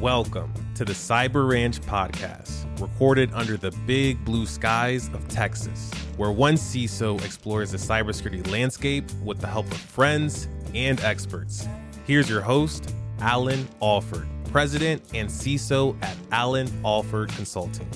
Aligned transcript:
Welcome 0.00 0.52
to 0.76 0.84
the 0.84 0.92
Cyber 0.92 1.50
Ranch 1.50 1.80
podcast, 1.80 2.80
recorded 2.80 3.32
under 3.32 3.56
the 3.56 3.72
big 3.84 4.24
blue 4.24 4.46
skies 4.46 5.08
of 5.08 5.26
Texas, 5.26 5.90
where 6.16 6.30
one 6.30 6.54
CISO 6.54 7.20
explores 7.24 7.72
the 7.72 7.78
cybersecurity 7.78 8.48
landscape 8.48 9.10
with 9.24 9.40
the 9.40 9.48
help 9.48 9.66
of 9.66 9.76
friends 9.76 10.46
and 10.72 11.00
experts. 11.00 11.66
Here's 12.06 12.30
your 12.30 12.42
host, 12.42 12.94
Allan 13.18 13.66
Alford, 13.82 14.28
President 14.52 15.02
and 15.14 15.28
CISO 15.28 16.00
at 16.00 16.16
Allan 16.30 16.70
Alford 16.84 17.30
Consulting. 17.30 17.90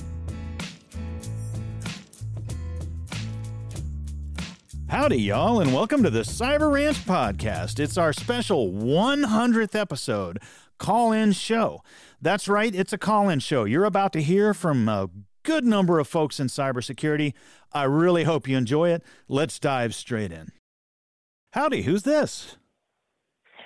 Howdy, 4.88 5.22
y'all, 5.22 5.60
and 5.60 5.72
welcome 5.72 6.02
to 6.02 6.10
the 6.10 6.20
Cyber 6.20 6.70
Ranch 6.70 6.98
podcast. 7.06 7.78
It's 7.78 7.96
our 7.96 8.12
special 8.12 8.72
100th 8.72 9.74
episode 9.74 10.40
call 10.82 11.12
in 11.12 11.30
show. 11.30 11.80
That's 12.20 12.48
right, 12.48 12.74
it's 12.74 12.92
a 12.92 12.98
call 12.98 13.28
in 13.28 13.38
show. 13.38 13.62
You're 13.64 13.84
about 13.84 14.12
to 14.14 14.22
hear 14.22 14.52
from 14.52 14.88
a 14.88 15.08
good 15.44 15.64
number 15.64 16.00
of 16.00 16.08
folks 16.08 16.40
in 16.40 16.48
cybersecurity. 16.48 17.34
I 17.72 17.84
really 17.84 18.24
hope 18.24 18.48
you 18.48 18.56
enjoy 18.56 18.90
it. 18.90 19.04
Let's 19.28 19.60
dive 19.60 19.94
straight 19.94 20.32
in. 20.32 20.50
Howdy, 21.52 21.82
who's 21.82 22.02
this? 22.02 22.56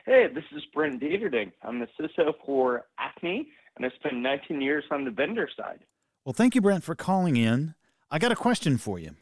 Hey, 0.05 0.27
this 0.33 0.45
is 0.55 0.63
Brent 0.75 1.01
Deterding. 1.01 1.53
I'm 1.63 1.81
the 1.81 1.89
CISO 1.99 2.35
for 2.45 2.85
Acme, 2.99 3.49
and 3.77 3.87
I 3.87 3.89
spent 3.97 4.17
19 4.17 4.61
years 4.61 4.85
on 4.91 5.05
the 5.05 5.11
vendor 5.11 5.49
side. 5.57 5.81
Well, 6.25 6.35
thank 6.35 6.55
you, 6.55 6.61
Brent, 6.61 6.85
for 6.85 6.95
calling 6.95 7.37
in. 7.37 7.75
I 8.11 8.19
got 8.19 8.31
a 8.31 8.37
question 8.37 8.77
for 8.77 8.99
you. 8.99 9.17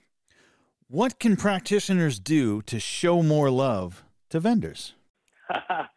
What 0.88 1.20
can 1.20 1.36
practitioners 1.36 2.18
do 2.18 2.60
to 2.62 2.80
show 2.80 3.22
more 3.22 3.50
love 3.50 4.02
to 4.30 4.40
vendors? 4.40 4.94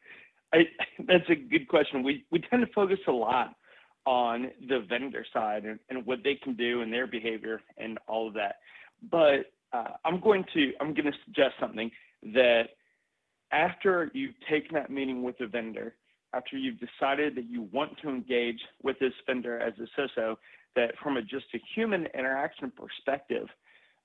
That's 1.08 1.30
a 1.30 1.36
good 1.36 1.68
question. 1.68 2.04
We 2.04 2.26
we 2.32 2.40
tend 2.40 2.66
to 2.66 2.72
focus 2.74 3.00
a 3.08 3.12
lot 3.12 3.56
on 4.06 4.52
the 4.70 4.80
vendor 4.88 5.26
side 5.34 5.66
and, 5.66 5.80
and 5.90 6.06
what 6.06 6.20
they 6.24 6.36
can 6.36 6.56
do 6.56 6.82
and 6.82 6.92
their 6.92 7.08
behavior 7.08 7.62
and 7.78 8.00
all 8.08 8.28
of 8.28 8.34
that. 8.36 8.56
But 9.12 9.52
uh, 9.74 9.92
I'm 10.06 10.20
going 10.20 10.46
to 10.54 10.72
I'm 10.80 10.94
going 10.94 11.06
to 11.06 11.18
suggest 11.26 11.56
something 11.60 11.92
that 12.34 12.70
after 13.52 14.10
you've 14.14 14.36
taken 14.50 14.76
that 14.76 14.90
meeting 14.90 15.24
with 15.24 15.38
the 15.38 15.48
vendor, 15.48 15.96
after 16.34 16.58
you've 16.58 16.80
decided 16.80 17.36
that 17.36 17.50
you 17.50 17.68
want 17.72 17.98
to 18.02 18.10
engage 18.10 18.60
with 18.84 18.98
this 19.00 19.14
vendor 19.26 19.60
as 19.60 19.74
a 19.80 20.02
CISO, 20.02 20.36
that 20.76 20.94
from 21.02 21.18
a 21.18 21.22
just 21.22 21.46
a 21.54 21.60
human 21.76 22.08
interaction 22.18 22.72
perspective, 22.72 23.48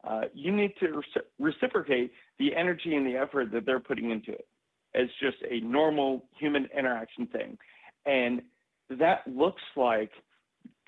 uh, 0.05 0.23
you 0.35 0.51
need 0.51 0.73
to 0.81 1.01
reciprocate 1.39 2.13
the 2.39 2.55
energy 2.57 2.97
and 2.97 3.07
the 3.07 3.17
effort 3.17 3.53
that 3.53 3.65
they're 3.67 3.81
putting 3.81 4.11
into 4.11 4.33
it 4.33 4.47
as 4.95 5.09
just 5.21 5.39
a 5.51 5.61
normal 5.61 6.25
human 6.39 6.69
interaction 6.77 7.27
thing. 7.27 7.59
And 8.07 8.43
that 8.91 9.23
looks 9.27 9.62
like 9.77 10.11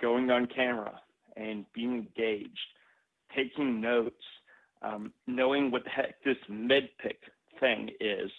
going 0.01 0.31
on 0.31 0.47
camera 0.47 1.01
and 1.37 1.65
being 1.73 1.95
engaged, 1.95 2.59
taking 3.35 3.81
notes, 3.81 4.23
um, 4.83 5.13
knowing 5.27 5.71
what 5.71 5.85
the 5.85 5.91
heck 5.91 6.23
this 6.25 6.37
MEDDPICC 6.51 7.17
thing 7.61 7.91
is, 8.01 8.31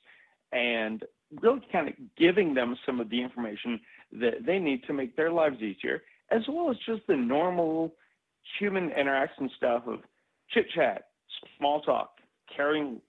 and 0.52 1.03
really 1.41 1.61
kind 1.71 1.88
of 1.88 1.95
giving 2.17 2.53
them 2.53 2.77
some 2.86 2.99
of 2.99 3.09
the 3.09 3.21
information 3.21 3.80
that 4.13 4.45
they 4.45 4.59
need 4.59 4.83
to 4.86 4.93
make 4.93 5.16
their 5.16 5.31
lives 5.31 5.61
easier, 5.61 6.03
as 6.31 6.41
well 6.47 6.69
as 6.69 6.77
just 6.86 7.02
the 7.08 7.16
normal 7.16 7.93
human 8.59 8.91
interaction 8.91 9.49
stuff 9.58 9.83
of 9.88 9.99
chit 10.49 10.69
chat, 10.73 11.05
small 11.58 11.81
talk, 11.81 12.11
carrying 12.55 13.02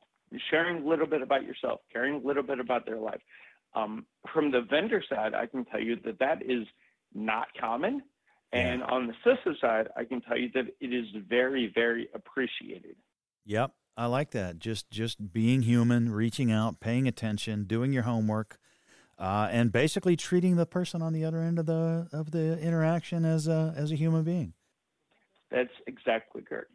sharing 0.51 0.85
a 0.85 0.89
little 0.89 1.07
bit 1.07 1.23
about 1.23 1.45
yourself, 1.45 1.81
caring 1.93 2.15
a 2.15 2.27
little 2.27 2.43
bit 2.43 2.61
about 2.61 2.87
their 2.87 2.99
life. 2.99 3.21
Um, 3.75 4.07
from 4.33 4.51
the 4.51 4.63
vendor 4.63 5.03
side, 5.09 5.35
I 5.35 5.47
can 5.47 5.65
tell 5.65 5.81
you 5.81 5.97
that 6.05 6.19
that 6.19 6.43
is 6.43 6.67
not 7.15 7.49
common. 7.61 8.03
And 8.53 8.81
yeah. 8.81 8.87
on 8.87 9.07
the 9.09 9.15
CISO 9.25 9.61
side, 9.61 9.89
I 9.97 10.05
can 10.05 10.21
tell 10.21 10.39
you 10.39 10.51
that 10.55 10.67
it 10.81 10.95
is 10.95 11.06
very, 11.28 11.71
very 11.75 12.09
appreciated. 12.15 12.97
Yep, 13.45 13.73
I 13.97 14.06
like 14.06 14.31
that. 14.31 14.59
Just 14.59 14.91
just 14.91 15.33
being 15.33 15.62
human, 15.62 16.11
reaching 16.11 16.50
out, 16.50 16.81
paying 16.81 17.06
attention, 17.06 17.65
doing 17.65 17.93
your 17.93 18.05
homework, 18.05 18.59
uh, 19.19 19.49
and 19.50 19.73
basically 19.73 20.17
treating 20.17 20.56
the 20.56 20.67
person 20.67 21.03
on 21.03 21.12
the 21.12 21.25
other 21.25 21.41
end 21.41 21.59
of 21.59 21.67
the 21.67 22.09
of 22.12 22.31
the 22.31 22.59
interaction 22.61 23.25
as 23.25 23.47
a 23.47 23.75
as 23.77 23.93
a 23.93 23.97
human 23.97 24.25
being. 24.25 24.55
That's 25.50 25.73
exactly 25.87 26.43
correct. 26.43 26.71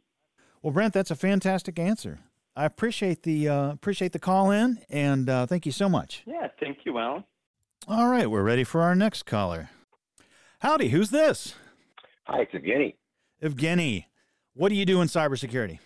Well, 0.61 0.71
Brent, 0.71 0.93
that's 0.93 1.11
a 1.11 1.15
fantastic 1.15 1.79
answer. 1.79 2.19
I 2.55 2.65
appreciate 2.65 3.23
the 3.23 3.47
uh, 3.47 3.71
appreciate 3.71 4.11
the 4.11 4.19
call 4.19 4.51
in, 4.51 4.79
and 4.89 5.29
uh, 5.29 5.45
thank 5.45 5.65
you 5.65 5.71
so 5.71 5.87
much. 5.87 6.23
Yeah, 6.25 6.47
thank 6.59 6.79
you, 6.85 6.97
Allan. 6.97 7.23
All 7.87 8.09
right, 8.09 8.29
we're 8.29 8.43
ready 8.43 8.63
for 8.63 8.81
our 8.81 8.93
next 8.93 9.23
caller. 9.23 9.69
Howdy, 10.59 10.89
who's 10.89 11.09
this? 11.09 11.55
Hi, 12.25 12.41
it's 12.41 12.53
Evgeniy. 12.53 12.95
Evgeniy, 13.41 14.05
what 14.53 14.69
do 14.69 14.75
you 14.75 14.85
do 14.85 15.01
in 15.01 15.07
cybersecurity? 15.07 15.79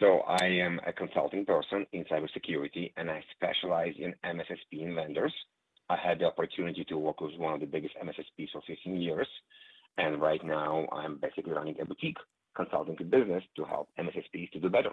So 0.00 0.20
I 0.26 0.44
am 0.44 0.80
a 0.86 0.92
consulting 0.92 1.44
person 1.46 1.86
in 1.92 2.04
cybersecurity, 2.04 2.92
and 2.96 3.10
I 3.10 3.22
specialize 3.34 3.94
in 3.98 4.14
MSSP 4.24 4.84
and 4.84 4.94
vendors. 4.94 5.32
I 5.88 5.96
had 5.96 6.18
the 6.18 6.26
opportunity 6.26 6.84
to 6.84 6.98
work 6.98 7.20
with 7.20 7.32
one 7.38 7.54
of 7.54 7.60
the 7.60 7.66
biggest 7.66 7.94
MSSPs 7.96 8.50
for 8.52 8.60
15 8.66 9.00
years, 9.00 9.28
and 9.96 10.20
right 10.20 10.44
now 10.44 10.86
I'm 10.92 11.18
basically 11.18 11.52
running 11.52 11.76
a 11.80 11.84
boutique 11.84 12.18
consulting 12.54 12.96
business 13.08 13.44
to 13.56 13.64
help 13.64 13.88
MSSPs 13.98 14.50
to 14.50 14.60
do 14.60 14.68
better. 14.68 14.90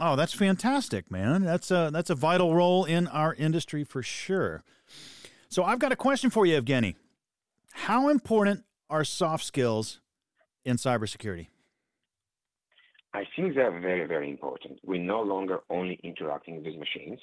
Oh, 0.00 0.16
that's 0.16 0.32
fantastic, 0.34 1.10
man. 1.10 1.42
That's 1.44 1.70
a 1.70 1.90
that's 1.92 2.10
a 2.10 2.14
vital 2.14 2.54
role 2.54 2.84
in 2.84 3.06
our 3.08 3.34
industry 3.34 3.84
for 3.84 4.02
sure. 4.02 4.62
So 5.48 5.62
I've 5.62 5.78
got 5.78 5.92
a 5.92 5.96
question 5.96 6.30
for 6.30 6.44
you, 6.46 6.60
Evgeniy. 6.60 6.96
How 7.72 8.08
important 8.08 8.64
are 8.90 9.04
soft 9.04 9.44
skills 9.44 10.00
in 10.64 10.76
cybersecurity? 10.76 11.46
I 13.12 13.22
think 13.36 13.54
they're 13.54 13.80
very, 13.80 14.06
very 14.06 14.28
important. 14.28 14.80
We're 14.84 15.00
no 15.00 15.22
longer 15.22 15.60
only 15.70 16.00
interacting 16.02 16.56
with 16.56 16.74
machines. 16.74 17.20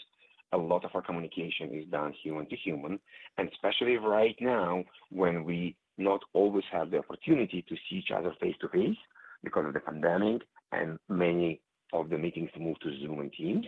A 0.53 0.57
lot 0.57 0.85
of 0.85 0.91
our 0.93 1.01
communication 1.01 1.73
is 1.73 1.85
done 1.87 2.13
human 2.23 2.45
to 2.47 2.55
human, 2.55 2.99
and 3.37 3.49
especially 3.49 3.97
right 3.97 4.35
now 4.39 4.85
when 5.09 5.43
we 5.43 5.75
not 5.97 6.21
always 6.33 6.63
have 6.71 6.91
the 6.91 6.99
opportunity 6.99 7.65
to 7.67 7.75
see 7.75 7.97
each 7.97 8.11
other 8.15 8.33
face 8.39 8.55
to 8.61 8.69
face 8.69 8.97
because 9.43 9.65
of 9.65 9.73
the 9.73 9.79
pandemic 9.81 10.43
and 10.71 10.97
many 11.09 11.59
of 11.93 12.09
the 12.09 12.17
meetings 12.17 12.49
to 12.53 12.59
move 12.59 12.79
to 12.79 12.97
Zoom 12.99 13.19
and 13.19 13.33
Teams. 13.33 13.65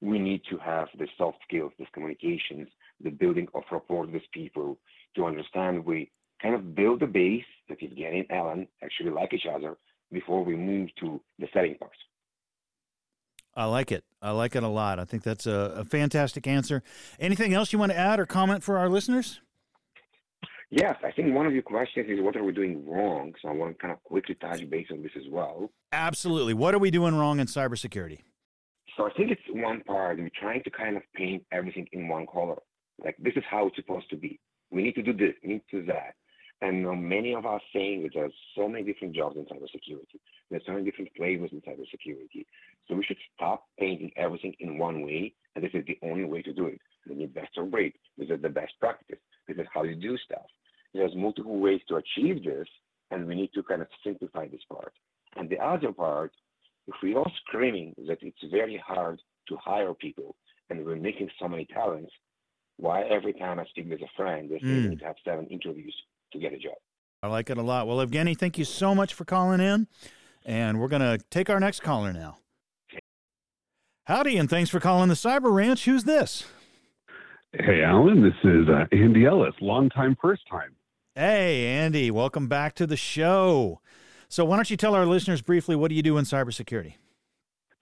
We 0.00 0.18
need 0.18 0.42
to 0.50 0.58
have 0.58 0.88
the 0.98 1.06
soft 1.16 1.38
skills, 1.46 1.72
the 1.78 1.86
communications, 1.92 2.68
the 3.02 3.10
building 3.10 3.48
of 3.54 3.62
rapport 3.70 4.06
with 4.06 4.22
people 4.32 4.78
to 5.16 5.26
understand 5.26 5.84
we 5.84 6.10
kind 6.40 6.54
of 6.54 6.74
build 6.74 7.02
a 7.02 7.06
base 7.06 7.44
that 7.68 7.82
is 7.82 7.92
getting 7.96 8.26
Alan 8.30 8.66
actually 8.82 9.10
like 9.10 9.32
each 9.32 9.46
other 9.52 9.76
before 10.10 10.44
we 10.44 10.56
move 10.56 10.90
to 11.00 11.20
the 11.38 11.46
setting 11.52 11.76
part. 11.76 11.92
I 13.54 13.66
like 13.66 13.92
it. 13.92 14.04
I 14.20 14.30
like 14.30 14.56
it 14.56 14.62
a 14.62 14.68
lot. 14.68 14.98
I 14.98 15.04
think 15.04 15.22
that's 15.22 15.46
a, 15.46 15.74
a, 15.76 15.84
fantastic 15.84 16.46
answer. 16.46 16.82
Anything 17.20 17.52
else 17.52 17.72
you 17.72 17.78
want 17.78 17.92
to 17.92 17.98
add 17.98 18.18
or 18.18 18.24
comment 18.24 18.62
for 18.62 18.78
our 18.78 18.88
listeners? 18.88 19.40
Yes, 20.74 20.96
I 21.04 21.12
think 21.12 21.34
one 21.34 21.44
of 21.44 21.52
your 21.52 21.62
questions 21.62 22.06
is 22.08 22.18
what 22.22 22.34
are 22.34 22.42
we 22.42 22.50
doing 22.50 22.88
wrong? 22.88 23.34
So 23.42 23.48
I 23.48 23.52
want 23.52 23.76
to 23.76 23.78
kind 23.78 23.92
of 23.92 24.02
quickly 24.04 24.34
touch 24.36 24.68
base 24.70 24.86
on 24.90 25.02
this 25.02 25.12
as 25.16 25.30
well. 25.30 25.70
Absolutely. 25.92 26.54
What 26.54 26.74
are 26.74 26.78
we 26.78 26.90
doing 26.90 27.14
wrong 27.14 27.40
in 27.40 27.46
cybersecurity? 27.46 28.20
So 28.96 29.06
I 29.06 29.10
think 29.12 29.30
it's 29.30 29.42
one 29.50 29.82
part. 29.82 30.16
We're 30.16 30.30
trying 30.40 30.62
to 30.62 30.70
kind 30.70 30.96
of 30.96 31.02
paint 31.14 31.44
everything 31.52 31.86
in 31.92 32.08
one 32.08 32.26
color. 32.26 32.56
Like 33.04 33.16
this 33.18 33.34
is 33.36 33.44
how 33.50 33.66
it's 33.66 33.76
supposed 33.76 34.08
to 34.10 34.16
be. 34.16 34.40
We 34.70 34.82
need 34.82 34.94
to 34.94 35.02
do 35.02 35.12
this, 35.12 35.34
we 35.42 35.50
need 35.50 35.62
to 35.72 35.80
do 35.82 35.86
that. 35.88 36.14
And 36.62 36.86
many 37.06 37.34
of 37.34 37.44
us 37.44 37.60
saying 37.74 38.04
that 38.04 38.12
there's 38.14 38.32
so 38.56 38.66
many 38.66 38.82
different 38.82 39.14
jobs 39.14 39.36
in 39.36 39.44
cybersecurity. 39.44 40.20
There's 40.50 40.62
so 40.64 40.72
many 40.72 40.86
different 40.86 41.10
flavors 41.14 41.50
in 41.52 41.60
cybersecurity. 41.60 42.46
So 42.88 42.94
we 42.94 43.04
should 43.04 43.18
stop 43.34 43.64
painting 43.78 44.10
everything 44.16 44.54
in 44.60 44.78
one 44.78 45.02
way, 45.02 45.34
and 45.54 45.62
this 45.62 45.72
is 45.74 45.84
the 45.86 45.98
only 46.02 46.24
way 46.24 46.40
to 46.40 46.52
do 46.54 46.68
it. 46.68 46.80
We 47.06 47.16
need 47.16 47.34
best 47.34 47.58
break. 47.70 47.96
This 48.16 48.30
is 48.30 48.40
the 48.40 48.48
best 48.48 48.72
practice. 48.80 49.18
This 49.48 49.58
is 49.58 49.66
how 49.74 49.82
you 49.82 49.96
do 49.96 50.16
stuff. 50.24 50.46
There's 50.94 51.14
multiple 51.16 51.58
ways 51.58 51.80
to 51.88 51.96
achieve 51.96 52.44
this, 52.44 52.68
and 53.10 53.26
we 53.26 53.34
need 53.34 53.50
to 53.54 53.62
kind 53.62 53.82
of 53.82 53.88
simplify 54.04 54.48
this 54.48 54.60
part. 54.70 54.92
And 55.36 55.48
the 55.48 55.58
other 55.58 55.92
part, 55.92 56.32
if 56.86 56.94
we 57.02 57.14
are 57.14 57.30
screaming 57.46 57.94
that 58.08 58.18
it's 58.22 58.44
very 58.50 58.82
hard 58.84 59.20
to 59.48 59.56
hire 59.56 59.94
people 59.94 60.36
and 60.68 60.84
we're 60.84 60.96
missing 60.96 61.28
so 61.40 61.48
many 61.48 61.66
talents, 61.66 62.12
why 62.76 63.02
every 63.02 63.32
time 63.32 63.58
I 63.58 63.64
speak 63.66 63.88
with 63.88 64.00
a 64.02 64.08
friend, 64.16 64.50
they 64.50 64.58
say 64.58 64.66
mm. 64.66 64.90
need 64.90 64.98
to 65.00 65.04
have 65.04 65.16
seven 65.24 65.46
interviews 65.46 65.94
to 66.32 66.38
get 66.38 66.52
a 66.52 66.58
job? 66.58 66.74
I 67.22 67.28
like 67.28 67.50
it 67.50 67.58
a 67.58 67.62
lot. 67.62 67.86
Well, 67.86 68.04
Evgeniy, 68.04 68.36
thank 68.36 68.58
you 68.58 68.64
so 68.64 68.94
much 68.94 69.14
for 69.14 69.24
calling 69.24 69.60
in. 69.60 69.86
And 70.44 70.80
we're 70.80 70.88
going 70.88 71.02
to 71.02 71.24
take 71.30 71.48
our 71.48 71.60
next 71.60 71.80
caller 71.80 72.12
now. 72.12 72.38
Howdy, 74.06 74.36
and 74.36 74.50
thanks 74.50 74.68
for 74.68 74.80
calling 74.80 75.08
the 75.08 75.14
Cyber 75.14 75.54
Ranch. 75.54 75.84
Who's 75.84 76.02
this? 76.02 76.44
Hey, 77.52 77.82
Allan. 77.84 78.22
This 78.22 78.34
is 78.42 78.68
uh, 78.68 78.86
Andy 78.90 79.26
Ellis, 79.26 79.54
long 79.60 79.88
time, 79.90 80.16
first 80.20 80.42
time. 80.50 80.74
Hey, 81.14 81.66
Andy, 81.66 82.10
welcome 82.10 82.48
back 82.48 82.74
to 82.76 82.86
the 82.86 82.96
show. 82.96 83.82
So, 84.30 84.46
why 84.46 84.56
don't 84.56 84.70
you 84.70 84.78
tell 84.78 84.94
our 84.94 85.04
listeners 85.04 85.42
briefly 85.42 85.76
what 85.76 85.90
do 85.90 85.94
you 85.94 86.02
do 86.02 86.16
in 86.16 86.24
cybersecurity? 86.24 86.94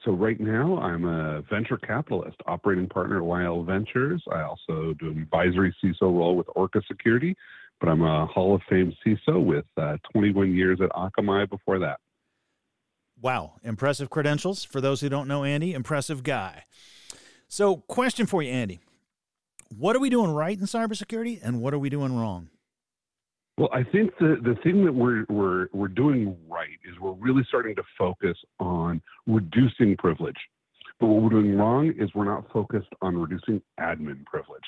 So, 0.04 0.10
right 0.10 0.40
now, 0.40 0.78
I'm 0.78 1.04
a 1.04 1.42
venture 1.42 1.76
capitalist, 1.76 2.38
operating 2.46 2.88
partner 2.88 3.18
at 3.18 3.22
YL 3.22 3.64
Ventures. 3.64 4.20
I 4.32 4.42
also 4.42 4.94
do 4.98 5.12
an 5.12 5.22
advisory 5.22 5.72
CISO 5.80 6.02
role 6.02 6.34
with 6.34 6.48
Orca 6.56 6.82
Security, 6.88 7.36
but 7.78 7.88
I'm 7.88 8.02
a 8.02 8.26
Hall 8.26 8.52
of 8.52 8.62
Fame 8.68 8.92
CISO 9.06 9.40
with 9.44 9.66
uh, 9.76 9.96
21 10.12 10.52
years 10.52 10.80
at 10.82 10.90
Akamai 10.90 11.48
before 11.48 11.78
that. 11.78 12.00
Wow, 13.22 13.60
impressive 13.62 14.10
credentials. 14.10 14.64
For 14.64 14.80
those 14.80 15.02
who 15.02 15.08
don't 15.08 15.28
know 15.28 15.44
Andy, 15.44 15.72
impressive 15.72 16.24
guy. 16.24 16.64
So, 17.46 17.76
question 17.76 18.26
for 18.26 18.42
you, 18.42 18.50
Andy. 18.50 18.80
What 19.68 19.94
are 19.94 20.00
we 20.00 20.10
doing 20.10 20.32
right 20.32 20.58
in 20.58 20.64
cybersecurity 20.64 21.38
and 21.40 21.62
what 21.62 21.72
are 21.72 21.78
we 21.78 21.90
doing 21.90 22.18
wrong? 22.18 22.50
Well, 23.60 23.68
I 23.74 23.82
think 23.82 24.16
the, 24.18 24.38
the 24.42 24.56
thing 24.62 24.86
that 24.86 24.94
we're, 24.94 25.26
we're, 25.28 25.66
we're 25.74 25.88
doing 25.88 26.34
right 26.48 26.78
is 26.90 26.98
we're 26.98 27.12
really 27.12 27.42
starting 27.46 27.76
to 27.76 27.82
focus 27.98 28.34
on 28.58 29.02
reducing 29.26 29.98
privilege. 29.98 30.38
But 30.98 31.08
what 31.08 31.22
we're 31.22 31.42
doing 31.42 31.58
wrong 31.58 31.92
is 31.98 32.08
we're 32.14 32.24
not 32.24 32.50
focused 32.50 32.88
on 33.02 33.18
reducing 33.18 33.60
admin 33.78 34.24
privilege. 34.24 34.62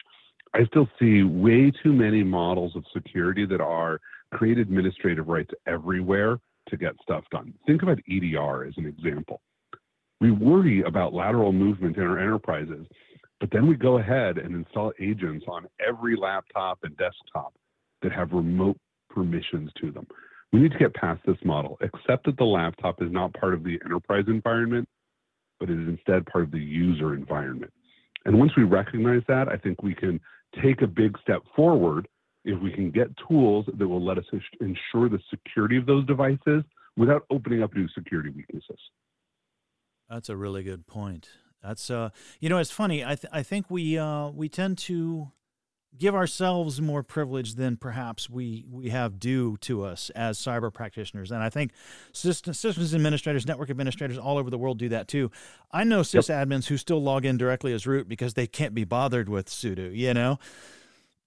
I 0.53 0.67
still 0.67 0.87
see 1.01 1.23
way 1.23 1.73
too 1.83 1.95
many 1.95 2.23
models 2.23 2.77
of 2.77 2.85
security 2.93 3.47
that 3.47 3.63
are 3.63 3.99
create 4.31 4.59
administrative 4.59 5.27
rights 5.27 5.53
everywhere 5.67 6.39
to 6.69 6.77
get 6.77 6.93
stuff 7.01 7.25
done. 7.31 7.55
Think 7.67 7.83
about 7.83 7.99
EDR 8.11 8.67
as 8.67 8.75
an 8.77 8.85
example. 8.85 9.41
We 10.21 10.33
worry 10.33 10.83
about 10.83 11.15
lateral 11.15 11.53
movement 11.53 11.97
in 11.97 12.03
our 12.03 12.19
enterprises, 12.19 12.87
but 13.41 13.49
then 13.53 13.67
we 13.67 13.75
go 13.75 13.97
ahead 13.97 14.37
and 14.37 14.55
install 14.55 14.93
agents 15.01 15.47
on 15.49 15.67
every 15.81 16.15
laptop 16.15 16.81
and 16.83 16.95
desktop 16.99 17.55
that 18.03 18.13
have 18.13 18.33
remote 18.33 18.77
permissions 19.11 19.71
to 19.81 19.91
them. 19.91 20.07
We 20.53 20.61
need 20.61 20.73
to 20.73 20.79
get 20.79 20.95
past 20.95 21.21
this 21.27 21.37
model, 21.45 21.79
accept 21.81 22.27
that 22.27 22.37
the 22.37 22.45
laptop 22.45 23.03
is 23.03 23.11
not 23.11 23.33
part 23.35 23.55
of 23.55 23.65
the 23.65 23.79
enterprise 23.85 24.25
environment, 24.27 24.89
but 25.59 25.71
it 25.71 25.81
is 25.81 25.89
instead 25.89 26.27
part 26.27 26.45
of 26.45 26.51
the 26.51 26.59
user 26.59 27.15
environment. 27.15 27.73
And 28.25 28.39
once 28.39 28.53
we 28.57 28.65
recognize 28.65 29.23
that, 29.29 29.49
I 29.49 29.57
think 29.57 29.83
we 29.83 29.95
can 29.95 30.21
take 30.63 30.83
a 30.83 30.87
big 30.87 31.17
step 31.23 31.43
forward 31.57 32.07
if 32.45 32.61
we 32.61 32.73
can 32.73 32.91
get 32.91 33.09
tools 33.29 33.67
that 33.79 33.89
will 33.89 34.05
let 34.05 34.19
us 34.19 34.25
ensure 34.61 35.09
the 35.09 35.21
security 35.31 35.77
of 35.77 35.87
those 35.87 36.05
devices 36.07 36.65
without 36.97 37.25
opening 37.31 37.63
up 37.63 37.75
new 37.75 37.89
security 37.95 38.31
weaknesses. 38.31 38.79
That's 40.11 40.29
a 40.29 40.37
really 40.37 40.63
good 40.63 40.87
point. 40.87 41.31
That's 41.63 41.91
uh, 41.91 42.11
you 42.41 42.49
know, 42.49 42.59
it's 42.59 42.73
funny. 42.73 43.05
I 43.05 43.15
th- 43.15 43.33
I 43.33 43.43
think 43.43 43.71
we 43.71 43.97
uh, 43.97 44.29
we 44.29 44.49
tend 44.49 44.79
to 44.79 45.31
give 45.99 46.15
ourselves 46.15 46.81
more 46.81 47.03
privilege 47.03 47.55
than 47.55 47.77
perhaps 47.77 48.29
we 48.29 48.65
we 48.71 48.91
have 48.91 49.19
due 49.19 49.57
to 49.59 49.85
us 49.85 50.11
as 50.11 50.39
cyber 50.39 50.73
practitioners. 50.73 51.31
And 51.31 51.43
I 51.43 51.51
think 51.51 51.73
system, 52.13 52.55
systems 52.55 52.95
administrators, 52.95 53.47
network 53.47 53.71
administrators 53.71 54.19
all 54.19 54.39
over 54.39 54.51
the 54.51 54.59
world 54.59 54.79
do 54.79 54.89
that 54.91 55.09
too. 55.09 55.31
I 55.71 55.85
know 55.85 56.01
sysadmins 56.01 56.63
yep. 56.63 56.65
who 56.65 56.77
still 56.77 57.03
log 57.03 57.25
in 57.25 57.37
directly 57.37 57.73
as 57.73 57.87
root 57.87 58.09
because 58.09 58.35
they 58.35 58.47
can't 58.47 58.75
be 58.75 58.85
bothered 58.85 59.29
with 59.29 59.49
sudo. 59.49 59.95
You 59.95 60.15
know. 60.15 60.39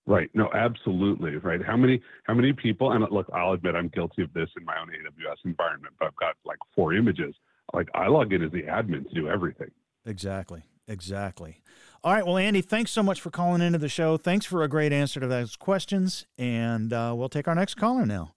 Right. 0.07 0.29
No, 0.35 0.49
absolutely. 0.53 1.37
Right. 1.37 1.63
How 1.63 1.77
many 1.77 2.01
how 2.23 2.33
many 2.33 2.53
people 2.53 2.91
and 2.91 3.05
look, 3.11 3.27
I'll 3.33 3.53
admit 3.53 3.75
I'm 3.75 3.89
guilty 3.89 4.21
of 4.21 4.33
this 4.33 4.49
in 4.57 4.65
my 4.65 4.79
own 4.79 4.89
AWS 4.89 5.45
environment, 5.45 5.95
but 5.99 6.07
I've 6.07 6.15
got 6.15 6.35
like 6.45 6.59
four 6.75 6.93
images. 6.93 7.35
Like 7.73 7.89
I 7.95 8.07
log 8.07 8.31
in 8.33 8.43
as 8.43 8.51
the 8.51 8.63
admin 8.63 9.07
to 9.07 9.15
do 9.15 9.27
everything. 9.27 9.71
Exactly. 10.05 10.63
Exactly. 10.87 11.61
All 12.05 12.13
right. 12.13 12.23
Well, 12.23 12.37
Andy, 12.37 12.61
thanks 12.61 12.91
so 12.91 13.01
much 13.01 13.19
for 13.19 13.31
calling 13.31 13.63
into 13.63 13.79
the 13.79 13.89
show. 13.89 14.15
Thanks 14.15 14.45
for 14.45 14.61
a 14.61 14.67
great 14.67 14.93
answer 14.93 15.19
to 15.19 15.25
those 15.25 15.55
questions. 15.55 16.27
And 16.37 16.93
uh, 16.93 17.15
we'll 17.17 17.29
take 17.29 17.47
our 17.47 17.55
next 17.55 17.73
caller 17.73 18.05
now. 18.05 18.35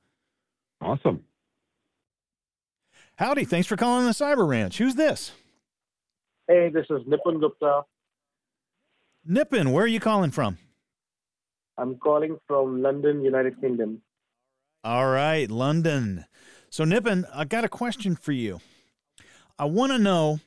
Awesome. 0.81 1.23
Howdy. 3.17 3.45
Thanks 3.45 3.69
for 3.69 3.77
calling 3.77 4.07
the 4.07 4.13
Cyber 4.13 4.49
Ranch. 4.49 4.79
Who's 4.79 4.95
this? 4.95 5.33
Hey, 6.47 6.71
this 6.73 6.87
is 6.89 7.03
Nipun 7.03 7.41
Gupta. 7.41 7.83
Nipun, 9.29 9.73
where 9.73 9.85
are 9.85 9.89
you 9.89 10.01
calling 10.01 10.31
from? 10.31 10.57
I'm 11.77 11.97
calling 11.97 12.39
from 12.47 12.81
London, 12.81 13.23
United 13.23 13.61
Kingdom. 13.61 14.01
All 14.83 15.09
right, 15.11 15.51
London. 15.51 16.25
So, 16.71 16.85
Nipun, 16.85 17.29
I 17.35 17.45
got 17.45 17.65
a 17.65 17.69
question 17.69 18.17
for 18.17 18.33
you. 18.33 18.61
I 19.59 19.67
want 19.67 19.93
to 19.93 19.99
know 19.99 20.41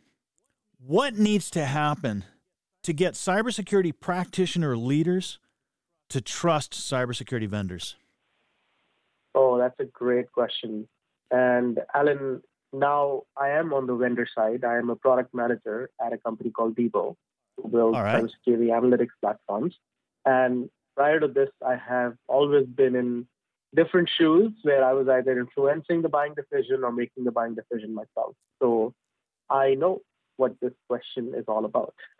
what 0.79 1.19
needs 1.19 1.51
to 1.51 1.65
happen 1.65 2.23
to 2.83 2.93
get 2.93 3.13
cybersecurity 3.13 3.93
practitioner 3.99 4.75
leaders 4.75 5.39
to 6.09 6.21
trust 6.21 6.73
cybersecurity 6.73 7.47
vendors? 7.47 7.95
Oh, 9.33 9.57
that's 9.57 9.79
a 9.79 9.85
great 9.85 10.31
question. 10.31 10.87
And 11.29 11.79
Allan, 11.93 12.41
now 12.73 13.23
I 13.37 13.49
am 13.49 13.73
on 13.73 13.87
the 13.87 13.95
vendor 13.95 14.27
side. 14.33 14.63
I 14.65 14.77
am 14.77 14.89
a 14.89 14.95
product 14.95 15.33
manager 15.33 15.89
at 16.05 16.13
a 16.13 16.17
company 16.17 16.49
called 16.49 16.75
Devo, 16.75 17.15
who 17.57 17.69
builds 17.69 17.97
right. 17.97 18.23
cybersecurity 18.23 18.69
analytics 18.69 19.15
platforms. 19.21 19.75
And 20.25 20.69
prior 20.95 21.19
to 21.19 21.27
this, 21.27 21.49
I 21.65 21.75
have 21.75 22.15
always 22.27 22.65
been 22.65 22.95
in 22.95 23.27
different 23.73 24.09
shoes 24.17 24.51
where 24.63 24.83
I 24.83 24.93
was 24.93 25.07
either 25.07 25.39
influencing 25.39 26.01
the 26.01 26.09
buying 26.09 26.33
decision 26.33 26.83
or 26.83 26.91
making 26.91 27.23
the 27.23 27.31
buying 27.31 27.55
decision 27.55 27.93
myself. 27.93 28.35
So 28.61 28.93
I 29.49 29.75
know 29.75 30.01
what 30.37 30.55
this 30.61 30.73
question 30.89 31.33
is 31.37 31.45
all 31.47 31.65
about. 31.65 31.93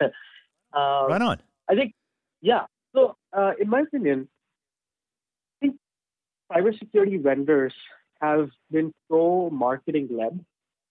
Um, 0.74 1.08
right 1.08 1.22
on. 1.22 1.42
I 1.68 1.74
think, 1.74 1.94
yeah. 2.40 2.66
So, 2.94 3.16
uh, 3.32 3.52
in 3.60 3.68
my 3.68 3.80
opinion, 3.80 4.28
I 5.62 5.66
think 5.66 5.76
cybersecurity 6.50 7.22
vendors 7.22 7.74
have 8.20 8.50
been 8.70 8.92
so 9.10 9.50
marketing 9.52 10.08
led 10.10 10.44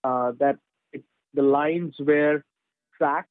uh, 0.03 0.33
that 0.39 0.57
it, 0.91 1.03
the 1.33 1.41
lines 1.41 1.95
where 2.03 2.43
facts 2.99 3.29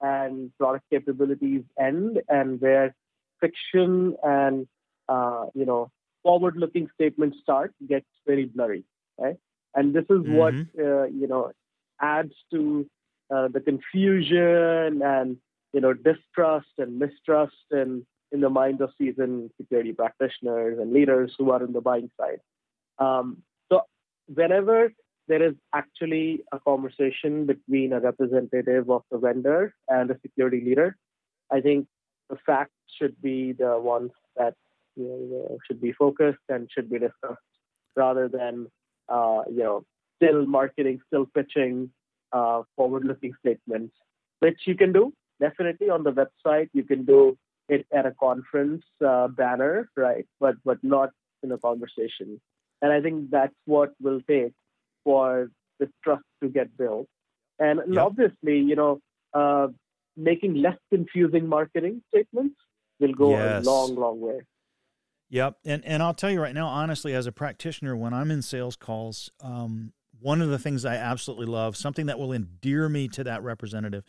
and 0.00 0.50
product 0.58 0.84
capabilities 0.90 1.62
end 1.78 2.20
and 2.28 2.60
where 2.60 2.94
fiction 3.40 4.16
and 4.22 4.66
uh, 5.08 5.46
you 5.54 5.66
know 5.66 5.90
forward 6.22 6.56
looking 6.56 6.88
statements 6.94 7.36
start 7.42 7.72
gets 7.88 8.06
very 8.26 8.46
blurry 8.46 8.84
right 9.18 9.36
and 9.74 9.94
this 9.94 10.04
is 10.04 10.18
mm-hmm. 10.18 10.34
what 10.34 10.54
uh, 10.78 11.04
you 11.04 11.26
know 11.28 11.52
adds 12.00 12.34
to 12.50 12.88
uh, 13.34 13.48
the 13.48 13.60
confusion 13.60 15.02
and 15.02 15.36
you 15.72 15.80
know, 15.80 15.92
distrust 15.92 16.68
and 16.78 16.98
mistrust 16.98 17.54
in, 17.70 18.04
in 18.30 18.40
the 18.40 18.50
minds 18.50 18.80
of 18.80 18.90
seasoned 18.98 19.50
security 19.56 19.92
practitioners 19.92 20.78
and 20.78 20.92
leaders 20.92 21.34
who 21.38 21.50
are 21.50 21.62
in 21.64 21.72
the 21.72 21.80
buying 21.80 22.10
side. 22.18 22.40
Um, 22.98 23.42
so 23.70 23.82
whenever 24.32 24.92
there 25.28 25.42
is 25.42 25.54
actually 25.74 26.42
a 26.52 26.58
conversation 26.60 27.46
between 27.46 27.92
a 27.92 28.00
representative 28.00 28.90
of 28.90 29.02
the 29.10 29.18
vendor 29.18 29.74
and 29.88 30.10
a 30.10 30.18
security 30.20 30.62
leader, 30.64 30.96
I 31.50 31.60
think 31.60 31.86
the 32.28 32.36
facts 32.44 32.72
should 32.98 33.20
be 33.22 33.52
the 33.52 33.78
ones 33.78 34.10
that 34.36 34.54
you 34.96 35.04
know, 35.04 35.58
should 35.66 35.80
be 35.80 35.92
focused 35.92 36.44
and 36.48 36.68
should 36.70 36.90
be 36.90 36.98
discussed 36.98 37.40
rather 37.96 38.28
than 38.28 38.66
uh, 39.08 39.42
you 39.50 39.62
know 39.62 39.84
still 40.16 40.46
marketing, 40.46 41.00
still 41.06 41.26
pitching 41.26 41.90
uh, 42.32 42.62
forward-looking 42.76 43.32
statements, 43.40 43.94
which 44.40 44.60
you 44.66 44.74
can 44.74 44.92
do 44.92 45.12
definitely 45.46 45.88
on 45.96 46.02
the 46.08 46.14
website 46.22 46.68
you 46.78 46.84
can 46.92 47.00
do 47.14 47.20
it 47.74 47.82
at 47.98 48.04
a 48.10 48.14
conference 48.26 48.84
uh, 49.10 49.28
banner, 49.40 49.74
right? 50.06 50.26
But 50.42 50.54
but 50.68 50.78
not 50.94 51.10
in 51.42 51.50
a 51.56 51.58
conversation. 51.68 52.28
And 52.80 52.90
I 52.96 53.00
think 53.04 53.16
that's 53.36 53.58
what 53.72 53.90
will 54.00 54.20
take 54.34 54.54
for 55.04 55.24
the 55.78 55.86
trust 56.04 56.26
to 56.42 56.48
get 56.58 56.68
built. 56.76 57.06
And, 57.58 57.96
obviously, 57.96 58.56
you 58.70 58.76
know, 58.80 58.92
uh, 59.40 59.68
making 60.16 60.54
less 60.66 60.78
confusing 60.94 61.46
marketing 61.46 62.02
statements 62.08 62.56
will 62.98 63.12
go 63.12 63.30
yes. 63.30 63.64
a 63.64 63.70
long, 63.70 63.94
long 63.94 64.20
way. 64.20 64.40
Yep, 65.30 65.58
and 65.64 65.82
and 65.86 66.02
I'll 66.02 66.18
tell 66.22 66.30
you 66.30 66.42
right 66.42 66.54
now, 66.54 66.66
honestly, 66.66 67.14
as 67.14 67.26
a 67.26 67.32
practitioner, 67.32 67.96
when 67.96 68.12
I'm 68.12 68.30
in 68.30 68.42
sales 68.42 68.76
calls, 68.76 69.30
um, 69.40 69.94
one 70.20 70.42
of 70.42 70.50
the 70.50 70.58
things 70.58 70.84
I 70.84 70.96
absolutely 70.96 71.46
love, 71.46 71.76
something 71.76 72.06
that 72.06 72.18
will 72.18 72.32
endear 72.32 72.88
me 72.88 73.08
to 73.08 73.24
that 73.24 73.42
representative, 73.42 74.04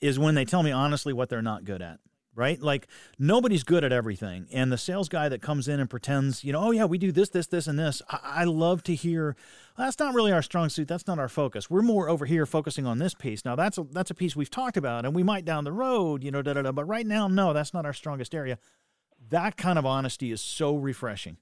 is 0.00 0.18
when 0.18 0.34
they 0.34 0.44
tell 0.44 0.62
me 0.62 0.70
honestly 0.70 1.12
what 1.12 1.28
they're 1.28 1.42
not 1.42 1.64
good 1.64 1.82
at 1.82 1.98
right? 2.38 2.62
Like 2.62 2.86
nobody's 3.18 3.64
good 3.64 3.82
at 3.82 3.92
everything. 3.92 4.46
And 4.52 4.70
the 4.70 4.78
sales 4.78 5.08
guy 5.08 5.28
that 5.28 5.42
comes 5.42 5.66
in 5.66 5.80
and 5.80 5.90
pretends, 5.90 6.44
you 6.44 6.52
know, 6.52 6.60
oh 6.60 6.70
yeah, 6.70 6.84
we 6.84 6.96
do 6.96 7.10
this, 7.10 7.30
this, 7.30 7.48
this, 7.48 7.66
and 7.66 7.76
this. 7.76 8.00
I, 8.08 8.18
I 8.22 8.44
love 8.44 8.84
to 8.84 8.94
hear 8.94 9.34
that's 9.76 9.98
not 9.98 10.14
really 10.14 10.30
our 10.30 10.40
strong 10.40 10.68
suit. 10.68 10.86
That's 10.86 11.08
not 11.08 11.18
our 11.18 11.28
focus. 11.28 11.68
We're 11.68 11.82
more 11.82 12.08
over 12.08 12.26
here 12.26 12.46
focusing 12.46 12.86
on 12.86 12.98
this 12.98 13.12
piece. 13.12 13.44
Now 13.44 13.56
that's 13.56 13.76
a 13.76 13.82
that's 13.90 14.12
a 14.12 14.14
piece 14.14 14.36
we've 14.36 14.50
talked 14.50 14.76
about, 14.76 15.04
and 15.04 15.14
we 15.14 15.24
might 15.24 15.44
down 15.44 15.64
the 15.64 15.72
road, 15.72 16.22
you 16.22 16.30
know, 16.30 16.40
da 16.40 16.52
da 16.52 16.62
da. 16.62 16.72
But 16.72 16.84
right 16.84 17.06
now, 17.06 17.26
no, 17.26 17.52
that's 17.52 17.74
not 17.74 17.84
our 17.84 17.92
strongest 17.92 18.34
area. 18.34 18.58
That 19.30 19.56
kind 19.56 19.78
of 19.78 19.84
honesty 19.84 20.30
is 20.30 20.40
so 20.40 20.76
refreshing. 20.76 21.38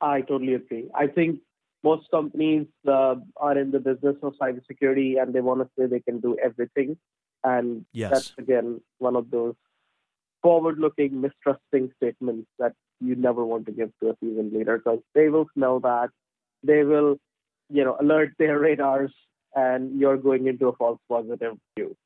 I 0.00 0.22
totally 0.22 0.54
agree. 0.54 0.88
I 0.94 1.06
think 1.06 1.40
most 1.82 2.10
companies 2.10 2.66
uh, 2.86 3.16
are 3.36 3.58
in 3.58 3.70
the 3.70 3.80
business 3.80 4.16
of 4.22 4.34
cybersecurity 4.40 5.20
and 5.20 5.32
they 5.32 5.40
want 5.40 5.60
to 5.60 5.68
say 5.78 5.86
they 5.86 6.00
can 6.00 6.20
do 6.20 6.36
everything. 6.42 6.96
And 7.42 7.86
yes. 7.92 8.10
that's 8.10 8.32
again 8.38 8.80
one 8.98 9.16
of 9.16 9.30
those 9.30 9.54
forward-looking, 10.42 11.20
mistrusting 11.20 11.90
statements 11.96 12.48
that 12.58 12.72
you 13.00 13.14
never 13.14 13.44
want 13.44 13.66
to 13.66 13.72
give 13.72 13.90
to 14.02 14.10
a 14.10 14.16
seasoned 14.20 14.52
leader 14.52 14.78
because 14.78 15.00
they 15.14 15.28
will 15.28 15.46
smell 15.54 15.80
that. 15.80 16.10
They 16.62 16.82
will, 16.82 17.16
you 17.70 17.84
know, 17.84 17.96
alert 18.00 18.32
their 18.38 18.58
radars, 18.58 19.12
and 19.54 19.98
you're 19.98 20.16
going 20.16 20.46
into 20.46 20.68
a 20.68 20.76
false 20.76 20.98
positive 21.08 21.56
view. 21.76 21.96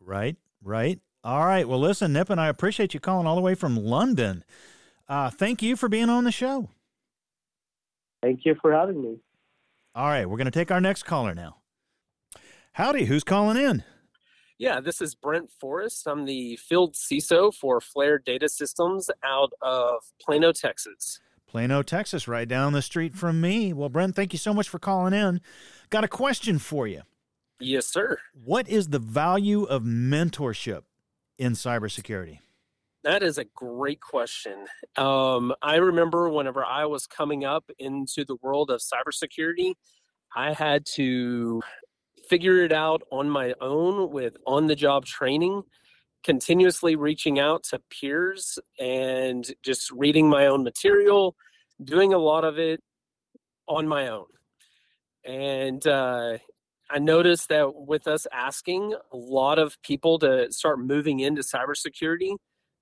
Right, 0.00 0.36
right. 0.62 1.00
All 1.22 1.44
right. 1.44 1.68
Well, 1.68 1.80
listen, 1.80 2.12
Nipun 2.12 2.38
I 2.38 2.48
appreciate 2.48 2.94
you 2.94 3.00
calling 3.00 3.26
all 3.26 3.36
the 3.36 3.42
way 3.42 3.54
from 3.54 3.76
London. 3.76 4.44
Uh, 5.08 5.28
thank 5.28 5.62
you 5.62 5.76
for 5.76 5.88
being 5.88 6.08
on 6.08 6.24
the 6.24 6.32
show. 6.32 6.70
Thank 8.22 8.44
you 8.44 8.54
for 8.60 8.72
having 8.72 9.02
me. 9.02 9.18
All 9.94 10.06
right, 10.06 10.28
we're 10.28 10.36
going 10.36 10.44
to 10.44 10.50
take 10.50 10.70
our 10.70 10.80
next 10.80 11.04
caller 11.04 11.34
now. 11.34 11.56
Howdy, 12.72 13.06
who's 13.06 13.24
calling 13.24 13.56
in? 13.56 13.82
Yeah, 14.58 14.80
this 14.80 15.00
is 15.00 15.14
Brent 15.14 15.50
Forest. 15.50 16.06
I'm 16.06 16.26
the 16.26 16.56
field 16.56 16.94
CISO 16.94 17.52
for 17.52 17.80
Flair 17.80 18.18
Data 18.18 18.48
Systems 18.48 19.10
out 19.24 19.52
of 19.62 20.12
Plano, 20.20 20.52
Texas. 20.52 21.18
Plano, 21.46 21.82
Texas, 21.82 22.28
right 22.28 22.46
down 22.46 22.74
the 22.74 22.82
street 22.82 23.16
from 23.16 23.40
me. 23.40 23.72
Well, 23.72 23.88
Brent, 23.88 24.14
thank 24.14 24.32
you 24.32 24.38
so 24.38 24.54
much 24.54 24.68
for 24.68 24.78
calling 24.78 25.14
in. 25.14 25.40
Got 25.88 26.04
a 26.04 26.08
question 26.08 26.58
for 26.58 26.86
you. 26.86 27.02
Yes, 27.58 27.86
sir. 27.86 28.18
What 28.44 28.68
is 28.68 28.88
the 28.88 28.98
value 28.98 29.64
of 29.64 29.82
mentorship 29.82 30.82
in 31.38 31.52
cybersecurity? 31.54 32.38
That 33.02 33.22
is 33.22 33.38
a 33.38 33.44
great 33.54 34.00
question. 34.00 34.66
Um, 34.96 35.54
I 35.62 35.76
remember 35.76 36.28
whenever 36.28 36.64
I 36.64 36.84
was 36.84 37.06
coming 37.06 37.44
up 37.44 37.70
into 37.78 38.24
the 38.26 38.36
world 38.42 38.70
of 38.70 38.80
cybersecurity, 38.80 39.72
I 40.36 40.52
had 40.52 40.84
to 40.96 41.62
figure 42.28 42.62
it 42.62 42.72
out 42.72 43.02
on 43.10 43.28
my 43.28 43.54
own 43.60 44.10
with 44.10 44.36
on 44.46 44.66
the 44.66 44.76
job 44.76 45.06
training, 45.06 45.62
continuously 46.22 46.94
reaching 46.94 47.38
out 47.38 47.64
to 47.64 47.80
peers 47.90 48.58
and 48.78 49.50
just 49.64 49.90
reading 49.92 50.28
my 50.28 50.46
own 50.46 50.62
material, 50.62 51.34
doing 51.82 52.12
a 52.12 52.18
lot 52.18 52.44
of 52.44 52.58
it 52.58 52.80
on 53.66 53.88
my 53.88 54.08
own. 54.08 54.26
And 55.24 55.84
uh, 55.86 56.36
I 56.90 56.98
noticed 56.98 57.48
that 57.48 57.74
with 57.74 58.06
us 58.06 58.26
asking 58.30 58.94
a 59.10 59.16
lot 59.16 59.58
of 59.58 59.80
people 59.82 60.18
to 60.18 60.52
start 60.52 60.80
moving 60.80 61.20
into 61.20 61.40
cybersecurity, 61.40 62.36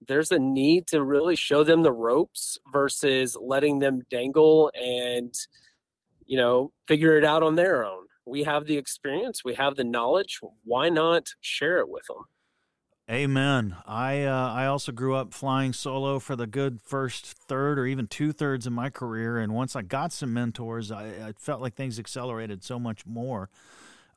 there's 0.07 0.31
a 0.31 0.39
need 0.39 0.87
to 0.89 1.03
really 1.03 1.37
show 1.37 1.65
them 1.65 1.83
the 1.83 1.93
ropes 1.93 2.59
versus 2.73 3.37
letting 3.41 3.79
them 3.79 4.03
dangle 4.11 4.71
and 4.75 5.35
you 6.27 6.37
know 6.37 6.73
figure 6.87 7.17
it 7.17 7.25
out 7.25 7.43
on 7.43 7.57
their 7.57 7.85
own. 7.85 8.05
We 8.27 8.45
have 8.45 8.67
the 8.67 8.77
experience 8.77 9.43
we 9.45 9.55
have 9.55 9.77
the 9.77 9.85
knowledge 9.85 10.41
why 10.65 10.89
not 10.89 11.29
share 11.41 11.79
it 11.79 11.89
with 11.89 12.07
them? 12.07 12.25
Amen. 13.11 13.75
I 13.87 14.25
uh, 14.25 14.53
i 14.53 14.67
also 14.67 14.93
grew 14.93 15.15
up 15.15 15.33
flying 15.33 15.73
solo 15.73 16.19
for 16.19 16.37
the 16.37 16.47
good 16.47 16.81
first 16.83 17.27
third 17.27 17.79
or 17.79 17.87
even 17.87 18.07
two 18.07 18.33
thirds 18.33 18.67
of 18.67 18.73
my 18.73 18.91
career 18.91 19.39
and 19.39 19.55
once 19.55 19.75
i 19.75 19.83
got 19.83 20.13
some 20.13 20.35
mentors 20.35 20.93
i, 20.93 21.07
I 21.07 21.33
felt 21.39 21.63
like 21.63 21.75
things 21.75 21.99
accelerated 21.99 22.63
so 22.63 22.79
much 22.79 23.07
more. 23.07 23.51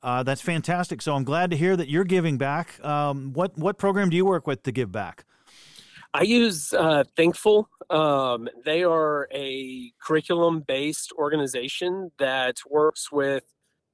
Uh, 0.04 0.24
that's 0.24 0.42
fantastic. 0.42 1.02
So 1.02 1.16
i'm 1.16 1.24
glad 1.24 1.52
to 1.52 1.58
hear 1.58 1.78
that 1.78 1.88
you're 1.88 2.04
giving 2.04 2.38
back. 2.38 2.84
Um, 2.84 3.34
what 3.34 3.58
what 3.58 3.78
program 3.78 4.10
do 4.10 4.18
you 4.18 4.26
work 4.26 4.46
with 4.46 4.64
to 4.64 4.72
give 4.72 4.92
back 4.92 5.26
I 6.14 6.24
use 6.24 6.74
uh, 6.74 7.06
Thinkful. 7.16 7.70
Um, 7.90 8.50
they 8.66 8.84
are 8.84 9.30
a 9.34 9.94
curriculum 10.02 10.62
based 10.68 11.14
organization 11.18 12.12
that 12.20 12.58
works 12.70 13.12
with 13.12 13.44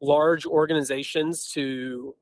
large 0.01 0.45
organizations 0.45 1.51
to 1.53 2.15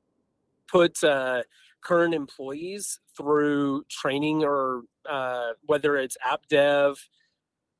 put 0.68 1.02
uh, 1.02 1.42
current 1.82 2.14
employees 2.14 3.00
through 3.16 3.84
training 3.90 4.44
or 4.44 4.82
uh, 5.08 5.52
whether 5.62 5.96
it's 5.96 6.16
app 6.22 6.46
dev, 6.48 6.98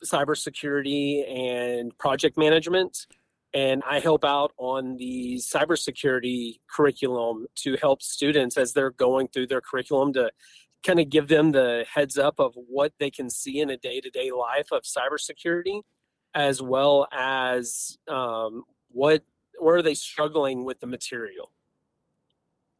cybersecurity, 0.04 1.28
and 1.30 1.96
project 1.98 2.38
management. 2.38 3.06
And 3.52 3.82
I 3.88 4.00
help 4.00 4.24
out 4.24 4.52
on 4.58 4.96
the 4.96 5.36
cybersecurity 5.36 6.60
curriculum 6.70 7.46
to 7.56 7.76
help 7.80 8.02
students 8.02 8.56
as 8.56 8.72
they're 8.72 8.90
going 8.90 9.28
through 9.28 9.48
their 9.48 9.62
curriculum 9.62 10.12
to 10.14 10.30
kind 10.86 11.00
of 11.00 11.10
give 11.10 11.28
them 11.28 11.52
the 11.52 11.84
heads 11.92 12.16
up 12.16 12.38
of 12.38 12.54
what 12.68 12.92
they 12.98 13.10
can 13.10 13.28
see 13.28 13.60
in 13.60 13.70
a 13.70 13.76
day-to-day 13.76 14.30
life 14.30 14.68
of 14.72 14.82
cybersecurity 14.82 15.80
as 16.34 16.62
well 16.62 17.08
as 17.12 17.98
um, 18.08 18.62
what 18.90 19.22
where 19.58 19.76
are 19.76 19.82
they 19.82 19.94
struggling 19.94 20.64
with 20.64 20.80
the 20.80 20.86
material? 20.86 21.50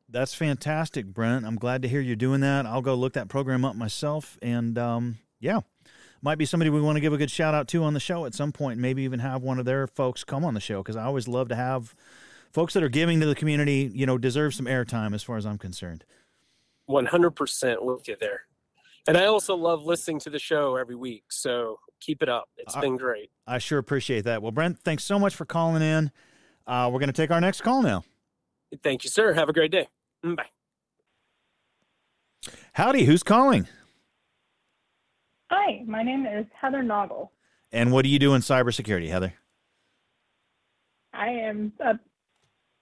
That's 0.09 0.35
fantastic 0.35 1.07
brent 1.07 1.45
i'm 1.45 1.57
glad 1.57 1.83
to 1.83 1.89
hear 1.89 2.01
you're 2.01 2.15
doing 2.15 2.41
that. 2.43 2.65
I'll 2.65 2.83
go 2.83 2.95
look 2.95 3.15
that 3.15 3.29
program 3.29 3.65
up 3.65 3.75
myself 3.75 4.39
and 4.41 4.79
um, 4.79 5.19
yeah 5.41 5.61
might 6.23 6.39
be 6.39 6.45
somebody 6.45 6.71
we 6.71 6.81
want 6.81 6.97
to 6.97 7.01
give 7.01 7.13
a 7.13 7.19
good 7.19 7.31
shout 7.31 7.55
out 7.55 7.69
to 7.69 7.83
on 7.83 7.95
the 7.95 8.01
show 8.01 8.25
at 8.25 8.35
some 8.35 8.53
point 8.53 8.79
maybe 8.79 9.03
even 9.03 9.21
have 9.21 9.43
one 9.43 9.59
of 9.59 9.65
their 9.65 9.87
folks 9.87 10.23
come 10.25 10.45
on 10.45 10.55
the 10.55 10.61
show 10.61 10.83
because 10.83 10.97
i 10.97 11.05
always 11.05 11.29
love 11.29 11.49
to 11.49 11.57
have 11.57 11.95
folks 12.53 12.73
that 12.75 12.83
are 12.83 12.89
giving 12.89 13.21
to 13.21 13.27
the 13.27 13.35
community 13.35 13.91
you 13.93 14.07
know 14.07 14.17
deserve 14.17 14.55
some 14.55 14.67
airtime 14.67 15.15
as 15.15 15.23
far 15.23 15.37
as 15.37 15.45
i'm 15.45 15.59
concerned 15.59 16.05
100% 16.89 17.83
with 17.83 18.09
you 18.09 18.17
there. 18.21 18.43
And 19.09 19.17
I 19.17 19.27
also 19.27 19.55
love 19.55 19.85
listening 19.85 20.19
to 20.21 20.31
the 20.31 20.39
show 20.39 20.77
every 20.77 20.97
week. 20.97 21.25
So 21.31 21.79
keep 22.01 22.23
it 22.23 22.29
up. 22.29 22.49
It's 22.57 22.77
I, 22.77 22.81
been 22.81 22.97
great. 22.97 23.31
I 23.47 23.59
sure 23.59 23.79
appreciate 23.79 24.25
that. 24.25 24.43
Well, 24.43 24.53
Brent, 24.53 24.79
thanks 24.81 25.05
so 25.05 25.19
much 25.19 25.35
for 25.35 25.45
calling 25.45 25.83
in. 25.83 26.11
Uh, 26.67 26.91
we're 26.93 26.99
going 26.99 27.09
to 27.09 27.13
take 27.13 27.31
our 27.31 27.41
next 27.41 27.61
call 27.61 27.83
now. 27.83 28.03
Thank 28.83 29.05
you, 29.05 29.11
sir. 29.11 29.33
Have 29.33 29.49
a 29.49 29.53
great 29.53 29.71
day. 29.71 29.89
Mm, 30.25 30.37
bye. 30.37 30.47
Howdy, 32.73 33.05
who's 33.05 33.23
calling? 33.23 33.69
Hi, 35.51 35.83
my 35.87 36.03
name 36.03 36.27
is 36.27 36.47
Heather 36.61 36.83
Noggle. 36.83 37.29
And 37.71 37.93
what 37.93 38.03
do 38.03 38.09
you 38.09 38.19
do 38.19 38.35
in 38.35 38.43
cybersecurity, 38.43 39.09
Heather? 39.09 39.35
I 41.15 41.29
am 41.29 41.73
a 41.81 41.99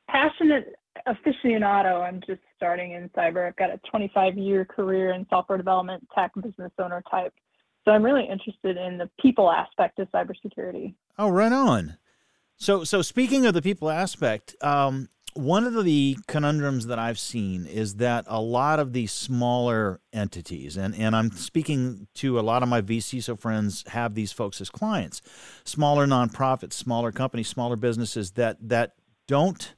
passionate 0.09 0.75
aficionado. 1.07 2.03
I'm 2.03 2.21
just 2.27 2.41
starting 2.57 2.93
in 2.93 3.09
cyber. 3.11 3.47
I've 3.47 3.57
got 3.57 3.71
a 3.71 3.81
25 3.91 4.39
year 4.39 4.65
career 4.65 5.13
in 5.13 5.27
software 5.29 5.59
development, 5.59 6.07
tech, 6.15 6.33
business 6.35 6.73
owner 6.79 7.03
type. 7.11 7.33
So 7.85 7.91
I'm 7.91 8.03
really 8.03 8.27
interested 8.27 8.77
in 8.77 8.99
the 8.99 9.11
people 9.21 9.51
aspect 9.51 9.99
of 9.99 10.11
cybersecurity. 10.11 10.95
Oh, 11.19 11.29
right 11.29 11.53
on. 11.53 11.99
So, 12.57 12.85
so 12.85 13.03
speaking 13.03 13.47
of 13.47 13.55
the 13.55 13.61
people 13.61 13.91
aspect, 13.91 14.57
um, 14.63 15.09
one 15.35 15.65
of 15.65 15.85
the 15.85 16.17
conundrums 16.29 16.87
that 16.87 16.99
I've 16.99 17.19
seen 17.19 17.67
is 17.67 17.97
that 17.97 18.25
a 18.29 18.41
lot 18.41 18.79
of 18.79 18.93
these 18.93 19.13
smaller 19.13 20.01
entities, 20.13 20.77
and, 20.77 20.95
and 20.95 21.17
I'm 21.17 21.33
speaking 21.33 22.07
to 22.15 22.39
a 22.39 22.43
lot 22.43 22.63
of 22.63 22.69
my 22.69 22.81
VCSO 22.81 23.39
friends 23.39 23.85
have 23.89 24.15
these 24.15 24.31
folks 24.31 24.61
as 24.61 24.71
clients, 24.71 25.21
smaller 25.65 26.07
nonprofits, 26.07 26.75
smaller 26.75 27.11
companies, 27.11 27.49
smaller 27.49 27.75
businesses 27.75 28.33
that 28.33 28.69
that 28.69 28.95
don't 29.27 29.75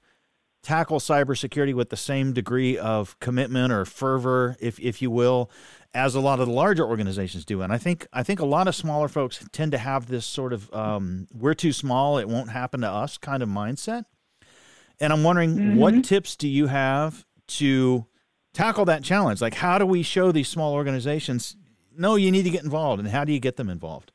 tackle 0.67 0.99
cybersecurity 0.99 1.73
with 1.73 1.91
the 1.91 1.97
same 1.97 2.33
degree 2.33 2.77
of 2.77 3.17
commitment 3.21 3.73
or 3.73 3.85
fervor, 3.85 4.57
if 4.59 4.81
if 4.81 5.01
you 5.01 5.13
will, 5.13 5.49
as 5.95 6.17
a 6.17 6.21
lot 6.21 6.41
of 6.41 6.49
the 6.49 6.53
larger 6.53 6.85
organizations 6.85 7.45
do. 7.45 7.63
And 7.63 7.73
I 7.73 7.79
think 7.79 8.05
I 8.13 8.25
think 8.25 8.41
a 8.41 8.45
lot 8.45 8.67
of 8.67 8.75
smaller 8.75 9.07
folks 9.07 9.45
tend 9.53 9.71
to 9.73 9.79
have 9.79 10.07
this 10.07 10.27
sort 10.27 10.53
of 10.53 10.73
um, 10.75 11.29
"we're 11.33 11.55
too 11.55 11.73
small, 11.73 12.19
it 12.19 12.29
won't 12.29 12.51
happen 12.51 12.81
to 12.81 12.91
us" 12.91 13.17
kind 13.17 13.45
of 13.45 13.49
mindset. 13.49 14.07
And 14.99 15.13
I'm 15.13 15.23
wondering, 15.23 15.57
mm-hmm. 15.57 15.77
what 15.77 16.05
tips 16.05 16.35
do 16.37 16.49
you 16.49 16.67
have 16.67 17.25
to 17.49 18.07
tackle 18.53 18.87
that 18.87 19.05
challenge? 19.05 19.41
Like, 19.41 19.55
how 19.55 19.79
do 19.79 19.87
we 19.87 20.03
show 20.03 20.33
these 20.33 20.49
small 20.49 20.73
organizations, 20.73 21.55
no, 21.97 22.17
you 22.17 22.33
need 22.33 22.45
to 22.45 22.51
get 22.51 22.65
involved, 22.65 22.99
and 22.99 23.09
how 23.11 23.25
do 23.25 23.33
you 23.33 23.39
get 23.39 23.57
them 23.57 23.69
involved? 23.69 24.11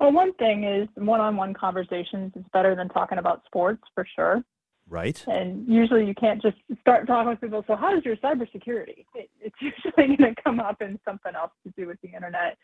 Well, 0.00 0.12
one 0.12 0.32
thing 0.34 0.64
is 0.64 0.88
one-on-one 0.94 1.52
conversations 1.52 2.32
is 2.34 2.44
better 2.54 2.74
than 2.74 2.88
talking 2.88 3.18
about 3.18 3.44
sports 3.44 3.82
for 3.94 4.06
sure. 4.16 4.42
Right. 4.88 5.22
And 5.28 5.68
usually 5.68 6.06
you 6.06 6.14
can't 6.14 6.42
just 6.42 6.56
start 6.80 7.06
talking 7.06 7.28
with 7.28 7.40
people. 7.40 7.62
So 7.68 7.76
how 7.76 7.96
is 7.96 8.04
your 8.04 8.16
cybersecurity? 8.16 9.04
It, 9.14 9.30
it's 9.40 9.56
usually 9.60 10.16
going 10.16 10.34
to 10.34 10.42
come 10.42 10.58
up 10.58 10.80
in 10.80 10.98
something 11.06 11.32
else 11.36 11.52
to 11.64 11.72
do 11.76 11.86
with 11.86 12.00
the 12.02 12.08
internet. 12.08 12.56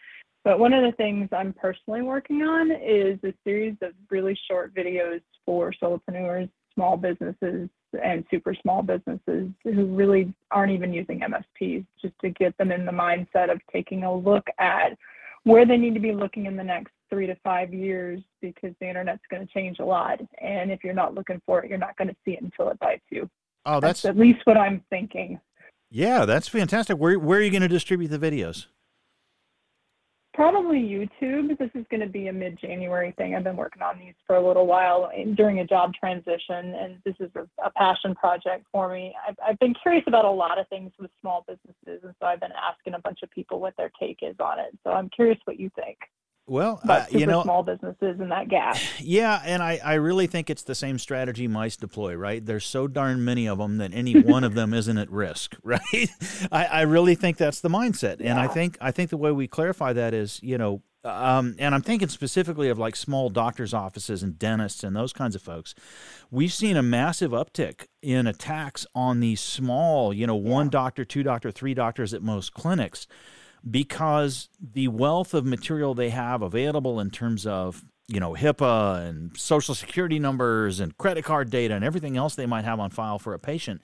But 0.44 0.58
one 0.58 0.72
of 0.72 0.82
the 0.82 0.96
things 0.96 1.28
I'm 1.30 1.52
personally 1.52 2.02
working 2.02 2.42
on 2.42 2.70
is 2.70 3.18
a 3.22 3.34
series 3.44 3.76
of 3.82 3.92
really 4.10 4.36
short 4.50 4.74
videos 4.74 5.20
for 5.44 5.72
solopreneurs, 5.80 6.48
small 6.74 6.96
businesses, 6.96 7.68
and 8.02 8.24
super 8.30 8.54
small 8.54 8.82
businesses 8.82 9.50
who 9.62 9.86
really 9.86 10.32
aren't 10.50 10.72
even 10.72 10.92
using 10.92 11.20
MSPs, 11.20 11.84
just 12.00 12.14
to 12.22 12.30
get 12.30 12.56
them 12.58 12.72
in 12.72 12.86
the 12.86 12.92
mindset 12.92 13.52
of 13.52 13.60
taking 13.72 14.04
a 14.04 14.14
look 14.14 14.46
at 14.58 14.96
where 15.44 15.64
they 15.64 15.76
need 15.76 15.94
to 15.94 16.00
be 16.00 16.12
looking 16.12 16.46
in 16.46 16.56
the 16.56 16.64
next 16.64 16.92
three 17.10 17.26
to 17.26 17.36
five 17.44 17.72
years 17.72 18.20
because 18.40 18.72
the 18.80 18.88
internet's 18.88 19.22
going 19.30 19.46
to 19.46 19.52
change 19.52 19.78
a 19.78 19.84
lot. 19.84 20.20
And 20.40 20.70
if 20.70 20.82
you're 20.84 20.94
not 20.94 21.14
looking 21.14 21.40
for 21.46 21.62
it, 21.62 21.68
you're 21.68 21.78
not 21.78 21.96
going 21.96 22.08
to 22.08 22.16
see 22.24 22.32
it 22.32 22.42
until 22.42 22.68
it 22.68 22.78
bites 22.78 23.04
you. 23.10 23.28
Oh, 23.64 23.80
that's, 23.80 24.02
that's 24.02 24.16
at 24.16 24.18
least 24.18 24.40
what 24.44 24.56
I'm 24.56 24.82
thinking. 24.90 25.40
Yeah, 25.90 26.24
that's 26.24 26.48
fantastic. 26.48 26.98
Where 26.98 27.18
where 27.18 27.38
are 27.38 27.42
you 27.42 27.50
going 27.50 27.62
to 27.62 27.68
distribute 27.68 28.08
the 28.08 28.18
videos? 28.18 28.66
Probably 30.34 30.78
YouTube. 30.78 31.56
This 31.56 31.70
is 31.74 31.86
going 31.90 32.02
to 32.02 32.06
be 32.08 32.26
a 32.26 32.32
mid-January 32.32 33.14
thing. 33.16 33.34
I've 33.34 33.44
been 33.44 33.56
working 33.56 33.80
on 33.80 33.98
these 33.98 34.12
for 34.26 34.36
a 34.36 34.46
little 34.46 34.66
while 34.66 35.10
during 35.34 35.60
a 35.60 35.66
job 35.66 35.94
transition, 35.94 36.74
and 36.74 36.98
this 37.06 37.14
is 37.20 37.30
a, 37.36 37.48
a 37.64 37.70
passion 37.70 38.14
project 38.14 38.66
for 38.70 38.92
me. 38.92 39.14
I've, 39.26 39.36
I've 39.42 39.58
been 39.60 39.72
curious 39.80 40.04
about 40.06 40.26
a 40.26 40.30
lot 40.30 40.58
of 40.58 40.68
things 40.68 40.92
with 40.98 41.10
small 41.22 41.42
businesses, 41.48 42.04
and 42.04 42.14
so 42.20 42.26
I've 42.26 42.40
been 42.40 42.52
asking 42.52 42.92
a 42.92 42.98
bunch 42.98 43.20
of 43.22 43.30
people 43.30 43.60
what 43.60 43.74
their 43.78 43.90
take 43.98 44.18
is 44.20 44.36
on 44.38 44.58
it. 44.58 44.76
So 44.84 44.90
I'm 44.90 45.08
curious 45.08 45.38
what 45.46 45.58
you 45.58 45.70
think. 45.74 45.96
Well, 46.48 46.80
uh, 46.88 47.06
you 47.10 47.26
know, 47.26 47.42
small 47.42 47.64
businesses 47.64 48.20
in 48.20 48.28
that 48.28 48.48
gap. 48.48 48.76
Yeah, 49.00 49.40
and 49.44 49.62
I, 49.62 49.80
I 49.84 49.94
really 49.94 50.26
think 50.26 50.50
it's 50.50 50.62
the 50.62 50.74
same 50.74 50.98
strategy 50.98 51.48
mice 51.48 51.76
deploy, 51.76 52.14
right? 52.14 52.44
There's 52.44 52.64
so 52.64 52.86
darn 52.86 53.24
many 53.24 53.48
of 53.48 53.58
them 53.58 53.78
that 53.78 53.92
any 53.92 54.20
one 54.20 54.44
of 54.44 54.54
them 54.54 54.72
isn't 54.74 54.98
at 54.98 55.10
risk, 55.10 55.56
right? 55.62 56.08
I, 56.50 56.64
I 56.64 56.80
really 56.82 57.14
think 57.14 57.36
that's 57.36 57.60
the 57.60 57.68
mindset, 57.68 58.20
and 58.20 58.38
I 58.38 58.46
think 58.46 58.78
I 58.80 58.90
think 58.90 59.10
the 59.10 59.16
way 59.16 59.32
we 59.32 59.46
clarify 59.48 59.92
that 59.92 60.14
is, 60.14 60.40
you 60.42 60.58
know, 60.58 60.82
um, 61.04 61.54
and 61.58 61.74
I'm 61.74 61.82
thinking 61.82 62.08
specifically 62.08 62.68
of 62.68 62.78
like 62.78 62.96
small 62.96 63.28
doctors' 63.28 63.72
offices 63.72 64.22
and 64.22 64.38
dentists 64.38 64.82
and 64.82 64.94
those 64.94 65.12
kinds 65.12 65.34
of 65.36 65.42
folks. 65.42 65.74
We've 66.30 66.52
seen 66.52 66.76
a 66.76 66.82
massive 66.82 67.30
uptick 67.30 67.86
in 68.02 68.26
attacks 68.26 68.86
on 68.94 69.20
these 69.20 69.40
small, 69.40 70.12
you 70.12 70.26
know, 70.26 70.34
one 70.34 70.68
doctor, 70.68 71.04
two 71.04 71.22
doctor, 71.22 71.50
three 71.50 71.74
doctors 71.74 72.12
at 72.12 72.22
most 72.22 72.54
clinics 72.54 73.06
because 73.68 74.48
the 74.60 74.88
wealth 74.88 75.34
of 75.34 75.44
material 75.44 75.94
they 75.94 76.10
have 76.10 76.42
available 76.42 77.00
in 77.00 77.10
terms 77.10 77.46
of 77.46 77.84
you 78.08 78.20
know 78.20 78.34
HIPAA 78.34 79.08
and 79.08 79.36
social 79.36 79.74
security 79.74 80.18
numbers 80.18 80.78
and 80.80 80.96
credit 80.96 81.24
card 81.24 81.50
data 81.50 81.74
and 81.74 81.84
everything 81.84 82.16
else 82.16 82.34
they 82.36 82.46
might 82.46 82.64
have 82.64 82.78
on 82.78 82.90
file 82.90 83.18
for 83.18 83.34
a 83.34 83.38
patient 83.38 83.80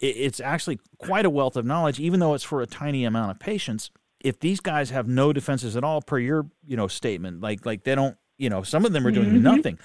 it's 0.00 0.40
actually 0.40 0.80
quite 0.98 1.26
a 1.26 1.30
wealth 1.30 1.56
of 1.56 1.64
knowledge 1.64 2.00
even 2.00 2.18
though 2.20 2.34
it's 2.34 2.42
for 2.44 2.62
a 2.62 2.66
tiny 2.66 3.04
amount 3.04 3.30
of 3.30 3.38
patients 3.38 3.90
if 4.20 4.40
these 4.40 4.60
guys 4.60 4.90
have 4.90 5.06
no 5.06 5.32
defenses 5.32 5.76
at 5.76 5.84
all 5.84 6.02
per 6.02 6.18
your 6.18 6.46
you 6.66 6.76
know 6.76 6.88
statement 6.88 7.40
like 7.40 7.64
like 7.64 7.84
they 7.84 7.94
don't 7.94 8.16
you 8.38 8.50
know 8.50 8.62
some 8.62 8.84
of 8.84 8.92
them 8.92 9.06
are 9.06 9.10
doing 9.12 9.30
Mhm. 9.30 9.42
nothing 9.42 9.78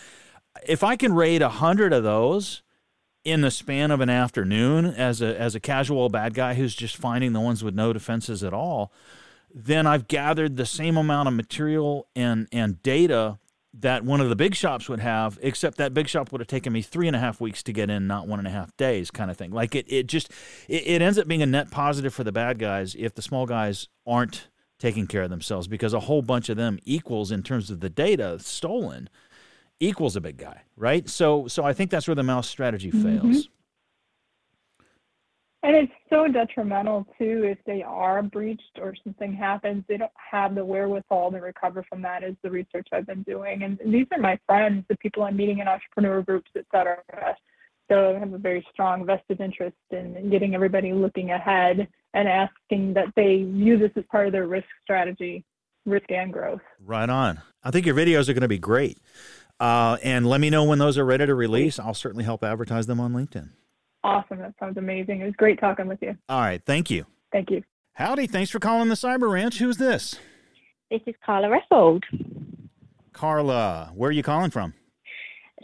if 0.68 0.84
i 0.84 0.96
can 0.96 1.14
raid 1.14 1.42
a 1.44 1.50
hundred 1.50 1.94
of 1.94 2.04
those 2.04 2.64
in 3.24 3.42
the 3.42 3.52
span 3.52 3.92
of 3.92 4.02
an 4.02 4.10
afternoon 4.10 4.86
as 4.86 5.22
a 5.22 5.40
as 5.40 5.54
a 5.54 5.60
casual 5.60 6.10
bad 6.10 6.34
guy 6.34 6.54
who's 6.56 6.74
just 6.76 6.96
finding 6.98 7.34
the 7.34 7.40
ones 7.40 7.64
with 7.64 7.76
no 7.76 7.92
defenses 7.94 8.44
at 8.44 8.54
all 8.54 8.92
then 9.58 9.88
I've 9.88 10.10
gathered 10.10 10.58
the 10.58 10.66
same 10.66 10.98
amount 10.98 11.30
of 11.30 11.34
material 11.34 12.08
and 12.14 12.48
and 12.52 12.84
data 12.84 13.40
that 13.78 14.04
one 14.06 14.22
of 14.22 14.30
the 14.30 14.36
big 14.36 14.56
shops 14.56 14.88
would 14.88 15.00
have, 15.00 15.38
except 15.42 15.78
that 15.78 15.94
big 15.94 16.08
shop 16.08 16.32
would 16.32 16.40
have 16.40 16.48
taken 16.48 16.72
me 16.72 16.82
three 16.82 17.08
and 17.08 17.16
a 17.16 17.20
half 17.20 17.42
weeks 17.42 17.64
to 17.64 17.74
get 17.74 17.90
in, 17.90 18.08
not 18.08 18.28
one 18.28 18.40
and 18.40 18.48
a 18.48 18.52
half 18.52 18.76
days, 18.78 19.12
kind 19.12 19.32
of 19.32 19.38
thing. 19.38 19.52
Like 19.52 19.74
it, 19.74 19.86
it 19.88 20.08
just 20.08 20.30
it, 20.68 20.86
it 20.86 21.02
ends 21.02 21.18
up 21.18 21.28
being 21.28 21.42
a 21.42 21.46
net 21.46 21.72
positive 21.72 22.14
for 22.14 22.24
the 22.24 22.32
bad 22.34 22.60
guys 22.60 22.96
if 22.96 23.16
the 23.16 23.22
small 23.22 23.46
guys 23.46 23.88
aren't 24.06 24.50
taking 24.78 25.08
care 25.08 25.24
of 25.24 25.30
themselves, 25.30 25.68
because 25.70 25.94
a 25.94 26.02
whole 26.02 26.22
bunch 26.22 26.50
of 26.50 26.58
them 26.58 26.78
equals 26.84 27.32
in 27.32 27.42
terms 27.42 27.72
of 27.72 27.80
the 27.80 27.90
data 27.90 28.38
stolen 28.40 29.10
equals 29.80 30.18
a 30.18 30.22
big 30.22 30.38
guy, 30.38 30.64
right? 30.76 31.10
So 31.10 31.48
so 31.48 31.64
I 31.64 31.72
think 31.72 31.92
that's 31.92 32.08
where 32.08 32.16
the 32.16 32.24
mouse 32.24 32.50
strategy 32.50 32.92
mm-hmm. 32.92 33.20
fails. 33.20 33.50
And 35.66 35.76
it's 35.76 35.94
so 36.12 36.28
detrimental 36.28 37.08
too 37.18 37.44
if 37.44 37.58
they 37.66 37.82
are 37.82 38.22
breached 38.22 38.78
or 38.80 38.94
something 39.04 39.34
happens. 39.34 39.84
They 39.90 39.98
don't 39.98 40.12
have 40.16 40.54
the 40.54 40.64
wherewithal 40.64 41.32
to 41.32 41.40
recover 41.40 41.84
from 41.90 42.04
that. 42.04 42.24
Is 42.24 42.36
the 42.44 42.52
research 42.52 42.88
I've 42.94 43.08
been 43.08 43.24
doing, 43.24 43.64
and 43.64 43.80
these 43.84 44.06
are 44.12 44.20
my 44.20 44.38
friends, 44.46 44.86
the 44.90 44.98
people 44.98 45.24
I'm 45.24 45.36
meeting 45.36 45.58
in 45.60 45.68
entrepreneur 45.68 46.22
groups, 46.22 46.52
et 46.56 46.66
cetera. 46.72 47.02
So 47.90 48.16
I 48.16 48.20
have 48.20 48.34
a 48.34 48.38
very 48.38 48.64
strong 48.72 49.08
vested 49.08 49.42
interest 49.42 49.76
in 49.90 50.30
getting 50.30 50.54
everybody 50.54 50.94
looking 50.94 51.32
ahead 51.32 51.88
and 52.14 52.28
asking 52.28 52.94
that 52.94 53.08
they 53.16 53.42
view 53.42 53.80
this 53.80 53.92
as 53.96 54.04
part 54.12 54.28
of 54.28 54.34
their 54.34 54.46
risk 54.46 54.68
strategy, 54.84 55.44
risk 55.88 56.12
and 56.12 56.32
growth. 56.32 56.62
Right 56.80 57.10
on. 57.10 57.42
I 57.64 57.72
think 57.72 57.88
your 57.88 57.96
videos 57.96 58.30
are 58.30 58.34
going 58.34 58.42
to 58.42 58.48
be 58.48 58.60
great. 58.60 59.00
Uh, 59.60 59.98
and 60.04 60.28
let 60.28 60.42
me 60.42 60.52
know 60.52 60.64
when 60.64 60.78
those 60.78 60.96
are 61.00 61.06
ready 61.06 61.26
to 61.26 61.34
release. 61.34 61.80
I'll 61.80 61.96
certainly 61.96 62.24
help 62.24 62.44
advertise 62.44 62.86
them 62.86 63.00
on 63.00 63.14
LinkedIn. 63.14 63.50
Awesome. 64.06 64.38
That 64.38 64.54
sounds 64.60 64.78
amazing. 64.78 65.22
It 65.22 65.26
was 65.26 65.34
great 65.36 65.60
talking 65.60 65.88
with 65.88 65.98
you. 66.00 66.16
All 66.30 66.40
right. 66.40 66.62
Thank 66.64 66.92
you. 66.92 67.08
Thank 67.32 67.50
you. 67.50 67.64
Howdy. 67.94 68.28
Thanks 68.28 68.52
for 68.52 68.60
calling 68.60 68.88
the 68.88 68.94
Cyber 68.94 69.32
Ranch. 69.32 69.58
Who's 69.58 69.78
this? 69.78 70.20
This 70.92 71.02
is 71.08 71.16
Karla 71.26 71.48
Reffold. 71.48 72.04
Karla. 73.14 73.92
Where 73.96 74.10
are 74.10 74.14
you 74.14 74.22
calling 74.22 74.52
from? 74.52 74.76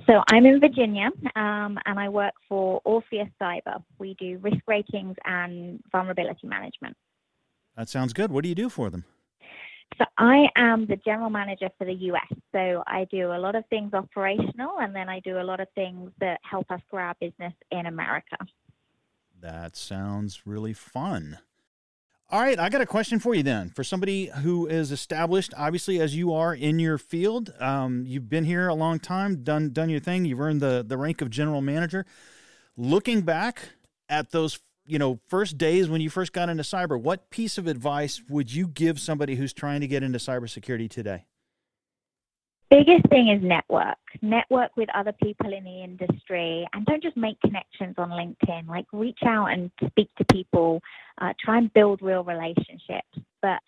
So 0.07 0.23
I'm 0.31 0.47
in 0.47 0.59
Virginia, 0.59 1.09
um, 1.35 1.77
and 1.85 1.99
I 1.99 2.09
work 2.09 2.33
for 2.49 2.81
Orpheus 2.83 3.27
Cyber. 3.39 3.83
We 3.99 4.15
do 4.15 4.39
risk 4.41 4.57
ratings 4.65 5.15
and 5.25 5.79
vulnerability 5.91 6.47
management. 6.47 6.97
That 7.77 7.89
sounds 7.89 8.11
good. 8.11 8.31
What 8.31 8.41
do 8.41 8.49
you 8.49 8.55
do 8.55 8.69
for 8.69 8.89
them? 8.89 9.05
So 9.97 10.05
I 10.17 10.47
am 10.55 10.85
the 10.87 10.95
general 10.97 11.29
manager 11.29 11.69
for 11.77 11.85
the 11.85 11.93
US. 11.93 12.33
So 12.51 12.83
I 12.87 13.05
do 13.11 13.33
a 13.33 13.39
lot 13.39 13.55
of 13.55 13.65
things 13.67 13.93
operational, 13.93 14.79
and 14.79 14.95
then 14.95 15.09
I 15.09 15.19
do 15.19 15.39
a 15.39 15.43
lot 15.43 15.59
of 15.59 15.67
things 15.75 16.11
that 16.19 16.39
help 16.49 16.69
us 16.71 16.81
grow 16.89 17.03
our 17.03 17.15
business 17.19 17.53
in 17.71 17.85
America. 17.85 18.37
That 19.39 19.75
sounds 19.75 20.45
really 20.45 20.73
fun. 20.73 21.39
All 22.29 22.39
right, 22.39 22.57
I 22.57 22.69
got 22.69 22.79
a 22.79 22.85
question 22.85 23.19
for 23.19 23.35
you 23.35 23.43
then. 23.43 23.71
For 23.71 23.83
somebody 23.83 24.27
who 24.27 24.65
is 24.65 24.89
established, 24.89 25.53
obviously 25.57 25.99
as 25.99 26.15
you 26.15 26.31
are 26.31 26.55
in 26.55 26.79
your 26.79 26.97
field, 26.97 27.53
um, 27.59 28.05
you've 28.07 28.29
been 28.29 28.45
here 28.45 28.69
a 28.69 28.73
long 28.73 28.99
time, 28.99 29.43
done 29.43 29.71
done 29.73 29.89
your 29.89 29.99
thing, 29.99 30.23
you've 30.23 30.39
earned 30.39 30.61
the 30.61 30.85
the 30.87 30.97
rank 30.97 31.21
of 31.21 31.29
general 31.29 31.61
manager. 31.61 32.05
Looking 32.77 33.21
back 33.21 33.73
at 34.07 34.31
those, 34.31 34.59
you 34.85 34.99
know, 34.99 35.19
first 35.27 35.57
days 35.57 35.89
when 35.89 36.01
you 36.01 36.09
first 36.09 36.33
got 36.33 36.49
into 36.49 36.63
cyber, 36.63 36.99
what 36.99 37.29
piece 37.29 37.57
of 37.57 37.67
advice 37.67 38.21
would 38.29 38.53
you 38.53 38.67
give 38.67 38.99
somebody 38.99 39.35
who's 39.35 39.53
trying 39.53 39.81
to 39.81 39.87
get 39.87 40.03
into 40.03 40.17
cybersecurity 40.17 40.89
today? 40.89 41.25
biggest 42.71 43.07
thing 43.09 43.27
is 43.27 43.43
network. 43.43 43.97
Network 44.21 44.71
with 44.77 44.89
other 44.95 45.11
people 45.21 45.53
in 45.53 45.63
the 45.63 45.83
industry 45.83 46.67
and 46.73 46.85
don't 46.85 47.03
just 47.03 47.17
make 47.17 47.39
connections 47.41 47.95
on 47.97 48.09
LinkedIn. 48.09 48.67
Like 48.67 48.85
reach 48.93 49.19
out 49.25 49.47
and 49.47 49.69
speak 49.85 50.09
to 50.17 50.25
people, 50.31 50.81
uh, 51.19 51.33
try 51.43 51.57
and 51.57 51.71
build 51.73 52.01
real 52.01 52.23
relationships. 52.23 53.19
But 53.41 53.59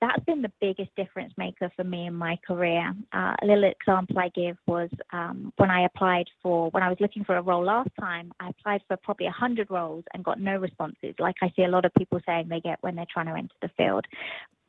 that's 0.00 0.24
been 0.24 0.42
the 0.42 0.52
biggest 0.60 0.94
difference 0.96 1.32
maker 1.36 1.70
for 1.76 1.84
me 1.84 2.06
in 2.06 2.14
my 2.14 2.38
career. 2.46 2.94
Uh, 3.12 3.34
a 3.42 3.46
little 3.46 3.64
example 3.64 4.18
I 4.18 4.30
give 4.34 4.56
was 4.66 4.88
um, 5.12 5.52
when 5.56 5.70
I 5.70 5.84
applied 5.84 6.26
for, 6.42 6.70
when 6.70 6.82
I 6.82 6.88
was 6.88 6.98
looking 7.00 7.24
for 7.24 7.36
a 7.36 7.42
role 7.42 7.64
last 7.64 7.90
time, 7.98 8.32
I 8.40 8.48
applied 8.50 8.82
for 8.88 8.96
probably 8.96 9.26
100 9.26 9.70
roles 9.70 10.04
and 10.14 10.24
got 10.24 10.40
no 10.40 10.56
responses, 10.56 11.14
like 11.18 11.36
I 11.42 11.52
see 11.54 11.64
a 11.64 11.68
lot 11.68 11.84
of 11.84 11.92
people 11.94 12.20
saying 12.26 12.48
they 12.48 12.60
get 12.60 12.78
when 12.80 12.94
they're 12.94 13.06
trying 13.12 13.26
to 13.26 13.34
enter 13.34 13.54
the 13.60 13.70
field. 13.76 14.06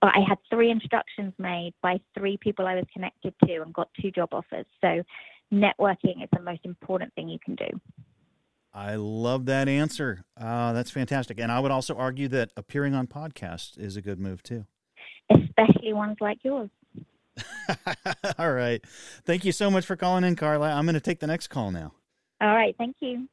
But 0.01 0.11
I 0.15 0.19
had 0.27 0.37
three 0.49 0.71
instructions 0.71 1.33
made 1.37 1.73
by 1.81 2.01
three 2.17 2.37
people 2.37 2.65
I 2.67 2.75
was 2.75 2.85
connected 2.91 3.33
to 3.45 3.61
and 3.61 3.73
got 3.73 3.89
two 4.01 4.11
job 4.11 4.29
offers. 4.33 4.65
So 4.81 5.03
networking 5.53 6.23
is 6.23 6.29
the 6.33 6.41
most 6.41 6.61
important 6.65 7.13
thing 7.13 7.29
you 7.29 7.39
can 7.43 7.55
do. 7.55 7.79
I 8.73 8.95
love 8.95 9.45
that 9.45 9.67
answer. 9.67 10.23
Uh, 10.39 10.73
that's 10.73 10.91
fantastic. 10.91 11.39
And 11.39 11.51
I 11.51 11.59
would 11.59 11.71
also 11.71 11.95
argue 11.95 12.27
that 12.29 12.51
appearing 12.55 12.95
on 12.95 13.07
podcasts 13.07 13.77
is 13.77 13.95
a 13.97 14.01
good 14.01 14.19
move 14.19 14.43
too. 14.43 14.65
Especially 15.33 15.93
ones 15.93 16.17
like 16.19 16.39
yours. 16.43 16.69
All 18.37 18.51
right. 18.51 18.83
Thank 19.25 19.45
you 19.45 19.51
so 19.51 19.71
much 19.71 19.85
for 19.85 19.95
calling 19.95 20.23
in, 20.23 20.35
Karla. 20.35 20.71
I'm 20.71 20.85
going 20.85 20.95
to 20.95 20.99
take 20.99 21.19
the 21.19 21.27
next 21.27 21.47
call 21.47 21.71
now. 21.71 21.93
All 22.41 22.53
right, 22.53 22.75
thank 22.77 22.95
you. 22.99 23.27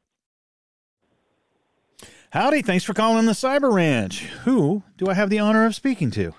Howdy. 2.31 2.61
Thanks 2.61 2.83
for 2.83 2.93
calling 2.93 3.25
the 3.25 3.31
Cyber 3.31 3.73
Ranch. 3.73 4.21
Who 4.43 4.83
do 4.97 5.07
I 5.07 5.15
have 5.15 5.31
the 5.31 5.39
honor 5.39 5.65
of 5.65 5.73
speaking 5.73 6.11
to? 6.11 6.33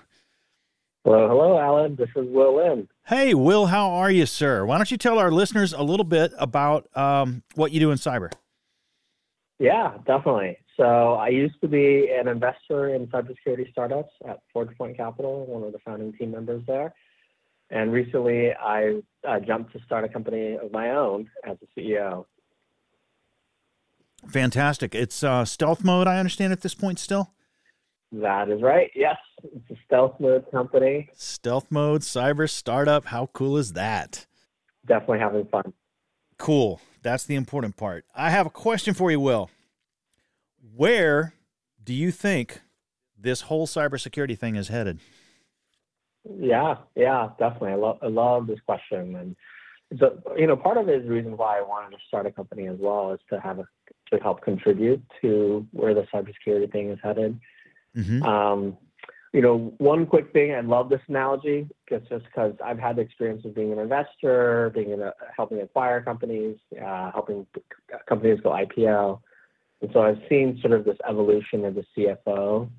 Hello, 1.03 1.27
hello, 1.27 1.59
Allan. 1.59 1.95
This 1.95 2.09
is 2.15 2.27
Will 2.29 2.57
Lin. 2.57 2.87
Hey, 3.07 3.33
Will, 3.33 3.65
how 3.65 3.89
are 3.89 4.11
you, 4.11 4.25
sir? 4.25 4.65
Why 4.65 4.77
don't 4.77 4.89
you 4.89 4.97
tell 4.97 5.19
our 5.19 5.31
listeners 5.31 5.73
a 5.73 5.81
little 5.81 6.05
bit 6.05 6.31
about 6.37 6.95
um, 6.95 7.43
what 7.55 7.71
you 7.71 7.79
do 7.79 7.91
in 7.91 7.97
cyber? 7.97 8.31
Yeah, 9.59 9.97
definitely. 10.05 10.57
So 10.77 11.13
I 11.13 11.27
used 11.29 11.59
to 11.61 11.67
be 11.67 12.09
an 12.17 12.27
investor 12.27 12.93
in 12.95 13.07
cybersecurity 13.07 13.71
startups 13.71 14.13
at 14.27 14.39
ForgePoint 14.55 14.97
Capital, 14.97 15.45
one 15.45 15.63
of 15.63 15.73
the 15.73 15.79
founding 15.79 16.13
team 16.13 16.31
members 16.31 16.63
there. 16.65 16.93
And 17.69 17.91
recently 17.91 18.51
I 18.53 19.01
uh, 19.27 19.39
jumped 19.39 19.73
to 19.73 19.79
start 19.85 20.03
a 20.03 20.09
company 20.09 20.55
of 20.55 20.71
my 20.71 20.91
own 20.91 21.29
as 21.45 21.57
a 21.61 21.79
CEO. 21.79 22.25
Fantastic. 24.27 24.93
It's 24.93 25.23
uh, 25.23 25.45
stealth 25.45 25.83
mode, 25.83 26.07
I 26.07 26.19
understand, 26.19 26.53
at 26.53 26.61
this 26.61 26.75
point 26.75 26.99
still. 26.99 27.31
That 28.11 28.49
is 28.49 28.61
right. 28.61 28.91
Yes, 28.93 29.15
it's 29.43 29.71
a 29.71 29.75
stealth 29.85 30.19
mode 30.19 30.45
company. 30.51 31.09
Stealth 31.13 31.67
mode, 31.69 32.01
cyber 32.01 32.49
startup. 32.49 33.05
How 33.05 33.27
cool 33.27 33.57
is 33.57 33.73
that? 33.73 34.25
Definitely 34.85 35.19
having 35.19 35.45
fun. 35.45 35.73
Cool. 36.37 36.81
That's 37.03 37.23
the 37.23 37.35
important 37.35 37.77
part. 37.77 38.05
I 38.13 38.29
have 38.29 38.45
a 38.45 38.51
question 38.51 38.93
for 38.93 39.11
you, 39.11 39.19
Will. 39.19 39.49
Where 40.75 41.33
do 41.83 41.93
you 41.93 42.11
think 42.11 42.61
this 43.17 43.41
whole 43.41 43.67
cybersecurity 43.67 44.37
thing 44.37 44.55
is 44.55 44.67
headed? 44.67 44.99
Yeah, 46.39 46.75
yeah, 46.95 47.29
definitely. 47.39 47.71
I 47.71 47.75
love 47.75 47.97
I 48.01 48.07
love 48.07 48.47
this 48.47 48.59
question, 48.65 49.15
and 49.15 49.35
so 49.99 50.21
you 50.37 50.47
know, 50.47 50.55
part 50.55 50.77
of 50.77 50.87
it 50.87 51.01
is 51.01 51.03
the 51.03 51.11
reason 51.11 51.35
why 51.35 51.57
I 51.57 51.61
wanted 51.61 51.95
to 51.95 52.01
start 52.07 52.25
a 52.25 52.31
company 52.31 52.67
as 52.67 52.77
well 52.79 53.13
is 53.13 53.19
to 53.31 53.39
have 53.39 53.59
a 53.59 53.65
to 54.11 54.21
help 54.21 54.41
contribute 54.41 55.01
to 55.21 55.65
where 55.71 55.93
the 55.93 56.05
cybersecurity 56.13 56.71
thing 56.71 56.89
is 56.91 56.99
headed. 57.01 57.39
Mm-hmm. 57.97 58.23
Um, 58.23 58.77
you 59.33 59.41
know, 59.41 59.73
one 59.77 60.05
quick 60.05 60.33
thing, 60.33 60.53
I 60.53 60.59
love 60.59 60.89
this 60.89 61.01
analogy, 61.07 61.67
just 61.89 62.07
just 62.09 62.25
because 62.25 62.53
I've 62.63 62.79
had 62.79 62.97
the 62.97 63.01
experience 63.01 63.43
of 63.45 63.55
being 63.55 63.71
an 63.71 63.79
investor, 63.79 64.71
being 64.75 64.91
in 64.91 65.01
a, 65.01 65.13
helping 65.35 65.61
acquire 65.61 66.01
companies, 66.01 66.57
uh, 66.85 67.11
helping 67.11 67.47
companies 68.07 68.39
go 68.41 68.49
IPO, 68.49 69.21
and 69.81 69.89
so 69.93 70.01
I've 70.01 70.21
seen 70.29 70.59
sort 70.61 70.73
of 70.73 70.85
this 70.85 70.97
evolution 71.07 71.65
of 71.65 71.75
the 71.75 71.85
CFO 71.97 72.69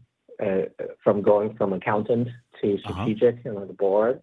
uh, 0.43 0.85
from 1.03 1.23
going 1.23 1.55
from 1.57 1.73
accountant 1.73 2.29
to 2.61 2.79
strategic 2.79 3.45
and 3.45 3.59
on 3.59 3.67
the 3.67 3.75
board. 3.75 4.23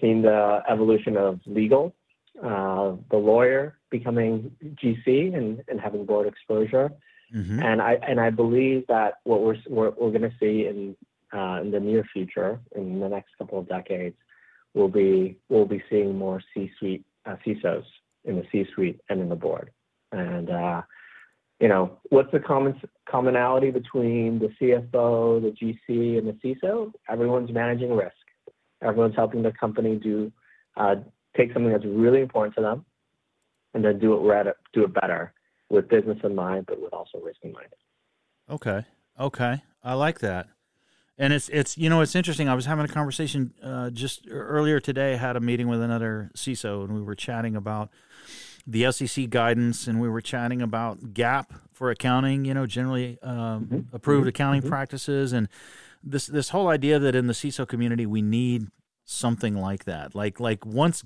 seen 0.00 0.22
the 0.22 0.62
evolution 0.68 1.16
of 1.16 1.40
legal, 1.46 1.94
uh, 2.42 2.92
the 3.10 3.16
lawyer 3.16 3.78
becoming 3.90 4.50
GC 4.82 5.36
and, 5.36 5.62
and 5.68 5.80
having 5.80 6.04
board 6.04 6.28
exposure. 6.28 6.92
Mm-hmm. 7.34 7.60
And 7.62 7.82
I 7.82 7.98
and 8.06 8.20
I 8.20 8.30
believe 8.30 8.86
that 8.88 9.14
what 9.24 9.42
we're 9.42 9.56
we're, 9.68 9.90
we're 9.90 10.10
going 10.10 10.22
to 10.22 10.32
see 10.40 10.66
in 10.66 10.96
uh, 11.32 11.60
in 11.60 11.70
the 11.70 11.80
near 11.80 12.04
future, 12.12 12.58
in 12.74 13.00
the 13.00 13.08
next 13.08 13.30
couple 13.36 13.58
of 13.58 13.68
decades, 13.68 14.16
will 14.72 14.88
be 14.88 15.36
we'll 15.50 15.66
be 15.66 15.82
seeing 15.90 16.16
more 16.16 16.40
C-suite 16.54 17.04
uh, 17.26 17.36
CISOs 17.46 17.84
in 18.24 18.36
the 18.36 18.46
C-suite 18.50 19.00
and 19.10 19.20
in 19.20 19.28
the 19.28 19.36
board. 19.36 19.70
And 20.10 20.48
uh, 20.48 20.82
you 21.60 21.68
know, 21.68 21.98
what's 22.10 22.30
the 22.30 22.38
common 22.38 22.80
commonality 23.08 23.70
between 23.70 24.38
the 24.38 24.48
CFO, 24.60 25.42
the 25.42 25.50
GC, 25.50 26.18
and 26.18 26.28
the 26.28 26.32
CISO? 26.44 26.92
Everyone's 27.08 27.52
managing 27.52 27.94
risk. 27.94 28.14
Everyone's 28.82 29.16
helping 29.16 29.42
the 29.42 29.52
company 29.52 29.96
do 29.96 30.30
uh, 30.76 30.96
take 31.36 31.52
something 31.52 31.72
that's 31.72 31.84
really 31.84 32.20
important 32.20 32.54
to 32.56 32.62
them, 32.62 32.84
and 33.74 33.84
then 33.84 33.98
do 33.98 34.14
it 34.14 34.20
right, 34.20 34.46
do 34.72 34.84
it 34.84 34.94
better 34.94 35.32
with 35.68 35.88
business 35.88 36.18
in 36.22 36.34
mind, 36.34 36.66
but 36.66 36.80
with 36.80 36.92
also 36.92 37.18
risk 37.18 37.38
in 37.42 37.52
mind. 37.52 37.66
Okay. 38.48 38.84
Okay. 39.18 39.62
I 39.82 39.94
like 39.94 40.20
that. 40.20 40.46
And 41.20 41.32
it's 41.32 41.48
it's 41.48 41.76
you 41.76 41.90
know 41.90 42.00
it's 42.00 42.14
interesting. 42.14 42.48
I 42.48 42.54
was 42.54 42.66
having 42.66 42.84
a 42.84 42.88
conversation 42.88 43.52
uh, 43.60 43.90
just 43.90 44.28
earlier 44.30 44.78
today. 44.78 45.14
I 45.14 45.16
had 45.16 45.34
a 45.34 45.40
meeting 45.40 45.66
with 45.66 45.82
another 45.82 46.30
CISO, 46.36 46.84
and 46.84 46.94
we 46.94 47.02
were 47.02 47.16
chatting 47.16 47.56
about 47.56 47.90
the 48.68 48.92
SEC 48.92 49.30
guidance, 49.30 49.86
and 49.86 49.98
we 49.98 50.08
were 50.08 50.20
chatting 50.20 50.60
about 50.60 51.14
GAAP 51.14 51.46
for 51.72 51.90
accounting. 51.90 52.44
You 52.44 52.54
know, 52.54 52.66
generally 52.66 53.18
um, 53.22 53.66
mm-hmm. 53.66 53.96
approved 53.96 54.22
mm-hmm. 54.22 54.28
accounting 54.28 54.60
mm-hmm. 54.60 54.70
practices, 54.70 55.32
and 55.32 55.48
this 56.04 56.26
this 56.26 56.50
whole 56.50 56.68
idea 56.68 56.98
that 56.98 57.14
in 57.14 57.26
the 57.26 57.32
CISO 57.32 57.66
community 57.66 58.06
we 58.06 58.22
need 58.22 58.68
something 59.04 59.56
like 59.56 59.84
that. 59.84 60.14
Like 60.14 60.38
like 60.38 60.66
once 60.66 61.02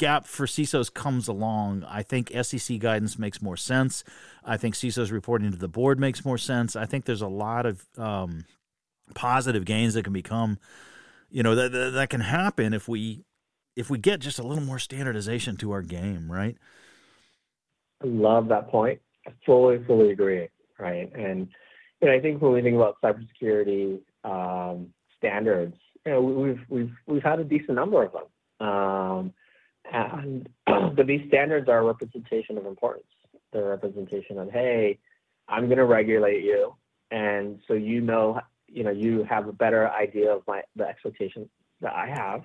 GAAP 0.00 0.26
for 0.26 0.46
CISOs 0.46 0.92
comes 0.92 1.28
along, 1.28 1.84
I 1.86 2.02
think 2.02 2.32
SEC 2.42 2.78
guidance 2.78 3.18
makes 3.18 3.42
more 3.42 3.58
sense. 3.58 4.02
I 4.42 4.56
think 4.56 4.74
CISOs 4.74 5.12
reporting 5.12 5.52
to 5.52 5.58
the 5.58 5.68
board 5.68 6.00
makes 6.00 6.24
more 6.24 6.38
sense. 6.38 6.74
I 6.74 6.86
think 6.86 7.04
there's 7.04 7.22
a 7.22 7.28
lot 7.28 7.66
of 7.66 7.84
um, 7.98 8.46
positive 9.14 9.66
gains 9.66 9.94
that 9.94 10.04
can 10.04 10.14
become, 10.14 10.58
you 11.30 11.42
know, 11.42 11.54
that, 11.54 11.72
that, 11.72 11.90
that 11.90 12.10
can 12.10 12.22
happen 12.22 12.72
if 12.72 12.88
we 12.88 13.24
if 13.76 13.88
we 13.88 13.98
get 13.98 14.20
just 14.20 14.38
a 14.38 14.42
little 14.42 14.64
more 14.64 14.78
standardization 14.78 15.56
to 15.56 15.72
our 15.72 15.82
game, 15.82 16.30
right? 16.30 16.56
Love 18.04 18.48
that 18.48 18.68
point. 18.68 19.00
I 19.26 19.32
fully, 19.46 19.82
fully 19.86 20.10
agree. 20.10 20.48
Right, 20.78 21.12
and 21.14 21.48
you 22.00 22.08
know, 22.08 22.14
I 22.14 22.20
think 22.20 22.42
when 22.42 22.52
we 22.52 22.62
think 22.62 22.74
about 22.76 22.96
cybersecurity 23.02 24.00
um, 24.24 24.92
standards, 25.18 25.76
you 26.04 26.12
know, 26.12 26.20
we've 26.20 26.60
we've 26.68 26.92
we've 27.06 27.22
had 27.22 27.38
a 27.38 27.44
decent 27.44 27.76
number 27.76 28.02
of 28.02 28.12
them. 28.12 28.68
Um, 28.68 29.32
and 29.92 30.48
but 30.96 31.06
these 31.06 31.26
standards 31.28 31.68
are 31.68 31.78
a 31.78 31.84
representation 31.84 32.58
of 32.58 32.66
importance. 32.66 33.06
They're 33.52 33.66
a 33.66 33.70
representation 33.70 34.38
of, 34.38 34.50
hey, 34.50 34.98
I'm 35.48 35.66
going 35.66 35.78
to 35.78 35.84
regulate 35.84 36.42
you, 36.44 36.74
and 37.10 37.60
so 37.68 37.74
you 37.74 38.00
know, 38.00 38.40
you 38.66 38.84
know, 38.84 38.90
you 38.90 39.24
have 39.24 39.48
a 39.48 39.52
better 39.52 39.88
idea 39.90 40.32
of 40.32 40.42
my 40.46 40.62
the 40.76 40.84
expectations 40.84 41.48
that 41.80 41.94
I 41.94 42.06
have. 42.08 42.42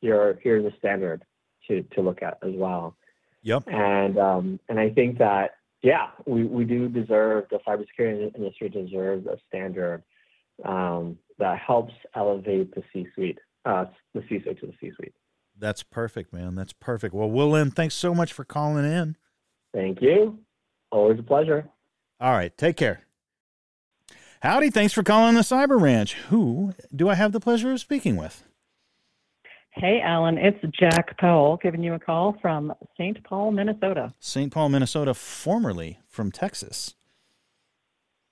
You're 0.00 0.38
here's 0.42 0.64
a 0.64 0.76
standard 0.78 1.24
to 1.68 1.82
to 1.94 2.02
look 2.02 2.22
at 2.22 2.38
as 2.42 2.52
well. 2.54 2.96
Yep. 3.42 3.64
And 3.66 4.18
um, 4.18 4.60
and 4.68 4.78
I 4.78 4.90
think 4.90 5.18
that 5.18 5.56
yeah, 5.82 6.10
we, 6.26 6.44
we 6.44 6.64
do 6.64 6.88
deserve 6.88 7.46
the 7.50 7.58
cybersecurity 7.66 8.34
industry 8.36 8.68
deserves 8.68 9.26
a 9.26 9.36
standard 9.48 10.02
um, 10.64 11.18
that 11.38 11.58
helps 11.58 11.92
elevate 12.14 12.72
the 12.74 12.82
C-suite, 12.92 13.38
uh, 13.64 13.86
the 14.14 14.22
C-suite 14.28 14.60
to 14.60 14.66
the 14.66 14.74
C-suite. 14.80 15.14
That's 15.58 15.82
perfect, 15.82 16.32
man. 16.32 16.54
That's 16.54 16.72
perfect. 16.72 17.14
Well, 17.14 17.30
Will 17.30 17.50
Lin, 17.50 17.72
thanks 17.72 17.94
so 17.94 18.14
much 18.14 18.32
for 18.32 18.44
calling 18.44 18.84
in. 18.84 19.16
Thank 19.74 20.00
you. 20.00 20.38
Always 20.90 21.18
a 21.18 21.22
pleasure. 21.22 21.68
All 22.20 22.32
right. 22.32 22.56
Take 22.56 22.76
care. 22.76 23.02
Howdy. 24.40 24.70
Thanks 24.70 24.92
for 24.92 25.02
calling 25.02 25.34
the 25.34 25.40
Cyber 25.40 25.80
Ranch. 25.80 26.14
Who 26.28 26.74
do 26.94 27.08
I 27.08 27.14
have 27.14 27.32
the 27.32 27.40
pleasure 27.40 27.72
of 27.72 27.80
speaking 27.80 28.16
with? 28.16 28.44
Hey, 29.74 30.02
Allan. 30.02 30.36
It's 30.36 30.58
Jack 30.78 31.16
Powell 31.18 31.58
giving 31.62 31.82
you 31.82 31.94
a 31.94 31.98
call 31.98 32.36
from 32.42 32.74
St. 32.98 33.22
Paul, 33.24 33.52
Minnesota. 33.52 34.12
St. 34.20 34.52
Paul, 34.52 34.68
Minnesota, 34.68 35.14
formerly 35.14 35.98
from 36.06 36.30
Texas. 36.30 36.94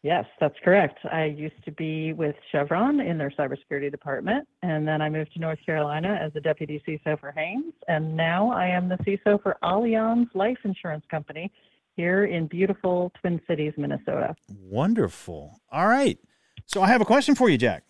Yes, 0.02 0.26
that's 0.38 0.54
correct. 0.62 0.98
I 1.10 1.24
used 1.24 1.62
to 1.64 1.72
be 1.72 2.12
with 2.12 2.36
Chevron 2.52 3.00
in 3.00 3.16
their 3.16 3.30
cybersecurity 3.30 3.90
department, 3.90 4.46
and 4.62 4.86
then 4.86 5.00
I 5.00 5.08
moved 5.08 5.32
to 5.32 5.40
North 5.40 5.58
Carolina 5.64 6.18
as 6.20 6.30
a 6.36 6.40
deputy 6.40 6.82
CISO 6.86 7.18
for 7.18 7.32
Hanes, 7.32 7.72
and 7.88 8.14
now 8.16 8.50
I 8.50 8.66
am 8.66 8.88
the 8.88 8.96
CISO 8.96 9.42
for 9.42 9.56
Allianz 9.62 10.28
Life 10.34 10.58
Insurance 10.64 11.04
Company 11.10 11.50
here 11.96 12.26
in 12.26 12.48
beautiful 12.48 13.12
Twin 13.20 13.40
Cities, 13.46 13.72
Minnesota. 13.76 14.34
Wonderful. 14.48 15.60
All 15.72 15.86
right. 15.86 16.18
So 16.66 16.82
I 16.82 16.88
have 16.88 17.00
a 17.00 17.06
question 17.06 17.34
for 17.34 17.48
you, 17.48 17.58
Jack. 17.58 17.84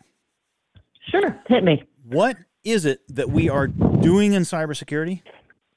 Sure, 1.10 1.36
hit 1.48 1.64
me. 1.64 1.84
What 2.04 2.36
is 2.64 2.84
it 2.84 3.00
that 3.08 3.30
we 3.30 3.48
are 3.48 3.66
doing 3.66 4.32
in 4.32 4.42
cybersecurity 4.42 5.22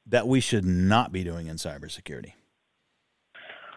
that 0.06 0.28
we 0.28 0.40
should 0.40 0.66
not 0.66 1.12
be 1.12 1.24
doing 1.24 1.48
in 1.48 1.56
cybersecurity? 1.56 2.34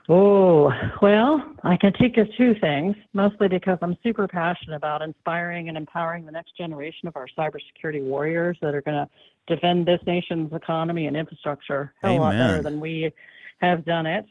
Oh, 0.08 0.70
well, 1.02 1.42
I 1.64 1.76
can 1.76 1.92
think 1.94 2.16
of 2.16 2.28
two 2.38 2.54
things, 2.60 2.94
mostly 3.12 3.48
because 3.48 3.78
I'm 3.82 3.96
super 4.04 4.28
passionate 4.28 4.76
about 4.76 5.02
inspiring 5.02 5.68
and 5.68 5.76
empowering 5.76 6.24
the 6.24 6.30
next 6.30 6.56
generation 6.56 7.08
of 7.08 7.16
our 7.16 7.26
cybersecurity 7.36 8.02
warriors 8.04 8.56
that 8.62 8.72
are 8.72 8.82
going 8.82 8.96
to 8.96 9.08
defend 9.52 9.86
this 9.86 10.00
nation's 10.06 10.52
economy 10.52 11.06
and 11.06 11.16
infrastructure 11.16 11.92
a 12.04 12.12
lot 12.12 12.32
better 12.32 12.62
than 12.62 12.78
we 12.78 13.12
have 13.60 13.84
done 13.84 14.06
it. 14.06 14.26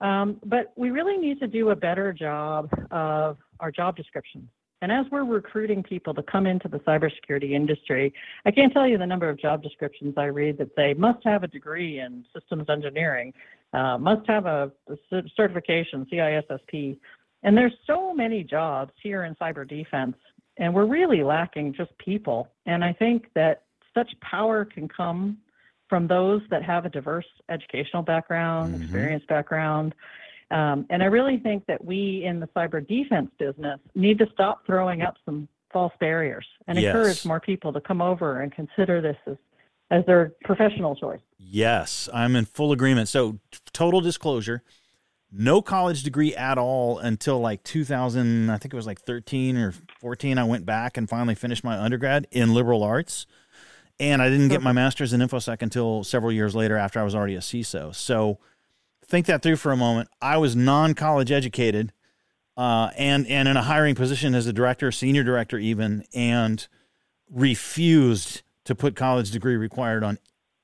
Um, 0.00 0.40
but 0.46 0.72
we 0.76 0.90
really 0.90 1.18
need 1.18 1.40
to 1.40 1.46
do 1.46 1.70
a 1.70 1.76
better 1.76 2.12
job 2.12 2.70
of 2.90 3.36
our 3.60 3.70
job 3.70 3.96
descriptions. 3.96 4.48
And 4.80 4.92
as 4.92 5.06
we're 5.10 5.24
recruiting 5.24 5.82
people 5.82 6.14
to 6.14 6.22
come 6.22 6.46
into 6.46 6.68
the 6.68 6.78
cybersecurity 6.80 7.52
industry, 7.52 8.12
I 8.46 8.50
can't 8.50 8.72
tell 8.72 8.86
you 8.86 8.96
the 8.96 9.06
number 9.06 9.28
of 9.28 9.38
job 9.38 9.62
descriptions 9.62 10.14
I 10.16 10.26
read 10.26 10.58
that 10.58 10.68
say 10.76 10.94
must 10.94 11.18
have 11.24 11.42
a 11.42 11.48
degree 11.48 12.00
in 12.00 12.24
systems 12.32 12.66
engineering, 12.68 13.32
uh, 13.72 13.98
must 13.98 14.26
have 14.28 14.46
a, 14.46 14.70
certification, 15.36 16.06
CISSP. 16.12 16.98
And 17.42 17.56
there's 17.56 17.74
so 17.86 18.14
many 18.14 18.44
jobs 18.44 18.92
here 19.02 19.24
in 19.24 19.34
cyber 19.36 19.68
defense, 19.68 20.16
and 20.58 20.72
we're 20.72 20.86
really 20.86 21.22
lacking 21.22 21.74
just 21.74 21.96
people. 21.98 22.48
And 22.66 22.84
I 22.84 22.92
think 22.92 23.26
that 23.34 23.62
such 23.94 24.10
power 24.20 24.64
can 24.64 24.88
come 24.88 25.38
from 25.88 26.06
those 26.06 26.42
that 26.50 26.62
have 26.62 26.84
a 26.84 26.88
diverse 26.88 27.26
educational 27.48 28.02
background, 28.02 28.74
mm-hmm. 28.74 28.82
experience 28.82 29.24
background. 29.28 29.94
Um, 30.50 30.86
and 30.88 31.02
I 31.02 31.06
really 31.06 31.38
think 31.38 31.66
that 31.66 31.84
we 31.84 32.24
in 32.24 32.40
the 32.40 32.46
cyber 32.48 32.86
defense 32.86 33.30
business 33.38 33.78
need 33.94 34.18
to 34.18 34.26
stop 34.32 34.64
throwing 34.66 35.02
up 35.02 35.16
some 35.24 35.46
false 35.72 35.92
barriers 36.00 36.46
and 36.66 36.78
yes. 36.78 36.86
encourage 36.86 37.24
more 37.26 37.40
people 37.40 37.72
to 37.72 37.80
come 37.80 38.00
over 38.00 38.40
and 38.40 38.50
consider 38.52 39.02
this 39.02 39.16
as 39.26 39.36
as 39.90 40.04
their 40.06 40.32
professional 40.44 40.94
choice. 40.94 41.20
Yes, 41.38 42.08
I'm 42.12 42.36
in 42.36 42.44
full 42.44 42.72
agreement. 42.72 43.08
So, 43.08 43.38
total 43.72 44.00
disclosure, 44.00 44.62
no 45.32 45.62
college 45.62 46.02
degree 46.02 46.34
at 46.34 46.58
all 46.58 46.98
until 46.98 47.40
like 47.40 47.62
2000, 47.62 48.50
I 48.50 48.58
think 48.58 48.72
it 48.72 48.76
was 48.76 48.86
like 48.86 49.00
13 49.00 49.56
or 49.56 49.72
14. 50.00 50.38
I 50.38 50.44
went 50.44 50.66
back 50.66 50.96
and 50.96 51.08
finally 51.08 51.34
finished 51.34 51.64
my 51.64 51.78
undergrad 51.78 52.26
in 52.30 52.54
liberal 52.54 52.82
arts. 52.82 53.26
And 54.00 54.22
I 54.22 54.28
didn't 54.28 54.48
get 54.48 54.62
my 54.62 54.70
master's 54.70 55.12
in 55.12 55.20
InfoSec 55.20 55.60
until 55.60 56.04
several 56.04 56.30
years 56.30 56.54
later 56.54 56.76
after 56.76 57.00
I 57.00 57.02
was 57.02 57.16
already 57.16 57.34
a 57.34 57.40
CISO. 57.40 57.92
So, 57.94 58.38
think 59.08 59.26
that 59.26 59.42
through 59.42 59.56
for 59.56 59.72
a 59.72 59.76
moment. 59.76 60.08
I 60.20 60.36
was 60.36 60.54
non 60.54 60.94
college 60.94 61.32
educated 61.32 61.92
uh, 62.56 62.90
and, 62.96 63.26
and 63.28 63.48
in 63.48 63.56
a 63.56 63.62
hiring 63.62 63.94
position 63.94 64.34
as 64.34 64.46
a 64.46 64.52
director, 64.52 64.90
senior 64.90 65.22
director, 65.22 65.58
even, 65.58 66.04
and 66.14 66.66
refused 67.30 68.42
to 68.64 68.74
put 68.74 68.96
college 68.96 69.30
degree 69.30 69.56
required 69.56 70.02
on 70.02 70.18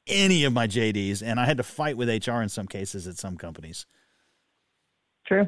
any 0.06 0.44
of 0.44 0.52
my 0.52 0.66
JDs, 0.66 1.22
and 1.22 1.40
I 1.40 1.46
had 1.46 1.56
to 1.56 1.62
fight 1.62 1.96
with 1.96 2.08
HR 2.08 2.42
in 2.42 2.48
some 2.48 2.66
cases 2.66 3.06
at 3.06 3.16
some 3.16 3.36
companies. 3.36 3.86
True, 5.26 5.46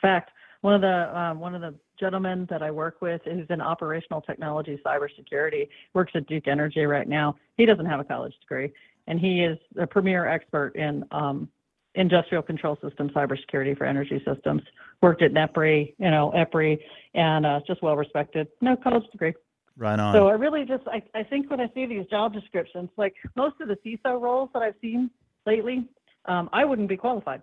fact. 0.00 0.30
One 0.62 0.74
of 0.74 0.80
the 0.80 1.16
um, 1.16 1.38
one 1.38 1.54
of 1.54 1.60
the 1.60 1.74
gentlemen 2.00 2.46
that 2.50 2.62
I 2.62 2.70
work 2.70 3.00
with 3.00 3.20
is 3.26 3.46
in 3.50 3.60
operational 3.60 4.22
technology 4.22 4.80
cybersecurity. 4.84 5.68
Works 5.92 6.12
at 6.16 6.26
Duke 6.26 6.48
Energy 6.48 6.86
right 6.86 7.06
now. 7.06 7.36
He 7.56 7.66
doesn't 7.66 7.86
have 7.86 8.00
a 8.00 8.04
college 8.04 8.34
degree, 8.40 8.72
and 9.06 9.20
he 9.20 9.44
is 9.44 9.58
a 9.78 9.86
premier 9.86 10.26
expert 10.26 10.74
in 10.74 11.04
um, 11.12 11.48
industrial 11.94 12.42
control 12.42 12.76
system 12.82 13.10
cybersecurity 13.10 13.76
for 13.76 13.84
energy 13.84 14.22
systems. 14.26 14.62
Worked 15.02 15.22
at 15.22 15.32
NEPRI, 15.32 15.94
you 15.98 16.10
know, 16.10 16.32
EPRI, 16.34 16.78
and 17.14 17.46
uh, 17.46 17.60
just 17.66 17.82
well 17.82 17.96
respected. 17.96 18.48
No 18.60 18.76
college 18.76 19.04
degree. 19.12 19.34
Right 19.76 19.98
on. 19.98 20.14
So 20.14 20.28
I 20.28 20.32
really 20.32 20.64
just 20.64 20.84
I, 20.86 21.02
I 21.18 21.24
think 21.24 21.50
when 21.50 21.60
I 21.60 21.68
see 21.74 21.86
these 21.86 22.06
job 22.06 22.32
descriptions, 22.32 22.90
like 22.96 23.14
most 23.36 23.56
of 23.60 23.68
the 23.68 23.76
CISO 23.84 24.20
roles 24.20 24.50
that 24.54 24.62
I've 24.62 24.76
seen 24.80 25.10
lately, 25.46 25.88
um, 26.26 26.48
I 26.52 26.64
wouldn't 26.64 26.88
be 26.88 26.96
qualified. 26.96 27.42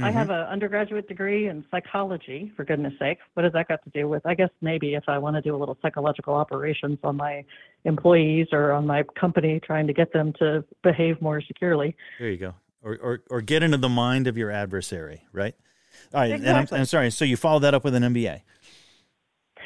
I 0.00 0.10
have 0.10 0.30
an 0.30 0.40
undergraduate 0.46 1.06
degree 1.06 1.48
in 1.48 1.66
psychology, 1.70 2.50
for 2.56 2.64
goodness 2.64 2.94
sake. 2.98 3.18
What 3.34 3.44
has 3.44 3.52
that 3.52 3.68
got 3.68 3.84
to 3.84 3.90
do 3.90 4.08
with? 4.08 4.24
I 4.24 4.34
guess 4.34 4.48
maybe 4.62 4.94
if 4.94 5.04
I 5.06 5.18
want 5.18 5.36
to 5.36 5.42
do 5.42 5.54
a 5.54 5.58
little 5.58 5.76
psychological 5.82 6.34
operations 6.34 6.98
on 7.04 7.16
my 7.16 7.44
employees 7.84 8.46
or 8.52 8.72
on 8.72 8.86
my 8.86 9.02
company, 9.20 9.60
trying 9.62 9.86
to 9.88 9.92
get 9.92 10.12
them 10.14 10.32
to 10.38 10.64
behave 10.82 11.20
more 11.20 11.42
securely. 11.42 11.94
There 12.18 12.30
you 12.30 12.38
go. 12.38 12.54
Or, 12.84 12.98
or, 13.00 13.22
or 13.30 13.40
get 13.40 13.62
into 13.62 13.76
the 13.76 13.88
mind 13.88 14.26
of 14.26 14.36
your 14.36 14.50
adversary, 14.50 15.22
right? 15.32 15.54
All 16.12 16.20
right. 16.20 16.32
And 16.32 16.48
I'm, 16.48 16.66
I'm 16.72 16.84
sorry. 16.84 17.10
So 17.10 17.24
you 17.24 17.36
followed 17.36 17.60
that 17.60 17.74
up 17.74 17.84
with 17.84 17.94
an 17.94 18.02
MBA. 18.02 18.40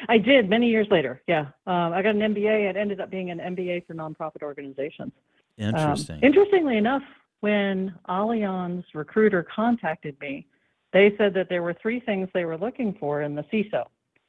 I 0.07 0.17
did 0.19 0.47
many 0.49 0.67
years 0.69 0.85
later. 0.91 1.23
Yeah, 1.27 1.47
um, 1.65 1.93
I 1.93 2.03
got 2.03 2.13
an 2.13 2.19
MBA. 2.21 2.69
It 2.69 2.77
ended 2.77 3.01
up 3.01 3.09
being 3.09 3.31
an 3.31 3.39
MBA 3.39 3.87
for 3.87 3.95
nonprofit 3.95 4.43
organizations. 4.43 5.11
Um, 5.59 5.69
Interesting. 5.69 6.19
interestingly 6.21 6.77
enough, 6.77 7.01
when 7.39 7.95
Allianz 8.07 8.83
recruiter 8.93 9.41
contacted 9.43 10.15
me, 10.21 10.45
they 10.93 11.15
said 11.17 11.33
that 11.33 11.49
there 11.49 11.63
were 11.63 11.75
three 11.81 11.99
things 11.99 12.29
they 12.35 12.45
were 12.45 12.57
looking 12.59 12.95
for 12.99 13.23
in 13.23 13.33
the 13.33 13.43
CISO. 13.51 13.85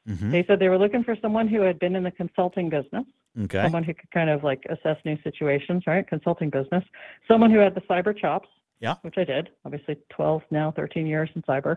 Mhm. 0.08 0.30
They 0.30 0.42
said 0.46 0.58
they 0.58 0.70
were 0.70 0.78
looking 0.78 1.04
for 1.04 1.14
someone 1.20 1.46
who 1.48 1.60
had 1.60 1.78
been 1.78 1.94
in 1.94 2.02
the 2.02 2.10
consulting 2.10 2.70
business, 2.70 3.04
Okay. 3.38 3.62
someone 3.62 3.84
who 3.84 3.92
could 3.92 4.10
kind 4.10 4.30
of 4.30 4.42
like 4.42 4.64
assess 4.70 4.96
new 5.04 5.18
situations, 5.22 5.82
right? 5.86 6.06
Consulting 6.08 6.48
business, 6.48 6.82
someone 7.30 7.50
who 7.50 7.58
had 7.58 7.74
the 7.74 7.82
cyber 7.82 8.16
chops, 8.16 8.48
Yeah. 8.80 8.96
which 9.02 9.14
I 9.18 9.24
did, 9.24 9.50
obviously 9.64 9.96
12 10.10 10.42
now, 10.50 10.70
13 10.72 11.06
years 11.06 11.28
in 11.34 11.42
cyber, 11.42 11.76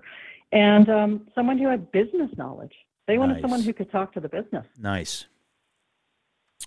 and 0.52 0.88
um, 0.90 1.28
someone 1.34 1.58
who 1.58 1.68
had 1.68 1.92
business 1.92 2.30
knowledge. 2.38 2.74
They 3.08 3.18
wanted 3.18 3.42
someone 3.42 3.62
who 3.62 3.74
could 3.74 3.92
talk 3.92 4.14
to 4.14 4.20
the 4.20 4.30
business. 4.30 4.66
Nice. 4.78 5.26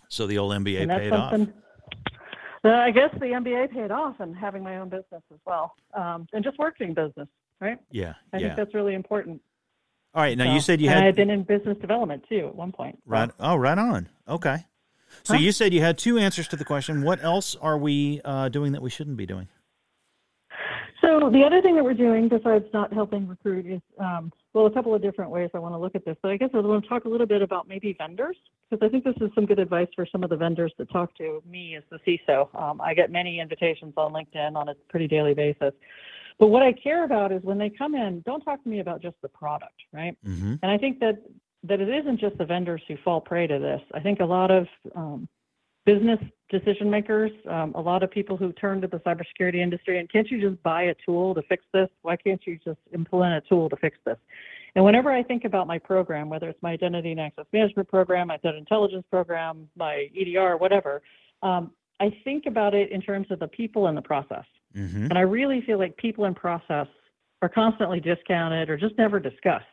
So 0.08 0.26
the 0.26 0.38
old 0.38 0.52
MBA 0.52 0.82
and 0.82 0.90
paid 0.90 1.12
off. 1.12 1.32
Uh, 2.64 2.68
I 2.68 2.90
guess 2.90 3.10
the 3.14 3.26
MBA 3.26 3.72
paid 3.72 3.90
off, 3.90 4.16
and 4.20 4.34
having 4.34 4.62
my 4.62 4.78
own 4.78 4.88
business 4.88 5.22
as 5.32 5.38
well, 5.46 5.74
um, 5.92 6.26
and 6.32 6.42
just 6.42 6.58
working 6.58 6.94
business, 6.94 7.28
right? 7.60 7.78
Yeah. 7.90 8.14
I 8.32 8.38
yeah. 8.38 8.46
think 8.46 8.56
that's 8.56 8.74
really 8.74 8.94
important. 8.94 9.40
All 10.14 10.22
right. 10.22 10.36
Now 10.38 10.54
you 10.54 10.60
said 10.60 10.80
you 10.80 10.88
and 10.88 10.98
I 10.98 11.02
had 11.02 11.06
had 11.06 11.16
been 11.16 11.30
in 11.30 11.42
business 11.42 11.76
development 11.78 12.24
too 12.28 12.46
at 12.46 12.54
one 12.54 12.72
point. 12.72 12.96
so- 13.04 13.10
right. 13.10 13.30
Oh, 13.40 13.56
right 13.56 13.76
on. 13.78 14.08
Okay. 14.28 14.64
So 15.24 15.34
Huh? 15.34 15.40
you 15.40 15.52
said 15.52 15.72
you 15.72 15.80
had 15.80 15.98
two 15.98 16.18
answers 16.18 16.48
to 16.48 16.56
the 16.56 16.64
question. 16.64 17.02
What 17.02 17.22
else 17.22 17.54
are 17.56 17.78
we 17.78 18.20
uh, 18.24 18.48
doing 18.48 18.72
that 18.72 18.82
we 18.82 18.90
shouldn't 18.90 19.16
be 19.16 19.26
doing? 19.26 19.48
So 21.20 21.30
the 21.30 21.44
other 21.44 21.62
thing 21.62 21.76
that 21.76 21.84
we're 21.84 21.94
doing 21.94 22.28
besides 22.28 22.64
not 22.72 22.92
helping 22.92 23.28
recruit 23.28 23.66
is, 23.66 23.80
um, 24.00 24.32
well, 24.52 24.66
a 24.66 24.70
couple 24.70 24.94
of 24.94 25.00
different 25.00 25.30
ways 25.30 25.48
I 25.54 25.58
want 25.58 25.72
to 25.74 25.78
look 25.78 25.94
at 25.94 26.04
this. 26.04 26.16
But 26.22 26.32
I 26.32 26.36
guess 26.36 26.50
I 26.52 26.58
want 26.58 26.82
to 26.82 26.88
talk 26.88 27.04
a 27.04 27.08
little 27.08 27.26
bit 27.26 27.40
about 27.40 27.68
maybe 27.68 27.94
vendors 27.96 28.36
because 28.68 28.84
I 28.84 28.88
think 28.88 29.04
this 29.04 29.14
is 29.20 29.30
some 29.34 29.46
good 29.46 29.60
advice 29.60 29.86
for 29.94 30.06
some 30.10 30.24
of 30.24 30.30
the 30.30 30.36
vendors 30.36 30.72
that 30.78 30.90
talk 30.90 31.16
to 31.18 31.40
me 31.48 31.76
as 31.76 31.84
the 31.90 31.98
CISO. 32.06 32.52
Um, 32.60 32.80
I 32.80 32.94
get 32.94 33.12
many 33.12 33.38
invitations 33.38 33.94
on 33.96 34.12
LinkedIn 34.12 34.56
on 34.56 34.70
a 34.70 34.74
pretty 34.88 35.06
daily 35.06 35.34
basis. 35.34 35.72
But 36.40 36.48
what 36.48 36.64
I 36.64 36.72
care 36.72 37.04
about 37.04 37.30
is 37.30 37.42
when 37.44 37.58
they 37.58 37.70
come 37.70 37.94
in, 37.94 38.22
don't 38.26 38.40
talk 38.40 38.62
to 38.64 38.68
me 38.68 38.80
about 38.80 39.00
just 39.00 39.14
the 39.22 39.28
product, 39.28 39.82
right? 39.92 40.16
Mm-hmm. 40.26 40.54
And 40.62 40.70
I 40.72 40.78
think 40.78 40.98
that 40.98 41.22
that 41.62 41.80
it 41.80 41.88
isn't 41.88 42.20
just 42.20 42.36
the 42.38 42.44
vendors 42.44 42.82
who 42.88 42.96
fall 43.04 43.20
prey 43.20 43.46
to 43.46 43.58
this. 43.58 43.80
I 43.94 44.00
think 44.00 44.20
a 44.20 44.24
lot 44.24 44.50
of 44.50 44.66
um, 44.94 45.28
business 45.84 46.18
decision 46.50 46.90
makers, 46.90 47.30
um, 47.50 47.72
a 47.74 47.80
lot 47.80 48.02
of 48.02 48.10
people 48.10 48.36
who 48.36 48.52
turn 48.52 48.80
to 48.80 48.86
the 48.86 48.98
cybersecurity 48.98 49.56
industry, 49.56 49.98
and 49.98 50.10
can't 50.10 50.30
you 50.30 50.40
just 50.40 50.62
buy 50.62 50.84
a 50.84 50.94
tool 51.04 51.34
to 51.34 51.42
fix 51.42 51.64
this? 51.72 51.88
Why 52.02 52.16
can't 52.16 52.40
you 52.46 52.58
just 52.64 52.78
implement 52.92 53.44
a 53.44 53.48
tool 53.48 53.68
to 53.68 53.76
fix 53.76 53.98
this? 54.04 54.16
And 54.74 54.84
whenever 54.84 55.12
I 55.12 55.22
think 55.22 55.44
about 55.44 55.66
my 55.66 55.78
program, 55.78 56.28
whether 56.28 56.48
it's 56.48 56.62
my 56.62 56.72
identity 56.72 57.12
and 57.12 57.20
access 57.20 57.46
management 57.52 57.88
program, 57.88 58.28
my 58.28 58.38
threat 58.38 58.56
intelligence 58.56 59.04
program, 59.10 59.68
my 59.76 60.08
EDR, 60.18 60.56
whatever, 60.56 61.02
um, 61.42 61.70
I 62.00 62.10
think 62.24 62.46
about 62.46 62.74
it 62.74 62.90
in 62.90 63.00
terms 63.00 63.28
of 63.30 63.38
the 63.38 63.48
people 63.48 63.86
and 63.86 63.96
the 63.96 64.02
process. 64.02 64.44
Mm-hmm. 64.76 65.04
And 65.04 65.18
I 65.18 65.20
really 65.20 65.60
feel 65.60 65.78
like 65.78 65.96
people 65.96 66.24
and 66.24 66.34
process 66.34 66.88
are 67.40 67.48
constantly 67.48 68.00
discounted 68.00 68.68
or 68.68 68.76
just 68.76 68.98
never 68.98 69.20
discussed. 69.20 69.64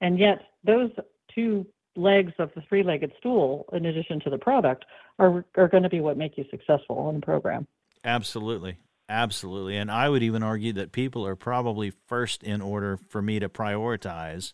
And 0.00 0.18
yet, 0.18 0.38
those 0.64 0.90
two 1.34 1.66
legs 1.96 2.32
of 2.38 2.50
the 2.54 2.62
three 2.68 2.82
legged 2.82 3.12
stool, 3.18 3.66
in 3.72 3.86
addition 3.86 4.20
to 4.20 4.30
the 4.30 4.38
product, 4.38 4.84
are, 5.18 5.44
are 5.56 5.68
going 5.68 5.82
to 5.82 5.88
be 5.88 6.00
what 6.00 6.16
make 6.16 6.36
you 6.36 6.44
successful 6.50 7.08
in 7.10 7.20
the 7.20 7.26
program. 7.26 7.66
Absolutely. 8.04 8.78
Absolutely. 9.08 9.76
And 9.76 9.90
I 9.90 10.08
would 10.08 10.22
even 10.22 10.42
argue 10.42 10.72
that 10.74 10.92
people 10.92 11.26
are 11.26 11.36
probably 11.36 11.92
first 12.06 12.42
in 12.42 12.60
order 12.60 12.98
for 13.08 13.20
me 13.20 13.38
to 13.38 13.48
prioritize 13.48 14.52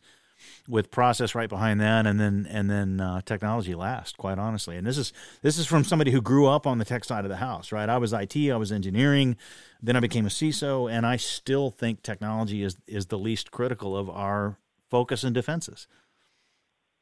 with 0.69 0.91
process 0.91 1.35
right 1.35 1.49
behind 1.49 1.81
that 1.81 2.07
and 2.07 2.19
then 2.19 2.47
and 2.49 2.71
then 2.71 3.01
uh, 3.01 3.21
technology 3.27 3.75
last 3.75 4.17
quite 4.17 4.39
honestly 4.39 4.77
and 4.77 4.87
this 4.87 4.97
is 4.97 5.13
this 5.43 5.59
is 5.59 5.67
from 5.67 5.85
somebody 5.85 6.11
who 6.11 6.23
grew 6.23 6.47
up 6.47 6.67
on 6.67 6.79
the 6.79 6.85
tech 6.85 7.05
side 7.05 7.27
of 7.27 7.29
the 7.29 7.37
house 7.37 7.73
right 7.73 7.91
i 7.91 7.99
was 7.99 8.13
it 8.13 8.37
i 8.51 8.57
was 8.57 8.73
engineering 8.73 9.37
then 9.83 9.97
i 9.97 10.01
became 10.01 10.25
a 10.25 10.31
ciso 10.31 10.91
and 10.91 11.05
i 11.05 11.17
still 11.17 11.71
think 11.71 12.03
technology 12.03 12.63
is 12.63 12.77
is 12.87 13.07
the 13.07 13.19
least 13.19 13.51
critical 13.51 13.97
of 13.97 14.09
our 14.09 14.57
focus 14.89 15.25
and 15.25 15.35
defenses 15.35 15.87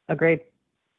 Agreed. 0.09 0.41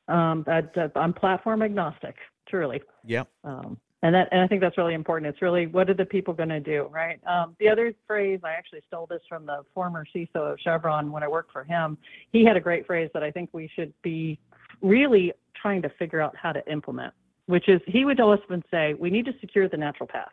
Um, 0.07 0.43
that, 0.47 0.73
that 0.75 0.91
I'm 0.95 1.13
platform 1.13 1.61
agnostic, 1.61 2.15
truly. 2.47 2.81
yep 3.05 3.27
Um, 3.43 3.77
and 4.01 4.15
that, 4.15 4.29
and 4.31 4.41
I 4.41 4.47
think 4.47 4.61
that's 4.61 4.77
really 4.77 4.93
important. 4.93 5.29
It's 5.29 5.41
really 5.41 5.67
what 5.67 5.89
are 5.89 5.93
the 5.93 6.05
people 6.05 6.33
going 6.33 6.49
to 6.49 6.59
do, 6.59 6.87
right? 6.89 7.19
Um, 7.27 7.55
the 7.59 7.67
other 7.67 7.93
phrase 8.07 8.39
I 8.43 8.51
actually 8.51 8.81
stole 8.87 9.07
this 9.09 9.21
from 9.27 9.45
the 9.45 9.63
former 9.73 10.05
CISO 10.15 10.53
of 10.53 10.57
Chevron 10.63 11.11
when 11.11 11.21
I 11.21 11.27
worked 11.27 11.51
for 11.51 11.63
him. 11.63 11.97
He 12.31 12.45
had 12.45 12.55
a 12.55 12.61
great 12.61 12.87
phrase 12.87 13.09
that 13.13 13.23
I 13.23 13.31
think 13.31 13.49
we 13.51 13.69
should 13.75 13.93
be 14.01 14.39
really 14.81 15.33
trying 15.61 15.81
to 15.81 15.89
figure 15.99 16.21
out 16.21 16.33
how 16.35 16.53
to 16.53 16.71
implement, 16.71 17.13
which 17.47 17.67
is 17.67 17.81
he 17.87 18.05
would 18.05 18.19
often 18.21 18.63
say 18.71 18.93
we 18.93 19.09
need 19.09 19.25
to 19.25 19.33
secure 19.41 19.67
the 19.67 19.77
natural 19.77 20.07
path. 20.07 20.31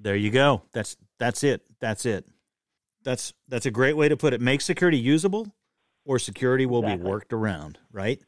There 0.00 0.16
you 0.16 0.30
go. 0.30 0.62
That's 0.72 0.96
that's 1.18 1.42
it. 1.42 1.62
That's 1.80 2.04
it. 2.04 2.26
That's 3.04 3.32
that's 3.48 3.64
a 3.64 3.70
great 3.70 3.96
way 3.96 4.10
to 4.10 4.18
put 4.18 4.34
it. 4.34 4.40
Make 4.40 4.60
security 4.60 4.98
usable, 4.98 5.48
or 6.08 6.18
security 6.18 6.64
will 6.66 6.82
be 6.82 6.96
worked 6.96 7.32
around. 7.34 7.78
Right. 7.92 8.18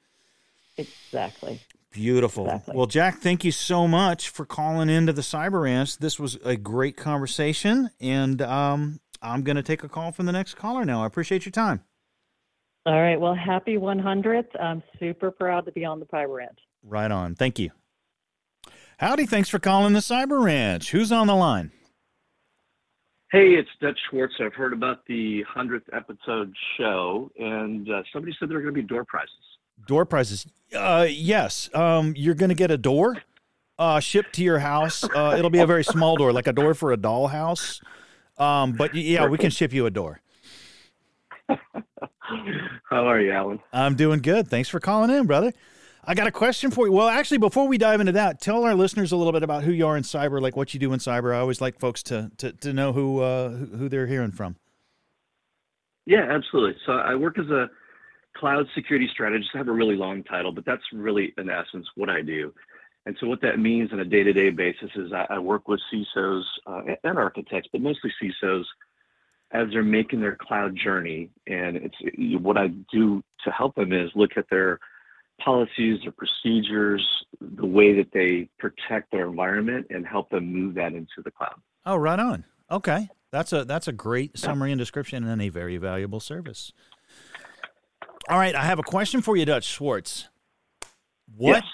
Exactly. 0.76 1.60
Beautiful. 1.90 2.44
Exactly. 2.44 2.76
Well, 2.76 2.86
Jack, 2.86 3.18
thank 3.18 3.42
you 3.42 3.50
so 3.50 3.88
much 3.88 4.28
for 4.28 4.44
calling 4.44 4.88
into 4.88 5.12
the 5.12 5.22
Cyber 5.22 5.62
Ranch. 5.62 5.96
This 5.96 6.20
was 6.20 6.36
a 6.44 6.56
great 6.56 6.96
conversation, 6.96 7.90
and 7.98 8.40
um, 8.42 9.00
I'm 9.22 9.42
going 9.42 9.56
to 9.56 9.62
take 9.62 9.82
a 9.82 9.88
call 9.88 10.12
from 10.12 10.26
the 10.26 10.32
next 10.32 10.54
caller 10.54 10.84
now. 10.84 11.02
I 11.02 11.06
appreciate 11.06 11.46
your 11.46 11.52
time. 11.52 11.82
All 12.86 13.00
right. 13.00 13.18
Well, 13.18 13.34
happy 13.34 13.76
100th. 13.76 14.60
I'm 14.60 14.82
super 14.98 15.30
proud 15.30 15.64
to 15.64 15.72
be 15.72 15.84
on 15.84 16.00
the 16.00 16.06
Cyber 16.06 16.36
Ranch. 16.36 16.58
Right 16.82 17.10
on. 17.10 17.34
Thank 17.34 17.58
you. 17.58 17.70
Howdy. 18.98 19.24
Thanks 19.24 19.48
for 19.48 19.58
calling 19.58 19.94
the 19.94 20.00
Cyber 20.00 20.44
Ranch. 20.44 20.90
Who's 20.90 21.10
on 21.10 21.26
the 21.26 21.34
line? 21.34 21.72
Hey, 23.32 23.50
it's 23.50 23.68
Dutch 23.80 23.98
Schwartz. 24.10 24.34
I've 24.40 24.54
heard 24.54 24.72
about 24.72 25.06
the 25.06 25.44
100th 25.56 25.82
episode 25.92 26.52
show, 26.76 27.30
and 27.38 27.88
uh, 27.88 28.02
somebody 28.12 28.34
said 28.36 28.50
there 28.50 28.58
are 28.58 28.60
going 28.62 28.74
to 28.74 28.82
be 28.82 28.86
door 28.86 29.04
prizes. 29.04 29.30
Door 29.86 30.06
prizes. 30.06 30.48
Uh, 30.74 31.06
yes. 31.08 31.70
Um, 31.72 32.12
you're 32.16 32.34
going 32.34 32.48
to 32.48 32.56
get 32.56 32.72
a 32.72 32.76
door 32.76 33.22
uh, 33.78 34.00
shipped 34.00 34.34
to 34.34 34.42
your 34.42 34.58
house. 34.58 35.04
Uh, 35.04 35.36
it'll 35.38 35.50
be 35.50 35.60
a 35.60 35.66
very 35.66 35.84
small 35.84 36.16
door, 36.16 36.32
like 36.32 36.48
a 36.48 36.52
door 36.52 36.74
for 36.74 36.92
a 36.92 36.96
dollhouse. 36.96 37.80
Um, 38.36 38.72
but 38.72 38.96
yeah, 38.96 39.28
we 39.28 39.38
can 39.38 39.50
ship 39.50 39.72
you 39.72 39.86
a 39.86 39.90
door. 39.92 40.20
How 41.48 43.06
are 43.06 43.20
you, 43.20 43.30
Allan? 43.30 43.60
I'm 43.72 43.94
doing 43.94 44.22
good. 44.22 44.48
Thanks 44.48 44.68
for 44.68 44.80
calling 44.80 45.10
in, 45.10 45.26
brother. 45.26 45.52
I 46.10 46.14
got 46.14 46.26
a 46.26 46.32
question 46.32 46.72
for 46.72 46.88
you. 46.88 46.92
Well, 46.92 47.06
actually, 47.06 47.38
before 47.38 47.68
we 47.68 47.78
dive 47.78 48.00
into 48.00 48.10
that, 48.10 48.40
tell 48.40 48.64
our 48.64 48.74
listeners 48.74 49.12
a 49.12 49.16
little 49.16 49.32
bit 49.32 49.44
about 49.44 49.62
who 49.62 49.70
you 49.70 49.86
are 49.86 49.96
in 49.96 50.02
cyber, 50.02 50.40
like 50.40 50.56
what 50.56 50.74
you 50.74 50.80
do 50.80 50.92
in 50.92 50.98
cyber. 50.98 51.32
I 51.32 51.38
always 51.38 51.60
like 51.60 51.78
folks 51.78 52.02
to 52.04 52.32
to, 52.38 52.50
to 52.50 52.72
know 52.72 52.92
who 52.92 53.20
uh, 53.20 53.50
who 53.50 53.88
they're 53.88 54.08
hearing 54.08 54.32
from. 54.32 54.56
Yeah, 56.06 56.26
absolutely. 56.28 56.74
So 56.84 56.94
I 56.94 57.14
work 57.14 57.38
as 57.38 57.48
a 57.50 57.70
cloud 58.36 58.66
security 58.74 59.08
strategist. 59.12 59.52
I 59.54 59.58
have 59.58 59.68
a 59.68 59.72
really 59.72 59.94
long 59.94 60.24
title, 60.24 60.50
but 60.50 60.64
that's 60.64 60.82
really, 60.92 61.32
in 61.38 61.48
essence, 61.48 61.86
what 61.94 62.10
I 62.10 62.22
do. 62.22 62.52
And 63.06 63.16
so 63.20 63.28
what 63.28 63.40
that 63.42 63.60
means 63.60 63.92
on 63.92 64.00
a 64.00 64.04
day-to-day 64.04 64.50
basis 64.50 64.90
is 64.96 65.12
I, 65.12 65.26
I 65.30 65.38
work 65.38 65.68
with 65.68 65.78
CISOs 65.94 66.42
uh, 66.66 66.82
and 67.04 67.18
architects, 67.18 67.68
but 67.70 67.82
mostly 67.82 68.12
CISOs 68.20 68.64
as 69.52 69.68
they're 69.70 69.84
making 69.84 70.22
their 70.22 70.36
cloud 70.40 70.74
journey. 70.74 71.30
And 71.46 71.76
it's 71.76 72.42
what 72.42 72.58
I 72.58 72.66
do 72.92 73.22
to 73.44 73.50
help 73.52 73.76
them 73.76 73.92
is 73.92 74.10
look 74.16 74.32
at 74.36 74.46
their 74.50 74.80
policies, 75.44 76.00
their 76.02 76.12
procedures, 76.12 77.24
the 77.40 77.66
way 77.66 77.94
that 77.94 78.12
they 78.12 78.48
protect 78.58 79.10
their 79.10 79.26
environment, 79.28 79.86
and 79.90 80.06
help 80.06 80.30
them 80.30 80.52
move 80.52 80.74
that 80.74 80.92
into 80.92 81.22
the 81.24 81.30
cloud. 81.30 81.54
Oh, 81.84 81.96
right 81.96 82.18
on. 82.18 82.44
Okay, 82.70 83.08
that's 83.32 83.52
a 83.52 83.64
that's 83.64 83.88
a 83.88 83.92
great 83.92 84.38
summary 84.38 84.70
and 84.72 84.78
description, 84.78 85.24
and 85.24 85.42
a 85.42 85.48
very 85.48 85.76
valuable 85.76 86.20
service. 86.20 86.72
All 88.28 88.38
right, 88.38 88.54
I 88.54 88.62
have 88.64 88.78
a 88.78 88.84
question 88.84 89.22
for 89.22 89.36
you, 89.36 89.44
Dutch 89.44 89.64
Schwartz. 89.64 90.28
What 91.36 91.64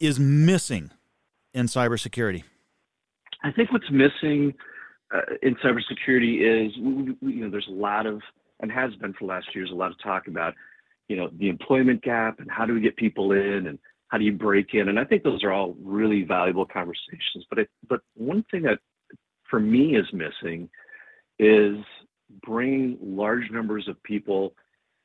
is 0.00 0.18
Yes. 0.18 0.26
missing 0.26 0.90
in 1.54 1.66
cybersecurity? 1.66 2.42
I 3.42 3.52
think 3.52 3.70
what's 3.70 3.90
missing 3.90 4.54
uh, 5.14 5.20
in 5.42 5.56
cybersecurity 5.56 6.40
is, 6.40 6.76
you 6.76 7.16
know, 7.20 7.50
there's 7.50 7.68
a 7.68 7.72
lot 7.72 8.06
of, 8.06 8.22
and 8.60 8.72
has 8.72 8.94
been 8.96 9.12
for 9.12 9.20
the 9.20 9.26
last 9.26 9.54
years, 9.54 9.70
a 9.70 9.74
lot 9.74 9.90
of 9.90 9.98
talk 10.02 10.26
about, 10.26 10.54
you 11.10 11.16
know, 11.16 11.28
the 11.38 11.48
employment 11.48 12.02
gap 12.02 12.38
and 12.38 12.48
how 12.48 12.64
do 12.64 12.72
we 12.72 12.80
get 12.80 12.94
people 12.94 13.32
in 13.32 13.66
and 13.66 13.80
how 14.08 14.16
do 14.16 14.24
you 14.24 14.32
break 14.32 14.74
in? 14.74 14.88
And 14.88 14.98
I 14.98 15.04
think 15.04 15.24
those 15.24 15.42
are 15.42 15.52
all 15.52 15.74
really 15.82 16.22
valuable 16.22 16.64
conversations. 16.64 17.44
But 17.50 17.58
it, 17.58 17.70
but 17.88 18.00
one 18.14 18.44
thing 18.48 18.62
that 18.62 18.78
for 19.50 19.58
me 19.58 19.96
is 19.96 20.06
missing 20.12 20.70
is 21.40 21.78
bring 22.46 22.96
large 23.02 23.50
numbers 23.50 23.88
of 23.88 24.00
people 24.04 24.54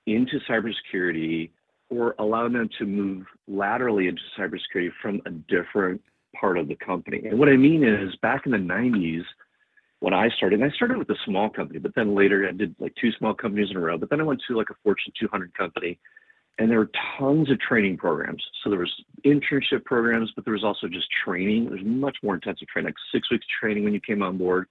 into 0.05 0.39
cybersecurity 0.47 1.49
or 1.89 2.13
allow 2.19 2.47
them 2.49 2.69
to 2.77 2.85
move 2.85 3.25
laterally 3.47 4.07
into 4.07 4.21
cybersecurity 4.37 4.91
from 5.01 5.21
a 5.25 5.31
different 5.31 5.99
part 6.39 6.59
of 6.59 6.67
the 6.67 6.75
company. 6.75 7.23
And 7.25 7.39
what 7.39 7.49
I 7.49 7.57
mean 7.57 7.83
is 7.83 8.15
back 8.21 8.45
in 8.45 8.51
the 8.51 8.59
90s, 8.59 9.23
when 10.05 10.13
I 10.13 10.29
started, 10.37 10.61
and 10.61 10.71
I 10.71 10.75
started 10.75 10.99
with 10.99 11.09
a 11.09 11.15
small 11.25 11.49
company, 11.49 11.79
but 11.79 11.95
then 11.95 12.13
later 12.13 12.47
I 12.47 12.51
did 12.51 12.75
like 12.77 12.93
two 13.01 13.11
small 13.17 13.33
companies 13.33 13.71
in 13.71 13.77
a 13.77 13.79
row, 13.79 13.97
but 13.97 14.11
then 14.11 14.21
I 14.21 14.23
went 14.23 14.39
to 14.47 14.55
like 14.55 14.69
a 14.69 14.75
Fortune 14.83 15.11
200 15.19 15.51
company 15.55 15.97
and 16.59 16.69
there 16.69 16.77
were 16.77 16.91
tons 17.17 17.49
of 17.49 17.59
training 17.59 17.97
programs. 17.97 18.43
So 18.63 18.69
there 18.69 18.77
was 18.77 18.93
internship 19.25 19.83
programs, 19.83 20.31
but 20.35 20.45
there 20.45 20.53
was 20.53 20.63
also 20.63 20.87
just 20.87 21.07
training. 21.25 21.69
There's 21.69 21.83
much 21.83 22.17
more 22.21 22.35
intensive 22.35 22.67
training, 22.67 22.89
like 22.89 23.01
six 23.11 23.31
weeks 23.31 23.47
training 23.59 23.83
when 23.83 23.95
you 23.95 23.99
came 23.99 24.21
on 24.21 24.37
board. 24.37 24.67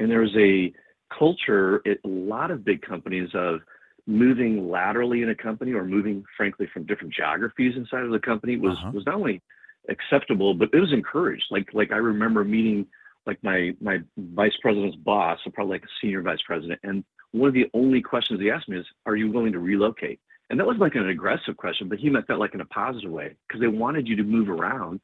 And 0.00 0.10
there 0.10 0.20
was 0.20 0.36
a 0.36 0.74
culture 1.16 1.80
at 1.86 1.98
a 2.04 2.08
lot 2.08 2.50
of 2.50 2.64
big 2.64 2.82
companies 2.82 3.30
of 3.34 3.60
moving 4.08 4.68
laterally 4.68 5.22
in 5.22 5.30
a 5.30 5.34
company 5.36 5.74
or 5.74 5.84
moving 5.84 6.24
frankly 6.36 6.66
from 6.74 6.86
different 6.86 7.14
geographies 7.14 7.74
inside 7.76 8.02
of 8.02 8.10
the 8.10 8.18
company 8.18 8.56
was 8.56 8.74
Uh-huh. 8.78 8.90
was 8.94 9.06
not 9.06 9.14
only 9.14 9.40
acceptable 9.88 10.54
but 10.54 10.68
it 10.72 10.80
was 10.80 10.92
encouraged 10.92 11.46
like 11.50 11.68
like 11.72 11.92
i 11.92 11.96
remember 11.96 12.44
meeting 12.44 12.86
like 13.26 13.42
my 13.42 13.74
my 13.80 13.98
vice 14.16 14.56
president's 14.60 14.96
boss 14.96 15.38
probably 15.54 15.74
like 15.74 15.84
a 15.84 15.94
senior 16.00 16.22
vice 16.22 16.42
president 16.46 16.80
and 16.82 17.04
one 17.32 17.48
of 17.48 17.54
the 17.54 17.68
only 17.74 18.00
questions 18.00 18.40
he 18.40 18.50
asked 18.50 18.68
me 18.68 18.78
is 18.78 18.86
are 19.04 19.16
you 19.16 19.30
willing 19.30 19.52
to 19.52 19.58
relocate 19.58 20.20
and 20.50 20.60
that 20.60 20.66
was 20.66 20.76
like 20.78 20.94
an 20.94 21.08
aggressive 21.08 21.56
question 21.56 21.88
but 21.88 21.98
he 21.98 22.10
meant 22.10 22.26
that 22.28 22.38
like 22.38 22.54
in 22.54 22.60
a 22.60 22.66
positive 22.66 23.10
way 23.10 23.34
because 23.46 23.60
they 23.60 23.66
wanted 23.66 24.06
you 24.06 24.16
to 24.16 24.24
move 24.24 24.48
around 24.48 25.00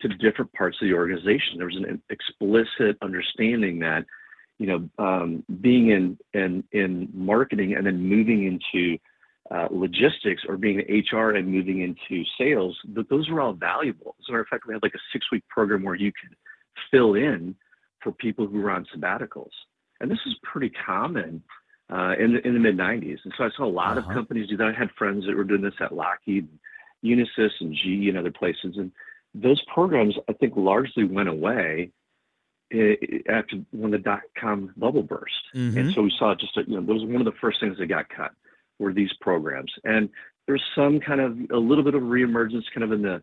to 0.00 0.08
different 0.08 0.52
parts 0.52 0.76
of 0.80 0.88
the 0.88 0.94
organization 0.94 1.58
there 1.58 1.66
was 1.66 1.76
an 1.76 2.02
explicit 2.10 2.96
understanding 3.02 3.78
that 3.78 4.04
you 4.60 4.66
know, 4.66 5.04
um, 5.04 5.42
being 5.62 5.88
in, 5.88 6.18
in 6.34 6.62
in 6.70 7.08
marketing 7.14 7.74
and 7.74 7.86
then 7.86 7.98
moving 7.98 8.44
into 8.44 8.98
uh, 9.50 9.68
logistics 9.70 10.42
or 10.46 10.58
being 10.58 10.80
in 10.80 11.02
HR 11.10 11.30
and 11.30 11.48
moving 11.48 11.80
into 11.80 12.22
sales, 12.38 12.78
that 12.92 13.08
those 13.08 13.30
were 13.30 13.40
all 13.40 13.54
valuable. 13.54 14.14
As 14.20 14.26
a 14.28 14.32
matter 14.32 14.42
of 14.42 14.48
fact, 14.48 14.66
we 14.66 14.74
had 14.74 14.82
like 14.82 14.94
a 14.94 15.00
six 15.14 15.26
week 15.32 15.42
program 15.48 15.82
where 15.82 15.94
you 15.94 16.12
could 16.12 16.36
fill 16.90 17.14
in 17.14 17.54
for 18.02 18.12
people 18.12 18.46
who 18.46 18.60
were 18.60 18.70
on 18.70 18.86
sabbaticals, 18.94 19.50
and 20.00 20.10
this 20.10 20.18
is 20.26 20.34
pretty 20.42 20.70
common 20.70 21.42
uh, 21.90 22.14
in 22.18 22.32
the 22.34 22.46
in 22.46 22.54
the 22.54 22.60
mid 22.60 22.76
'90s. 22.76 23.18
And 23.24 23.32
so 23.36 23.44
I 23.44 23.50
saw 23.56 23.64
a 23.64 23.66
lot 23.66 23.98
Uh-huh. 23.98 24.08
of 24.08 24.14
companies 24.14 24.48
do 24.48 24.56
that. 24.58 24.68
I 24.68 24.72
had 24.72 24.90
friends 24.92 25.26
that 25.26 25.36
were 25.36 25.44
doing 25.44 25.62
this 25.62 25.74
at 25.80 25.94
Lockheed, 25.94 26.48
Unisys, 27.04 27.50
and 27.60 27.74
GE, 27.74 28.08
and 28.08 28.16
other 28.18 28.30
places, 28.30 28.76
and 28.76 28.92
those 29.34 29.60
programs 29.72 30.14
I 30.28 30.32
think 30.34 30.54
largely 30.56 31.04
went 31.04 31.28
away 31.28 31.90
i- 32.72 32.98
i- 33.02 33.22
after 33.32 33.56
when 33.72 33.90
the 33.90 33.98
dot 33.98 34.22
com 34.38 34.72
bubble 34.76 35.02
burst. 35.02 35.34
Mhm. 35.54 35.76
And 35.76 35.94
so 35.94 36.02
we 36.02 36.10
saw 36.18 36.34
just, 36.34 36.56
a, 36.56 36.62
you 36.64 36.76
know, 36.76 36.82
that 36.86 36.92
was 36.94 37.04
one 37.04 37.16
of 37.16 37.24
the 37.24 37.38
first 37.40 37.60
things 37.60 37.78
that 37.78 37.86
got 37.86 38.08
cut 38.08 38.32
were 38.78 38.92
these 38.92 39.12
programs. 39.20 39.72
And 39.84 40.08
there's 40.46 40.64
some 40.74 41.00
kind 41.00 41.20
of 41.20 41.38
a 41.50 41.58
little 41.58 41.84
bit 41.84 41.94
of 41.94 42.02
reemergence 42.02 42.64
kind 42.72 42.84
of 42.84 42.92
in 42.92 43.02
the, 43.02 43.22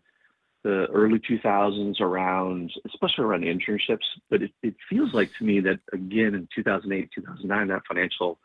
the 0.68 0.86
early 0.88 1.18
2000s 1.20 2.02
around, 2.02 2.74
especially 2.86 3.24
around 3.24 3.44
internships. 3.44 4.04
But 4.30 4.44
it, 4.44 4.52
it 4.62 4.76
feels 4.90 5.14
like 5.14 5.32
to 5.40 5.46
me 5.46 5.62
that 5.62 5.80
again 5.94 6.36
in 6.36 6.50
2008, 6.54 7.10
2009, 7.16 7.68
that 7.68 7.82
financial 7.88 8.38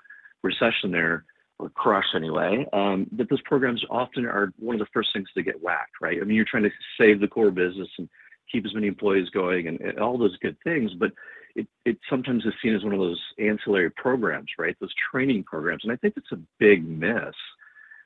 recession 0.45 0.93
there, 0.93 1.25
or 1.59 1.69
crush 1.71 2.15
anyway, 2.15 2.65
um, 2.73 3.09
that 3.17 3.29
those 3.29 3.43
programs 3.43 3.85
often 3.91 4.25
are 4.25 4.53
one 4.59 4.77
of 4.77 4.81
the 4.81 4.91
first 4.95 5.11
things 5.13 5.29
to 5.35 5.43
get 5.43 5.61
whacked, 5.61 6.01
right? 6.01 6.19
I 6.21 6.25
mean, 6.25 6.37
you're 6.37 6.45
trying 6.49 6.63
to 6.63 6.71
save 6.99 7.21
the 7.21 7.27
core 7.27 7.51
business 7.51 7.89
and 7.99 8.09
keep 8.51 8.65
as 8.65 8.75
many 8.75 8.87
employees 8.87 9.29
going 9.31 9.67
and, 9.67 9.81
and 9.81 9.99
all 9.99 10.17
those 10.17 10.37
good 10.39 10.57
things, 10.63 10.93
but 10.95 11.11
it, 11.57 11.67
it 11.85 11.99
sometimes 12.09 12.45
is 12.45 12.55
seen 12.63 12.75
as 12.75 12.85
one 12.85 12.93
of 12.93 13.01
those 13.01 13.21
ancillary 13.39 13.91
programs, 13.91 14.51
right? 14.59 14.77
Those 14.81 14.95
training 15.11 15.43
programs. 15.43 15.83
And 15.83 15.93
I 15.93 15.97
think 15.97 16.15
it's 16.17 16.33
a 16.33 16.41
big 16.59 16.87
miss, 16.87 17.35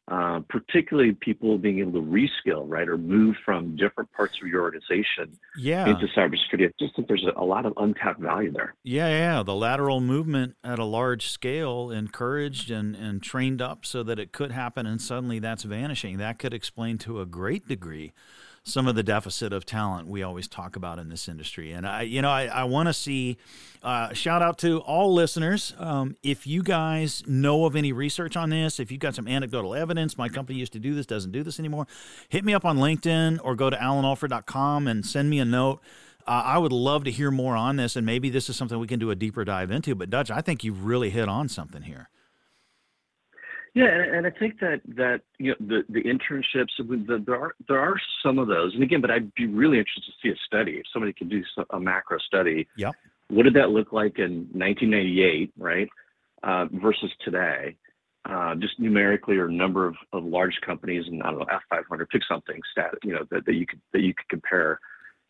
uh, 0.09 0.40
particularly 0.49 1.12
people 1.12 1.59
being 1.59 1.81
able 1.81 1.92
to 1.92 2.01
reskill, 2.01 2.64
right? 2.66 2.88
Or 2.88 2.97
move 2.97 3.35
from 3.45 3.75
different 3.77 4.12
parts 4.12 4.38
of 4.40 4.47
your 4.47 4.62
organization 4.62 5.37
Yeah. 5.59 5.88
into 5.88 6.07
cybersecurity. 6.16 6.69
I 6.69 6.73
just 6.79 6.95
think 6.95 7.09
there's 7.09 7.25
a, 7.25 7.40
a 7.40 7.45
lot 7.45 7.66
of 7.66 7.73
untapped 7.77 8.21
value 8.21 8.53
there. 8.53 8.75
Yeah, 8.85 9.09
yeah. 9.09 9.42
The 9.42 9.55
lateral 9.55 10.01
movement 10.01 10.55
at 10.62 10.79
a 10.79 10.85
large 10.85 11.29
scale 11.29 11.90
encouraged 11.90 12.71
and, 12.71 12.95
and 12.95 13.23
trained 13.23 13.61
up 13.61 13.85
so 13.85 14.03
that 14.05 14.19
it 14.19 14.33
could 14.33 14.53
happen, 14.53 14.87
and 14.87 15.03
suddenly 15.03 15.40
that's 15.40 15.64
vanishing. 15.64 16.19
That 16.19 16.38
could 16.38 16.55
explain 16.55 16.99
to 16.99 17.21
a 17.21 17.27
great 17.27 17.66
degree 17.66 18.12
some 18.66 18.88
of 18.88 18.96
the 18.96 19.02
deficit 19.05 19.52
of 19.52 19.64
talent 19.64 20.09
we 20.09 20.24
always 20.24 20.48
talk 20.48 20.74
about 20.74 20.98
in 20.98 21.09
this 21.09 21.29
industry. 21.29 21.70
And 21.70 21.87
I, 21.87 22.02
you 22.02 22.20
know, 22.20 22.31
I, 22.31 22.46
I 22.46 22.64
want 22.64 22.88
to 22.88 22.92
see. 22.92 23.38
Uh, 23.81 24.12
shout 24.12 24.42
out 24.42 24.59
to 24.59 24.79
all 24.81 25.14
listeners. 25.14 25.72
Um, 25.79 26.16
if 26.24 26.48
you 26.48 26.64
guys 26.64 27.22
know 27.29 27.64
of 27.66 27.76
any 27.76 27.92
research 27.92 28.37
on 28.37 28.50
this, 28.50 28.81
if 28.81 28.90
you've 28.90 29.00
got 29.00 29.14
some 29.14 29.29
anecdotal 29.29 29.76
evidence, 29.76 30.18
my 30.18 30.29
company 30.29 30.59
used 30.59 30.72
to 30.72 30.81
do 30.81 30.96
this, 30.96 31.07
doesn't 31.07 31.31
do 31.31 31.44
this 31.44 31.61
anymore, 31.61 31.87
hit 32.29 32.44
me 32.44 32.52
up 32.52 32.64
on 32.64 32.79
LinkedIn 32.79 33.38
or 33.44 33.55
go 33.55 33.70
to 33.70 33.76
allanalford.com 33.76 34.88
and 34.88 35.07
send 35.07 35.31
me 35.31 35.38
a 35.38 35.44
note. 35.44 35.81
Uh, 36.26 36.42
I 36.44 36.59
would 36.59 36.72
love 36.72 37.05
to 37.05 37.12
hear 37.12 37.31
more 37.31 37.55
on 37.55 37.76
this, 37.76 37.94
and 37.94 38.05
maybe 38.05 38.31
this 38.31 38.50
is 38.50 38.57
something 38.57 38.81
we 38.81 38.88
can 38.88 38.98
do 38.98 39.12
a 39.12 39.14
deeper 39.14 39.44
dive 39.44 39.70
into. 39.70 39.94
But 39.94 40.11
Dutch, 40.11 40.29
I 40.29 40.40
think 40.40 40.64
you've 40.64 40.85
really 40.85 41.11
hit 41.11 41.29
on 41.29 41.48
something 41.48 41.83
here. 41.83 42.09
Yeah, 43.76 43.88
and, 43.88 44.26
I 44.26 44.30
think 44.30 44.58
that 44.60 44.80
that 44.96 45.20
you 45.36 45.50
know 45.50 45.56
the 45.60 45.84
the 45.90 46.02
internships 46.02 46.70
the, 46.78 47.22
there 47.26 47.36
are 47.36 47.54
there 47.68 47.78
are 47.78 47.96
some 48.22 48.38
of 48.38 48.48
those, 48.48 48.72
and 48.72 48.82
again, 48.82 49.02
but 49.02 49.10
I'd 49.10 49.34
be 49.34 49.46
really 49.46 49.78
interested 49.78 50.04
to 50.06 50.12
see 50.22 50.32
a 50.32 50.36
study. 50.46 50.78
If 50.78 50.86
somebody 50.90 51.12
could 51.12 51.28
do 51.28 51.42
a 51.68 51.78
macro 51.78 52.16
study, 52.20 52.66
Yep. 52.78 52.94
what 53.28 53.42
did 53.42 53.52
that 53.52 53.68
look 53.68 53.92
like 53.92 54.18
in 54.18 54.48
1998, 54.52 55.52
right, 55.58 55.88
uh, 56.42 56.64
versus 56.72 57.10
today? 57.22 57.76
Uh, 58.24 58.54
just 58.54 58.80
numerically 58.80 59.36
or 59.36 59.46
number 59.46 59.86
of, 59.86 59.94
of 60.14 60.24
large 60.24 60.58
companies 60.64 61.04
and 61.06 61.22
I 61.22 61.30
don't 61.30 61.40
know 61.40 61.46
F500, 61.70 62.08
pick 62.08 62.22
something 62.26 62.58
stat, 62.72 62.94
you 63.04 63.12
know 63.12 63.26
that, 63.30 63.44
that 63.44 63.54
you 63.54 63.66
could 63.66 63.82
that 63.92 64.00
you 64.00 64.14
could 64.14 64.28
compare. 64.30 64.80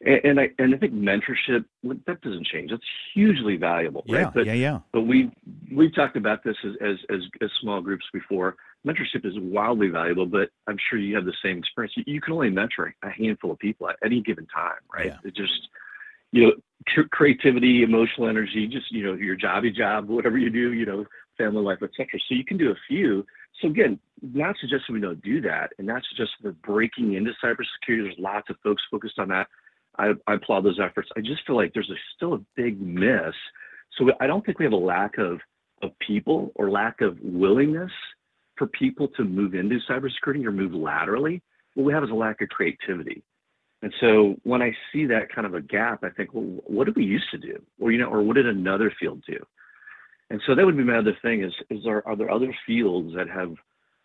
And, 0.05 0.21
and 0.25 0.41
I 0.41 0.51
and 0.59 0.75
I 0.75 0.79
think 0.79 0.93
mentorship 0.93 1.65
that 2.07 2.21
doesn't 2.21 2.47
change. 2.47 2.71
That's 2.71 2.83
hugely 3.15 3.57
valuable, 3.57 4.05
right? 4.09 4.21
Yeah, 4.21 4.31
But 4.35 4.47
yeah, 4.47 4.53
yeah. 4.53 4.79
but 4.93 5.03
we 5.03 5.31
we've 5.75 5.95
talked 5.95 6.17
about 6.17 6.45
this 6.45 6.57
as, 6.65 6.73
as 6.81 6.97
as 7.11 7.21
as 7.41 7.51
small 7.61 7.81
groups 7.81 8.05
before. 8.13 8.57
Mentorship 8.87 9.25
is 9.25 9.35
wildly 9.39 9.89
valuable, 9.89 10.27
but 10.27 10.51
I'm 10.69 10.77
sure 10.91 10.99
you 10.99 11.17
have 11.17 11.25
the 11.25 11.35
same 11.43 11.59
experience. 11.59 11.95
You, 11.97 12.05
you 12.07 12.21
can 12.21 12.35
only 12.35 12.51
mentor 12.51 12.95
a 13.03 13.11
handful 13.11 13.51
of 13.51 13.59
people 13.59 13.89
at 13.89 13.97
any 14.05 14.21
given 14.21 14.47
time, 14.47 14.75
right? 14.95 15.07
Yeah. 15.07 15.19
It 15.25 15.35
just 15.35 15.69
you 16.33 16.43
know 16.43 16.53
cr- 16.89 17.09
creativity, 17.11 17.83
emotional 17.83 18.29
energy, 18.29 18.67
just 18.67 18.93
you 18.93 19.05
know 19.05 19.15
your 19.15 19.37
jobby 19.37 19.75
job, 19.75 20.09
whatever 20.09 20.39
you 20.39 20.51
do, 20.51 20.73
you 20.73 20.85
know, 20.87 21.07
family 21.39 21.63
life, 21.63 21.79
etc. 21.83 22.07
So 22.29 22.35
you 22.35 22.45
can 22.45 22.59
do 22.59 22.71
a 22.71 22.77
few. 22.89 23.25
So 23.63 23.69
again, 23.69 23.99
not 24.21 24.57
suggesting 24.61 24.95
we 24.95 25.01
don't 25.01 25.23
do 25.23 25.41
that, 25.43 25.71
and 25.79 25.87
not 25.87 26.03
suggesting 26.09 26.37
we're 26.45 26.53
breaking 26.53 27.15
into 27.15 27.33
cybersecurity. 27.43 28.05
There's 28.05 28.19
lots 28.19 28.51
of 28.51 28.57
folks 28.63 28.83
focused 28.91 29.19
on 29.19 29.29
that. 29.29 29.47
I, 29.99 30.13
I 30.27 30.35
applaud 30.35 30.65
those 30.65 30.81
efforts. 30.81 31.09
I 31.17 31.21
just 31.21 31.47
feel 31.47 31.57
like 31.57 31.73
there's 31.75 31.91
a, 31.91 31.99
still 32.15 32.35
a 32.35 32.41
big 32.55 32.81
miss. 32.81 33.35
So 33.97 34.11
I 34.21 34.27
don't 34.27 34.45
think 34.45 34.59
we 34.59 34.65
have 34.65 34.73
a 34.73 34.77
lack 34.77 35.19
of 35.19 35.41
of 35.83 35.91
people 35.99 36.53
or 36.55 36.71
lack 36.71 37.03
of 37.03 37.19
willingness 37.23 37.93
for 38.57 38.67
people 38.67 39.09
to 39.09 39.25
move 39.25 39.55
into 39.55 39.79
cybersecurity 39.89 40.45
or 40.45 40.53
move 40.53 40.73
laterally. 40.73 41.43
What 41.75 41.85
we 41.85 41.93
have 41.93 42.03
is 42.03 42.11
a 42.11 42.15
lack 42.15 42.41
of 42.41 42.49
creativity. 42.49 43.23
And 43.83 43.93
so 44.01 44.37
when 44.43 44.63
I 44.63 44.75
see 44.91 45.05
that 45.07 45.29
kind 45.29 45.47
of 45.47 45.55
a 45.55 45.61
gap, 45.61 46.03
I 46.03 46.09
think, 46.09 46.33
well, 46.33 46.63
what 46.67 46.85
did 46.85 46.97
we 46.97 47.05
used 47.05 47.31
to 47.31 47.39
do? 47.39 47.63
Or, 47.79 47.93
you 47.93 47.99
know, 47.99 48.07
or 48.07 48.23
what 48.23 48.37
did 48.37 48.47
another 48.47 48.91
field 48.99 49.23
do? 49.27 49.39
And 50.31 50.41
so 50.47 50.55
that 50.55 50.65
would 50.65 50.77
be 50.77 50.83
my 50.83 50.97
other 50.97 51.17
thing 51.21 51.45
is, 51.45 51.53
is 51.69 51.85
there, 51.85 52.07
are 52.09 52.17
there 52.17 52.31
other 52.31 52.57
fields 52.67 53.15
that 53.15 53.29
have 53.29 53.55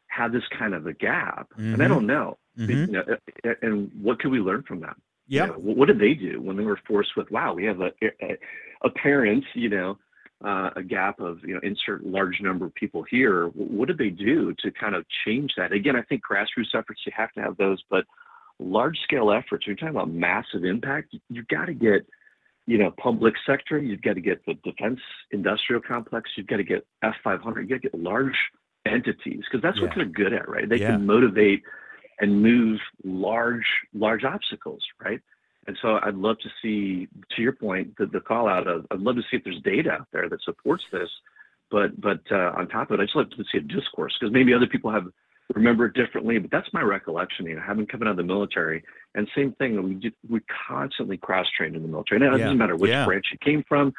had 0.08 0.34
this 0.34 0.44
kind 0.60 0.74
of 0.74 0.88
a 0.88 0.94
gap? 0.94 1.48
And 1.56 1.82
I 1.82 1.86
Mhm. 1.86 1.90
don't 1.90 2.06
know. 2.06 2.38
Mhm. 2.58 2.88
You 2.88 2.92
know, 2.92 3.56
and 3.62 3.90
what 4.02 4.20
could 4.20 4.32
we 4.32 4.40
learn 4.40 4.64
from 4.64 4.82
them? 4.82 5.02
You 5.32 5.38
Yeah. 5.38 5.46
know, 5.46 5.54
what 5.54 5.78
what 5.78 5.88
did 5.88 6.00
they 6.00 6.14
do 6.14 6.42
when 6.42 6.58
they 6.58 6.66
were 6.66 6.80
forced 6.86 7.16
with, 7.16 7.32
wow, 7.32 7.54
we 7.54 7.64
have 7.64 7.80
a, 7.80 7.94
a, 8.22 8.38
a 8.84 8.90
parent, 8.90 9.46
you 9.54 9.70
know, 9.70 9.98
uh, 10.44 10.72
a 10.76 10.84
gap 10.84 11.22
of, 11.22 11.40
you 11.46 11.54
know, 11.54 11.62
insert 11.64 12.04
large 12.06 12.42
number 12.42 12.66
of 12.66 12.76
people 12.76 13.04
here. 13.04 13.48
What 13.48 13.88
did 13.88 13.98
they 13.98 14.10
do 14.10 14.54
to 14.60 14.72
kind 14.72 14.94
of 14.94 15.06
change 15.24 15.54
that? 15.56 15.72
Again, 15.72 15.96
I 15.96 16.02
think 16.02 16.22
grassroots 16.30 16.76
efforts, 16.76 17.02
you 17.06 17.14
have 17.16 17.32
to 17.34 17.42
have 17.42 17.56
those, 17.56 17.82
but 17.90 18.06
large 18.60 19.00
scale 19.04 19.32
efforts, 19.32 19.66
when 19.66 19.72
you're 19.72 19.76
talking 19.78 19.96
about 19.96 20.12
massive 20.12 20.66
impact, 20.66 21.16
you've 21.30 21.48
got 21.48 21.66
to 21.66 21.74
get, 21.74 22.06
you 22.68 22.78
know, 22.78 22.92
public 22.92 23.36
sector, 23.46 23.78
you've 23.80 24.02
got 24.02 24.16
to 24.16 24.22
get 24.22 24.46
the 24.46 24.56
defense 24.66 25.00
industrial 25.32 25.82
complex, 25.82 26.32
you've 26.36 26.48
got 26.48 26.58
to 26.58 26.64
get 26.64 26.86
F500, 27.04 27.62
you've 27.62 27.70
got 27.70 27.76
to 27.76 27.90
get 27.90 27.96
large 27.96 28.38
entities 28.86 29.44
because 29.46 29.62
that's 29.62 29.80
what 29.80 29.92
Yeah. 29.92 30.04
they're 30.04 30.06
good 30.06 30.34
at, 30.34 30.50
right? 30.50 30.68
They 30.68 30.78
Yeah. 30.78 30.92
can 30.92 31.06
motivate 31.06 31.64
and 32.22 32.42
move 32.42 32.80
large, 33.04 33.66
large 33.94 34.24
obstacles, 34.24 34.82
right? 35.04 35.20
And 35.68 35.78
so 35.82 36.00
I'd 36.02 36.16
love 36.16 36.38
to 36.40 36.50
see, 36.62 37.08
to 37.36 37.42
your 37.42 37.54
point, 37.54 37.98
the, 37.98 38.06
the 38.06 38.22
call 38.22 38.48
out 38.48 38.68
of, 38.68 38.86
I'd 38.92 39.00
love 39.08 39.16
to 39.18 39.22
see 39.24 39.38
if 39.38 39.44
there's 39.44 39.62
data 39.64 39.92
out 39.92 40.08
there 40.14 40.30
that 40.30 40.42
supports 40.44 40.84
this. 40.94 41.10
But 41.70 42.00
but 42.02 42.20
uh, 42.32 42.52
on 42.58 42.68
top 42.68 42.92
of 42.92 43.00
it, 43.00 43.04
I 43.04 43.06
just 43.06 43.16
like 43.16 43.30
to 43.32 43.44
see 43.52 43.58
a 43.60 43.62
discourse 43.62 44.14
because 44.20 44.34
maybe 44.34 44.54
other 44.54 44.68
people 44.68 44.92
have 44.92 45.06
remember 45.56 45.86
it 45.86 45.94
differently. 45.94 46.38
But 46.38 46.52
that's 46.52 46.68
my 46.74 46.82
recollection. 46.82 47.46
You 47.46 47.56
know, 47.56 47.62
having 47.66 47.86
come 47.88 48.02
out 48.04 48.10
of 48.10 48.18
the 48.18 48.24
military, 48.24 48.84
and 49.16 49.28
same 49.36 49.54
thing. 49.54 49.82
We 49.82 49.94
did, 49.96 50.14
we 50.30 50.42
constantly 50.68 51.18
cross 51.18 51.48
trained 51.58 51.76
in 51.78 51.82
the 51.82 51.88
military. 51.88 52.20
Now 52.20 52.36
it 52.36 52.40
Yeah, 52.40 52.46
doesn't 52.46 52.58
matter 52.58 52.76
which 52.76 52.92
yeah. 52.92 53.06
branch 53.06 53.28
you 53.32 53.38
came 53.38 53.64
from. 53.68 53.94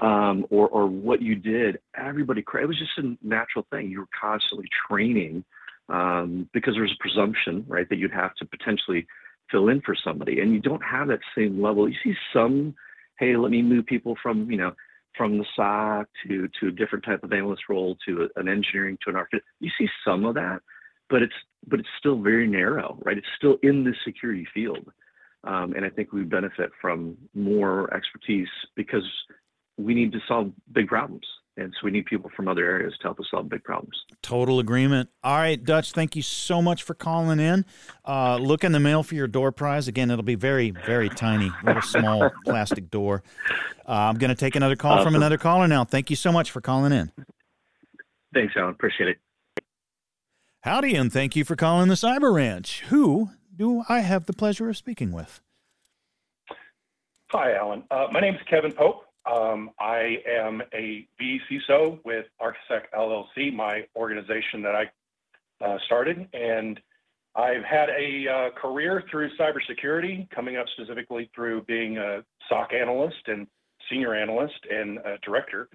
um, 0.00 0.46
or 0.50 0.68
or 0.68 0.86
what 0.86 1.20
you 1.20 1.34
did, 1.34 1.78
everybody 1.94 2.40
it 2.40 2.66
was 2.66 2.78
just 2.78 2.96
a 2.98 3.16
natural 3.26 3.66
thing. 3.70 3.90
You 3.90 4.00
were 4.00 4.08
constantly 4.18 4.68
training 4.88 5.44
um, 5.90 6.48
because 6.52 6.74
there's 6.74 6.92
a 6.92 7.02
presumption, 7.02 7.64
right, 7.68 7.88
that 7.88 7.98
you'd 7.98 8.12
have 8.12 8.34
to 8.36 8.46
potentially 8.46 9.06
fill 9.50 9.68
in 9.68 9.80
for 9.80 9.96
somebody, 10.04 10.40
and 10.40 10.52
you 10.52 10.60
don't 10.60 10.82
have 10.82 11.08
that 11.08 11.20
same 11.36 11.60
level. 11.60 11.88
You 11.88 11.96
see 12.02 12.14
some, 12.32 12.74
hey, 13.18 13.36
let 13.36 13.50
me 13.50 13.62
move 13.62 13.86
people 13.86 14.16
from 14.22 14.50
you 14.50 14.56
know 14.56 14.72
from 15.16 15.38
the 15.38 15.44
SOC 15.56 16.08
to 16.26 16.48
to 16.60 16.68
a 16.68 16.72
different 16.72 17.04
type 17.04 17.24
of 17.24 17.32
analyst 17.32 17.62
role 17.68 17.96
to 18.06 18.28
a, 18.36 18.40
an 18.40 18.48
engineering 18.48 18.96
to 19.04 19.10
an 19.10 19.16
architect. 19.16 19.44
You 19.58 19.70
see 19.78 19.88
some 20.04 20.24
of 20.24 20.34
that, 20.34 20.60
but 21.08 21.22
it's 21.22 21.34
but 21.66 21.80
it's 21.80 21.88
still 21.98 22.20
very 22.20 22.46
narrow, 22.46 22.98
right? 23.02 23.18
It's 23.18 23.26
still 23.36 23.58
in 23.62 23.84
the 23.84 23.94
security 24.04 24.46
field, 24.54 24.90
um, 25.44 25.74
and 25.74 25.84
I 25.84 25.90
think 25.90 26.12
we 26.12 26.22
benefit 26.22 26.70
from 26.80 27.16
more 27.34 27.92
expertise 27.92 28.48
because 28.76 29.04
we 29.76 29.94
need 29.94 30.12
to 30.12 30.20
solve 30.28 30.52
big 30.72 30.86
problems. 30.86 31.26
And 31.60 31.74
so 31.74 31.84
we 31.84 31.90
need 31.90 32.06
people 32.06 32.30
from 32.34 32.48
other 32.48 32.64
areas 32.64 32.94
to 33.00 33.02
help 33.02 33.20
us 33.20 33.26
solve 33.30 33.50
big 33.50 33.62
problems. 33.62 33.94
Total 34.22 34.60
agreement. 34.60 35.10
All 35.22 35.36
right, 35.36 35.62
Dutch, 35.62 35.92
thank 35.92 36.16
you 36.16 36.22
so 36.22 36.62
much 36.62 36.84
for 36.84 36.94
calling 36.94 37.38
in. 37.38 37.66
Uh, 38.02 38.36
look 38.36 38.64
in 38.64 38.72
the 38.72 38.80
mail 38.80 39.02
for 39.02 39.14
your 39.14 39.26
door 39.26 39.52
prize. 39.52 39.86
Again, 39.86 40.10
it'll 40.10 40.24
be 40.24 40.36
very, 40.36 40.70
very 40.70 41.10
tiny, 41.10 41.52
little 41.62 41.82
small 41.82 42.30
plastic 42.46 42.90
door. 42.90 43.22
Uh, 43.86 43.92
I'm 43.92 44.16
going 44.16 44.30
to 44.30 44.34
take 44.34 44.56
another 44.56 44.74
call 44.74 44.92
awesome. 44.92 45.04
from 45.04 45.14
another 45.16 45.36
caller 45.36 45.68
now. 45.68 45.84
Thank 45.84 46.08
you 46.08 46.16
so 46.16 46.32
much 46.32 46.50
for 46.50 46.62
calling 46.62 46.92
in. 46.92 47.12
Thanks, 48.32 48.54
Allan. 48.56 48.70
Appreciate 48.70 49.10
it. 49.10 49.62
Howdy, 50.62 50.94
and 50.94 51.12
thank 51.12 51.36
you 51.36 51.44
for 51.44 51.56
calling 51.56 51.88
the 51.88 51.94
Cyber 51.94 52.32
Ranch. 52.32 52.84
Who 52.88 53.30
do 53.54 53.82
I 53.86 54.00
have 54.00 54.24
the 54.24 54.32
pleasure 54.32 54.70
of 54.70 54.78
speaking 54.78 55.12
with? 55.12 55.42
Hi, 57.32 57.54
Allan. 57.54 57.84
Uh, 57.90 58.06
my 58.10 58.20
name 58.20 58.34
is 58.34 58.40
Kevin 58.48 58.72
Pope. 58.72 59.04
Um, 59.26 59.70
I 59.78 60.18
am 60.28 60.62
a 60.72 61.06
VCISO 61.20 61.98
with 62.04 62.26
Archsec 62.40 62.84
LLC, 62.96 63.52
my 63.52 63.86
organization 63.96 64.62
that 64.62 64.74
I 64.74 65.64
uh, 65.64 65.78
started, 65.86 66.28
and 66.32 66.80
I've 67.34 67.62
had 67.62 67.90
a 67.90 68.26
uh, 68.28 68.50
career 68.60 69.04
through 69.10 69.30
cybersecurity, 69.36 70.28
coming 70.30 70.56
up 70.56 70.66
specifically 70.74 71.30
through 71.34 71.62
being 71.62 71.98
a 71.98 72.24
SOC 72.48 72.72
analyst 72.72 73.22
and 73.26 73.46
senior 73.90 74.14
analyst 74.14 74.58
and 74.70 74.98
director. 75.22 75.68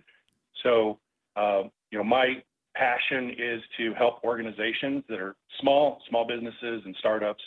So, 0.64 1.00
uh, 1.36 1.64
you 1.91 1.98
know, 1.98 2.04
my 2.04 2.43
passion 2.76 3.32
is 3.38 3.62
to 3.78 3.93
help 3.93 4.24
organizations 4.24 5.04
that 5.08 5.20
are 5.20 5.36
small, 5.62 6.02
small 6.10 6.28
businesses 6.28 6.82
and 6.84 6.96
startups, 7.00 7.43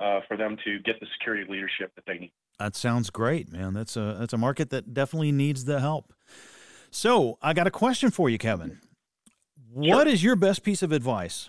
uh, 0.00 0.20
for 0.26 0.36
them 0.36 0.56
to 0.64 0.78
get 0.80 0.98
the 1.00 1.06
security 1.18 1.50
leadership 1.50 1.94
that 1.94 2.04
they 2.06 2.18
need. 2.18 2.32
That 2.60 2.76
sounds 2.76 3.08
great, 3.08 3.50
man. 3.50 3.72
That's 3.72 3.96
a 3.96 4.18
that's 4.20 4.34
a 4.34 4.38
market 4.38 4.68
that 4.68 4.92
definitely 4.92 5.32
needs 5.32 5.64
the 5.64 5.80
help. 5.80 6.12
So 6.90 7.38
I 7.40 7.54
got 7.54 7.66
a 7.66 7.70
question 7.70 8.10
for 8.10 8.28
you, 8.28 8.36
Kevin. 8.36 8.80
Sure. 9.72 9.96
What 9.96 10.06
is 10.06 10.22
your 10.22 10.36
best 10.36 10.62
piece 10.62 10.82
of 10.82 10.92
advice 10.92 11.48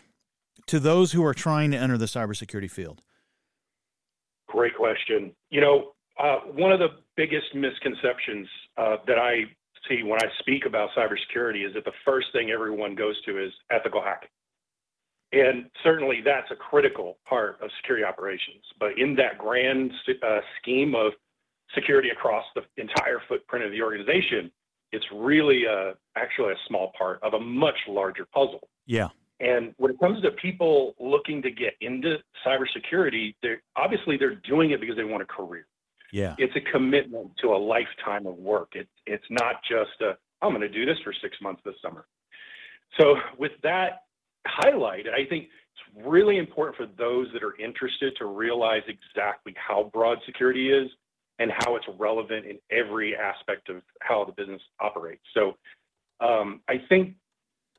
to 0.67 0.79
those 0.79 1.11
who 1.11 1.25
are 1.25 1.33
trying 1.33 1.71
to 1.71 1.77
enter 1.77 1.97
the 1.97 2.05
cybersecurity 2.05 2.71
field? 2.71 3.01
Great 4.47 4.73
question. 4.73 5.33
You 5.49 5.59
know, 5.59 5.91
uh, 6.17 6.37
one 6.53 6.71
of 6.71 6.79
the 6.79 6.89
biggest 7.17 7.53
misconceptions 7.53 8.47
uh, 8.77 8.97
that 9.05 9.19
I 9.19 9.43
see 9.89 10.03
when 10.03 10.21
I 10.21 10.27
speak 10.39 10.65
about 10.65 10.91
cybersecurity 10.97 11.67
is 11.67 11.73
that 11.73 11.83
the 11.83 11.91
first 12.05 12.27
thing 12.31 12.51
everyone 12.51 12.95
goes 12.95 13.21
to 13.25 13.43
is 13.43 13.51
ethical 13.69 14.01
hacking. 14.01 14.29
And 15.33 15.69
certainly 15.83 16.21
that's 16.23 16.51
a 16.51 16.55
critical 16.55 17.17
part 17.27 17.59
of 17.61 17.69
security 17.81 18.03
operations. 18.03 18.63
But 18.79 18.97
in 18.97 19.15
that 19.15 19.37
grand 19.37 19.91
uh, 20.09 20.39
scheme 20.61 20.93
of 20.93 21.13
security 21.73 22.09
across 22.09 22.43
the 22.55 22.63
entire 22.77 23.19
footprint 23.27 23.65
of 23.65 23.71
the 23.71 23.81
organization, 23.81 24.51
it's 24.91 25.05
really 25.13 25.63
a, 25.65 25.71
uh, 25.71 25.93
actually 26.17 26.51
a 26.51 26.57
small 26.67 26.91
part 26.97 27.21
of 27.23 27.33
a 27.33 27.39
much 27.39 27.77
larger 27.87 28.25
puzzle. 28.33 28.67
Yeah. 28.85 29.07
And 29.39 29.73
when 29.77 29.91
it 29.91 29.99
comes 29.99 30.21
to 30.21 30.31
people 30.31 30.93
looking 30.99 31.41
to 31.41 31.49
get 31.49 31.73
into 31.81 32.17
cybersecurity, 32.45 33.35
they're 33.41 33.61
obviously 33.75 34.17
they're 34.17 34.35
doing 34.35 34.71
it 34.71 34.81
because 34.81 34.95
they 34.95 35.03
want 35.03 35.23
a 35.23 35.25
career. 35.25 35.65
Yeah. 36.11 36.35
It's 36.37 36.55
a 36.55 36.71
commitment 36.71 37.31
to 37.41 37.47
a 37.53 37.57
lifetime 37.57 38.27
of 38.27 38.35
work. 38.37 38.73
It's 38.73 38.89
it's 39.07 39.25
not 39.29 39.55
just 39.67 40.01
a 40.01 40.17
I'm 40.43 40.49
going 40.49 40.61
to 40.61 40.69
do 40.69 40.85
this 40.85 40.97
for 41.03 41.13
6 41.13 41.37
months 41.41 41.61
this 41.63 41.75
summer. 41.81 42.05
So 42.99 43.15
with 43.37 43.51
that 43.63 44.01
highlighted, 44.47 45.13
I 45.13 45.25
think 45.27 45.45
it's 45.45 46.05
really 46.05 46.37
important 46.37 46.77
for 46.77 46.85
those 46.97 47.27
that 47.33 47.43
are 47.43 47.55
interested 47.59 48.15
to 48.17 48.25
realize 48.25 48.83
exactly 48.87 49.53
how 49.55 49.89
broad 49.93 50.19
security 50.25 50.71
is 50.71 50.89
and 51.39 51.51
how 51.59 51.75
it's 51.75 51.85
relevant 51.97 52.45
in 52.45 52.59
every 52.71 53.15
aspect 53.15 53.69
of 53.69 53.81
how 54.01 54.23
the 54.25 54.31
business 54.31 54.61
operates. 54.79 55.23
So 55.33 55.55
um, 56.19 56.61
I 56.67 56.75
think, 56.87 57.15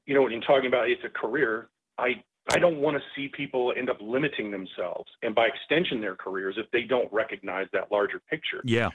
you 0.06 0.14
know, 0.14 0.22
when 0.22 0.32
you're 0.32 0.40
talking 0.40 0.66
about 0.66 0.90
it's 0.90 1.04
a 1.04 1.08
career, 1.08 1.68
I 1.98 2.22
I 2.52 2.58
don't 2.58 2.78
want 2.78 2.96
to 2.96 3.02
see 3.14 3.28
people 3.28 3.72
end 3.76 3.88
up 3.88 3.98
limiting 4.00 4.50
themselves 4.50 5.08
and 5.22 5.32
by 5.32 5.46
extension 5.46 6.00
their 6.00 6.16
careers 6.16 6.56
if 6.58 6.68
they 6.72 6.82
don't 6.82 7.10
recognize 7.12 7.68
that 7.72 7.92
larger 7.92 8.20
picture. 8.28 8.60
Yeah. 8.64 8.88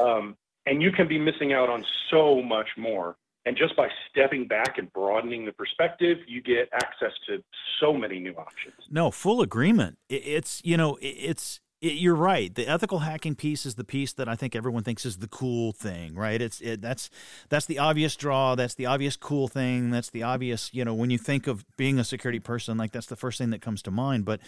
Um, 0.00 0.38
and 0.64 0.82
you 0.82 0.90
can 0.90 1.06
be 1.06 1.18
missing 1.18 1.52
out 1.52 1.68
on 1.68 1.84
so 2.10 2.42
much 2.42 2.68
more 2.78 3.16
and 3.46 3.56
just 3.56 3.76
by 3.76 3.88
stepping 4.10 4.48
back 4.48 4.76
and 4.76 4.92
broadening 4.92 5.46
the 5.46 5.52
perspective, 5.52 6.18
you 6.26 6.42
get 6.42 6.68
access 6.74 7.12
to 7.28 7.42
so 7.80 7.92
many 7.92 8.18
new 8.18 8.32
options. 8.32 8.74
No, 8.90 9.12
full 9.12 9.40
agreement. 9.40 9.98
It's, 10.08 10.60
you 10.64 10.76
know, 10.76 10.98
it's, 11.00 11.60
it, 11.80 11.92
you're 11.92 12.16
right. 12.16 12.52
The 12.52 12.66
ethical 12.66 13.00
hacking 13.00 13.36
piece 13.36 13.64
is 13.64 13.76
the 13.76 13.84
piece 13.84 14.12
that 14.14 14.28
I 14.28 14.34
think 14.34 14.56
everyone 14.56 14.82
thinks 14.82 15.06
is 15.06 15.18
the 15.18 15.28
cool 15.28 15.70
thing, 15.72 16.16
right? 16.16 16.42
It's 16.42 16.60
it, 16.60 16.80
that's 16.80 17.08
that's 17.48 17.66
the 17.66 17.78
obvious 17.78 18.16
draw. 18.16 18.54
That's 18.54 18.74
the 18.74 18.86
obvious 18.86 19.14
cool 19.16 19.46
thing. 19.46 19.90
That's 19.90 20.10
the 20.10 20.22
obvious, 20.22 20.70
you 20.72 20.84
know, 20.84 20.94
when 20.94 21.10
you 21.10 21.18
think 21.18 21.46
of 21.46 21.64
being 21.76 21.98
a 21.98 22.04
security 22.04 22.40
person, 22.40 22.76
like 22.78 22.92
that's 22.92 23.06
the 23.06 23.14
first 23.14 23.38
thing 23.38 23.50
that 23.50 23.60
comes 23.60 23.82
to 23.82 23.90
mind. 23.90 24.24
But 24.24 24.40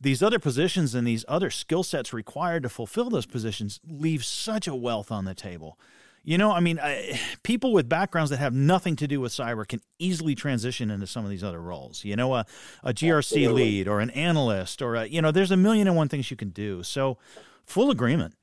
these 0.00 0.22
other 0.22 0.38
positions 0.38 0.94
and 0.94 1.06
these 1.06 1.24
other 1.28 1.50
skill 1.50 1.82
sets 1.82 2.12
required 2.12 2.64
to 2.64 2.68
fulfill 2.68 3.08
those 3.10 3.26
positions 3.26 3.78
leave 3.86 4.24
such 4.24 4.66
a 4.66 4.74
wealth 4.74 5.12
on 5.12 5.26
the 5.26 5.34
table. 5.34 5.78
You 6.24 6.38
know, 6.38 6.52
I 6.52 6.60
mean, 6.60 6.78
I, 6.80 7.18
people 7.42 7.72
with 7.72 7.88
backgrounds 7.88 8.30
that 8.30 8.38
have 8.38 8.54
nothing 8.54 8.96
to 8.96 9.06
do 9.06 9.20
with 9.20 9.32
cyber 9.32 9.66
can 9.66 9.80
easily 9.98 10.34
transition 10.34 10.90
into 10.90 11.06
some 11.06 11.24
of 11.24 11.30
these 11.30 11.44
other 11.44 11.60
roles. 11.60 12.04
You 12.04 12.16
know, 12.16 12.34
a, 12.34 12.46
a 12.82 12.92
GRC 12.92 13.16
Absolutely. 13.18 13.64
lead 13.64 13.88
or 13.88 14.00
an 14.00 14.10
analyst 14.10 14.82
or 14.82 14.94
a, 14.94 15.06
you 15.06 15.20
know, 15.22 15.30
there's 15.30 15.50
a 15.50 15.56
million 15.56 15.86
and 15.86 15.96
one 15.96 16.08
things 16.08 16.30
you 16.30 16.36
can 16.36 16.50
do. 16.50 16.82
So, 16.82 17.18
full 17.66 17.90
agreement. 17.90 18.34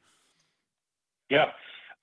Yeah, 1.30 1.45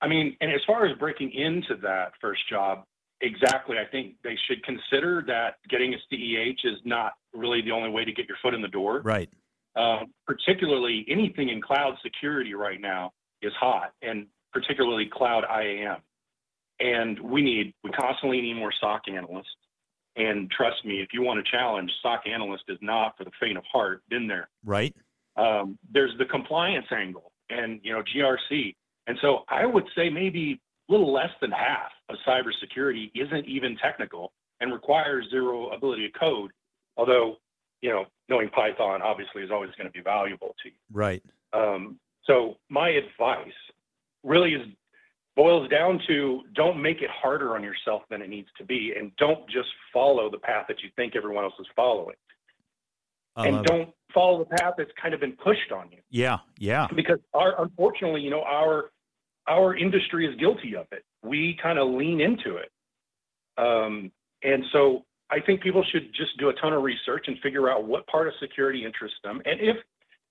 I 0.01 0.07
mean, 0.07 0.37
and 0.41 0.51
as 0.51 0.61
far 0.65 0.85
as 0.85 0.97
breaking 0.97 1.31
into 1.33 1.75
that 1.81 2.13
first 2.21 2.47
job, 2.49 2.83
exactly, 3.21 3.77
I 3.77 3.85
think 3.89 4.15
they 4.23 4.37
should 4.47 4.63
consider 4.63 5.23
that 5.27 5.57
getting 5.69 5.93
a 5.93 5.97
CEH 6.13 6.65
is 6.65 6.79
not 6.85 7.13
really 7.33 7.61
the 7.61 7.71
only 7.71 7.89
way 7.89 8.05
to 8.05 8.11
get 8.11 8.27
your 8.27 8.37
foot 8.41 8.53
in 8.53 8.61
the 8.61 8.67
door. 8.67 9.01
Right. 9.01 9.29
Uh, 9.75 10.05
particularly 10.25 11.05
anything 11.07 11.49
in 11.49 11.61
cloud 11.61 11.95
security 12.01 12.53
right 12.53 12.81
now 12.81 13.11
is 13.41 13.53
hot, 13.59 13.91
and 14.01 14.27
particularly 14.53 15.09
cloud 15.11 15.43
IAM. 15.49 15.97
And 16.79 17.19
we 17.19 17.41
need, 17.41 17.73
we 17.83 17.91
constantly 17.91 18.41
need 18.41 18.55
more 18.55 18.71
SOC 18.79 19.03
analysts. 19.09 19.55
And 20.15 20.49
trust 20.49 20.83
me, 20.83 21.01
if 21.01 21.09
you 21.13 21.21
want 21.21 21.39
a 21.39 21.43
challenge, 21.43 21.91
SOC 22.01 22.27
analyst 22.27 22.63
is 22.67 22.77
not 22.81 23.17
for 23.17 23.23
the 23.23 23.31
faint 23.39 23.57
of 23.57 23.63
heart. 23.71 24.01
Been 24.09 24.27
there. 24.27 24.49
Right. 24.65 24.95
Um, 25.35 25.77
there's 25.91 26.11
the 26.17 26.25
compliance 26.25 26.87
angle 26.91 27.31
and, 27.49 27.79
you 27.83 27.93
know, 27.93 28.01
GRC. 28.01 28.75
And 29.05 29.17
so 29.21 29.43
I 29.49 29.65
would 29.65 29.85
say 29.95 30.09
maybe 30.09 30.59
a 30.89 30.91
little 30.91 31.13
less 31.13 31.29
than 31.41 31.51
half 31.51 31.91
of 32.09 32.17
cybersecurity 32.27 33.11
isn't 33.15 33.45
even 33.45 33.77
technical 33.77 34.31
and 34.59 34.73
requires 34.73 35.25
zero 35.29 35.69
ability 35.69 36.09
to 36.11 36.19
code. 36.19 36.51
Although, 36.97 37.37
you 37.81 37.89
know, 37.89 38.05
knowing 38.27 38.49
Python 38.49 39.01
obviously 39.01 39.43
is 39.43 39.51
always 39.51 39.71
going 39.77 39.87
to 39.87 39.93
be 39.93 40.01
valuable 40.01 40.55
to 40.63 40.69
you. 40.69 40.75
Right. 40.91 41.23
Um, 41.53 41.99
so 42.25 42.57
my 42.69 42.89
advice 42.89 43.47
really 44.23 44.53
is 44.53 44.67
boils 45.37 45.69
down 45.69 46.01
to 46.07 46.41
don't 46.55 46.81
make 46.81 47.01
it 47.01 47.09
harder 47.11 47.55
on 47.55 47.63
yourself 47.63 48.01
than 48.09 48.23
it 48.23 48.27
needs 48.27 48.49
to 48.57 48.65
be 48.65 48.93
and 48.99 49.11
don't 49.17 49.47
just 49.47 49.69
follow 49.93 50.31
the 50.31 50.39
path 50.39 50.65
that 50.67 50.81
you 50.81 50.89
think 50.95 51.15
everyone 51.15 51.43
else 51.43 51.53
is 51.59 51.67
following. 51.75 52.15
And 53.35 53.63
don't 53.65 53.89
it. 53.89 53.93
follow 54.11 54.39
the 54.39 54.57
path 54.57 54.73
that's 54.79 54.89
kind 54.99 55.13
of 55.13 55.19
been 55.19 55.33
pushed 55.33 55.71
on 55.71 55.91
you. 55.91 55.99
Yeah 56.09 56.39
yeah. 56.57 56.87
Because 56.93 57.19
our 57.35 57.61
unfortunately 57.61 58.21
you 58.21 58.31
know 58.31 58.41
our 58.41 58.89
our 59.47 59.77
industry 59.77 60.27
is 60.27 60.35
guilty 60.39 60.75
of 60.75 60.87
it. 60.91 61.05
We 61.23 61.57
kind 61.61 61.77
of 61.77 61.87
lean 61.89 62.19
into 62.19 62.57
it. 62.57 62.71
Um, 63.57 64.11
and 64.43 64.63
so 64.71 65.03
i 65.31 65.39
think 65.39 65.61
people 65.61 65.83
should 65.91 66.13
just 66.13 66.37
do 66.37 66.49
a 66.49 66.53
ton 66.53 66.73
of 66.73 66.83
research 66.83 67.25
and 67.27 67.39
figure 67.39 67.69
out 67.71 67.85
what 67.85 68.05
part 68.07 68.27
of 68.27 68.33
security 68.39 68.85
interests 68.85 69.17
them. 69.23 69.41
And 69.45 69.59
if 69.59 69.77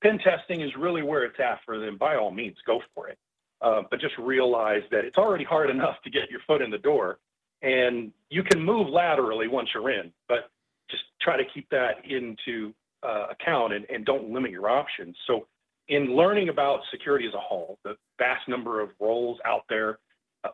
pen 0.03 0.19
testing 0.19 0.61
is 0.61 0.71
really 0.79 1.03
where 1.03 1.25
it's 1.25 1.39
at 1.39 1.61
for 1.65 1.79
them 1.79 1.97
by 1.97 2.17
all 2.17 2.31
means 2.31 2.57
go 2.67 2.81
for 2.95 3.09
it 3.09 3.19
uh, 3.61 3.83
but 3.91 4.01
just 4.01 4.17
realize 4.19 4.83
that 4.91 5.05
it's 5.05 5.19
already 5.19 5.45
hard 5.45 5.71
enough 5.71 5.97
to 6.05 6.11
get 6.11 6.31
your 6.31 6.41
foot 6.47 6.63
in 6.63 6.71
the 6.71 6.79
door, 6.79 7.19
and 7.63 8.13
you 8.31 8.43
can 8.43 8.63
move 8.63 8.89
laterally 8.89 9.49
once 9.49 9.69
you're 9.75 9.91
in, 9.91 10.13
but 10.29 10.51
just 10.91 11.03
try 11.21 11.37
to 11.37 11.45
keep 11.53 11.69
that 11.71 12.05
into 12.05 12.73
uh, 13.03 13.27
account 13.31 13.73
and, 13.73 13.87
and 13.93 14.05
don't 14.05 14.31
limit 14.31 14.51
your 14.51 14.69
options. 14.69 15.17
So, 15.27 15.47
in 15.89 16.17
learning 16.17 16.49
about 16.49 16.81
security 16.91 17.29
as 17.29 17.35
a 17.35 17.41
whole, 17.41 17.79
the 17.85 17.97
vast 18.19 18.49
number 18.49 18.81
of 18.81 18.91
roles 18.99 19.39
out 19.45 19.63
there, 19.69 19.99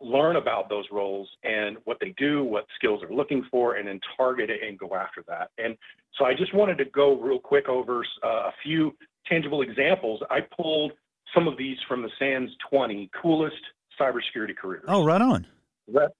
learn 0.01 0.37
about 0.37 0.69
those 0.69 0.85
roles 0.91 1.29
and 1.43 1.77
what 1.85 1.99
they 2.01 2.15
do, 2.17 2.45
what 2.45 2.67
skills 2.77 3.01
they're 3.01 3.17
looking 3.17 3.45
for, 3.51 3.77
and 3.77 3.87
then 3.87 4.01
target 4.17 4.51
it 4.51 4.61
and 4.67 4.79
go 4.79 4.95
after 4.95 5.23
that. 5.29 5.51
And 5.59 5.77
so 6.19 6.25
I 6.25 6.35
just 6.35 6.55
wanted 6.55 6.79
to 6.79 6.85
go 6.87 7.19
real 7.21 7.39
quick 7.39 7.69
over 7.69 8.05
uh, 8.23 8.27
a 8.27 8.53
few 8.63 8.95
tangible 9.27 9.63
examples. 9.63 10.21
I 10.31 10.41
pulled 10.41 10.93
some 11.35 11.49
of 11.49 11.57
these 11.57 11.77
from 11.89 12.03
the 12.03 12.11
SANS 12.19 12.51
20 12.71 13.11
coolest 13.21 13.57
cybersecurity 14.01 14.57
careers. 14.57 14.85
Oh, 14.89 15.05
right 15.05 15.21
on. 15.21 15.47
Red, 15.91 16.11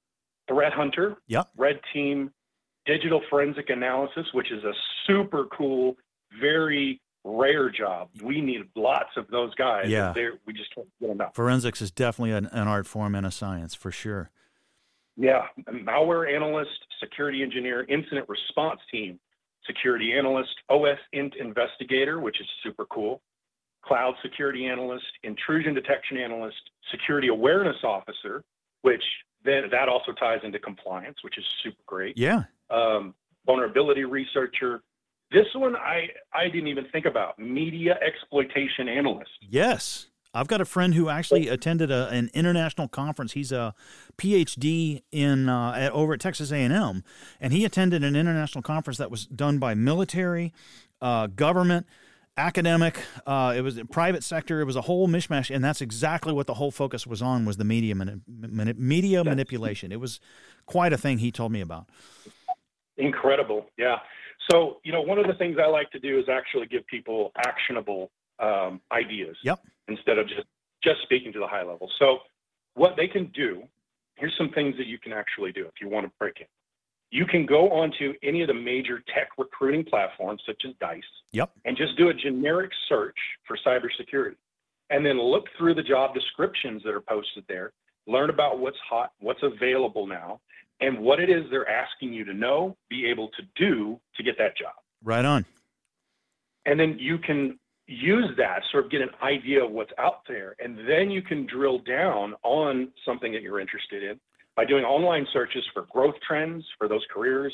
Threat 0.49 0.73
Hunter, 0.73 1.17
yep. 1.27 1.49
Red 1.57 1.81
Team, 1.93 2.31
Digital 2.87 3.21
Forensic 3.31 3.71
Analysis, 3.71 4.27
which 4.33 4.51
is 4.51 4.65
a 4.65 4.73
super 5.07 5.47
cool, 5.57 5.97
very 6.41 7.01
rare 7.25 7.71
job. 7.71 8.09
We 8.23 8.41
need 8.41 8.63
lots 8.75 9.11
of 9.17 9.29
those 9.29 9.55
guys. 9.55 9.89
Yeah. 9.89 10.13
We 10.47 10.53
just 10.53 10.75
can't 10.75 10.89
get 11.01 11.11
enough. 11.11 11.35
Forensics 11.35 11.81
is 11.81 11.91
definitely 11.91 12.33
an, 12.33 12.47
an 12.47 12.69
art 12.69 12.87
form 12.87 13.15
and 13.15 13.25
a 13.25 13.31
science 13.31 13.75
for 13.75 13.91
sure. 13.91 14.31
Yeah. 15.17 15.47
Malware 15.69 16.35
analyst, 16.35 16.71
security 16.99 17.43
engineer, 17.43 17.87
incident 17.89 18.29
response 18.29 18.81
team, 18.91 19.21
security 19.67 20.13
analyst, 20.13 20.55
OS 20.69 20.99
int 21.13 21.35
investigator, 21.39 22.21
which 22.21 22.41
is 22.41 22.47
super 22.65 22.87
cool, 22.87 23.23
cloud 23.83 24.15
security 24.23 24.67
analyst, 24.67 25.07
intrusion 25.23 25.75
detection 25.75 26.17
analyst, 26.17 26.57
security 26.91 27.29
awareness 27.29 27.77
officer, 27.85 28.45
which 28.83 29.03
then 29.45 29.65
that 29.71 29.89
also 29.89 30.13
ties 30.13 30.41
into 30.45 30.59
compliance, 30.59 31.19
which 31.23 31.39
is 31.39 31.45
super 31.63 31.83
great. 31.87 32.17
Yeah. 32.17 32.45
Um, 32.71 33.15
vulnerability 33.45 34.05
researcher. 34.05 34.83
This 35.31 35.47
one 35.55 35.77
I 35.77 36.09
I 36.33 36.49
didn't 36.49 36.69
even 36.69 36.87
think 36.93 37.07
about. 37.07 37.39
Media 37.39 37.99
exploitation 38.07 38.89
analyst. 38.89 39.31
Yes. 39.41 40.07
I've 40.35 40.49
got 40.49 40.63
a 40.63 40.65
friend 40.65 40.95
who 40.95 41.11
actually 41.11 41.49
attended 41.49 41.91
a, 41.91 42.09
an 42.09 42.31
international 42.33 42.89
conference. 42.89 43.33
He's 43.33 43.53
a 43.53 43.75
PhD 44.17 45.03
in 45.13 45.49
uh, 45.49 45.73
at, 45.73 45.93
over 45.93 46.15
at 46.15 46.21
Texas 46.21 46.51
A&M, 46.51 47.05
and 47.39 47.53
he 47.53 47.67
attended 47.67 48.03
an 48.03 48.17
international 48.17 48.63
conference 48.63 48.97
that 48.97 49.11
was 49.11 49.27
done 49.27 49.59
by 49.59 49.75
military, 49.75 50.55
uh, 51.03 51.27
government, 51.27 51.87
academic. 52.37 52.99
Uh, 53.27 53.55
it 53.57 53.63
was 53.63 53.81
private 53.91 54.25
sector. 54.25 54.61
It 54.61 54.65
was 54.65 54.77
a 54.77 54.83
whole 54.83 55.09
mishmash, 55.09 55.55
and 55.55 55.65
that's 55.65 55.81
exactly 55.81 56.33
what 56.33 56.47
the 56.47 56.55
whole 56.55 56.71
focus 56.71 57.07
was 57.07 57.23
on 57.23 57.45
was 57.45 57.57
the 57.57 57.65
media 57.65 57.95
mani- 57.95 58.21
mani- 58.27 58.75
media 58.75 59.25
manipulation. 59.25 59.93
It 59.93 60.01
was 60.01 60.21
quite 60.67 60.93
a 60.93 60.99
thing 60.99 61.19
he 61.19 61.31
told 61.31 61.53
me 61.53 61.61
about. 61.61 61.89
Incredible, 62.97 63.67
yeah. 63.79 63.97
So 64.51 64.79
you 64.85 64.93
know, 64.93 65.03
one 65.03 65.19
of 65.19 65.27
the 65.27 65.35
things 65.35 65.57
I 65.63 65.69
like 65.69 65.91
to 65.93 65.99
do 65.99 66.19
is 66.19 66.27
actually 66.29 66.67
give 66.67 66.87
people 66.87 67.33
actionable 67.39 68.11
um, 68.39 68.81
ideas. 68.91 69.37
Yep. 69.45 69.61
Instead 69.89 70.19
of 70.19 70.29
just 70.29 70.47
just 70.83 71.03
speaking 71.03 71.33
to 71.33 71.39
the 71.39 71.47
high 71.47 71.63
level. 71.63 71.89
So 71.99 72.19
what 72.75 72.95
they 72.97 73.07
can 73.07 73.31
do, 73.35 73.63
here's 74.17 74.35
some 74.37 74.51
things 74.51 74.77
that 74.79 74.87
you 74.87 74.99
can 74.99 75.13
actually 75.13 75.53
do 75.53 75.67
if 75.67 75.75
you 75.81 75.89
want 75.89 76.07
to 76.07 76.13
break 76.19 76.41
it. 76.41 76.49
You 77.13 77.27
can 77.27 77.45
go 77.45 77.71
onto 77.71 78.15
any 78.23 78.41
of 78.41 78.49
the 78.49 78.55
major 78.55 79.03
tech 79.15 79.29
recruiting 79.37 79.85
platforms 79.85 80.41
such 80.47 80.63
as 80.67 80.75
Dice. 80.81 81.03
Yep. 81.33 81.51
And 81.67 81.77
just 81.77 81.97
do 81.99 82.09
a 82.09 82.15
generic 82.15 82.71
search 82.89 83.17
for 83.47 83.59
cybersecurity. 83.65 84.37
And 84.89 85.05
then 85.05 85.21
look 85.21 85.45
through 85.59 85.75
the 85.75 85.83
job 85.83 86.15
descriptions 86.15 86.83
that 86.85 86.95
are 86.95 87.03
posted 87.03 87.45
there, 87.49 87.73
learn 88.07 88.31
about 88.31 88.61
what's 88.61 88.79
hot, 88.89 89.13
what's 89.21 89.43
available 89.43 90.07
now, 90.07 90.41
and 90.81 90.99
what 90.99 91.21
it 91.21 91.29
is 91.29 91.45
they're 91.51 91.69
asking 91.69 92.15
you 92.15 92.25
to 92.25 92.33
know, 92.33 92.79
be 92.89 93.05
able 93.07 93.29
to 93.29 93.43
do 93.57 94.01
to 94.17 94.23
get 94.23 94.39
that 94.39 94.57
job. 94.57 94.73
Right 95.05 95.25
on. 95.25 95.45
And 96.65 96.81
then 96.81 96.97
you 96.99 97.19
can 97.19 97.59
use 97.87 98.31
that, 98.39 98.63
sort 98.71 98.87
of 98.87 98.91
get 98.91 99.03
an 99.03 99.11
idea 99.23 99.63
of 99.63 99.71
what's 99.71 99.93
out 99.99 100.21
there, 100.27 100.57
and 100.65 100.79
then 100.89 101.11
you 101.11 101.21
can 101.21 101.47
drill 101.47 101.79
down 101.79 102.35
on 102.43 102.89
something 103.05 103.33
that 103.33 103.43
you're 103.43 103.61
interested 103.61 104.03
in 104.03 104.19
by 104.57 104.65
doing 104.65 104.85
online 104.85 105.27
searches 105.33 105.65
for 105.73 105.87
growth 105.91 106.15
trends 106.27 106.65
for 106.79 106.89
those 106.89 107.05
careers, 107.13 107.53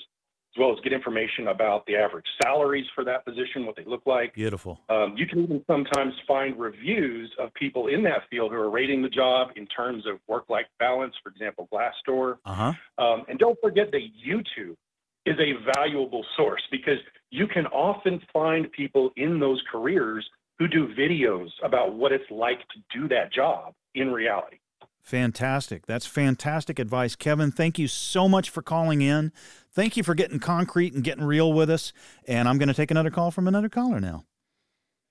as 0.55 0.61
well 0.61 0.73
as 0.73 0.79
get 0.83 0.93
information 0.93 1.49
about 1.49 1.85
the 1.87 1.95
average 1.95 2.25
salaries 2.43 2.87
for 2.95 3.05
that 3.05 3.25
position, 3.25 3.67
what 3.67 3.77
they 3.77 3.85
look 3.85 4.03
like. 4.07 4.35
Beautiful. 4.35 4.81
Um, 4.89 5.15
you 5.17 5.27
can 5.27 5.43
even 5.43 5.63
sometimes 5.67 6.15
find 6.27 6.59
reviews 6.59 7.31
of 7.39 7.53
people 7.55 7.89
in 7.89 8.03
that 8.05 8.23
field 8.31 8.51
who 8.51 8.57
are 8.57 8.71
rating 8.71 9.03
the 9.03 9.09
job 9.09 9.49
in 9.57 9.67
terms 9.67 10.07
of 10.07 10.19
work-life 10.27 10.67
balance, 10.79 11.15
for 11.23 11.31
example, 11.31 11.69
Glassdoor. 11.73 12.39
Uh 12.45 12.55
huh. 12.55 12.73
Um, 13.05 13.25
and 13.29 13.39
don't 13.39 13.59
forget 13.63 13.91
that 13.93 14.01
YouTube 14.27 14.77
is 15.27 15.37
a 15.39 15.73
valuable 15.75 16.25
source 16.37 16.63
because 16.71 16.99
you 17.31 17.47
can 17.47 17.67
often 17.67 18.21
find 18.33 18.73
people 18.73 19.11
in 19.17 19.39
those 19.39 19.63
careers 19.71 20.27
who 20.59 20.67
do 20.67 20.89
videos 20.99 21.49
about 21.63 21.95
what 21.95 22.11
it's 22.13 22.29
like 22.31 22.59
to 22.69 22.99
do 22.99 23.07
that 23.09 23.33
job 23.33 23.75
in 23.95 24.11
reality. 24.11 24.57
Fantastic. 25.09 25.87
That's 25.87 26.05
fantastic 26.05 26.79
advice. 26.79 27.17
Kevin, 27.17 27.51
thank 27.51 27.79
you 27.79 27.89
so 27.89 28.29
much 28.29 28.51
for 28.51 28.61
calling 28.61 29.01
in. 29.01 29.33
Thank 29.73 29.97
you 29.97 30.03
for 30.03 30.15
getting 30.15 30.39
concrete 30.39 30.93
and 30.93 31.03
getting 31.03 31.25
real 31.25 31.51
with 31.51 31.71
us. 31.71 31.95
And 32.27 32.47
I'm 32.47 32.59
going 32.59 32.69
to 32.69 32.75
take 32.75 32.91
another 32.91 33.09
call 33.09 33.31
from 33.31 33.49
another 33.49 33.71
caller 33.71 34.01
now. 34.01 34.27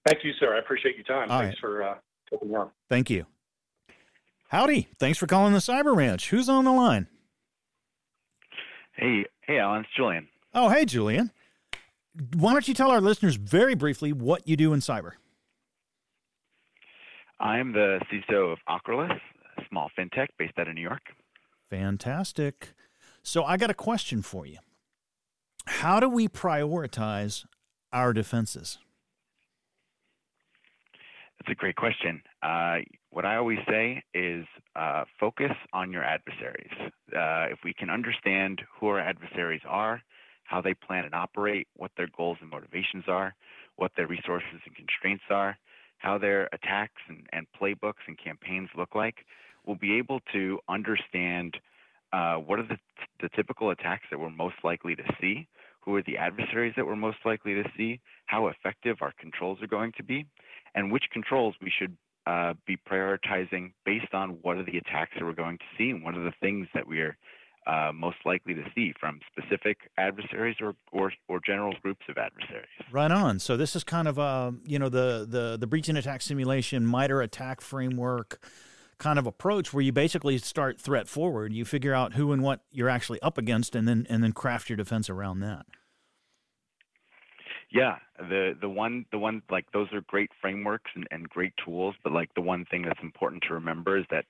Thank 0.06 0.24
you, 0.24 0.34
sir. 0.40 0.56
I 0.56 0.60
appreciate 0.60 0.98
your 0.98 1.04
time. 1.06 1.32
All 1.32 1.40
Thanks 1.40 1.56
right. 1.56 1.60
for 1.62 1.84
uh, 1.84 1.96
taking 2.30 2.50
me 2.50 2.56
on. 2.56 2.70
Thank 2.92 3.10
you. 3.10 3.26
Howdy. 4.50 4.88
Thanks 5.00 5.18
for 5.18 5.26
calling 5.26 5.54
the 5.54 5.60
Cyber 5.60 5.96
Ranch. 5.96 6.30
Who's 6.30 6.48
on 6.48 6.66
the 6.66 6.72
line? 6.72 7.08
Hey, 8.94 9.26
hey, 9.48 9.58
Allan, 9.58 9.82
it's 9.82 9.90
Julian. 9.98 10.28
Oh, 10.54 10.70
hey, 10.70 10.86
Julian. 10.86 11.32
Why 12.36 12.54
don't 12.54 12.68
you 12.68 12.76
tell 12.76 12.92
our 12.92 13.02
listeners 13.02 13.36
very 13.36 13.74
briefly 13.74 14.14
what 14.14 14.48
you 14.48 14.56
do 14.58 14.74
in 14.74 14.80
cyber? 14.80 15.14
I'm 17.40 17.72
the 17.74 18.00
CISO 18.12 18.52
of 18.54 18.58
Acrolis, 18.68 19.12
a 19.12 19.37
small 19.70 19.90
fintech 19.98 20.28
based 20.38 20.54
out 20.58 20.68
of 20.68 20.76
New 20.76 20.82
York. 20.82 21.14
Fantastic. 21.70 22.74
So 23.24 23.44
I 23.44 23.58
got 23.58 23.70
a 23.70 23.74
question 23.74 24.22
for 24.22 24.46
you. 24.46 24.58
How 25.66 26.00
do 26.00 26.08
we 26.08 26.28
prioritize 26.28 27.46
our 27.92 28.14
defenses? 28.14 28.78
That's 31.40 31.52
a 31.52 31.56
great 31.56 31.76
question. 31.76 32.22
Uh, 32.42 32.78
what 33.10 33.26
I 33.26 33.36
always 33.36 33.60
say 33.70 34.04
is 34.14 34.46
uh, 34.76 35.04
focus 35.20 35.52
on 35.74 35.92
your 35.92 36.04
adversaries. 36.04 36.72
Uh, 37.16 37.48
if 37.52 37.60
we 37.64 37.74
can 37.74 37.90
understand 37.90 38.62
who 38.80 38.88
our 38.88 39.00
adversaries 39.00 39.62
are, 39.68 40.02
how 40.44 40.62
they 40.62 40.74
plan 40.74 41.06
and 41.06 41.14
operate, 41.14 41.68
what 41.76 41.92
their 41.98 42.08
goals 42.16 42.38
and 42.42 42.50
motivations 42.50 43.04
are, 43.08 43.36
what 43.76 43.92
their 43.98 44.08
resources 44.08 44.60
and 44.66 44.76
constraints 44.76 45.24
are, 45.30 45.58
how 45.98 46.18
their 46.18 46.48
attacks 46.54 47.02
and, 47.08 47.28
and 47.34 47.48
playbooks 47.60 48.06
and 48.08 48.18
campaigns 48.24 48.70
look 48.78 48.96
like, 48.96 49.26
we'll 49.68 49.76
be 49.76 49.98
able 49.98 50.22
to 50.32 50.60
understand 50.70 51.58
uh, 52.14 52.36
what 52.36 52.58
are 52.58 52.68
the, 52.68 52.78
the 53.22 53.30
typical 53.36 53.70
attacks 53.70 54.04
that 54.10 54.20
we're 54.20 54.30
most 54.30 54.56
likely 54.64 54.96
to 54.96 55.04
see, 55.20 55.48
who 55.82 55.94
are 55.96 56.04
the 56.04 56.18
adversaries 56.18 56.74
that 56.78 56.86
we're 56.86 56.96
most 56.96 57.18
likely 57.26 57.54
to 57.54 57.64
see, 57.76 58.00
how 58.26 58.48
effective 58.48 58.98
our 59.02 59.14
controls 59.20 59.62
are 59.62 59.68
going 59.68 59.92
to 59.98 60.04
be, 60.04 60.26
and 60.74 60.92
which 60.92 61.04
controls 61.12 61.54
we 61.62 61.72
should 61.78 61.96
uh, 62.26 62.54
be 62.66 62.78
prioritizing 62.90 63.72
based 63.86 64.14
on 64.14 64.38
what 64.42 64.58
are 64.58 64.64
the 64.64 64.78
attacks 64.78 65.12
that 65.18 65.26
we're 65.26 65.34
going 65.34 65.58
to 65.58 65.64
see 65.78 65.90
and 65.90 66.04
what 66.04 66.16
are 66.16 66.24
the 66.24 66.34
things 66.42 66.68
that 66.74 66.88
we 66.88 67.00
are 67.00 67.18
uh, 67.68 67.92
most 67.94 68.18
likely 68.26 68.54
to 68.54 68.64
see 68.74 68.94
from 68.98 69.20
specific 69.30 69.78
adversaries 69.98 70.56
or, 70.62 70.74
or, 70.94 71.12
or 71.28 71.42
general 71.46 71.74
groups 71.82 72.06
of 72.10 72.18
adversaries. 72.18 72.68
Right 72.92 73.12
on. 73.12 73.40
So 73.40 73.58
this 73.58 73.76
is 73.76 73.84
kind 73.84 74.08
of 74.08 74.18
uh, 74.18 74.52
you 74.66 74.80
know 74.80 74.88
the 74.88 75.28
the 75.30 75.58
the 75.60 75.68
breach 75.68 75.90
and 75.90 75.98
attack 75.98 76.22
simulation 76.22 76.86
MITRE 76.86 77.22
ATT&CK 77.22 77.62
framework 77.62 78.40
kind 79.00 79.20
of 79.20 79.28
approach 79.28 79.74
where 79.74 79.84
you 79.84 79.92
basically 79.92 80.38
start 80.38 80.80
threat 80.80 81.08
forward. 81.08 81.54
You 81.54 81.66
figure 81.66 81.94
out 81.94 82.14
who 82.14 82.32
and 82.32 82.42
what 82.42 82.62
you're 82.72 82.90
actually 82.90 83.22
up 83.22 83.38
against, 83.38 83.76
and 83.76 83.88
then 83.88 84.06
and 84.10 84.24
then 84.24 84.34
craft 84.34 84.70
your 84.70 84.78
defense 84.78 85.10
around 85.10 85.40
that. 85.42 85.66
Yeah, 87.72 87.98
the 88.18 88.54
the 88.60 88.70
one 88.70 89.06
the 89.12 89.20
one 89.20 89.42
like 89.50 89.66
those 89.74 89.92
are 89.94 90.02
great 90.08 90.32
frameworks 90.42 90.90
and, 90.96 91.08
and 91.12 91.30
great 91.30 91.54
tools, 91.64 91.96
but 92.04 92.14
like 92.14 92.34
the 92.34 92.42
one 92.42 92.66
thing 92.66 92.84
that's 92.84 93.02
important 93.02 93.44
to 93.48 93.54
remember 93.54 93.98
is 93.98 94.06
that 94.10 94.26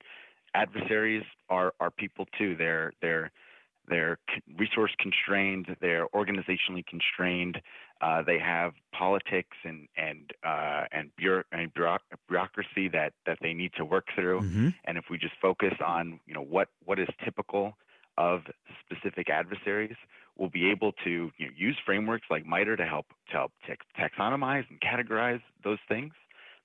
adversaries 0.54 1.24
are 1.50 1.74
are 1.80 1.92
people 1.92 2.26
too. 2.38 2.56
They're 2.58 2.94
they're 3.02 3.32
they're 3.88 4.18
resource 4.58 4.92
constrained. 5.00 5.76
They're 5.82 6.08
organizationally 6.10 6.86
constrained. 6.86 7.62
Uh, 8.02 8.22
they 8.22 8.38
have 8.40 8.74
politics 8.94 9.56
and 9.64 9.88
and 9.98 10.32
uh, 10.46 10.86
and, 10.92 11.10
bureau- 11.16 11.44
and 11.52 11.72
bureaucracy 11.74 12.90
that 12.90 13.14
that 13.26 13.40
they 13.42 13.54
need 13.54 13.72
to 13.78 13.86
work 13.86 14.08
through. 14.16 14.42
Mm-hmm. 14.42 14.70
And 14.86 14.98
if 14.98 15.06
we 15.10 15.18
just 15.18 15.36
focus 15.42 15.74
on 15.86 16.20
you 16.28 16.34
know 16.34 16.44
what 16.44 16.70
what 16.86 17.00
is 17.00 17.08
typical 17.24 17.74
of 18.18 18.42
specific 18.86 19.30
adversaries, 19.30 19.96
we'll 20.38 20.50
be 20.50 20.70
able 20.70 20.92
to 21.04 21.32
you 21.38 21.46
know, 21.46 21.52
use 21.56 21.78
frameworks 21.86 22.28
like 22.30 22.46
MITRE 22.46 22.78
to 22.78 22.86
help 22.86 23.08
to 23.32 23.34
help 23.34 23.52
taxonomize 23.98 24.66
and 24.70 24.80
categorize 24.82 25.42
those 25.64 25.80
things, 25.88 26.14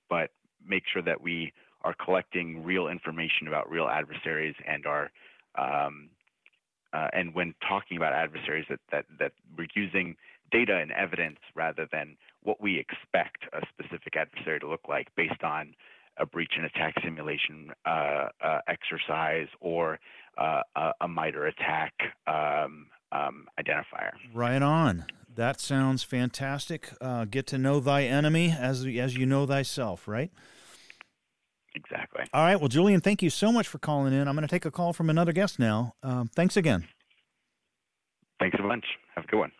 but 0.09 0.31
make 0.65 0.83
sure 0.91 1.01
that 1.01 1.21
we 1.21 1.53
are 1.83 1.93
collecting 1.93 2.63
real 2.63 2.87
information 2.87 3.47
about 3.47 3.69
real 3.69 3.87
adversaries 3.87 4.55
and 4.65 4.85
are 4.85 5.11
um, 5.55 6.09
uh, 6.93 7.07
and 7.13 7.33
when 7.33 7.53
talking 7.67 7.97
about 7.97 8.13
adversaries 8.13 8.65
that, 8.69 8.79
that 8.91 9.05
that 9.19 9.31
we're 9.57 9.67
using 9.75 10.15
data 10.51 10.77
and 10.77 10.91
evidence 10.91 11.39
rather 11.55 11.87
than 11.91 12.15
what 12.43 12.61
we 12.61 12.77
expect 12.79 13.43
a 13.53 13.61
specific 13.67 14.15
adversary 14.15 14.59
to 14.59 14.67
look 14.67 14.87
like 14.87 15.07
based 15.15 15.43
on 15.43 15.73
a 16.17 16.25
breach 16.25 16.53
and 16.55 16.65
attack 16.65 16.93
simulation 17.03 17.71
uh, 17.85 18.27
uh, 18.43 18.59
exercise 18.67 19.47
or 19.59 19.99
uh, 20.37 20.61
a, 20.75 20.91
a 21.01 21.07
MITRE 21.07 21.47
ATT&CK 21.47 22.05
um, 22.27 22.87
um, 23.11 23.47
identifier. 23.59 24.11
Right 24.33 24.61
on. 24.61 25.05
That 25.35 25.59
sounds 25.59 26.03
fantastic. 26.03 26.89
Uh, 27.01 27.25
get 27.25 27.47
to 27.47 27.57
know 27.57 27.79
thy 27.79 28.03
enemy 28.03 28.55
as 28.57 28.85
as 28.85 29.17
you 29.17 29.25
know 29.25 29.47
thyself. 29.47 30.07
Right. 30.07 30.31
Exactly. 31.75 32.23
All 32.33 32.43
right. 32.43 32.59
Well, 32.59 32.67
Julian, 32.67 33.01
thank 33.01 33.21
you 33.21 33.29
so 33.29 33.51
much 33.51 33.67
for 33.67 33.79
calling 33.79 34.13
in. 34.13 34.27
I'm 34.27 34.35
going 34.35 34.47
to 34.47 34.51
take 34.51 34.65
a 34.65 34.71
call 34.71 34.93
from 34.93 35.09
another 35.09 35.31
guest 35.31 35.59
now. 35.59 35.95
Um, 36.03 36.29
thanks 36.35 36.55
again. 36.55 36.87
Thanks 38.39 38.57
a 38.59 38.63
bunch. 38.63 38.85
Have 39.15 39.23
a 39.25 39.27
good 39.27 39.39
one. 39.39 39.51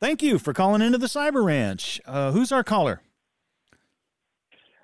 Thank 0.00 0.22
you 0.22 0.38
for 0.38 0.52
calling 0.52 0.82
into 0.82 0.98
the 0.98 1.06
Cyber 1.06 1.44
Ranch. 1.44 2.00
Uh, 2.06 2.32
who's 2.32 2.50
our 2.50 2.64
caller? 2.64 3.02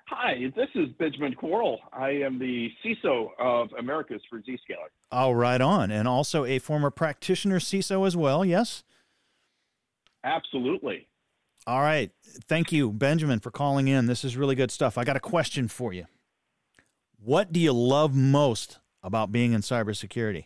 Hi, 0.07 0.51
this 0.55 0.69
is 0.73 0.87
Benjamin 0.97 1.35
Corll. 1.35 1.79
I 1.93 2.09
am 2.09 2.39
the 2.39 2.69
CISO 2.83 3.29
of 3.37 3.69
Americas 3.77 4.21
for 4.29 4.39
Zscaler. 4.39 4.89
Oh, 5.11 5.31
right 5.31 5.61
on. 5.61 5.91
And 5.91 6.07
also 6.07 6.45
a 6.45 6.57
former 6.57 6.89
practitioner 6.89 7.59
CISO 7.59 8.07
as 8.07 8.17
well, 8.17 8.43
yes? 8.43 8.83
Absolutely. 10.23 11.07
All 11.69 11.81
right. 11.81 12.09
Thank 12.47 12.71
you, 12.71 12.91
Benjamin, 12.91 13.39
for 13.39 13.51
calling 13.51 13.87
in. 13.87 14.07
This 14.07 14.23
is 14.25 14.35
really 14.35 14.55
good 14.55 14.71
stuff. 14.71 14.97
I 14.97 15.03
got 15.03 15.15
a 15.15 15.19
question 15.19 15.67
for 15.67 15.93
you. 15.93 16.07
What 17.23 17.53
do 17.53 17.59
you 17.59 17.73
love 17.73 18.15
most 18.15 18.79
about 19.03 19.31
being 19.31 19.53
in 19.53 19.61
cybersecurity? 19.61 20.45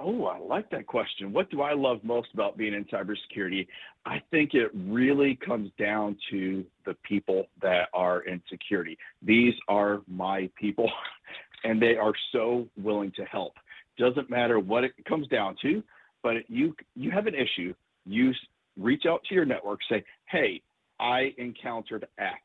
Oh, 0.00 0.24
I 0.24 0.40
like 0.40 0.68
that 0.70 0.88
question. 0.88 1.32
What 1.32 1.52
do 1.52 1.62
I 1.62 1.72
love 1.72 2.00
most 2.02 2.30
about 2.34 2.56
being 2.56 2.74
in 2.74 2.84
cybersecurity? 2.86 3.68
I 4.04 4.20
think 4.32 4.54
it 4.54 4.72
really 4.74 5.36
comes 5.36 5.70
down 5.78 6.16
to 6.32 6.64
the 6.84 6.94
people 7.04 7.46
that 7.60 7.90
are 7.94 8.22
in 8.22 8.42
security. 8.50 8.98
These 9.24 9.54
are 9.68 10.00
my 10.08 10.50
people, 10.56 10.90
and 11.62 11.80
they 11.80 11.94
are 11.94 12.14
so 12.32 12.66
willing 12.76 13.12
to 13.14 13.24
help. 13.26 13.52
Doesn't 13.96 14.28
matter 14.28 14.58
what 14.58 14.82
it 14.82 14.94
comes 15.08 15.28
down 15.28 15.54
to, 15.62 15.80
but 16.24 16.38
you 16.48 16.74
you 16.96 17.12
have 17.12 17.28
an 17.28 17.36
issue, 17.36 17.72
you 18.04 18.32
reach 18.78 19.04
out 19.06 19.22
to 19.28 19.34
your 19.34 19.44
network, 19.44 19.80
say, 19.88 20.04
"Hey, 20.26 20.62
I 21.00 21.34
encountered 21.38 22.06
X 22.18 22.40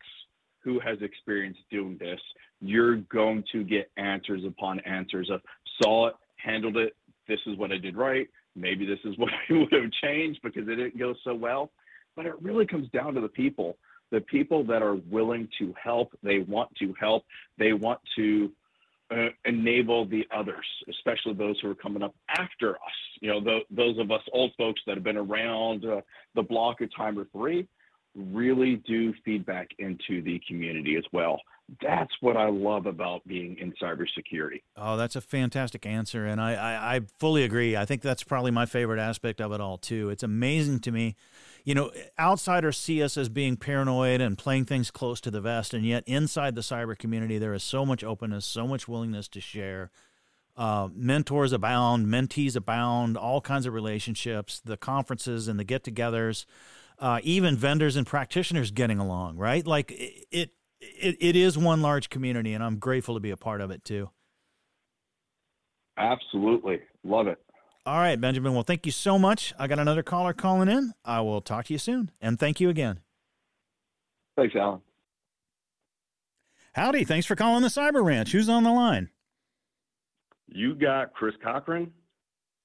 who 0.63 0.79
has 0.79 1.01
experience 1.01 1.57
doing 1.69 1.97
this." 1.97 2.19
You're 2.59 2.97
going 2.97 3.43
to 3.51 3.63
get 3.63 3.91
answers 3.97 4.43
upon 4.45 4.79
answers 4.81 5.29
of 5.29 5.41
saw 5.81 6.07
it, 6.07 6.15
handled 6.37 6.77
it, 6.77 6.95
this 7.27 7.39
is 7.45 7.57
what 7.57 7.71
I 7.71 7.77
did 7.77 7.95
right. 7.95 8.27
Maybe 8.55 8.85
this 8.85 8.99
is 9.03 9.17
what 9.17 9.29
I 9.29 9.53
would 9.53 9.71
have 9.71 9.91
changed 10.03 10.39
because 10.43 10.67
it 10.67 10.75
didn't 10.75 10.97
go 10.97 11.13
so 11.23 11.35
well. 11.35 11.71
But 12.15 12.25
it 12.25 12.41
really 12.41 12.65
comes 12.65 12.89
down 12.89 13.13
to 13.13 13.21
the 13.21 13.27
people, 13.27 13.77
the 14.11 14.21
people 14.21 14.63
that 14.65 14.81
are 14.81 14.95
willing 15.09 15.47
to 15.59 15.73
help. 15.81 16.17
They 16.23 16.39
want 16.39 16.73
to 16.79 16.93
help. 16.99 17.25
They 17.59 17.73
want 17.73 17.99
to 18.15 18.51
uh, 19.11 19.29
enable 19.45 20.05
the 20.05 20.27
others, 20.35 20.65
especially 20.89 21.33
those 21.33 21.59
who 21.61 21.69
are 21.69 21.75
coming 21.75 22.03
up 22.03 22.15
after 22.37 22.71
us. 22.75 22.97
You 23.21 23.29
know, 23.29 23.61
those 23.69 23.97
of 23.99 24.11
us 24.11 24.21
old 24.33 24.51
folks 24.57 24.81
that 24.85 24.95
have 24.95 25.03
been 25.03 25.17
around 25.17 25.85
uh, 25.85 26.01
the 26.35 26.43
block 26.43 26.81
a 26.81 26.87
time 26.87 27.17
or 27.17 27.25
three 27.31 27.67
really 28.17 28.81
do 28.87 29.13
feedback 29.23 29.69
into 29.79 30.21
the 30.21 30.41
community 30.47 30.95
as 30.97 31.05
well 31.13 31.39
that's 31.81 32.13
what 32.21 32.37
I 32.37 32.49
love 32.49 32.85
about 32.85 33.27
being 33.27 33.57
in 33.57 33.73
cybersecurity. 33.73 34.61
Oh, 34.77 34.95
that's 34.95 35.15
a 35.15 35.21
fantastic 35.21 35.85
answer, 35.85 36.25
and 36.25 36.39
I, 36.39 36.53
I, 36.53 36.95
I, 36.95 37.01
fully 37.19 37.43
agree. 37.43 37.75
I 37.75 37.83
think 37.83 38.01
that's 38.01 38.23
probably 38.23 38.51
my 38.51 38.65
favorite 38.65 38.99
aspect 38.99 39.41
of 39.41 39.51
it 39.51 39.59
all 39.59 39.77
too. 39.77 40.09
It's 40.09 40.23
amazing 40.23 40.79
to 40.81 40.91
me, 40.91 41.15
you 41.65 41.75
know, 41.75 41.91
outsiders 42.17 42.77
see 42.77 43.03
us 43.03 43.17
as 43.17 43.27
being 43.27 43.57
paranoid 43.57 44.21
and 44.21 44.37
playing 44.37 44.65
things 44.65 44.91
close 44.91 45.19
to 45.21 45.31
the 45.31 45.41
vest, 45.41 45.73
and 45.73 45.85
yet 45.85 46.03
inside 46.07 46.55
the 46.55 46.61
cyber 46.61 46.97
community 46.97 47.37
there 47.37 47.53
is 47.53 47.63
so 47.63 47.85
much 47.85 48.03
openness, 48.03 48.45
so 48.45 48.65
much 48.65 48.87
willingness 48.87 49.27
to 49.27 49.41
share. 49.41 49.91
Uh, 50.55 50.87
mentors 50.95 51.51
abound, 51.51 52.07
mentees 52.07 52.55
abound, 52.55 53.17
all 53.17 53.41
kinds 53.41 53.65
of 53.65 53.73
relationships, 53.73 54.61
the 54.63 54.77
conferences 54.77 55.47
and 55.47 55.59
the 55.59 55.63
get-togethers. 55.63 56.45
Uh, 56.99 57.19
even 57.21 57.55
vendors 57.55 57.95
and 57.95 58.07
practitioners 58.07 58.71
getting 58.71 58.97
along, 58.97 59.37
right? 59.37 59.65
Like 59.67 59.91
it, 59.91 60.25
it 60.31 60.49
it, 60.79 61.17
it 61.19 61.35
is 61.35 61.57
one 61.57 61.81
large 61.81 62.09
community, 62.09 62.53
and 62.53 62.63
I'm 62.63 62.77
grateful 62.77 63.13
to 63.15 63.19
be 63.19 63.31
a 63.31 63.37
part 63.37 63.61
of 63.61 63.71
it 63.71 63.83
too. 63.83 64.09
Absolutely. 65.97 66.79
Love 67.03 67.27
it. 67.27 67.39
All 67.85 67.97
right, 67.97 68.19
Benjamin. 68.19 68.53
Well, 68.53 68.63
thank 68.63 68.85
you 68.85 68.91
so 68.91 69.17
much. 69.17 69.53
I 69.57 69.67
got 69.67 69.79
another 69.79 70.03
caller 70.03 70.33
calling 70.33 70.67
in. 70.69 70.93
I 71.05 71.21
will 71.21 71.41
talk 71.41 71.65
to 71.65 71.73
you 71.73 71.79
soon. 71.79 72.11
And 72.19 72.39
thank 72.39 72.59
you 72.59 72.69
again. 72.69 72.99
Thanks, 74.35 74.55
Allan. 74.55 74.81
Howdy. 76.73 77.05
Thanks 77.05 77.25
for 77.25 77.35
calling 77.35 77.63
the 77.63 77.69
Cyber 77.69 78.03
Ranch. 78.03 78.31
Who's 78.31 78.49
on 78.49 78.63
the 78.63 78.71
line? 78.71 79.09
You 80.47 80.75
got 80.75 81.13
Chris 81.13 81.33
Cochran 81.43 81.91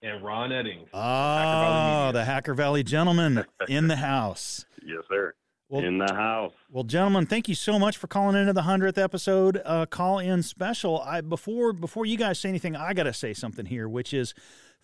and 0.02 0.22
Ron 0.22 0.50
Eddings. 0.50 0.88
Oh, 0.92 2.12
the 2.12 2.24
Hacker 2.24 2.54
Valley 2.54 2.82
gentleman 2.82 3.44
in 3.68 3.88
the 3.88 3.96
house. 4.12 4.64
Yes, 4.84 5.04
sir. 5.08 5.34
Well, 5.68 5.84
in 5.84 5.96
the 5.96 6.12
house. 6.12 6.52
Well, 6.70 6.84
gentlemen, 6.84 7.24
thank 7.24 7.48
you 7.48 7.54
so 7.54 7.78
much 7.78 7.96
for 7.96 8.06
calling 8.06 8.36
into 8.36 8.52
the 8.52 8.62
hundredth 8.62 8.98
episode 8.98 9.62
uh, 9.64 9.86
call 9.86 10.18
in 10.18 10.42
special. 10.42 11.00
I 11.00 11.22
before 11.22 11.72
before 11.72 12.04
you 12.04 12.18
guys 12.18 12.38
say 12.38 12.50
anything, 12.50 12.76
I 12.76 12.92
got 12.92 13.04
to 13.04 13.14
say 13.14 13.32
something 13.32 13.64
here, 13.64 13.88
which 13.88 14.12
is 14.12 14.34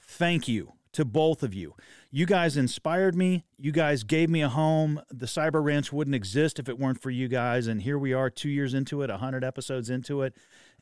thank 0.00 0.48
you 0.48 0.72
to 0.92 1.04
both 1.04 1.42
of 1.42 1.52
you. 1.52 1.74
You 2.10 2.24
guys 2.24 2.56
inspired 2.56 3.14
me. 3.14 3.44
You 3.58 3.70
guys 3.70 4.02
gave 4.02 4.30
me 4.30 4.40
a 4.40 4.48
home. 4.48 5.02
The 5.10 5.26
Cyber 5.26 5.62
Ranch 5.62 5.92
wouldn't 5.92 6.14
exist 6.14 6.58
if 6.58 6.70
it 6.70 6.78
weren't 6.78 7.02
for 7.02 7.10
you 7.10 7.28
guys. 7.28 7.66
And 7.66 7.82
here 7.82 7.98
we 7.98 8.14
are, 8.14 8.30
two 8.30 8.48
years 8.48 8.72
into 8.72 9.02
it, 9.02 9.10
hundred 9.10 9.44
episodes 9.44 9.90
into 9.90 10.22
it, 10.22 10.34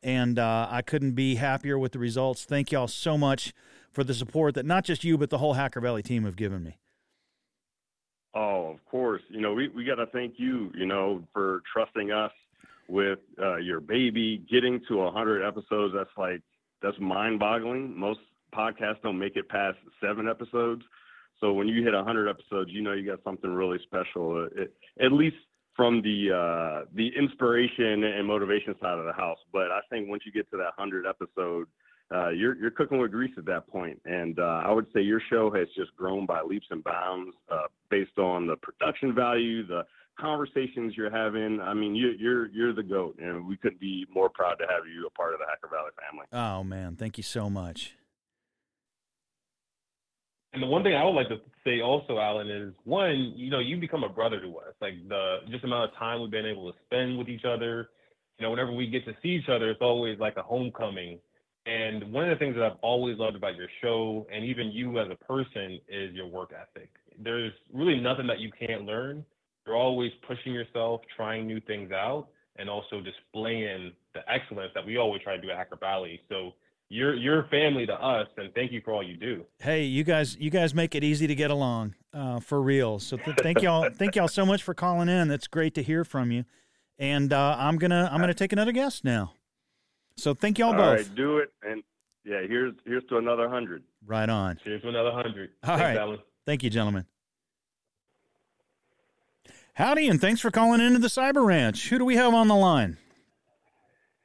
and 0.04 0.38
uh, 0.38 0.68
I 0.70 0.82
couldn't 0.82 1.12
be 1.12 1.34
happier 1.34 1.76
with 1.76 1.90
the 1.90 1.98
results. 1.98 2.44
Thank 2.44 2.70
y'all 2.70 2.86
so 2.86 3.18
much 3.18 3.52
for 3.96 4.04
the 4.04 4.14
support 4.14 4.54
that 4.54 4.66
not 4.66 4.84
just 4.84 5.02
you 5.02 5.16
but 5.16 5.30
the 5.30 5.38
whole 5.38 5.54
Hacker 5.54 5.80
Valley 5.80 6.02
team 6.02 6.24
have 6.24 6.36
given 6.36 6.62
me. 6.62 6.78
Oh, 8.34 8.68
of 8.68 8.84
course. 8.84 9.22
You 9.30 9.40
know, 9.40 9.54
we, 9.54 9.68
we 9.68 9.84
got 9.86 9.94
to 9.94 10.06
thank 10.08 10.34
you, 10.36 10.70
you 10.74 10.84
know, 10.84 11.24
for 11.32 11.62
trusting 11.72 12.12
us 12.12 12.30
with 12.86 13.18
uh, 13.40 13.56
your 13.56 13.80
baby. 13.80 14.44
Getting 14.50 14.82
to 14.88 14.98
100 14.98 15.42
episodes, 15.42 15.94
that's 15.96 16.10
like, 16.18 16.42
that's 16.82 17.00
mind 17.00 17.38
boggling. 17.38 17.98
Most 17.98 18.20
podcasts 18.54 19.00
don't 19.02 19.18
make 19.18 19.36
it 19.36 19.48
past 19.48 19.78
seven 20.02 20.28
episodes. 20.28 20.82
So 21.40 21.54
when 21.54 21.66
you 21.66 21.82
hit 21.82 21.94
100 21.94 22.28
episodes, 22.28 22.70
you 22.70 22.82
know 22.82 22.92
you 22.92 23.06
got 23.06 23.24
something 23.24 23.50
really 23.50 23.78
special, 23.84 24.44
uh, 24.44 24.62
it, 24.62 24.74
at 25.00 25.12
least 25.12 25.36
from 25.74 26.02
the 26.02 26.32
uh, 26.32 26.84
the 26.94 27.08
inspiration 27.18 28.04
and 28.04 28.26
motivation 28.26 28.74
side 28.80 28.98
of 28.98 29.06
the 29.06 29.12
house. 29.12 29.38
But 29.52 29.70
I 29.70 29.80
think 29.90 30.08
once 30.08 30.22
you 30.26 30.32
get 30.32 30.50
to 30.50 30.56
that 30.58 30.72
100 30.76 31.06
episode, 31.06 31.68
uh, 32.14 32.28
you're 32.28 32.56
you're 32.56 32.70
cooking 32.70 32.98
with 32.98 33.10
grease 33.10 33.32
at 33.36 33.44
that 33.46 33.66
point. 33.66 34.00
And 34.04 34.38
uh, 34.38 34.62
I 34.64 34.70
would 34.70 34.86
say 34.94 35.00
your 35.00 35.20
show 35.30 35.50
has 35.52 35.66
just 35.76 35.94
grown 35.96 36.26
by 36.26 36.42
leaps 36.42 36.66
and 36.70 36.82
bounds 36.84 37.34
uh, 37.50 37.66
based 37.90 38.18
on 38.18 38.46
the 38.46 38.56
production 38.56 39.14
value, 39.14 39.66
the 39.66 39.82
conversations 40.18 40.94
you're 40.96 41.10
having. 41.10 41.60
I 41.60 41.74
mean, 41.74 41.94
you, 41.94 42.12
you're 42.18 42.46
you're 42.48 42.72
the 42.72 42.82
goat, 42.82 43.16
and 43.18 43.46
we 43.46 43.56
couldn't 43.56 43.80
be 43.80 44.06
more 44.12 44.28
proud 44.28 44.54
to 44.54 44.66
have 44.68 44.86
you 44.86 45.06
a 45.06 45.10
part 45.10 45.34
of 45.34 45.40
the 45.40 45.46
Hacker 45.46 45.68
Valley 45.68 45.90
family. 46.00 46.26
Oh 46.32 46.62
man, 46.62 46.96
thank 46.96 47.16
you 47.16 47.24
so 47.24 47.50
much. 47.50 47.94
And 50.52 50.62
the 50.62 50.68
one 50.68 50.82
thing 50.82 50.94
I 50.94 51.04
would 51.04 51.10
like 51.10 51.28
to 51.28 51.36
say 51.64 51.82
also, 51.82 52.18
Allan, 52.18 52.48
is 52.48 52.72
one, 52.84 53.34
you 53.36 53.50
know, 53.50 53.58
you 53.58 53.76
become 53.76 54.04
a 54.04 54.08
brother 54.08 54.40
to 54.40 54.48
us. 54.56 54.74
Like 54.80 54.94
the 55.06 55.38
just 55.50 55.64
amount 55.64 55.90
of 55.90 55.98
time 55.98 56.22
we've 56.22 56.30
been 56.30 56.46
able 56.46 56.72
to 56.72 56.78
spend 56.86 57.18
with 57.18 57.28
each 57.28 57.44
other. 57.44 57.90
You 58.38 58.44
know, 58.44 58.50
whenever 58.50 58.72
we 58.72 58.86
get 58.86 59.04
to 59.04 59.14
see 59.22 59.30
each 59.30 59.50
other, 59.50 59.70
it's 59.70 59.82
always 59.82 60.18
like 60.18 60.36
a 60.36 60.42
homecoming 60.42 61.18
and 61.66 62.12
one 62.12 62.24
of 62.24 62.30
the 62.30 62.44
things 62.44 62.54
that 62.54 62.64
I've 62.64 62.78
always 62.80 63.18
loved 63.18 63.36
about 63.36 63.56
your 63.56 63.68
show 63.82 64.26
and 64.32 64.44
even 64.44 64.70
you 64.70 65.00
as 65.00 65.08
a 65.10 65.16
person 65.16 65.80
is 65.88 66.14
your 66.14 66.26
work 66.26 66.52
ethic. 66.52 66.90
There's 67.18 67.52
really 67.72 67.98
nothing 67.98 68.26
that 68.28 68.38
you 68.38 68.50
can't 68.58 68.84
learn. 68.84 69.24
You're 69.66 69.76
always 69.76 70.12
pushing 70.28 70.52
yourself, 70.52 71.00
trying 71.16 71.46
new 71.46 71.60
things 71.60 71.90
out, 71.90 72.28
and 72.56 72.70
also 72.70 73.00
displaying 73.00 73.92
the 74.14 74.20
excellence 74.32 74.70
that 74.74 74.86
we 74.86 74.96
always 74.96 75.22
try 75.22 75.34
to 75.34 75.42
do 75.42 75.50
at 75.50 75.56
Hacker 75.56 75.76
Valley. 75.76 76.20
So 76.28 76.52
you're 76.88 77.16
you're 77.16 77.48
family 77.48 77.84
to 77.86 77.94
us, 77.94 78.28
and 78.36 78.54
thank 78.54 78.70
you 78.70 78.80
for 78.84 78.92
all 78.92 79.02
you 79.02 79.16
do. 79.16 79.44
Hey, 79.58 79.82
you 79.82 80.04
guys, 80.04 80.36
you 80.36 80.50
guys 80.50 80.72
make 80.72 80.94
it 80.94 81.02
easy 81.02 81.26
to 81.26 81.34
get 81.34 81.50
along, 81.50 81.96
uh, 82.14 82.38
for 82.38 82.62
real. 82.62 83.00
So 83.00 83.16
th- 83.16 83.36
thank 83.42 83.60
y'all, 83.60 83.90
thank 83.98 84.14
y'all 84.14 84.28
so 84.28 84.46
much 84.46 84.62
for 84.62 84.72
calling 84.72 85.08
in. 85.08 85.26
That's 85.26 85.48
great 85.48 85.74
to 85.74 85.82
hear 85.82 86.04
from 86.04 86.30
you. 86.30 86.44
And 86.96 87.32
uh, 87.32 87.56
I'm 87.58 87.76
gonna 87.76 88.08
I'm 88.12 88.20
gonna 88.20 88.34
take 88.34 88.52
another 88.52 88.72
guest 88.72 89.04
now. 89.04 89.32
So 90.16 90.34
thank 90.34 90.58
y'all 90.58 90.68
All 90.70 90.74
both. 90.76 90.96
right, 91.08 91.14
do 91.14 91.38
it, 91.38 91.52
and 91.62 91.82
yeah, 92.24 92.40
here's 92.48 92.74
here's 92.84 93.04
to 93.10 93.18
another 93.18 93.48
hundred. 93.48 93.82
Right 94.06 94.28
on. 94.28 94.58
Here's 94.64 94.82
to 94.82 94.88
another 94.88 95.12
hundred. 95.12 95.50
All 95.62 95.76
Thanks, 95.76 95.82
right. 95.82 95.96
Allan. 95.96 96.18
Thank 96.46 96.62
you, 96.62 96.70
gentlemen. 96.70 97.04
Howdy, 99.74 100.08
and 100.08 100.20
thanks 100.20 100.40
for 100.40 100.50
calling 100.50 100.80
into 100.80 100.98
the 100.98 101.08
Cyber 101.08 101.44
Ranch. 101.44 101.88
Who 101.90 101.98
do 101.98 102.04
we 102.04 102.16
have 102.16 102.32
on 102.32 102.48
the 102.48 102.54
line? 102.54 102.96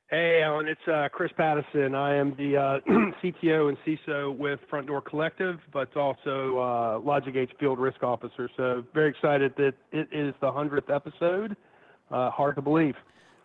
Hey, 0.10 0.42
Allan, 0.44 0.68
it's 0.68 0.82
uh, 0.88 1.08
Chris 1.12 1.32
Pattison. 1.38 1.96
I 1.96 2.16
am 2.16 2.36
the 2.38 2.58
uh, 2.58 2.80
CTO 3.24 3.70
and 3.70 3.78
CISO 3.86 4.36
with 4.36 4.60
Front 4.70 4.88
Door 4.88 5.02
Collective, 5.02 5.58
but 5.74 5.96
also 5.96 6.58
uh, 6.58 7.00
LogicGate's 7.00 7.52
field 7.60 7.80
risk 7.80 8.04
officer. 8.04 8.50
So 8.58 8.84
very 8.94 9.10
excited 9.10 9.54
that 9.58 9.74
it 9.94 10.08
is 10.12 10.34
the 10.42 10.48
100th 10.52 10.94
episode. 10.94 11.56
uh, 12.12 12.30
hard 12.30 12.56
to 12.56 12.62
believe. 12.62 12.96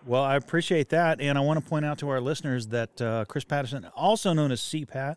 Well, 0.06 0.22
I 0.22 0.36
appreciate 0.36 0.90
that, 0.90 1.20
and 1.20 1.36
I 1.36 1.40
want 1.40 1.62
to 1.62 1.68
point 1.68 1.84
out 1.84 1.98
to 1.98 2.08
our 2.10 2.20
listeners 2.20 2.68
that 2.68 3.02
uh, 3.02 3.24
Chris 3.26 3.42
Patterson, 3.42 3.86
also 3.96 4.32
known 4.32 4.52
as 4.52 4.60
CPAT, 4.60 5.16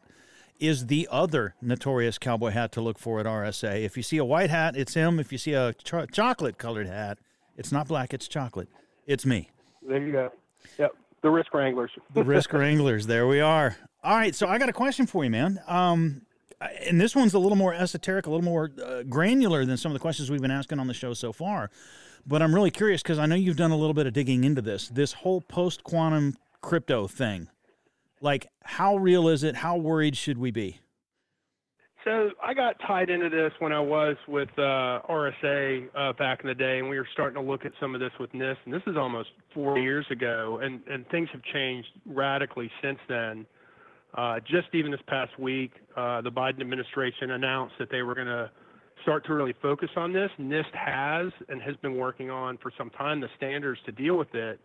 is 0.60 0.88
the 0.88 1.08
other 1.12 1.54
notorious 1.62 2.18
cowboy 2.18 2.50
hat 2.50 2.72
to 2.72 2.82
look 2.82 2.98
for 2.98 3.20
at 3.20 3.28
RSA. 3.28 3.86
If 3.86 3.96
you 3.98 4.02
see 4.02 4.18
a 4.18 4.26
white 4.26 4.50
hat, 4.50 4.76
it's 4.76 4.96
him. 4.96 5.20
If 5.20 5.32
you 5.32 5.38
see 5.38 5.54
a 5.54 5.74
ch- 5.74 6.12
chocolate 6.12 6.58
colored 6.58 6.88
hat, 6.88 7.20
it's 7.56 7.72
not 7.72 7.88
black, 7.88 8.16
it's 8.16 8.28
chocolate. 8.28 8.68
It's 9.06 9.28
me. 9.28 9.52
There 9.88 10.02
you 10.04 10.12
go. 10.12 10.32
Yep, 10.80 10.96
the 11.22 11.30
Risk 11.30 11.54
Wranglers. 11.54 11.92
The 12.16 12.24
Risk 12.24 12.52
Wranglers. 12.52 13.06
There 13.06 13.28
we 13.28 13.42
are. 13.42 13.78
All 14.04 14.16
right, 14.16 14.34
so 14.34 14.48
I 14.48 14.58
got 14.58 14.70
a 14.70 14.74
question 14.74 15.06
for 15.06 15.24
you, 15.24 15.30
man. 15.30 15.60
Um, 15.68 16.24
and 16.60 17.00
this 17.00 17.16
one's 17.16 17.36
a 17.36 17.40
little 17.40 17.58
more 17.58 17.76
esoteric, 17.76 18.26
a 18.26 18.32
little 18.32 18.44
more 18.44 18.72
uh, 18.84 19.04
granular 19.04 19.66
than 19.66 19.78
some 19.78 19.92
of 19.92 19.94
the 19.94 20.00
questions 20.00 20.32
we've 20.32 20.42
been 20.42 20.50
asking 20.50 20.80
on 20.80 20.88
the 20.88 20.96
show 20.96 21.14
so 21.14 21.32
far. 21.32 21.70
But 22.26 22.42
I'm 22.42 22.54
really 22.54 22.72
curious 22.72 23.02
because 23.02 23.20
I 23.20 23.26
know 23.26 23.36
you've 23.36 23.58
done 23.58 23.72
a 23.72 23.78
little 23.78 23.94
bit 23.94 24.08
of 24.08 24.14
digging 24.14 24.44
into 24.44 24.62
this. 24.62 24.88
This 24.90 25.14
whole 25.14 25.42
post 25.42 25.84
quantum 25.84 26.36
crypto 26.62 27.08
thing. 27.08 27.50
Like, 28.22 28.48
how 28.64 28.98
real 28.98 29.28
is 29.30 29.44
it? 29.44 29.58
How 29.58 29.78
worried 29.78 30.18
should 30.18 30.38
we 30.38 30.52
be? 30.52 30.80
So 32.06 32.32
I 32.42 32.54
got 32.54 32.76
tied 32.88 33.10
into 33.10 33.30
this 33.30 33.52
when 33.60 33.74
I 33.74 33.80
was 33.80 34.16
with 34.28 34.50
uh, 34.58 35.02
RSA 35.10 35.90
uh, 35.96 36.14
back 36.14 36.40
in 36.42 36.48
the 36.48 36.56
day, 36.56 36.80
and 36.80 36.90
we 36.90 36.98
were 36.98 37.08
starting 37.12 37.36
to 37.36 37.48
look 37.48 37.66
at 37.66 37.74
some 37.80 37.94
of 37.94 38.00
this 38.00 38.12
with 38.20 38.32
NIST. 38.32 38.58
And 38.66 38.74
this 38.74 38.82
is 38.88 38.96
almost 38.96 39.30
four 39.54 39.78
years 39.78 40.06
ago, 40.10 40.60
and, 40.64 40.82
and 40.90 41.08
things 41.10 41.28
have 41.34 41.42
changed 41.54 41.90
radically 42.06 42.72
since 42.82 43.00
then. 43.10 43.46
Uh, 44.16 44.40
just 44.40 44.68
even 44.74 44.92
this 44.92 45.02
past 45.08 45.38
week, 45.38 45.72
uh, 45.96 46.22
the 46.22 46.32
Biden 46.32 46.62
administration 46.62 47.32
announced 47.32 47.76
that 47.80 47.92
they 47.92 48.02
were 48.02 48.16
going 48.16 48.28
to 48.28 48.50
start 49.02 49.26
to 49.26 49.34
really 49.34 49.54
focus 49.62 49.90
on 49.96 50.14
this. 50.14 50.30
NIST 50.40 50.74
has 50.74 51.32
and 51.48 51.62
has 51.62 51.76
been 51.78 51.96
working 51.96 52.30
on 52.30 52.58
for 52.58 52.72
some 52.78 52.90
time 52.92 53.20
the 53.20 53.30
standards 53.38 53.80
to 53.86 53.92
deal 53.92 54.18
with 54.18 54.34
it. 54.34 54.60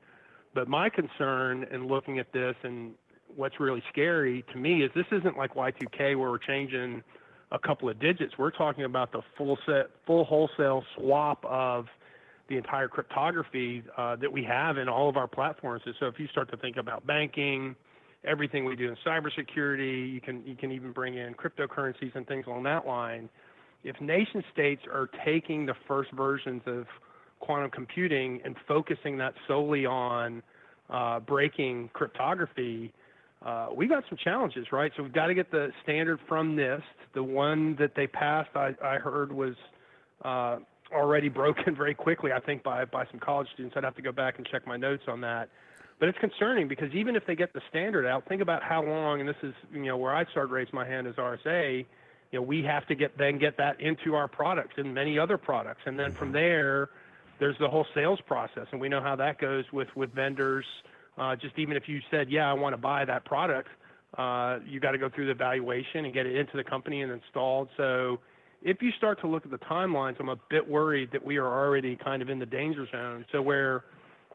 But 0.55 0.68
my 0.68 0.89
concern 0.89 1.66
in 1.72 1.87
looking 1.87 2.18
at 2.18 2.32
this 2.32 2.55
and 2.62 2.93
what's 3.35 3.59
really 3.59 3.82
scary 3.91 4.45
to 4.53 4.59
me 4.59 4.82
is 4.82 4.91
this 4.95 5.07
isn't 5.11 5.37
like 5.37 5.55
Y2K 5.55 6.16
where 6.18 6.30
we're 6.30 6.39
changing 6.39 7.03
a 7.51 7.59
couple 7.59 7.89
of 7.89 7.99
digits. 8.01 8.35
We're 8.39 8.51
talking 8.51 8.85
about 8.85 9.12
the 9.12 9.22
full 9.37 9.59
set, 9.66 9.91
full 10.07 10.24
wholesale 10.24 10.85
swap 10.97 11.45
of 11.45 11.87
the 12.49 12.57
entire 12.57 12.89
cryptography 12.89 13.82
uh, 13.97 14.16
that 14.16 14.30
we 14.30 14.45
have 14.45 14.78
in 14.78 14.89
all 14.89 15.09
of 15.09 15.16
our 15.16 15.26
platforms. 15.26 15.82
And 15.87 15.95
so 15.99 16.07
if 16.07 16.18
you 16.18 16.28
start 16.28 16.51
to 16.51 16.57
think 16.57 16.76
about 16.76 17.07
banking, 17.07 17.74
everything 18.24 18.64
we 18.64 18.76
do 18.76 18.89
in 18.89 18.97
cybersecurity, 19.07 20.12
you 20.12 20.20
can 20.20 20.47
you 20.47 20.55
can 20.55 20.70
even 20.70 20.93
bring 20.93 21.16
in 21.16 21.35
cryptocurrencies 21.35 22.14
and 22.14 22.26
things 22.26 22.47
along 22.47 22.64
that 22.64 22.87
line 22.87 23.28
if 23.85 24.01
nation 24.01 24.43
states 24.53 24.82
are 24.93 25.09
taking 25.24 25.66
the 25.66 25.74
first 25.87 26.11
versions 26.12 26.62
of 26.66 26.87
quantum 27.41 27.70
computing 27.70 28.41
and 28.45 28.57
focusing 28.66 29.18
that 29.18 29.35
solely 29.47 29.85
on 29.85 30.43
uh, 30.91 31.20
breaking 31.20 31.91
cryptography, 31.93 32.93
uh, 33.45 33.68
we 33.74 33.87
got 33.87 34.03
some 34.09 34.18
challenges, 34.22 34.66
right? 34.72 34.91
So 34.97 35.03
we've 35.03 35.12
got 35.12 35.26
to 35.26 35.35
get 35.35 35.51
the 35.51 35.70
standard 35.82 36.18
from 36.26 36.57
NIST. 36.57 36.82
The 37.14 37.22
one 37.22 37.76
that 37.78 37.95
they 37.95 38.07
passed, 38.07 38.51
I, 38.55 38.74
I 38.82 38.97
heard, 38.97 39.30
was 39.30 39.55
uh, 40.24 40.57
already 40.93 41.28
broken 41.41 41.76
very 41.76 41.95
quickly. 41.95 42.32
I 42.32 42.41
think 42.41 42.62
by 42.62 42.87
by 42.87 43.05
some 43.11 43.20
college 43.20 43.49
students. 43.53 43.76
I'd 43.76 43.85
have 43.85 43.97
to 43.97 44.03
go 44.03 44.12
back 44.12 44.39
and 44.39 44.47
check 44.47 44.66
my 44.66 44.78
notes 44.78 45.05
on 45.09 45.20
that. 45.20 45.51
But 46.01 46.09
it's 46.09 46.18
concerning 46.18 46.68
because 46.68 46.93
even 46.93 47.14
if 47.16 47.26
they 47.26 47.37
get 47.37 47.53
the 47.53 47.61
standard 47.68 48.07
out, 48.07 48.26
think 48.28 48.43
about 48.43 48.62
how 48.62 48.82
long. 48.82 49.20
And 49.20 49.28
this 49.28 49.37
is 49.43 49.53
you 49.72 49.85
know 49.85 49.99
where 49.99 50.14
I 50.14 50.24
started 50.30 50.51
raise 50.51 50.72
my 50.72 50.87
hand 50.87 51.07
as 51.07 51.14
RSA 51.16 51.85
you 52.35 52.41
know, 52.41 52.47
we 52.47 52.64
have 52.64 52.85
to 52.89 52.97
get 52.97 53.16
then 53.16 53.39
get 53.39 53.57
that 53.59 53.80
into 53.80 54.16
our 54.16 54.26
products 54.26 54.74
and 54.76 54.93
many 54.93 55.20
other 55.20 55.39
products, 55.39 55.82
and 55.87 55.97
then 55.97 56.12
from 56.12 56.32
there, 56.32 56.91
there's 57.39 57.57
the 57.61 57.68
whole 57.68 57.87
sales 57.95 58.18
process, 58.26 58.66
and 58.72 58.80
we 58.80 58.89
know 58.89 59.01
how 59.01 59.14
that 59.14 59.39
goes 59.39 59.64
with 59.72 59.87
with 59.95 60.12
vendors. 60.12 60.64
Uh, 61.16 61.37
just 61.37 61.57
even 61.61 61.76
if 61.76 61.89
you 61.89 62.01
said, 62.11 62.28
yeah, 62.28 62.51
I 62.51 62.55
want 62.55 62.72
to 62.72 62.76
buy 62.76 63.05
that 63.05 63.24
product, 63.24 63.68
uh, 64.18 64.59
you 64.66 64.80
got 64.80 64.91
to 64.91 64.99
go 64.99 65.09
through 65.09 65.26
the 65.26 65.30
evaluation 65.30 66.07
and 66.07 66.12
get 66.12 66.26
it 66.26 66.35
into 66.35 66.57
the 66.57 66.64
company 66.64 67.03
and 67.03 67.12
installed. 67.12 67.68
So 67.76 68.18
if 68.62 68.82
you 68.82 68.91
start 68.99 69.20
to 69.20 69.28
look 69.28 69.45
at 69.45 69.53
the 69.53 69.59
timelines, 69.59 70.16
I'm 70.18 70.28
a 70.28 70.41
bit 70.51 70.68
worried 70.68 71.12
that 71.12 71.24
we 71.24 71.37
are 71.37 71.47
already 71.47 71.95
kind 71.95 72.20
of 72.20 72.30
in 72.30 72.41
the 72.41 72.47
danger 72.47 72.85
zone. 72.91 73.26
So 73.30 73.43
where 73.43 73.85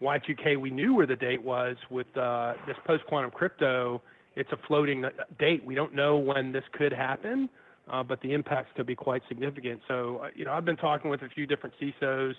Y2K, 0.02 0.56
we 0.56 0.70
knew 0.70 0.96
where 0.96 1.06
the 1.06 1.18
date 1.18 1.44
was 1.44 1.76
with 1.90 2.08
uh, 2.16 2.54
this 2.66 2.78
post 2.88 3.06
quantum 3.08 3.32
crypto. 3.32 4.02
It's 4.38 4.54
a 4.54 4.58
floating 4.68 5.04
date. 5.38 5.66
We 5.66 5.76
don't 5.76 5.94
know 5.94 6.16
when 6.16 6.54
this 6.54 6.64
could 6.72 6.94
happen 6.94 7.50
uh, 7.50 7.68
but 8.04 8.22
the 8.22 8.34
impacts 8.34 8.72
could 8.76 8.86
be 8.86 8.96
quite 8.96 9.22
significant. 9.28 9.82
So, 9.88 10.22
uh, 10.24 10.28
you 10.36 10.46
know, 10.46 10.54
I've 10.54 10.66
been 10.66 10.78
talking 10.78 11.10
with 11.10 11.22
a 11.22 11.30
few 11.30 11.46
different 11.46 11.76
CISOs, 11.82 12.36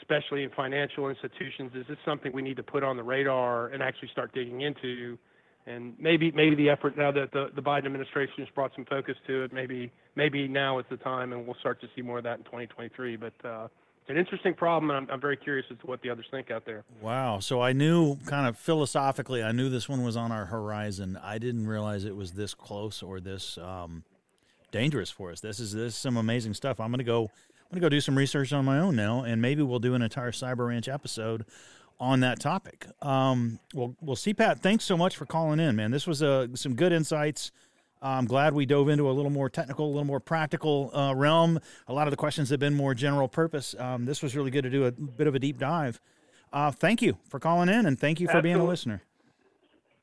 especially 0.00 0.42
in 0.42 0.50
financial 0.50 1.08
institutions. 1.08 1.72
Is 1.74 1.86
this 1.88 1.98
something 2.04 2.32
we 2.32 2.42
need 2.42 2.56
to 2.56 2.62
put 2.62 2.82
on 2.82 2.96
the 2.96 3.02
radar 3.02 3.68
and 3.68 3.82
actually 3.82 4.08
start 4.08 4.34
digging 4.34 4.62
into? 4.62 5.18
And 5.66 5.94
maybe 5.98 6.32
maybe 6.32 6.56
the 6.56 6.70
effort 6.70 6.96
now 6.96 7.12
that 7.12 7.32
the, 7.32 7.50
the 7.54 7.60
Biden 7.62 7.86
administration 7.86 8.34
has 8.38 8.48
brought 8.54 8.72
some 8.74 8.86
focus 8.86 9.16
to 9.26 9.44
it, 9.44 9.52
maybe 9.52 9.92
maybe 10.16 10.48
now 10.48 10.78
is 10.78 10.86
the 10.90 10.96
time, 10.96 11.32
and 11.32 11.46
we'll 11.46 11.56
start 11.60 11.80
to 11.82 11.88
see 11.94 12.02
more 12.02 12.18
of 12.18 12.24
that 12.24 12.38
in 12.38 12.44
2023. 12.44 13.16
But 13.16 13.32
uh, 13.44 13.68
it's 14.00 14.10
an 14.10 14.16
interesting 14.16 14.54
problem, 14.54 14.90
and 14.90 14.96
I'm, 14.96 15.14
I'm 15.14 15.20
very 15.20 15.36
curious 15.36 15.66
as 15.70 15.78
to 15.80 15.86
what 15.86 16.00
the 16.00 16.08
others 16.08 16.24
think 16.30 16.50
out 16.50 16.64
there. 16.64 16.84
Wow. 17.02 17.40
So 17.40 17.60
I 17.60 17.72
knew 17.74 18.16
kind 18.26 18.48
of 18.48 18.58
philosophically, 18.58 19.42
I 19.42 19.52
knew 19.52 19.68
this 19.68 19.88
one 19.88 20.02
was 20.02 20.16
on 20.16 20.32
our 20.32 20.46
horizon. 20.46 21.18
I 21.22 21.38
didn't 21.38 21.66
realize 21.66 22.04
it 22.04 22.16
was 22.16 22.32
this 22.32 22.54
close 22.54 23.02
or 23.02 23.20
this 23.20 23.58
um, 23.58 24.02
dangerous 24.70 25.10
for 25.10 25.30
us. 25.30 25.40
This 25.40 25.60
is 25.60 25.72
this 25.72 25.94
is 25.94 25.96
some 25.96 26.16
amazing 26.16 26.54
stuff. 26.54 26.80
I'm 26.80 26.90
gonna 26.90 27.04
go 27.04 27.24
I'm 27.24 27.74
gonna 27.74 27.80
go 27.82 27.88
do 27.88 28.00
some 28.00 28.16
research 28.16 28.52
on 28.52 28.64
my 28.64 28.78
own 28.78 28.96
now, 28.96 29.22
and 29.22 29.40
maybe 29.40 29.62
we'll 29.62 29.78
do 29.78 29.94
an 29.94 30.02
entire 30.02 30.32
Cyber 30.32 30.68
Ranch 30.68 30.88
episode 30.88 31.44
on 32.00 32.20
that 32.20 32.40
topic. 32.40 32.86
Um, 33.02 33.60
well, 33.74 33.94
well, 34.00 34.16
CPAT, 34.16 34.60
thanks 34.60 34.84
so 34.84 34.96
much 34.96 35.16
for 35.16 35.26
calling 35.26 35.60
in, 35.60 35.76
man. 35.76 35.90
This 35.90 36.06
was 36.06 36.22
uh, 36.22 36.48
some 36.54 36.74
good 36.74 36.92
insights. 36.92 37.52
I'm 38.02 38.24
glad 38.24 38.54
we 38.54 38.64
dove 38.64 38.88
into 38.88 39.10
a 39.10 39.12
little 39.12 39.30
more 39.30 39.50
technical, 39.50 39.84
a 39.84 39.92
little 39.92 40.04
more 40.06 40.20
practical 40.20 40.90
uh, 40.96 41.14
realm. 41.14 41.60
A 41.86 41.92
lot 41.92 42.06
of 42.06 42.10
the 42.10 42.16
questions 42.16 42.48
have 42.48 42.58
been 42.58 42.74
more 42.74 42.94
general 42.94 43.28
purpose. 43.28 43.74
Um, 43.78 44.06
this 44.06 44.22
was 44.22 44.34
really 44.34 44.50
good 44.50 44.62
to 44.62 44.70
do 44.70 44.86
a 44.86 44.92
bit 44.92 45.26
of 45.26 45.34
a 45.34 45.38
deep 45.38 45.58
dive. 45.58 46.00
Uh, 46.52 46.70
thank 46.70 47.02
you 47.02 47.18
for 47.28 47.38
calling 47.38 47.68
in, 47.68 47.86
and 47.86 47.98
thank 48.00 48.18
you 48.18 48.26
for 48.26 48.38
Absolutely. 48.38 48.54
being 48.54 48.66
a 48.66 48.68
listener. 48.68 49.02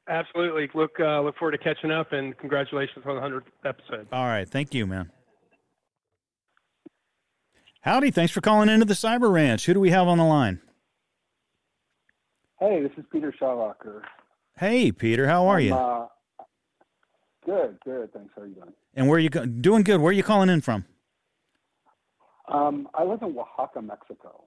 Absolutely. 0.10 0.70
Look, 0.74 0.91
uh, 0.99 1.22
look 1.22 1.38
forward 1.38 1.51
to 1.51 1.58
catching 1.58 1.91
up, 1.91 2.14
and 2.14 2.38
congratulations 2.38 3.03
on 3.05 3.16
the 3.16 3.22
hundredth 3.22 3.47
episode. 3.66 4.08
All 4.12 4.26
right, 4.26 4.47
thank 4.47 4.74
you, 4.74 4.88
man. 4.88 5.12
Howdy, 7.82 8.12
thanks 8.12 8.32
for 8.32 8.41
calling 8.41 8.70
into 8.70 8.86
the 8.86 8.93
Cyber 8.93 9.32
Ranch. 9.32 9.66
Who 9.66 9.74
do 9.74 9.80
we 9.80 9.89
have 9.91 10.08
on 10.08 10.18
the 10.18 10.24
line? 10.26 10.60
Hey, 12.60 12.82
this 12.82 12.91
is 12.97 13.05
Peter 13.12 13.34
Schauwacker. 13.39 14.01
Hey, 14.58 14.91
Peter, 14.91 15.28
how 15.28 15.47
are 15.47 15.58
I'm, 15.58 15.64
you? 15.66 15.76
Uh, 15.76 16.08
good, 17.45 17.78
good. 17.86 18.12
Thanks. 18.14 18.32
How 18.36 18.41
are 18.41 18.47
you 18.47 18.55
doing? 18.55 18.74
And 18.95 19.08
where 19.08 19.18
are 19.18 19.20
you 19.20 19.30
go- 19.30 19.45
doing? 19.45 19.84
Good. 19.84 20.01
Where 20.01 20.10
are 20.10 20.14
you 20.14 20.24
calling 20.24 20.49
in 20.49 20.62
from? 20.62 20.86
Um, 22.47 22.88
I 22.93 23.03
live 23.03 23.22
in 23.22 23.38
Oaxaca, 23.38 23.82
Mexico. 23.82 24.45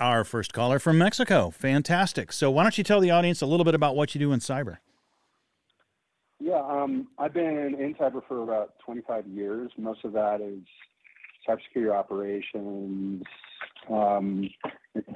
Our 0.00 0.24
first 0.24 0.52
caller 0.52 0.78
from 0.78 0.98
Mexico. 0.98 1.50
Fantastic. 1.50 2.32
So, 2.32 2.50
why 2.50 2.62
don't 2.62 2.76
you 2.76 2.84
tell 2.84 3.00
the 3.00 3.10
audience 3.10 3.40
a 3.40 3.46
little 3.46 3.64
bit 3.64 3.74
about 3.74 3.96
what 3.96 4.14
you 4.14 4.18
do 4.18 4.32
in 4.32 4.40
cyber? 4.40 4.78
Yeah, 6.40 6.60
um, 6.60 7.08
I've 7.18 7.32
been 7.32 7.74
in 7.78 7.94
cyber 7.94 8.20
for 8.26 8.42
about 8.42 8.74
25 8.84 9.26
years. 9.28 9.70
Most 9.78 10.04
of 10.04 10.12
that 10.12 10.40
is 10.40 10.60
cybersecurity 11.48 11.94
operations, 11.94 13.22
um, 13.90 14.48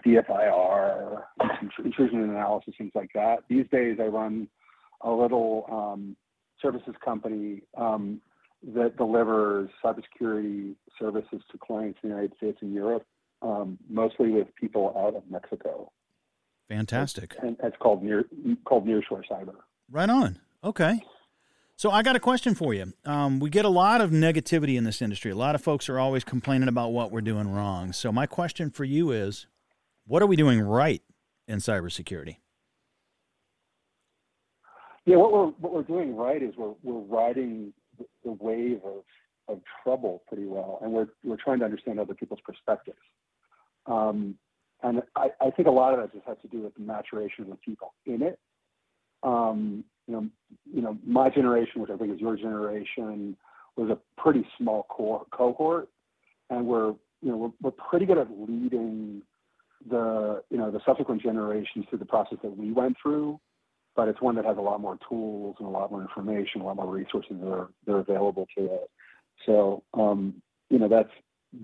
DFIR, 0.06 1.22
intrusion 1.84 2.22
analysis, 2.22 2.74
things 2.78 2.92
like 2.94 3.10
that. 3.14 3.38
These 3.48 3.66
days, 3.70 3.98
I 4.00 4.06
run 4.06 4.48
a 5.02 5.10
little 5.10 5.66
um, 5.70 6.16
services 6.60 6.94
company 7.04 7.62
um, 7.76 8.20
that 8.74 8.96
delivers 8.96 9.70
cybersecurity 9.84 10.74
services 10.98 11.42
to 11.52 11.58
clients 11.58 11.98
in 12.02 12.10
the 12.10 12.16
United 12.16 12.36
States 12.36 12.58
and 12.60 12.72
Europe, 12.72 13.06
um, 13.42 13.78
mostly 13.88 14.30
with 14.30 14.54
people 14.54 14.94
out 14.96 15.14
of 15.16 15.22
Mexico. 15.30 15.92
Fantastic. 16.68 17.34
And 17.42 17.56
it's 17.62 17.76
called 17.78 18.02
near 18.02 18.24
called 18.64 18.86
Nearshore 18.86 19.22
Cyber. 19.30 19.54
Right 19.90 20.10
on. 20.10 20.38
Okay. 20.62 21.00
So 21.76 21.90
I 21.92 22.02
got 22.02 22.16
a 22.16 22.20
question 22.20 22.54
for 22.56 22.74
you. 22.74 22.92
Um, 23.04 23.38
we 23.38 23.50
get 23.50 23.64
a 23.64 23.68
lot 23.68 24.00
of 24.00 24.10
negativity 24.10 24.76
in 24.76 24.82
this 24.84 25.00
industry. 25.00 25.30
A 25.30 25.36
lot 25.36 25.54
of 25.54 25.62
folks 25.62 25.88
are 25.88 25.98
always 25.98 26.24
complaining 26.24 26.68
about 26.68 26.88
what 26.88 27.12
we're 27.12 27.20
doing 27.20 27.48
wrong. 27.48 27.92
So 27.92 28.10
my 28.10 28.26
question 28.26 28.70
for 28.70 28.84
you 28.84 29.12
is, 29.12 29.46
what 30.04 30.20
are 30.20 30.26
we 30.26 30.34
doing 30.34 30.60
right 30.60 31.02
in 31.46 31.58
cybersecurity? 31.60 32.38
Yeah, 35.06 35.16
what 35.16 35.32
we're 35.32 35.46
what 35.46 35.72
we're 35.72 35.82
doing 35.84 36.14
right 36.16 36.42
is 36.42 36.54
we're 36.56 36.74
we're 36.82 37.00
riding 37.00 37.72
the- 37.98 38.06
the 38.24 38.32
wave 38.32 38.80
of 38.84 39.04
of 39.48 39.62
trouble 39.82 40.22
pretty 40.28 40.44
well, 40.44 40.78
and 40.82 40.92
we're 40.92 41.08
we're 41.24 41.36
trying 41.42 41.60
to 41.60 41.64
understand 41.64 41.98
other 41.98 42.14
people's 42.14 42.40
perspectives. 42.44 42.98
Um, 43.88 44.36
and 44.82 45.02
I, 45.16 45.50
think 45.56 45.66
a 45.66 45.72
lot 45.72 45.92
of 45.92 46.00
that 46.00 46.12
just 46.12 46.26
has 46.26 46.36
to 46.42 46.48
do 46.48 46.62
with 46.62 46.74
the 46.74 46.82
maturation 46.82 47.44
of 47.44 47.50
the 47.50 47.56
people 47.56 47.94
in 48.06 48.22
it. 48.22 48.38
Um, 49.24 49.84
you 50.06 50.14
know, 50.14 50.28
you 50.72 50.82
know, 50.82 50.96
my 51.04 51.30
generation, 51.30 51.80
which 51.80 51.90
I 51.90 51.96
think 51.96 52.14
is 52.14 52.20
your 52.20 52.36
generation, 52.36 53.36
was 53.76 53.90
a 53.90 53.98
pretty 54.20 54.46
small 54.56 54.86
cohort, 55.30 55.88
and 56.50 56.66
we're 56.66 56.94
you 57.22 57.30
know 57.30 57.54
we're, 57.60 57.70
pretty 57.72 58.06
good 58.06 58.18
at 58.18 58.28
leading 58.30 59.22
the 59.90 60.42
you 60.50 60.58
know 60.58 60.70
the 60.70 60.80
subsequent 60.86 61.22
generations 61.22 61.84
through 61.90 61.98
the 61.98 62.04
process 62.04 62.38
that 62.42 62.56
we 62.56 62.70
went 62.70 62.96
through, 63.02 63.40
but 63.96 64.06
it's 64.06 64.20
one 64.20 64.36
that 64.36 64.44
has 64.44 64.56
a 64.56 64.60
lot 64.60 64.80
more 64.80 64.96
tools 65.08 65.56
and 65.58 65.66
a 65.66 65.70
lot 65.70 65.90
more 65.90 66.02
information, 66.02 66.60
a 66.60 66.64
lot 66.64 66.76
more 66.76 66.86
resources 66.86 67.36
that 67.40 67.50
are 67.50 67.68
that 67.86 67.94
are 67.94 68.00
available 68.00 68.46
to 68.56 68.64
it. 68.66 68.90
So 69.44 69.82
um, 69.92 70.40
you 70.70 70.78
know 70.78 70.88
that's 70.88 71.10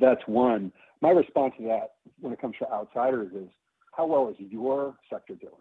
that's 0.01 0.23
one. 0.27 0.73
My 1.01 1.11
response 1.11 1.55
to 1.59 1.65
that 1.65 1.95
when 2.21 2.33
it 2.33 2.41
comes 2.41 2.55
to 2.61 2.73
outsiders 2.73 3.33
is 3.35 3.49
how 3.97 4.07
well 4.07 4.29
is 4.29 4.37
your 4.39 4.97
sector 5.11 5.35
doing? 5.35 5.53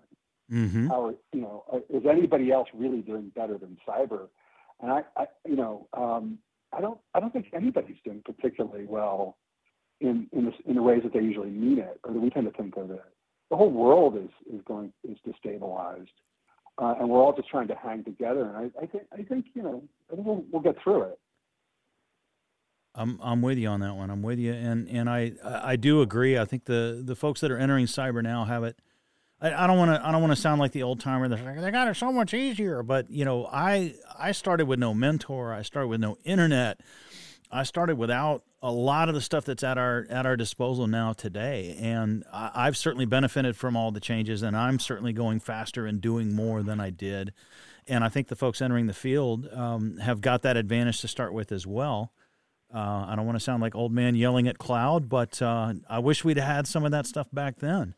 Mm-hmm. 0.51 0.87
How 0.87 1.13
you 1.31 1.41
know 1.41 1.63
uh, 1.71 1.77
is 1.89 2.03
anybody 2.09 2.51
else 2.51 2.67
really 2.73 3.01
doing 3.01 3.31
better 3.35 3.57
than 3.57 3.77
cyber? 3.87 4.27
And 4.81 4.91
I, 4.91 5.03
I 5.15 5.25
you 5.47 5.55
know, 5.55 5.87
um, 5.93 6.37
I 6.71 6.81
don't 6.81 6.99
I 7.13 7.19
don't 7.19 7.31
think 7.31 7.47
anybody's 7.53 7.97
doing 8.03 8.21
particularly 8.25 8.85
well 8.85 9.37
in 10.01 10.27
in 10.31 10.45
the, 10.45 10.51
in 10.65 10.75
the 10.75 10.81
ways 10.81 11.01
that 11.03 11.13
they 11.13 11.21
usually 11.21 11.49
mean 11.49 11.79
it, 11.79 11.99
or 12.03 12.13
that 12.13 12.19
we 12.19 12.29
tend 12.29 12.45
to 12.45 12.61
think 12.61 12.75
of 12.77 12.91
it. 12.91 13.03
The 13.49 13.55
whole 13.55 13.71
world 13.71 14.17
is 14.17 14.29
is 14.53 14.61
going 14.65 14.91
is 15.07 15.17
destabilized, 15.25 16.07
uh, 16.77 16.95
and 16.99 17.09
we're 17.09 17.21
all 17.21 17.33
just 17.35 17.49
trying 17.49 17.69
to 17.69 17.75
hang 17.75 18.03
together. 18.03 18.45
And 18.45 18.57
I, 18.57 18.83
I 18.83 18.85
think 18.85 19.03
I 19.13 19.23
think 19.23 19.45
you 19.53 19.63
know 19.63 19.83
I 20.11 20.15
think 20.15 20.27
we'll, 20.27 20.43
we'll 20.51 20.61
get 20.61 20.75
through 20.83 21.03
it. 21.03 21.19
I'm 22.95 23.19
I'm 23.21 23.41
with 23.41 23.57
you 23.57 23.67
on 23.69 23.79
that 23.79 23.95
one. 23.95 24.09
I'm 24.09 24.21
with 24.21 24.39
you, 24.39 24.53
and 24.53 24.87
and 24.87 25.09
I 25.09 25.33
I 25.43 25.75
do 25.75 26.01
agree. 26.01 26.37
I 26.37 26.45
think 26.45 26.65
the 26.65 27.01
the 27.03 27.15
folks 27.15 27.41
that 27.41 27.51
are 27.51 27.57
entering 27.57 27.85
cyber 27.85 28.21
now 28.21 28.45
have 28.45 28.63
it. 28.63 28.77
I, 29.41 29.67
don't 29.67 29.77
want 29.77 29.91
to 29.91 30.07
I 30.07 30.11
don't 30.13 30.21
want 30.21 30.31
to 30.31 30.41
sound 30.41 30.61
like 30.61 30.71
the 30.71 30.83
old 30.83 31.01
timer. 31.01 31.27
Like, 31.27 31.59
they 31.59 31.71
got 31.71 31.89
it 31.89 31.95
so 31.95 32.13
much 32.13 32.33
easier, 32.33 32.81
but 32.81 33.09
you 33.09 33.25
know 33.25 33.45
I 33.51 33.95
I 34.17 34.31
started 34.31 34.67
with 34.67 34.79
no 34.79 34.93
mentor. 34.93 35.53
I 35.53 35.63
started 35.63 35.89
with 35.89 35.99
no 35.99 36.17
internet. 36.23 36.79
I 37.51 37.63
started 37.63 37.97
without 37.97 38.43
a 38.61 38.71
lot 38.71 39.09
of 39.09 39.15
the 39.15 39.21
stuff 39.21 39.43
that's 39.43 39.63
at 39.63 39.77
our 39.77 40.07
at 40.09 40.25
our 40.25 40.37
disposal 40.37 40.87
now 40.87 41.13
today, 41.13 41.75
and 41.79 42.23
I, 42.31 42.65
have 42.65 42.77
certainly 42.77 43.05
benefited 43.05 43.57
from 43.57 43.75
all 43.75 43.91
the 43.91 43.99
changes, 43.99 44.43
and 44.43 44.55
I'm 44.55 44.79
certainly 44.79 45.13
going 45.13 45.39
faster 45.39 45.85
and 45.85 45.99
doing 45.99 46.33
more 46.33 46.63
than 46.63 46.79
I 46.79 46.89
did. 46.89 47.33
And 47.85 48.03
I 48.03 48.09
think 48.09 48.29
the 48.29 48.37
folks 48.37 48.61
entering 48.61 48.87
the 48.87 48.93
field 48.93 49.49
um, 49.51 49.97
have 49.97 50.21
got 50.21 50.41
that 50.43 50.55
advantage 50.55 51.01
to 51.01 51.07
start 51.09 51.33
with 51.33 51.51
as 51.51 51.67
well. 51.67 52.13
Uh, 52.73 53.05
I 53.07 53.15
don't 53.15 53.25
want 53.25 53.35
to 53.37 53.43
sound 53.43 53.61
like 53.61 53.75
old 53.75 53.91
man 53.91 54.15
yelling 54.15 54.47
at 54.47 54.57
cloud, 54.57 55.07
but 55.07 55.41
uh, 55.41 55.73
I 55.87 55.99
wish 55.99 56.23
we'd 56.23 56.37
had 56.37 56.65
some 56.67 56.85
of 56.85 56.91
that 56.91 57.05
stuff 57.05 57.27
back 57.31 57.59
then. 57.59 57.93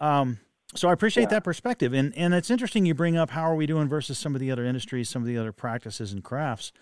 Um, 0.00 0.40
so 0.74 0.88
I 0.88 0.92
appreciate 0.92 1.24
yeah. 1.24 1.30
that 1.30 1.44
perspective, 1.44 1.92
and 1.92 2.16
and 2.16 2.34
it's 2.34 2.50
interesting 2.50 2.86
you 2.86 2.94
bring 2.94 3.16
up 3.16 3.30
how 3.30 3.42
are 3.42 3.54
we 3.54 3.66
doing 3.66 3.88
versus 3.88 4.18
some 4.18 4.34
of 4.34 4.40
the 4.40 4.50
other 4.50 4.64
industries, 4.64 5.08
some 5.08 5.22
of 5.22 5.28
the 5.28 5.36
other 5.36 5.52
practices 5.52 6.12
and 6.12 6.22
crafts. 6.24 6.72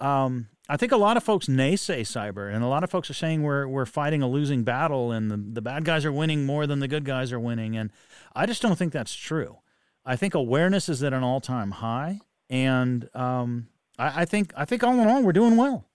Um, 0.00 0.48
I 0.68 0.76
think 0.76 0.92
a 0.92 0.96
lot 0.96 1.16
of 1.16 1.22
folks 1.22 1.46
naysay 1.46 2.00
cyber, 2.00 2.52
and 2.52 2.64
a 2.64 2.68
lot 2.68 2.84
of 2.84 2.90
folks 2.90 3.10
are 3.10 3.14
saying 3.14 3.42
we're 3.42 3.66
we're 3.68 3.86
fighting 3.86 4.22
a 4.22 4.28
losing 4.28 4.64
battle, 4.64 5.12
and 5.12 5.30
the, 5.30 5.36
the 5.36 5.62
bad 5.62 5.84
guys 5.84 6.04
are 6.04 6.12
winning 6.12 6.46
more 6.46 6.66
than 6.66 6.80
the 6.80 6.88
good 6.88 7.04
guys 7.04 7.32
are 7.32 7.40
winning, 7.40 7.76
and 7.76 7.90
I 8.34 8.46
just 8.46 8.62
don't 8.62 8.76
think 8.76 8.92
that's 8.92 9.14
true. 9.14 9.58
I 10.06 10.16
think 10.16 10.34
awareness 10.34 10.88
is 10.88 11.02
at 11.02 11.12
an 11.12 11.22
all 11.22 11.40
time 11.40 11.72
high, 11.72 12.20
and 12.48 13.08
um, 13.14 13.68
I, 13.98 14.22
I 14.22 14.24
think 14.24 14.52
I 14.56 14.64
think 14.64 14.82
all 14.82 14.98
in 15.00 15.08
all 15.08 15.22
we're 15.22 15.32
doing 15.32 15.56
well. 15.56 15.86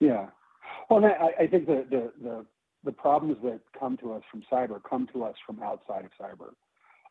Yeah. 0.00 0.26
Well, 0.90 1.04
I, 1.04 1.42
I 1.42 1.46
think 1.46 1.66
the, 1.66 1.84
the, 1.90 2.12
the, 2.22 2.46
the, 2.84 2.92
problems 2.92 3.38
that 3.44 3.60
come 3.78 3.96
to 3.98 4.12
us 4.12 4.22
from 4.30 4.42
cyber 4.50 4.80
come 4.88 5.08
to 5.12 5.24
us 5.24 5.34
from 5.46 5.62
outside 5.62 6.04
of 6.04 6.10
cyber. 6.20 6.52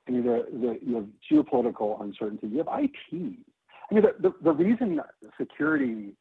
I 0.07 0.11
mean, 0.11 0.23
the, 0.23 0.45
the, 0.51 0.79
you 0.81 0.95
have 0.95 1.07
geopolitical 1.29 2.01
uncertainty, 2.01 2.47
you 2.47 2.57
have 2.59 2.67
IT. 2.71 2.93
I 3.11 3.93
mean, 3.93 4.03
the, 4.03 4.13
the, 4.19 4.33
the 4.41 4.51
reason 4.51 5.01
security 5.39 6.15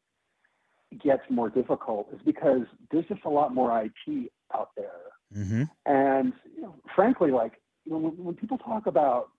gets 1.03 1.23
more 1.29 1.49
difficult 1.49 2.07
is 2.13 2.19
because 2.25 2.61
there's 2.91 3.05
just 3.05 3.25
a 3.25 3.29
lot 3.29 3.53
more 3.53 3.81
IT 3.81 4.31
out 4.53 4.69
there. 4.75 4.91
Mm-hmm. 5.35 5.63
And 5.85 6.33
you 6.55 6.61
know, 6.61 6.75
frankly, 6.95 7.31
like 7.31 7.53
you 7.85 7.93
know, 7.93 7.97
when, 7.97 8.23
when, 8.23 8.35
people 8.35 8.57
talk 8.57 8.87
about 8.87 9.29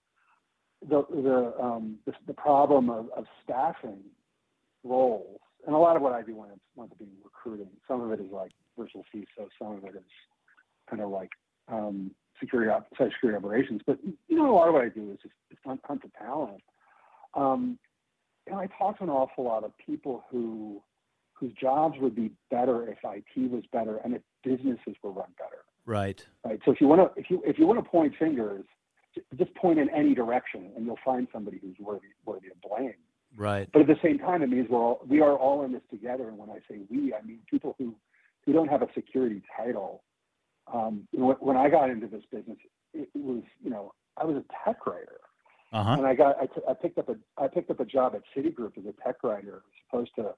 the 0.86 1.04
the 1.10 1.54
um, 1.62 1.98
the, 2.04 2.12
the 2.26 2.34
problem 2.34 2.90
of, 2.90 3.06
of 3.16 3.24
staffing 3.42 4.00
roles, 4.84 5.40
and 5.68 5.76
a 5.76 5.78
lot 5.78 5.96
of 5.96 6.02
what 6.02 6.14
I 6.14 6.22
do 6.22 6.34
when 6.34 6.48
it's 6.48 6.62
when 6.74 6.88
it's 6.88 6.96
being 6.96 7.10
recruiting, 7.22 7.68
some 7.86 8.00
of 8.00 8.10
it 8.10 8.24
is 8.24 8.32
like 8.32 8.52
virtual 8.76 9.04
CISO, 9.14 9.48
some 9.58 9.72
of 9.72 9.84
it 9.84 9.96
is 9.96 10.10
kind 10.88 11.02
of 11.02 11.10
like 11.10 11.28
um, 11.70 12.10
security 12.40 12.70
op- 12.70 12.88
cybersecurity 12.98 13.36
operations. 13.36 13.82
But 13.86 13.98
you 14.28 14.36
know, 14.36 14.50
a 14.50 14.56
lot 14.56 14.68
of 14.68 14.72
what 14.72 14.82
I 14.82 14.88
do 14.88 15.12
is 15.12 15.18
just, 15.22 15.34
just 15.50 15.60
hunt, 15.66 15.80
hunt 15.84 16.00
for 16.00 16.08
talent. 16.18 16.62
Um, 17.34 17.78
and 18.46 18.56
I 18.56 18.66
talk 18.78 18.96
to 18.96 19.04
an 19.04 19.10
awful 19.10 19.44
lot 19.44 19.62
of 19.62 19.72
people 19.76 20.24
who 20.30 20.82
whose 21.34 21.52
jobs 21.52 21.96
would 22.00 22.16
be 22.16 22.32
better 22.50 22.88
if 22.88 22.96
IT 23.04 23.50
was 23.50 23.62
better 23.70 23.98
and 23.98 24.14
if 24.14 24.22
businesses 24.42 24.96
were 25.02 25.12
run 25.12 25.28
better. 25.36 25.64
Right. 25.84 26.26
Right. 26.46 26.60
So 26.64 26.72
if 26.72 26.80
you 26.80 26.88
want 26.88 27.14
to 27.14 27.20
if 27.20 27.28
you 27.28 27.42
if 27.44 27.58
you 27.58 27.66
want 27.66 27.84
to 27.84 27.90
point 27.90 28.14
fingers, 28.18 28.64
just 29.36 29.54
point 29.54 29.78
in 29.78 29.90
any 29.90 30.14
direction, 30.14 30.72
and 30.74 30.86
you'll 30.86 30.98
find 31.04 31.28
somebody 31.30 31.58
who's 31.60 31.76
worthy 31.78 32.06
worthy 32.24 32.46
of 32.48 32.58
blame. 32.62 32.94
Right. 33.36 33.68
But 33.72 33.82
at 33.82 33.88
the 33.88 33.98
same 34.02 34.18
time, 34.18 34.42
it 34.42 34.48
means 34.48 34.68
we're 34.68 34.78
all 34.78 35.00
we 35.06 35.20
are 35.20 35.36
all 35.36 35.64
in 35.64 35.72
this 35.72 35.82
together. 35.90 36.28
And 36.28 36.38
when 36.38 36.50
I 36.50 36.58
say 36.68 36.80
we, 36.90 37.14
I 37.14 37.22
mean 37.22 37.40
people 37.48 37.74
who 37.78 37.94
who 38.44 38.52
don't 38.52 38.68
have 38.68 38.82
a 38.82 38.88
security 38.94 39.42
title. 39.56 40.02
Um, 40.72 41.08
when 41.12 41.56
I 41.56 41.70
got 41.70 41.88
into 41.88 42.06
this 42.06 42.22
business, 42.30 42.58
it, 42.92 43.08
was 43.14 43.42
you 43.62 43.70
know 43.70 43.92
I 44.16 44.24
was 44.24 44.36
a 44.36 44.44
tech 44.64 44.86
writer, 44.86 45.20
uh-huh. 45.72 45.92
and 45.92 46.06
I 46.06 46.14
got 46.14 46.36
I, 46.38 46.46
t- 46.46 46.62
I 46.68 46.74
picked 46.74 46.98
up 46.98 47.08
a 47.08 47.16
I 47.42 47.48
picked 47.48 47.70
up 47.70 47.80
a 47.80 47.84
job 47.84 48.14
at 48.14 48.22
Citigroup 48.36 48.76
as 48.76 48.84
a 48.84 48.94
tech 49.02 49.22
writer, 49.22 49.62
supposed 49.86 50.10
to 50.16 50.34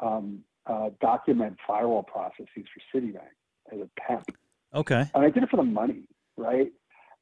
um, 0.00 0.44
uh, 0.66 0.90
document 1.00 1.56
firewall 1.66 2.02
processes 2.02 2.48
for 2.54 2.98
Citibank 2.98 3.34
as 3.72 3.80
a 3.80 3.88
pimp. 4.00 4.26
Okay. 4.74 5.10
And 5.14 5.24
I 5.24 5.30
did 5.30 5.42
it 5.42 5.48
for 5.50 5.56
the 5.56 5.62
money, 5.62 6.02
right? 6.36 6.72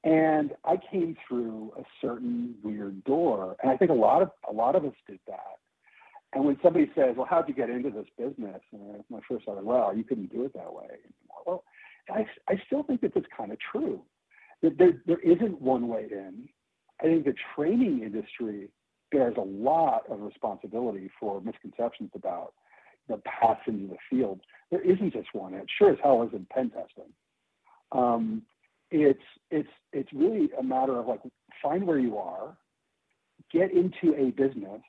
And 0.06 0.52
I 0.64 0.76
came 0.92 1.16
through 1.26 1.72
a 1.76 1.82
certain 2.00 2.54
weird 2.62 3.02
door, 3.02 3.56
and 3.60 3.72
I 3.72 3.76
think 3.76 3.90
a 3.90 3.94
lot 3.94 4.22
of 4.22 4.30
a 4.48 4.52
lot 4.52 4.76
of 4.76 4.84
us 4.84 4.94
did 5.04 5.18
that. 5.26 5.58
And 6.32 6.44
when 6.44 6.56
somebody 6.62 6.88
says, 6.94 7.16
"Well, 7.16 7.26
how'd 7.28 7.48
you 7.48 7.54
get 7.54 7.70
into 7.70 7.90
this 7.90 8.06
business?" 8.16 8.60
and 8.70 9.02
my 9.10 9.18
first 9.28 9.46
thought, 9.46 9.62
"Well, 9.64 9.96
you 9.96 10.04
couldn't 10.04 10.32
do 10.32 10.44
it 10.44 10.52
that 10.54 10.72
way." 10.72 10.98
Well, 11.44 11.64
I, 12.08 12.24
I 12.48 12.54
still 12.66 12.84
think 12.84 13.00
that 13.00 13.14
that's 13.14 13.26
kind 13.36 13.50
of 13.50 13.58
true. 13.72 14.00
That 14.62 14.78
there, 14.78 15.02
there 15.06 15.18
isn't 15.18 15.60
one 15.60 15.88
way 15.88 16.06
in. 16.08 16.48
I 17.00 17.04
think 17.04 17.24
the 17.24 17.34
training 17.56 18.02
industry 18.04 18.68
bears 19.10 19.34
a 19.36 19.40
lot 19.40 20.02
of 20.08 20.20
responsibility 20.20 21.10
for 21.18 21.40
misconceptions 21.40 22.10
about 22.14 22.52
the 23.08 23.20
paths 23.24 23.60
into 23.66 23.88
the 23.88 23.98
field. 24.08 24.40
There 24.70 24.82
isn't 24.82 25.12
just 25.12 25.34
one. 25.34 25.52
It 25.54 25.66
sure 25.78 25.90
as 25.90 25.98
hell 26.00 26.22
isn't 26.28 26.48
pen 26.50 26.70
testing. 26.70 27.12
Um, 27.90 28.42
it's 29.02 29.20
it's 29.50 29.68
it's 29.92 30.12
really 30.12 30.50
a 30.58 30.62
matter 30.62 30.98
of 30.98 31.06
like 31.06 31.20
find 31.62 31.86
where 31.86 31.98
you 31.98 32.18
are, 32.18 32.56
get 33.52 33.70
into 33.72 34.14
a 34.16 34.30
business, 34.30 34.82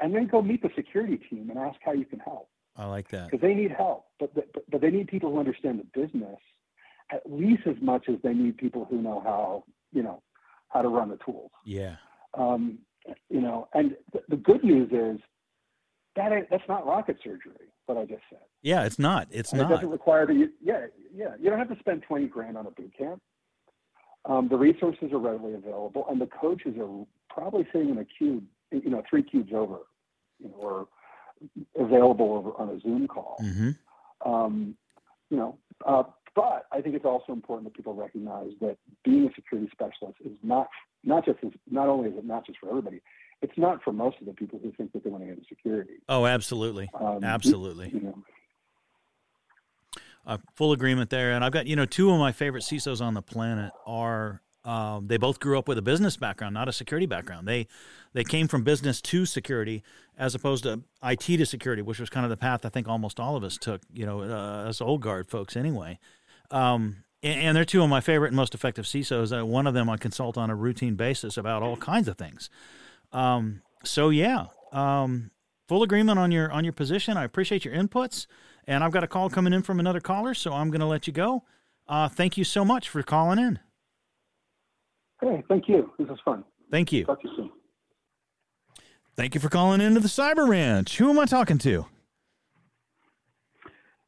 and 0.00 0.14
then 0.14 0.26
go 0.26 0.42
meet 0.42 0.62
the 0.62 0.70
security 0.76 1.18
team 1.30 1.50
and 1.50 1.58
ask 1.58 1.78
how 1.84 1.92
you 1.92 2.04
can 2.04 2.20
help. 2.20 2.48
I 2.76 2.86
like 2.86 3.08
that 3.10 3.30
because 3.30 3.40
they 3.40 3.54
need 3.54 3.70
help, 3.70 4.06
but, 4.18 4.34
but 4.34 4.46
but 4.70 4.80
they 4.80 4.90
need 4.90 5.08
people 5.08 5.30
who 5.30 5.38
understand 5.38 5.80
the 5.80 6.00
business 6.00 6.38
at 7.12 7.22
least 7.30 7.62
as 7.66 7.76
much 7.80 8.08
as 8.08 8.16
they 8.22 8.32
need 8.32 8.56
people 8.56 8.86
who 8.88 9.00
know 9.00 9.20
how 9.20 9.64
you 9.92 10.02
know 10.02 10.22
how 10.68 10.82
to 10.82 10.88
run 10.88 11.08
the 11.08 11.18
tools. 11.24 11.50
Yeah. 11.64 11.96
Um, 12.34 12.78
you 13.28 13.40
know, 13.40 13.68
and 13.74 13.96
th- 14.12 14.24
the 14.28 14.36
good 14.36 14.64
news 14.64 14.90
is 14.90 15.20
that 16.16 16.32
that's 16.50 16.68
not 16.68 16.86
rocket 16.86 17.18
surgery. 17.22 17.68
What 17.86 17.98
I 17.98 18.04
just 18.04 18.22
said. 18.30 18.40
Yeah, 18.62 18.84
it's 18.84 18.98
not. 18.98 19.28
It's 19.30 19.52
and 19.52 19.60
not. 19.60 19.70
It 19.70 19.74
doesn't 19.74 19.90
require 19.90 20.26
that 20.26 20.34
you. 20.34 20.50
Yeah, 20.62 20.86
yeah. 21.14 21.34
You 21.38 21.50
don't 21.50 21.58
have 21.58 21.68
to 21.68 21.78
spend 21.78 22.02
twenty 22.02 22.26
grand 22.26 22.56
on 22.56 22.66
a 22.66 22.70
boot 22.70 22.92
camp. 22.96 23.20
Um, 24.26 24.48
the 24.48 24.56
resources 24.56 25.12
are 25.12 25.18
readily 25.18 25.54
available, 25.54 26.06
and 26.08 26.18
the 26.20 26.26
coaches 26.26 26.74
are 26.80 27.04
probably 27.28 27.66
sitting 27.72 27.90
in 27.90 27.98
a 27.98 28.04
cube, 28.04 28.44
you 28.70 28.88
know, 28.88 29.02
three 29.08 29.22
cubes 29.22 29.52
over, 29.54 29.80
you 30.38 30.48
know, 30.48 30.54
or 30.54 30.88
available 31.78 32.32
over 32.32 32.50
on 32.56 32.74
a 32.74 32.80
Zoom 32.80 33.06
call. 33.06 33.36
Mm-hmm. 33.42 34.30
Um, 34.30 34.76
you 35.28 35.36
know, 35.36 35.58
uh, 35.86 36.04
but 36.34 36.66
I 36.72 36.80
think 36.80 36.94
it's 36.94 37.04
also 37.04 37.32
important 37.32 37.66
that 37.66 37.76
people 37.76 37.94
recognize 37.94 38.50
that 38.60 38.78
being 39.04 39.26
a 39.26 39.34
security 39.34 39.70
specialist 39.72 40.18
is 40.24 40.32
not 40.42 40.68
not 41.04 41.24
just 41.24 41.38
not 41.70 41.88
only 41.88 42.08
is 42.10 42.16
it 42.16 42.24
not 42.24 42.46
just 42.46 42.58
for 42.58 42.70
everybody, 42.70 43.02
it's 43.44 43.58
not 43.58 43.82
for 43.82 43.92
most 43.92 44.16
of 44.20 44.26
the 44.26 44.32
people 44.32 44.58
who 44.62 44.72
think 44.72 44.92
that 44.92 45.04
they 45.04 45.10
want 45.10 45.22
to 45.22 45.26
get 45.26 45.36
into 45.36 45.48
security. 45.48 45.92
Oh, 46.08 46.24
absolutely, 46.24 46.88
um, 46.98 47.22
absolutely. 47.22 47.90
You, 47.92 48.00
know, 48.00 48.18
uh, 50.26 50.38
full 50.54 50.72
agreement 50.72 51.10
there. 51.10 51.32
And 51.32 51.44
I've 51.44 51.52
got 51.52 51.66
you 51.66 51.76
know 51.76 51.84
two 51.84 52.10
of 52.10 52.18
my 52.18 52.32
favorite 52.32 52.62
CISOs 52.62 53.02
on 53.02 53.12
the 53.12 53.20
planet 53.20 53.70
are 53.86 54.40
um, 54.64 55.08
they 55.08 55.18
both 55.18 55.40
grew 55.40 55.58
up 55.58 55.68
with 55.68 55.76
a 55.76 55.82
business 55.82 56.16
background, 56.16 56.54
not 56.54 56.70
a 56.70 56.72
security 56.72 57.04
background. 57.04 57.46
They 57.46 57.66
they 58.14 58.24
came 58.24 58.48
from 58.48 58.64
business 58.64 59.02
to 59.02 59.26
security 59.26 59.82
as 60.16 60.34
opposed 60.34 60.64
to 60.64 60.80
IT 61.02 61.20
to 61.20 61.44
security, 61.44 61.82
which 61.82 62.00
was 62.00 62.08
kind 62.08 62.24
of 62.24 62.30
the 62.30 62.38
path 62.38 62.64
I 62.64 62.70
think 62.70 62.88
almost 62.88 63.20
all 63.20 63.36
of 63.36 63.44
us 63.44 63.58
took. 63.58 63.82
You 63.92 64.06
know, 64.06 64.22
uh, 64.22 64.64
as 64.66 64.80
old 64.80 65.02
guard 65.02 65.28
folks 65.28 65.54
anyway. 65.54 65.98
Um, 66.50 67.04
and, 67.22 67.40
and, 67.40 67.56
they're 67.56 67.64
two 67.64 67.82
of 67.82 67.88
my 67.88 68.00
favorite 68.00 68.28
and 68.28 68.36
most 68.36 68.54
effective 68.54 68.84
CISOs. 68.84 69.36
Uh, 69.36 69.44
one 69.46 69.66
of 69.66 69.72
them 69.72 69.88
I 69.88 69.96
consult 69.96 70.36
on 70.36 70.50
a 70.50 70.54
routine 70.54 70.94
basis 70.94 71.38
about 71.38 71.62
all 71.62 71.76
kinds 71.76 72.06
of 72.06 72.18
things. 72.18 72.50
Um, 73.14 73.62
so 73.84 74.10
yeah, 74.10 74.46
um, 74.72 75.30
full 75.68 75.82
agreement 75.82 76.18
on 76.18 76.30
your 76.30 76.52
on 76.52 76.64
your 76.64 76.72
position. 76.74 77.16
I 77.16 77.24
appreciate 77.24 77.64
your 77.64 77.74
inputs. 77.74 78.26
And 78.66 78.82
I've 78.82 78.92
got 78.92 79.04
a 79.04 79.06
call 79.06 79.28
coming 79.28 79.52
in 79.52 79.62
from 79.62 79.78
another 79.78 80.00
caller, 80.00 80.34
so 80.34 80.52
I'm 80.52 80.70
going 80.70 80.80
to 80.80 80.86
let 80.86 81.06
you 81.06 81.12
go. 81.12 81.44
Uh, 81.86 82.08
thank 82.08 82.38
you 82.38 82.44
so 82.44 82.64
much 82.64 82.88
for 82.88 83.02
calling 83.02 83.38
in. 83.38 83.58
Hey, 85.20 85.44
thank 85.48 85.68
you. 85.68 85.92
This 85.98 86.08
is 86.08 86.18
fun. 86.24 86.44
Thank 86.70 86.92
you. 86.92 87.04
Talk 87.04 87.20
to 87.22 87.28
you 87.28 87.36
soon. 87.36 87.50
Thank 89.16 89.34
you 89.34 89.40
for 89.40 89.48
calling 89.48 89.80
into 89.80 90.00
the 90.00 90.08
Cyber 90.08 90.48
Ranch. 90.48 90.96
Who 90.96 91.10
am 91.10 91.18
I 91.18 91.26
talking 91.26 91.58
to? 91.58 91.86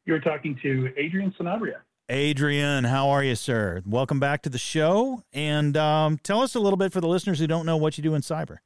You're 0.05 0.19
talking 0.19 0.57
to 0.63 0.91
Adrian 0.97 1.33
Sanabria. 1.39 1.77
Adrian, 2.09 2.85
how 2.85 3.09
are 3.09 3.23
you, 3.23 3.35
sir? 3.35 3.81
Welcome 3.85 4.19
back 4.19 4.41
to 4.43 4.49
the 4.49 4.57
show. 4.57 5.23
And 5.33 5.77
um, 5.77 6.17
tell 6.23 6.41
us 6.41 6.55
a 6.55 6.59
little 6.59 6.77
bit 6.77 6.91
for 6.91 7.01
the 7.01 7.07
listeners 7.07 7.39
who 7.39 7.47
don't 7.47 7.65
know 7.65 7.77
what 7.77 7.97
you 7.97 8.01
do 8.01 8.15
in 8.15 8.21
cyber. 8.21 8.57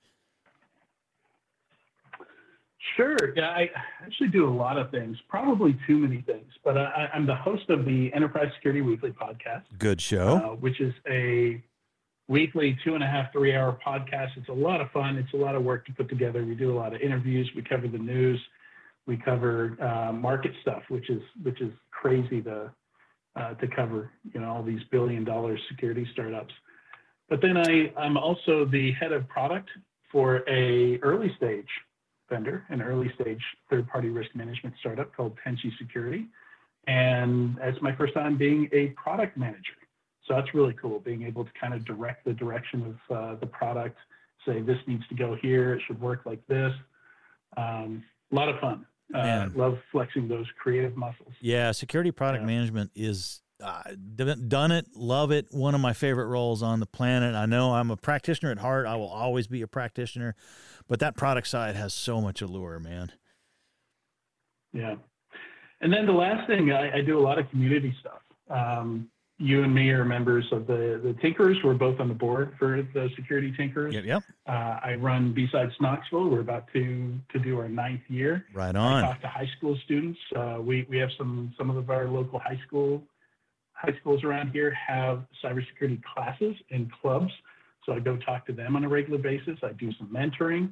Sure. 2.96 3.16
Yeah, 3.36 3.50
I 3.50 3.70
actually 4.04 4.30
do 4.30 4.48
a 4.48 4.54
lot 4.54 4.78
of 4.78 4.92
things, 4.92 5.18
probably 5.30 5.78
too 5.88 5.98
many 5.98 6.22
things, 6.22 6.52
but 6.64 6.78
I, 6.78 7.10
I'm 7.14 7.26
the 7.26 7.36
host 7.36 7.70
of 7.70 7.86
the 7.86 8.12
Enterprise 8.14 8.50
Security 8.56 8.82
Weekly 8.82 9.12
podcast, 9.12 9.64
Good 9.78 10.02
show. 10.02 10.38
uh, 10.38 10.56
which 10.56 10.82
is 10.82 10.94
a 11.10 11.64
weekly 12.28 12.78
two 12.84 12.96
and 12.96 13.04
a 13.04 13.08
half, 13.08 13.32
three 13.32 13.56
hour 13.56 13.78
podcast. 13.86 14.30
It's 14.38 14.50
a 14.50 14.54
lot 14.54 14.82
of 14.82 14.89
fun. 14.92 15.18
It's 15.18 15.34
a 15.34 15.38
lot 15.38 15.56
of 15.56 15.64
work 15.64 15.86
to 15.86 15.94
put 15.94 16.10
together. 16.10 16.44
We 16.46 16.56
do 16.56 16.72
a 16.72 16.78
lot 16.78 16.94
of 16.94 17.02
interviews. 17.02 17.50
We 17.56 17.62
cover 17.62 17.88
the 17.88 17.98
news. 17.98 18.39
We 19.08 19.18
cover 19.18 19.78
uh, 19.82 20.12
market 20.14 20.52
stuff, 20.62 20.84
which 20.89 21.10
is 21.10 21.22
which 21.44 21.60
is 21.62 21.72
crazy 21.92 22.42
to 22.44 22.72
uh, 23.36 23.54
to 23.56 23.68
cover. 23.68 24.12
You 24.34 24.42
know, 24.42 24.52
all 24.52 24.64
these 24.64 24.82
billion 24.92 25.24
dollar 25.24 25.58
security 25.70 26.08
startups. 26.14 26.54
But 27.30 27.42
then 27.42 27.58
I 27.58 27.92
I'm 27.98 28.18
also 28.18 28.66
the 28.66 28.92
head 28.94 29.12
of 29.12 29.28
product 29.28 29.70
for 30.12 30.44
a 30.50 31.00
early 31.00 31.34
stage 31.38 31.68
vendor, 32.32 32.64
an 32.70 32.82
early 32.82 33.12
stage 33.14 33.42
third 33.70 33.88
party 33.88 34.10
risk 34.10 34.32
management 34.34 34.74
startup 34.80 35.16
called 35.16 35.38
Tenchi 35.46 35.70
Security. 35.78 36.26
And 36.88 37.58
it's 37.62 37.80
my 37.82 37.96
first 37.96 38.16
time 38.16 38.38
being 38.38 38.68
a 38.72 38.88
product 38.88 39.38
manager. 39.38 39.78
So 40.28 40.36
that's 40.36 40.54
really 40.56 40.74
cool, 40.82 41.00
being 41.00 41.24
able 41.24 41.44
to 41.46 41.52
kind 41.60 41.74
of 41.74 41.86
direct 41.86 42.26
the 42.26 42.34
direction 42.34 42.98
of 43.10 43.16
uh, 43.16 43.36
the 43.40 43.46
product, 43.46 43.98
say 44.46 44.62
this 44.62 44.78
needs 44.88 45.08
to 45.10 45.16
go 45.16 45.36
here, 45.40 45.76
it 45.76 45.82
should 45.86 46.00
work 46.02 46.22
like 46.26 46.46
this. 46.48 46.74
Um, 47.58 48.04
a 48.32 48.36
lot 48.36 48.50
of 48.50 48.60
fun. 48.60 48.86
Uh, 49.14 49.50
love 49.56 49.78
flexing 49.92 50.28
those 50.30 50.46
creative 50.58 50.96
muscles. 50.96 51.34
Yeah, 51.42 51.74
security 51.74 52.12
product 52.12 52.46
management 52.46 52.92
is 52.96 53.42
uh, 53.64 53.84
done 54.16 54.72
it, 54.72 54.88
love 54.95 55.32
it. 55.32 55.47
One 55.51 55.76
of 55.76 55.82
my 55.82 55.93
favorite 55.93 56.28
roles 56.28 56.62
on 56.64 56.80
the 56.80 56.86
planet. 56.86 57.36
I 57.36 57.45
know 57.45 57.74
I'm 57.74 57.91
a 57.91 57.97
practitioner 57.97 58.51
at 58.51 58.59
heart. 58.59 58.86
I 58.86 58.95
will 58.95 59.09
always 59.09 59.47
be 59.47 59.62
a 59.62 59.68
practitioner, 59.68 60.36
but 60.88 60.99
that 60.99 61.16
product 61.16 61.47
side 61.47 61.76
has 61.76 61.93
so 61.93 62.22
much 62.22 62.41
allure, 62.41 62.80
man. 62.80 63.12
Yeah. 64.74 64.95
And 65.82 65.91
then 65.91 66.05
the 66.05 66.14
last 66.14 66.47
thing, 66.47 66.72
I, 66.72 66.97
I 66.97 67.01
do 67.01 67.18
a 67.18 67.22
lot 67.22 67.39
of 67.39 67.49
community 67.49 67.95
stuff. 67.99 68.22
Um, 68.49 69.09
you 69.38 69.64
and 69.64 69.74
me 69.74 69.89
are 69.89 70.05
members 70.05 70.45
of 70.51 70.68
the, 70.68 71.01
the 71.03 71.16
Tinkers. 71.20 71.57
We're 71.64 71.74
both 71.74 71.99
on 71.99 72.07
the 72.07 72.14
board 72.14 72.53
for 72.59 72.88
the 72.93 73.09
Security 73.16 73.51
Tinkers. 73.57 73.95
Yep, 73.95 74.05
yep. 74.05 74.24
Uh, 74.47 74.80
I 74.84 74.95
run 74.99 75.34
B-Sides 75.34 75.74
Knoxville. 75.82 76.30
We're 76.30 76.41
about 76.41 76.72
to, 76.74 77.20
to 77.34 77.39
do 77.39 77.57
our 77.59 77.68
ninth 77.68 78.03
year. 78.07 78.45
Right 78.53 78.76
I 78.76 78.80
on. 78.80 79.01
talk 79.01 79.22
to 79.22 79.28
high 79.28 79.49
school 79.57 79.76
students. 79.84 80.20
Uh, 80.36 80.59
we, 80.62 80.86
we 80.88 80.99
have 80.99 81.09
some, 81.18 81.51
some 81.57 81.72
of 81.72 81.89
our 81.89 82.07
local 82.07 82.38
high 82.38 82.59
school 82.68 83.01
high 83.82 83.98
schools 84.00 84.24
around 84.24 84.52
here 84.52 84.72
have 84.72 85.24
cybersecurity 85.44 86.02
classes 86.04 86.56
and 86.70 86.92
clubs. 87.02 87.32
So 87.86 87.94
I 87.94 88.00
go 88.00 88.18
talk 88.18 88.46
to 88.48 88.54
them 88.54 88.76
on 88.76 88.84
a 88.84 88.90
regular 88.90 89.18
basis. 89.18 89.58
I 89.64 89.74
do 89.74 89.92
some 89.98 90.08
mentoring. 90.08 90.72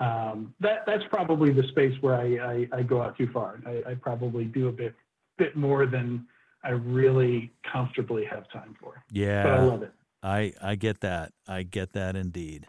Um, 0.00 0.54
that 0.60 0.84
that's 0.86 1.04
probably 1.10 1.52
the 1.52 1.64
space 1.68 1.94
where 2.00 2.14
I, 2.14 2.66
I, 2.72 2.78
I 2.78 2.82
go 2.82 3.02
out 3.02 3.16
too 3.16 3.28
far. 3.32 3.60
I, 3.66 3.90
I 3.90 3.94
probably 3.94 4.44
do 4.44 4.68
a 4.68 4.72
bit 4.72 4.94
bit 5.36 5.56
more 5.56 5.86
than 5.86 6.26
I 6.64 6.70
really 6.70 7.52
comfortably 7.72 8.24
have 8.24 8.50
time 8.50 8.76
for. 8.80 9.02
Yeah. 9.12 9.42
But 9.44 9.52
I 9.52 9.62
love 9.62 9.82
it. 9.82 9.92
I, 10.22 10.52
I 10.60 10.74
get 10.74 11.00
that. 11.00 11.32
I 11.46 11.62
get 11.62 11.92
that 11.92 12.16
indeed. 12.16 12.66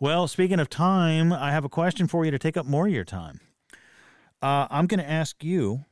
Well, 0.00 0.26
speaking 0.28 0.58
of 0.58 0.70
time, 0.70 1.32
I 1.32 1.50
have 1.52 1.64
a 1.64 1.68
question 1.68 2.06
for 2.06 2.24
you 2.24 2.30
to 2.30 2.38
take 2.38 2.56
up 2.56 2.64
more 2.64 2.86
of 2.86 2.92
your 2.92 3.04
time. 3.04 3.40
Uh, 4.40 4.66
I'm 4.70 4.86
going 4.86 5.00
to 5.00 5.08
ask 5.08 5.44
you 5.44 5.84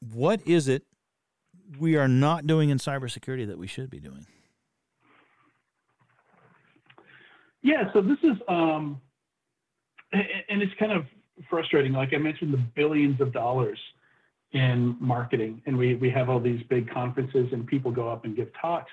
what 0.00 0.40
is 0.46 0.68
it 0.68 0.84
we 1.78 1.96
are 1.96 2.08
not 2.08 2.46
doing 2.46 2.70
in 2.70 2.78
cybersecurity 2.78 3.46
that 3.46 3.58
we 3.58 3.66
should 3.66 3.90
be 3.90 4.00
doing? 4.00 4.26
Yeah, 7.62 7.92
so 7.92 8.00
this 8.00 8.18
is, 8.22 8.36
um, 8.48 9.00
and 10.12 10.62
it's 10.62 10.72
kind 10.78 10.92
of 10.92 11.04
frustrating. 11.50 11.92
Like 11.92 12.14
I 12.14 12.18
mentioned, 12.18 12.52
the 12.52 12.62
billions 12.76 13.20
of 13.20 13.32
dollars 13.32 13.78
in 14.52 14.96
marketing, 15.00 15.60
and 15.66 15.76
we 15.76 15.94
we 15.96 16.08
have 16.10 16.30
all 16.30 16.40
these 16.40 16.62
big 16.70 16.90
conferences, 16.90 17.48
and 17.52 17.66
people 17.66 17.90
go 17.90 18.08
up 18.08 18.24
and 18.24 18.34
give 18.34 18.48
talks, 18.60 18.90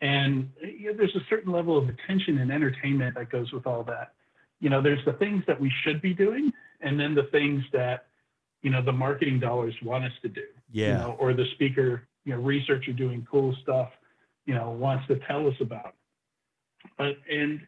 and 0.00 0.50
you 0.62 0.92
know, 0.92 0.96
there's 0.96 1.16
a 1.16 1.24
certain 1.28 1.52
level 1.52 1.76
of 1.76 1.88
attention 1.88 2.38
and 2.38 2.52
entertainment 2.52 3.14
that 3.16 3.30
goes 3.30 3.50
with 3.52 3.66
all 3.66 3.82
that. 3.84 4.12
You 4.60 4.70
know, 4.70 4.80
there's 4.80 5.04
the 5.04 5.14
things 5.14 5.42
that 5.46 5.60
we 5.60 5.72
should 5.82 6.00
be 6.00 6.14
doing, 6.14 6.52
and 6.82 7.00
then 7.00 7.14
the 7.14 7.28
things 7.32 7.64
that 7.72 8.06
you 8.64 8.70
know 8.70 8.82
the 8.82 8.92
marketing 8.92 9.38
dollars 9.38 9.74
want 9.82 10.04
us 10.04 10.12
to 10.22 10.28
do. 10.28 10.40
You 10.72 10.86
Yeah. 10.86 10.96
know, 10.98 11.16
or 11.20 11.34
the 11.34 11.44
speaker, 11.54 12.08
you 12.24 12.32
know, 12.32 12.40
researcher 12.40 12.92
doing 12.92 13.24
cool 13.30 13.54
stuff, 13.62 13.90
you 14.46 14.54
know, 14.54 14.70
wants 14.70 15.06
to 15.08 15.16
tell 15.28 15.46
us 15.46 15.54
about. 15.60 15.94
But 16.98 17.18
and 17.30 17.60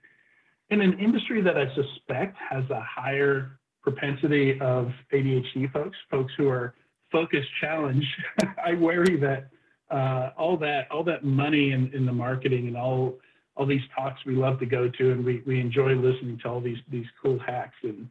in 0.71 0.81
an 0.81 0.99
industry 0.99 1.43
that 1.43 1.57
I 1.57 1.73
suspect 1.75 2.37
has 2.39 2.69
a 2.71 2.81
higher 2.81 3.61
propensity 3.83 4.59
of 4.61 4.91
ADHD 5.13 5.71
folks, 5.73 5.97
folks 6.11 6.33
who 6.37 6.49
are 6.49 6.75
focus 7.13 7.45
challenged, 7.61 8.09
I 8.65 8.75
worry 8.75 9.17
that 9.21 9.51
uh, 9.91 10.31
all 10.37 10.57
that 10.57 10.91
all 10.91 11.05
that 11.05 11.25
money 11.25 11.73
in, 11.73 11.93
in 11.93 12.07
the 12.07 12.13
marketing 12.13 12.67
and 12.69 12.77
all 12.77 13.19
all 13.55 13.67
these 13.67 13.87
talks 13.95 14.25
we 14.25 14.35
love 14.35 14.59
to 14.61 14.67
go 14.67 14.89
to 14.89 15.13
and 15.13 15.25
we, 15.25 15.43
we 15.47 15.61
enjoy 15.61 15.95
listening 15.95 16.39
to 16.39 16.49
all 16.49 16.61
these 16.61 16.79
these 16.91 17.07
cool 17.23 17.39
hacks 17.39 17.77
and 17.83 18.09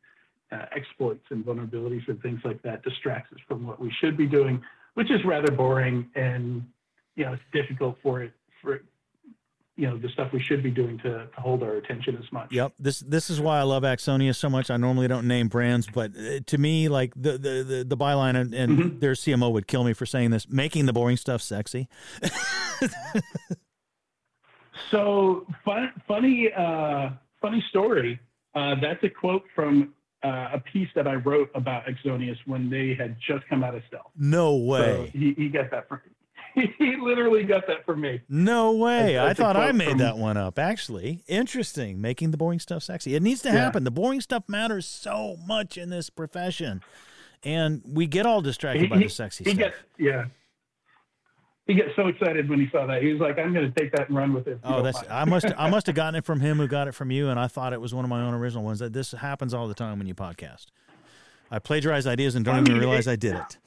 uh, 0.51 0.65
exploits 0.75 1.25
and 1.29 1.45
vulnerabilities 1.45 2.07
and 2.07 2.21
things 2.21 2.39
like 2.43 2.61
that 2.63 2.83
distracts 2.83 3.31
us 3.33 3.39
from 3.47 3.65
what 3.65 3.79
we 3.79 3.91
should 3.99 4.15
be 4.17 4.25
doing, 4.27 4.61
which 4.93 5.11
is 5.11 5.23
rather 5.25 5.51
boring 5.51 6.09
and 6.15 6.65
you 7.15 7.25
know 7.25 7.33
it's 7.33 7.41
difficult 7.53 7.97
for 8.03 8.21
it 8.23 8.33
for 8.61 8.81
you 9.77 9.87
know 9.89 9.97
the 9.97 10.07
stuff 10.09 10.31
we 10.31 10.41
should 10.41 10.63
be 10.63 10.71
doing 10.71 10.97
to, 10.99 11.27
to 11.27 11.41
hold 11.41 11.61
our 11.63 11.73
attention 11.73 12.15
as 12.17 12.31
much. 12.31 12.51
Yep. 12.51 12.73
This 12.79 12.99
this 12.99 13.29
is 13.29 13.41
why 13.41 13.59
I 13.59 13.63
love 13.63 13.83
Axonius 13.83 14.35
so 14.37 14.49
much. 14.49 14.69
I 14.69 14.77
normally 14.77 15.07
don't 15.07 15.27
name 15.27 15.47
brands, 15.49 15.87
but 15.93 16.11
uh, 16.17 16.39
to 16.45 16.57
me, 16.57 16.87
like 16.87 17.13
the 17.15 17.33
the 17.33 17.63
the, 17.63 17.85
the 17.87 17.97
byline 17.97 18.35
and, 18.35 18.53
and 18.53 18.79
Mm-hmm. 18.79 18.99
their 18.99 19.13
CMO 19.13 19.51
would 19.51 19.67
kill 19.67 19.83
me 19.83 19.93
for 19.93 20.05
saying 20.05 20.31
this, 20.31 20.47
making 20.49 20.85
the 20.85 20.93
boring 20.93 21.17
stuff 21.17 21.41
sexy. 21.41 21.89
So 24.91 25.45
fun, 25.63 25.91
funny, 26.07 26.49
uh, 26.55 27.09
funny 27.41 27.63
story. 27.69 28.19
Uh, 28.53 28.75
that's 28.81 29.03
a 29.03 29.09
quote 29.09 29.43
from 29.55 29.93
uh, 30.25 30.49
a 30.53 30.59
piece 30.59 30.89
that 30.95 31.07
I 31.07 31.15
wrote 31.15 31.49
about 31.55 31.83
Axonius 31.85 32.37
when 32.45 32.69
they 32.69 32.95
had 32.95 33.15
just 33.25 33.47
come 33.47 33.63
out 33.63 33.75
of 33.75 33.83
stealth. 33.87 34.11
No 34.17 34.51
So 34.57 34.57
way. 34.65 35.11
he, 35.13 35.33
he 35.37 35.49
got 35.49 35.69
that 35.71 35.87
from. 35.87 36.01
He 36.77 36.95
literally 36.95 37.43
got 37.43 37.67
that 37.67 37.85
from 37.85 37.99
me. 37.99 38.21
No 38.29 38.71
way. 38.77 39.17
I 39.17 39.25
that's 39.27 39.39
thought 39.41 39.57
I 39.57 39.73
made 39.73 39.89
from- 39.89 39.97
that 39.97 40.17
one 40.17 40.37
up. 40.37 40.57
Actually, 40.57 41.21
interesting. 41.27 41.99
Making 41.99 42.31
the 42.31 42.37
boring 42.37 42.59
stuff 42.59 42.81
sexy. 42.83 43.13
It 43.13 43.21
needs 43.21 43.41
to 43.41 43.49
Yeah. 43.49 43.55
happen. 43.55 43.83
The 43.83 43.91
boring 43.91 44.21
stuff 44.21 44.43
matters 44.47 44.85
so 44.85 45.35
much 45.45 45.77
in 45.77 45.89
this 45.89 46.09
profession, 46.09 46.81
and 47.43 47.81
we 47.85 48.07
get 48.07 48.25
all 48.25 48.41
distracted 48.41 48.89
by 48.89 48.99
the 48.99 49.09
sexy 49.09 49.43
he 49.43 49.49
stuff. 49.49 49.59
Gets, 49.59 49.75
yeah. 49.99 50.25
He 51.67 51.73
gets 51.73 51.89
so 51.95 52.07
excited 52.07 52.47
when 52.47 52.59
he 52.59 52.69
saw 52.71 52.85
that. 52.85 53.01
He 53.01 53.11
was 53.11 53.19
like, 53.19 53.39
"I'm 53.39 53.51
going 53.53 53.71
to 53.71 53.79
take 53.79 53.91
that 53.93 54.07
and 54.09 54.15
run 54.17 54.33
with 54.33 54.47
it." 54.47 54.59
Oh, 54.63 54.83
that's. 54.83 55.01
I 55.09 55.25
must 55.25 55.47
I 55.57 55.69
must 55.69 55.87
have 55.87 55.95
gotten 56.03 56.15
it 56.15 56.23
from 56.25 56.39
him 56.39 56.57
who 56.57 56.67
got 56.67 56.87
it 56.87 56.93
from 56.93 57.09
you, 57.11 57.29
and 57.29 57.39
I 57.39 57.47
thought 57.47 57.73
it 57.73 57.81
was 57.81 57.93
one 57.93 58.05
of 58.05 58.09
my 58.09 58.21
own 58.21 58.33
original 58.35 58.63
ones. 58.63 58.79
That 58.79 58.93
this 58.93 59.11
happens 59.11 59.53
all 59.53 59.67
the 59.67 59.73
time 59.73 59.97
when 59.97 60.07
you 60.07 60.13
podcast. 60.13 60.67
I 61.49 61.59
plagiarize 61.59 62.05
ideas 62.07 62.35
and 62.35 62.43
don't 62.45 62.55
I 62.55 62.59
even 62.61 62.77
realize 62.77 63.07
it- 63.07 63.11
I 63.11 63.15
did 63.15 63.35
it. 63.35 63.57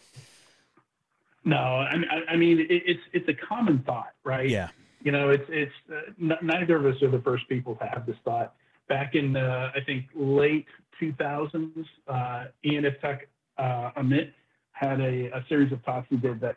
No, 1.45 1.57
I, 1.57 1.95
I- 2.11 2.33
I 2.33 2.37
mean 2.37 2.61
it, 2.61 2.67
it's 2.71 3.01
it's 3.13 3.29
a 3.29 3.35
common 3.47 3.81
thought, 3.85 4.13
right? 4.25 4.49
Yeah. 4.49 4.69
You 5.03 5.13
know, 5.13 5.31
it's 5.31 5.45
it's 5.49 5.73
uh, 5.91 6.11
n- 6.21 6.39
neither 6.43 6.77
of 6.77 6.87
us 6.87 7.01
are 7.03 7.11
the 7.11 7.21
first 7.23 7.49
people 7.49 7.75
to 7.77 7.85
have 7.87 8.05
this 8.07 8.17
thought. 8.25 8.55
Back 8.89 9.15
in 9.15 9.37
uh, 9.37 9.71
I 9.75 9.81
think 9.81 10.07
late 10.15 10.67
2000s, 11.01 11.85
uh, 12.09 12.45
Ian 12.65 12.85
Iftach 12.85 13.21
uh, 13.59 13.91
Amit 13.97 14.33
had 14.73 15.01
a, 15.01 15.27
a 15.37 15.45
series 15.49 15.73
of 15.73 15.85
talks 15.85 16.07
he 16.11 16.17
did 16.17 16.41
that 16.41 16.57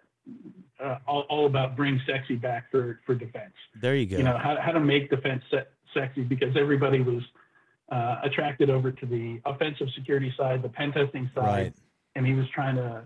uh, 0.83 0.97
all, 1.07 1.21
all 1.29 1.45
about 1.45 1.75
bring 1.75 1.99
sexy 2.07 2.35
back 2.35 2.69
for 2.71 2.99
for 3.05 3.15
defense. 3.15 3.53
There 3.81 3.95
you 3.95 4.05
go. 4.05 4.17
You 4.17 4.23
know 4.23 4.37
how 4.37 4.57
how 4.59 4.71
to 4.71 4.79
make 4.79 5.09
defense 5.09 5.43
se- 5.51 5.67
sexy 5.93 6.23
because 6.23 6.55
everybody 6.57 7.01
was 7.01 7.21
uh, 7.91 8.21
attracted 8.23 8.69
over 8.69 8.91
to 8.91 9.05
the 9.05 9.39
offensive 9.45 9.87
security 9.95 10.33
side, 10.37 10.61
the 10.61 10.69
pen 10.69 10.91
testing 10.93 11.29
side, 11.35 11.43
Right. 11.45 11.73
and 12.15 12.25
he 12.25 12.33
was 12.33 12.45
trying 12.53 12.75
to, 12.77 13.03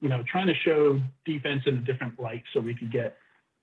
you 0.00 0.08
know, 0.08 0.22
trying 0.30 0.48
to 0.48 0.54
show 0.64 1.00
defense 1.24 1.62
in 1.66 1.74
a 1.76 1.80
different 1.80 2.18
light 2.18 2.42
so 2.52 2.60
we 2.60 2.74
could 2.74 2.90
get 2.90 3.16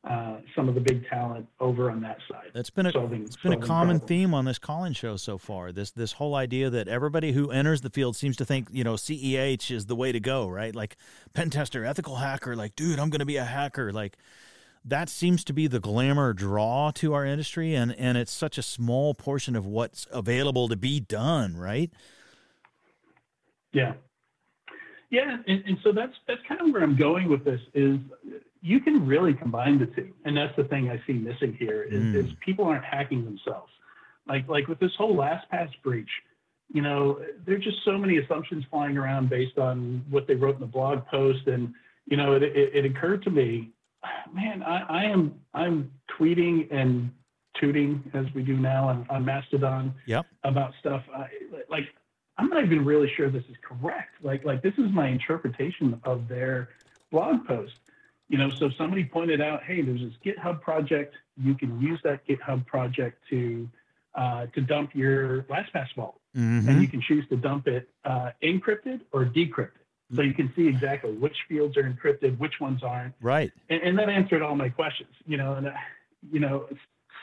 uh, 0.04 0.36
some 0.54 0.68
of 0.68 0.76
the 0.76 0.82
big 0.82 1.08
talent 1.08 1.48
over 1.62 1.90
on 1.90 2.02
that 2.02 2.18
side. 2.30 2.52
That's 2.54 2.70
been 2.70 2.86
a 2.86 2.92
solving, 2.92 3.24
it's 3.24 3.38
been 3.38 3.54
a 3.54 3.58
common 3.58 4.00
problems. 4.00 4.10
theme 4.10 4.34
on 4.34 4.44
this 4.44 4.60
call-in 4.60 4.92
show 4.92 5.16
so 5.16 5.38
far. 5.38 5.72
This 5.72 5.92
this 5.92 6.14
whole 6.14 6.36
idea 6.36 6.70
that 6.70 6.90
everybody 6.90 7.32
who 7.32 7.52
enters 7.52 7.82
the 7.82 7.90
field 7.90 8.18
seems 8.18 8.36
to 8.38 8.46
think 8.46 8.68
you 8.72 8.84
know 8.84 8.96
CEH 8.96 9.72
is 9.72 9.86
the 9.86 9.96
way 9.96 10.12
to 10.12 10.20
go, 10.20 10.48
right? 10.50 10.76
Like 10.76 10.98
pen 11.34 11.50
tester, 11.50 11.86
ethical 11.86 12.18
hacker. 12.18 12.56
Like, 12.56 12.76
dude, 12.76 13.00
I'm 13.00 13.10
going 13.10 13.20
to 13.20 13.26
be 13.26 13.38
a 13.38 13.46
hacker. 13.46 13.94
Like, 13.94 14.18
that 14.84 15.08
seems 15.08 15.46
to 15.46 15.54
be 15.54 15.68
the 15.68 15.80
glamour 15.80 16.34
draw 16.34 16.92
to 16.96 17.14
our 17.14 17.26
industry, 17.26 17.74
and 17.74 17.96
and 17.98 18.18
it's 18.18 18.34
such 18.34 18.58
a 18.58 18.64
small 18.64 19.14
portion 19.14 19.56
of 19.56 19.66
what's 19.66 20.06
available 20.12 20.68
to 20.68 20.76
be 20.76 21.00
done, 21.00 21.56
right? 21.56 21.92
Yeah. 23.72 23.94
Yeah, 25.10 25.38
and, 25.48 25.64
and 25.66 25.78
so 25.84 25.92
that's 25.94 26.14
that's 26.28 26.42
kind 26.48 26.60
of 26.60 26.74
where 26.74 26.84
I'm 26.84 26.98
going 26.98 27.30
with 27.30 27.46
this 27.46 27.62
is 27.74 28.00
you 28.66 28.80
can 28.80 29.06
really 29.06 29.34
combine 29.34 29.78
the 29.78 29.86
two. 29.88 30.14
And 30.24 30.36
that's 30.38 30.56
the 30.56 30.64
thing 30.64 30.90
I 30.90 31.00
see 31.06 31.14
missing 31.14 31.54
here 31.60 31.84
is, 31.84 32.02
Mm. 32.02 32.16
is 32.16 32.32
people 32.40 32.64
aren't 32.66 32.86
hacking 32.86 33.26
themselves. 33.26 33.72
Like 34.26 34.48
like 34.48 34.68
with 34.70 34.80
this 34.80 34.96
whole 34.98 35.16
LastPass 35.18 35.70
breach, 35.84 36.10
you 36.74 36.82
know, 36.82 37.20
there's 37.46 37.64
just 37.64 37.84
so 37.84 37.98
many 37.98 38.18
assumptions 38.20 38.64
flying 38.72 38.98
around 38.98 39.30
based 39.30 39.58
on 39.58 40.04
what 40.10 40.28
they 40.28 40.36
wrote 40.36 40.56
in 40.56 40.62
the 40.62 40.66
blog 40.66 41.06
post. 41.08 41.46
And, 41.48 41.74
you 42.06 42.16
know, 42.16 42.34
it, 42.34 42.44
it, 42.44 42.74
it 42.74 42.86
occurred 42.86 43.22
to 43.24 43.30
me, 43.30 43.72
man, 44.34 44.64
I, 44.64 44.78
I 45.02 45.04
am 45.04 45.36
I'm 45.54 45.92
tweeting 46.18 46.74
and 46.74 47.12
tooting 47.60 48.02
as 48.14 48.26
we 48.34 48.44
do 48.44 48.56
now 48.56 48.88
on, 48.88 49.06
on 49.10 49.26
Mastodon 49.26 49.94
Yep. 50.06 50.26
about 50.46 50.72
stuff. 50.80 51.04
I, 51.14 51.28
like 51.70 51.84
I'm 52.38 52.48
not 52.48 52.64
even 52.64 52.86
really 52.86 53.12
sure 53.18 53.30
this 53.30 53.44
is 53.50 53.58
correct. 53.62 54.14
Like 54.22 54.46
like 54.46 54.64
this 54.64 54.74
is 54.78 54.90
my 54.94 55.10
interpretation 55.10 56.00
of 56.06 56.30
their 56.30 56.70
blog 57.12 57.46
post. 57.46 57.74
You 58.34 58.40
know, 58.40 58.50
so 58.50 58.72
somebody 58.80 59.06
pointed 59.06 59.42
out, 59.42 59.62
hey, 59.62 59.84
there's 59.84 60.02
this 60.02 60.14
GitHub 60.26 60.60
project. 60.60 61.14
You 61.38 61.54
can 61.54 61.80
use 61.80 62.00
that 62.04 62.26
GitHub 62.28 62.66
project 62.66 63.20
to 63.30 63.70
uh, 64.16 64.48
to 64.56 64.62
dump 64.62 64.96
your 64.96 65.44
LastPass 65.44 65.94
vault, 65.96 66.20
Mhm. 66.36 66.68
and 66.68 66.82
you 66.82 66.88
can 66.88 67.00
choose 67.00 67.28
to 67.30 67.36
dump 67.38 67.68
it 67.68 67.88
uh, 68.06 68.32
encrypted 68.42 69.02
or 69.12 69.26
decrypted. 69.26 69.84
So 70.16 70.24
you 70.24 70.34
can 70.34 70.52
see 70.56 70.68
exactly 70.68 71.12
which 71.12 71.36
fields 71.48 71.78
are 71.78 71.84
encrypted, 71.84 72.40
which 72.40 72.60
ones 72.60 72.82
aren't 72.82 73.14
Right. 73.22 73.52
and, 73.70 73.82
and 73.84 74.00
that 74.00 74.10
answered 74.10 74.42
all 74.42 74.56
my 74.56 74.70
questions, 74.70 75.14
you 75.28 75.38
know, 75.38 75.54
and, 75.54 75.68
I, 75.70 75.76
you 76.32 76.40
know, 76.40 76.68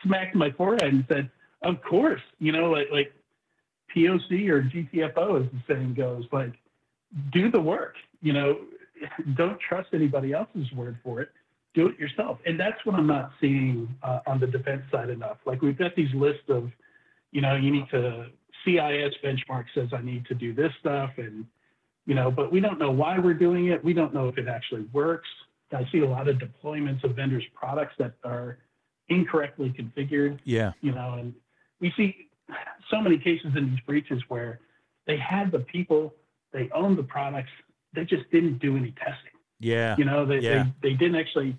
smacked 0.05 0.37
my 0.37 0.51
forehead 0.53 0.93
and 0.93 1.05
said, 1.09 1.29
of 1.63 1.83
course, 1.83 2.23
you 2.39 2.53
know, 2.53 2.71
like, 2.71 2.89
like 2.93 3.13
POC 3.95 4.49
or 4.49 4.63
GTFO, 4.63 5.45
as 5.45 5.51
the 5.53 5.61
saying 5.75 5.95
goes, 5.95 6.25
like, 6.33 6.55
do 7.33 7.51
the 7.51 7.61
work, 7.61 7.95
you 8.23 8.33
know, 8.33 8.61
don't 9.37 9.59
trust 9.61 9.89
anybody 9.93 10.33
else's 10.33 10.71
word 10.73 10.99
for 11.03 11.21
it. 11.21 11.31
Do 11.75 11.87
it 11.87 11.99
yourself. 11.99 12.39
And 12.47 12.59
that's 12.59 12.85
what 12.85 12.97
I'm 12.97 13.07
not 13.07 13.31
seeing 13.41 13.95
uh, 14.03 14.21
on 14.27 14.41
the 14.41 14.47
defense 14.47 14.83
side 14.91 15.09
enough. 15.09 15.39
Like, 15.47 15.63
we've 15.63 15.79
got 15.79 15.95
these 15.95 16.13
lists 16.15 16.43
of, 16.49 16.71
you 17.31 17.41
know, 17.41 17.55
you 17.55 17.71
need 17.71 17.89
to, 17.91 18.27
CIS 18.65 19.15
benchmark 19.25 19.65
says 19.75 19.89
I 19.93 20.03
need 20.03 20.27
to 20.27 20.35
do 20.35 20.53
this 20.53 20.73
stuff. 20.81 21.11
And, 21.17 21.47
you 22.07 22.15
know, 22.15 22.31
but 22.31 22.51
we 22.53 22.61
don't 22.61 22.79
know 22.79 22.91
why 22.91 23.19
we're 23.19 23.35
doing 23.35 23.69
it. 23.69 23.83
We 23.85 23.93
don't 23.93 24.13
know 24.13 24.29
if 24.29 24.37
it 24.37 24.49
actually 24.49 24.87
works. 24.93 25.29
I 25.73 25.87
see 25.93 26.01
a 26.01 26.09
lot 26.09 26.29
of 26.29 26.37
deployments 26.39 27.05
of 27.05 27.15
vendors' 27.15 27.45
products 27.55 27.95
that 27.99 28.15
are 28.25 28.59
incorrectly 29.09 29.73
configured. 29.79 30.41
Yeah. 30.45 30.73
You 30.81 30.93
know, 30.93 31.15
and 31.19 31.35
we 31.81 31.93
see 31.97 32.29
so 32.91 33.01
many 33.01 33.19
cases 33.19 33.53
in 33.57 33.71
these 33.71 33.81
breaches 33.87 34.23
where 34.29 34.61
they 35.07 35.17
had 35.17 35.53
the 35.53 35.61
people, 35.61 36.15
they 36.53 36.69
owned 36.75 36.99
the 36.99 37.03
products, 37.03 37.51
they 37.95 38.05
just 38.05 38.31
didn't 38.31 38.59
do 38.59 38.77
any 38.77 38.93
testing. 38.93 39.33
Yeah. 39.59 39.97
You 39.99 40.05
know, 40.05 40.25
they, 40.25 40.39
Yeah. 40.41 40.65
they, 40.83 40.91
they 40.91 40.95
didn't 40.97 41.17
actually 41.17 41.57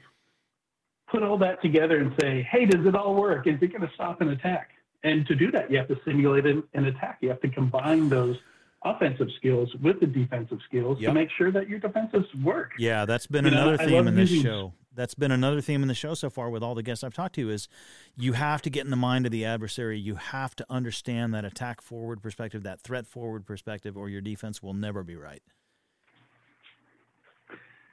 put 1.09 1.23
all 1.23 1.37
that 1.39 1.61
together 1.61 1.99
and 1.99 2.13
say, 2.21 2.47
hey, 2.51 2.65
does 2.65 2.85
it 2.85 2.95
all 2.95 3.15
work? 3.15 3.47
Is 3.47 3.55
it 3.61 3.67
going 3.67 3.81
to 3.81 3.91
stop 3.95 4.21
an 4.21 4.29
attack? 4.29 4.69
And 5.03 5.25
to 5.27 5.35
do 5.35 5.51
that, 5.51 5.69
you 5.71 5.77
have 5.77 5.87
to 5.89 5.97
simulate 6.05 6.45
an, 6.45 6.63
an 6.73 6.85
attack. 6.85 7.17
You 7.21 7.29
have 7.29 7.41
to 7.41 7.49
combine 7.49 8.07
those 8.07 8.37
offensive 8.83 9.27
skills 9.37 9.69
with 9.81 9.99
the 9.99 10.07
defensive 10.07 10.59
skills 10.67 10.99
Yep. 10.99 11.09
to 11.09 11.13
make 11.13 11.29
sure 11.37 11.51
that 11.51 11.67
your 11.67 11.79
defensives 11.79 12.27
work. 12.43 12.71
Yeah, 12.79 13.05
that's 13.05 13.27
been 13.27 13.45
You 13.45 13.51
another 13.51 13.77
I 13.79 13.85
theme 13.85 14.07
in 14.07 14.15
this 14.15 14.31
using- 14.31 14.45
show. 14.45 14.73
That's 14.93 15.13
been 15.13 15.31
another 15.31 15.61
theme 15.61 15.83
in 15.83 15.87
the 15.87 15.93
show 15.93 16.15
so 16.15 16.29
far 16.29 16.49
with 16.49 16.61
all 16.61 16.75
the 16.75 16.83
guests 16.83 17.01
I've 17.01 17.13
talked 17.13 17.35
to 17.35 17.49
is 17.49 17.69
you 18.17 18.33
have 18.33 18.61
to 18.63 18.69
get 18.69 18.83
in 18.83 18.91
the 18.91 18.97
mind 18.97 19.25
of 19.25 19.31
the 19.31 19.45
adversary. 19.45 19.97
You 19.97 20.15
have 20.15 20.53
to 20.57 20.65
understand 20.69 21.33
that 21.33 21.45
attack 21.45 21.79
forward 21.81 22.21
perspective, 22.21 22.63
that 22.63 22.81
threat 22.81 23.07
forward 23.07 23.45
perspective, 23.45 23.95
or 23.95 24.09
your 24.09 24.19
defense 24.19 24.61
will 24.61 24.73
never 24.73 25.01
be 25.01 25.15
right. 25.15 25.41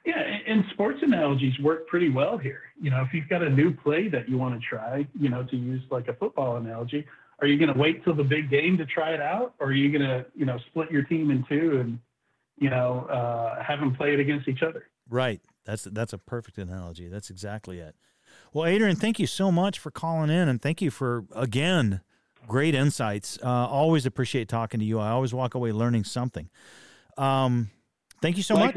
Yeah, 0.05 0.19
and- 0.47 0.65
sports 0.71 0.99
analogies 1.01 1.57
work 1.59 1.87
pretty 1.87 2.09
well 2.09 2.37
here. 2.37 2.61
You 2.81 2.89
know, 2.89 3.01
if 3.01 3.13
you've 3.13 3.27
got 3.27 3.43
a 3.43 3.49
new 3.49 3.73
play 3.73 4.07
that 4.09 4.29
you 4.29 4.37
want 4.37 4.59
to 4.59 4.65
try, 4.65 5.05
you 5.19 5.29
know, 5.29 5.43
to 5.43 5.55
use 5.55 5.81
like 5.91 6.07
a 6.07 6.13
football 6.13 6.57
analogy, 6.57 7.05
are 7.41 7.47
you 7.47 7.57
going 7.57 7.73
to 7.73 7.79
wait 7.79 8.03
till 8.03 8.15
the 8.15 8.23
big 8.23 8.49
game 8.49 8.77
to 8.77 8.85
try 8.85 9.13
it 9.13 9.21
out, 9.21 9.53
or 9.59 9.67
are 9.67 9.73
you 9.73 9.91
going 9.91 10.07
to, 10.07 10.25
you 10.35 10.45
know, 10.45 10.57
split 10.67 10.91
your 10.91 11.03
team 11.03 11.31
in 11.31 11.43
two 11.47 11.79
and, 11.79 11.99
you 12.57 12.69
know, 12.69 13.05
uh, 13.05 13.61
have 13.63 13.79
them 13.79 13.95
play 13.95 14.13
it 14.13 14.19
against 14.19 14.47
each 14.47 14.63
other? 14.63 14.85
Right. 15.09 15.41
That's 15.65 15.83
that's 15.83 16.13
a 16.13 16.17
perfect 16.17 16.57
analogy. 16.57 17.09
That's 17.09 17.29
exactly 17.29 17.79
it. 17.79 17.95
Well, 18.53 18.65
Adrian, 18.65 18.95
thank 18.95 19.19
you 19.19 19.27
so 19.27 19.51
much 19.51 19.77
for 19.77 19.91
calling 19.91 20.29
in, 20.29 20.47
and 20.47 20.61
thank 20.61 20.81
you 20.81 20.89
for 20.89 21.25
again 21.35 22.01
great 22.47 22.73
insights. 22.73 23.37
Uh, 23.43 23.67
always 23.67 24.05
appreciate 24.05 24.47
talking 24.47 24.79
to 24.79 24.85
you. 24.85 24.99
I 24.99 25.09
always 25.09 25.33
walk 25.33 25.53
away 25.53 25.71
learning 25.71 26.05
something. 26.05 26.49
Um, 27.17 27.69
thank 28.21 28.37
you 28.37 28.43
so 28.43 28.55
much. 28.55 28.75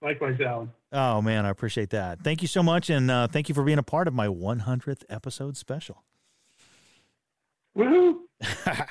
Likewise, 0.00 0.32
likewise, 0.32 0.46
Allan. 0.46 0.72
Oh 0.92 1.22
man, 1.22 1.44
I 1.44 1.50
appreciate 1.50 1.90
that. 1.90 2.20
Thank 2.22 2.42
you 2.42 2.48
so 2.48 2.62
much, 2.62 2.88
and 2.90 3.10
uh, 3.10 3.26
thank 3.26 3.48
you 3.48 3.54
for 3.54 3.64
being 3.64 3.78
a 3.78 3.82
part 3.82 4.08
of 4.08 4.14
my 4.14 4.28
100th 4.28 5.02
episode 5.08 5.56
special. 5.56 6.04
Woohoo! 7.76 8.18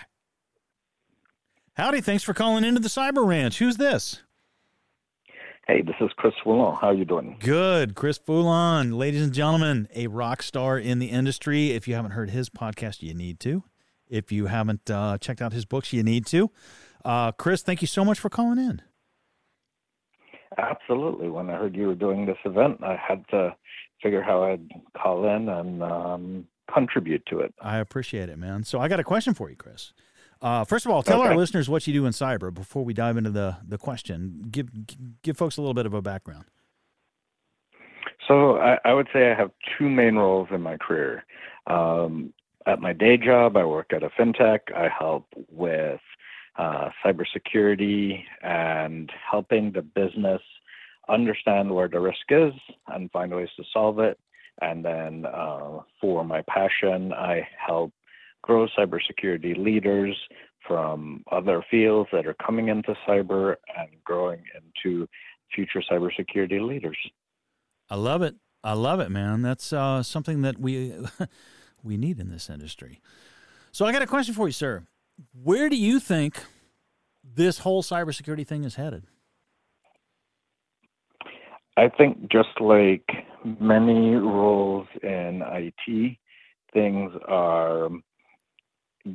Howdy, 1.73 2.01
thanks 2.01 2.23
for 2.23 2.33
calling 2.33 2.63
into 2.63 2.79
the 2.79 2.89
Cyber 2.89 3.25
Ranch. 3.25 3.59
Who's 3.59 3.77
this? 3.77 4.21
Hey, 5.67 5.81
this 5.81 5.95
is 5.99 6.09
Chris 6.15 6.33
Foulon. 6.45 6.79
How 6.79 6.87
are 6.87 6.93
you 6.93 7.03
doing? 7.03 7.35
Good, 7.39 7.93
Chris 7.93 8.17
Foulon, 8.17 8.97
ladies 8.97 9.21
and 9.21 9.33
gentlemen, 9.33 9.87
a 9.93 10.07
rock 10.07 10.41
star 10.41 10.79
in 10.79 10.99
the 10.99 11.07
industry. 11.07 11.71
If 11.71 11.87
you 11.87 11.95
haven't 11.95 12.11
heard 12.11 12.29
his 12.29 12.49
podcast, 12.49 13.01
you 13.01 13.13
need 13.13 13.39
to. 13.41 13.63
If 14.09 14.31
you 14.31 14.45
haven't 14.45 14.89
uh, 14.89 15.17
checked 15.17 15.41
out 15.41 15.51
his 15.51 15.65
books, 15.65 15.91
you 15.91 16.03
need 16.03 16.25
to. 16.27 16.51
Uh, 17.03 17.33
Chris, 17.33 17.63
thank 17.63 17.81
you 17.81 17.87
so 17.87 18.05
much 18.05 18.17
for 18.17 18.29
calling 18.29 18.57
in. 18.57 18.81
Absolutely. 20.57 21.29
When 21.29 21.49
I 21.49 21.57
heard 21.57 21.75
you 21.75 21.87
were 21.87 21.95
doing 21.95 22.25
this 22.25 22.37
event, 22.45 22.83
I 22.83 22.95
had 22.95 23.27
to 23.29 23.55
figure 24.01 24.21
how 24.21 24.43
I'd 24.43 24.69
call 24.95 25.27
in 25.27 25.49
and 25.49 25.83
um, 25.83 26.47
contribute 26.73 27.25
to 27.27 27.39
it. 27.39 27.53
I 27.61 27.77
appreciate 27.77 28.29
it, 28.29 28.37
man. 28.37 28.63
So 28.63 28.79
I 28.79 28.87
got 28.87 28.99
a 28.99 29.03
question 29.03 29.33
for 29.33 29.49
you, 29.49 29.55
Chris. 29.55 29.93
Uh, 30.41 30.63
first 30.63 30.85
of 30.85 30.91
all, 30.91 31.01
tell 31.01 31.21
our 31.21 31.35
listeners 31.35 31.67
what 31.67 31.87
you 31.87 31.93
do 31.93 32.05
in 32.05 32.13
cyber 32.13 32.53
before 32.53 32.85
we 32.85 32.93
dive 32.93 33.17
into 33.17 33.31
the 33.31 33.57
the 33.67 33.77
question. 33.77 34.45
Give 34.51 34.69
give 35.23 35.35
folks 35.35 35.57
a 35.57 35.61
little 35.61 35.73
bit 35.73 35.87
of 35.87 35.95
a 35.95 36.01
background. 36.01 36.45
So 38.27 38.57
I, 38.57 38.77
I 38.85 38.93
would 38.93 39.07
say 39.11 39.31
I 39.31 39.35
have 39.35 39.51
two 39.77 39.89
main 39.89 40.15
roles 40.15 40.49
in 40.51 40.61
my 40.61 40.77
career. 40.77 41.25
Um, 41.65 42.33
at 42.67 42.81
my 42.81 42.93
day 42.93 43.17
job, 43.17 43.55
I 43.57 43.65
work 43.65 43.93
at 43.93 44.03
a 44.03 44.09
fintech. 44.09 44.59
I 44.75 44.89
help 44.89 45.25
with 45.49 46.01
uh, 46.57 46.89
cybersecurity 47.05 48.23
and 48.41 49.11
helping 49.29 49.71
the 49.71 49.81
business 49.81 50.41
understand 51.09 51.73
where 51.73 51.87
the 51.87 51.99
risk 51.99 52.25
is 52.29 52.53
and 52.87 53.11
find 53.11 53.33
ways 53.33 53.49
to 53.57 53.63
solve 53.73 53.99
it. 53.99 54.19
And 54.61 54.83
then 54.83 55.25
uh, 55.25 55.79
for 56.01 56.25
my 56.25 56.41
passion, 56.49 57.13
I 57.13 57.47
help 57.65 57.93
grow 58.41 58.67
cybersecurity 58.77 59.57
leaders 59.57 60.15
from 60.67 61.23
other 61.31 61.63
fields 61.69 62.09
that 62.11 62.25
are 62.25 62.35
coming 62.45 62.69
into 62.69 62.95
cyber 63.07 63.55
and 63.77 63.89
growing 64.03 64.41
into 64.55 65.07
future 65.53 65.81
cybersecurity 65.89 66.65
leaders. 66.65 66.97
I 67.89 67.95
love 67.95 68.21
it. 68.21 68.35
I 68.63 68.73
love 68.73 68.99
it, 68.99 69.09
man. 69.09 69.43
That's 69.43 69.71
uh, 69.71 70.03
something 70.03 70.41
that 70.41 70.59
we 70.59 70.93
we 71.83 71.97
need 71.97 72.19
in 72.19 72.29
this 72.29 72.49
industry. 72.49 72.99
So 73.71 73.85
I 73.85 73.91
got 73.91 74.01
a 74.01 74.07
question 74.07 74.33
for 74.33 74.47
you, 74.47 74.51
sir. 74.51 74.83
Where 75.33 75.69
do 75.69 75.75
you 75.75 75.99
think 75.99 76.43
this 77.23 77.59
whole 77.59 77.83
cybersecurity 77.83 78.45
thing 78.45 78.63
is 78.63 78.75
headed? 78.75 79.05
I 81.75 81.89
think 81.89 82.31
just 82.31 82.59
like 82.59 83.05
many 83.59 84.15
roles 84.15 84.87
in 85.03 85.43
IT, 85.45 86.17
things 86.73 87.11
are 87.27 87.89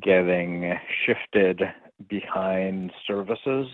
getting 0.01 0.73
shifted 1.05 1.61
behind 2.09 2.93
services. 3.07 3.67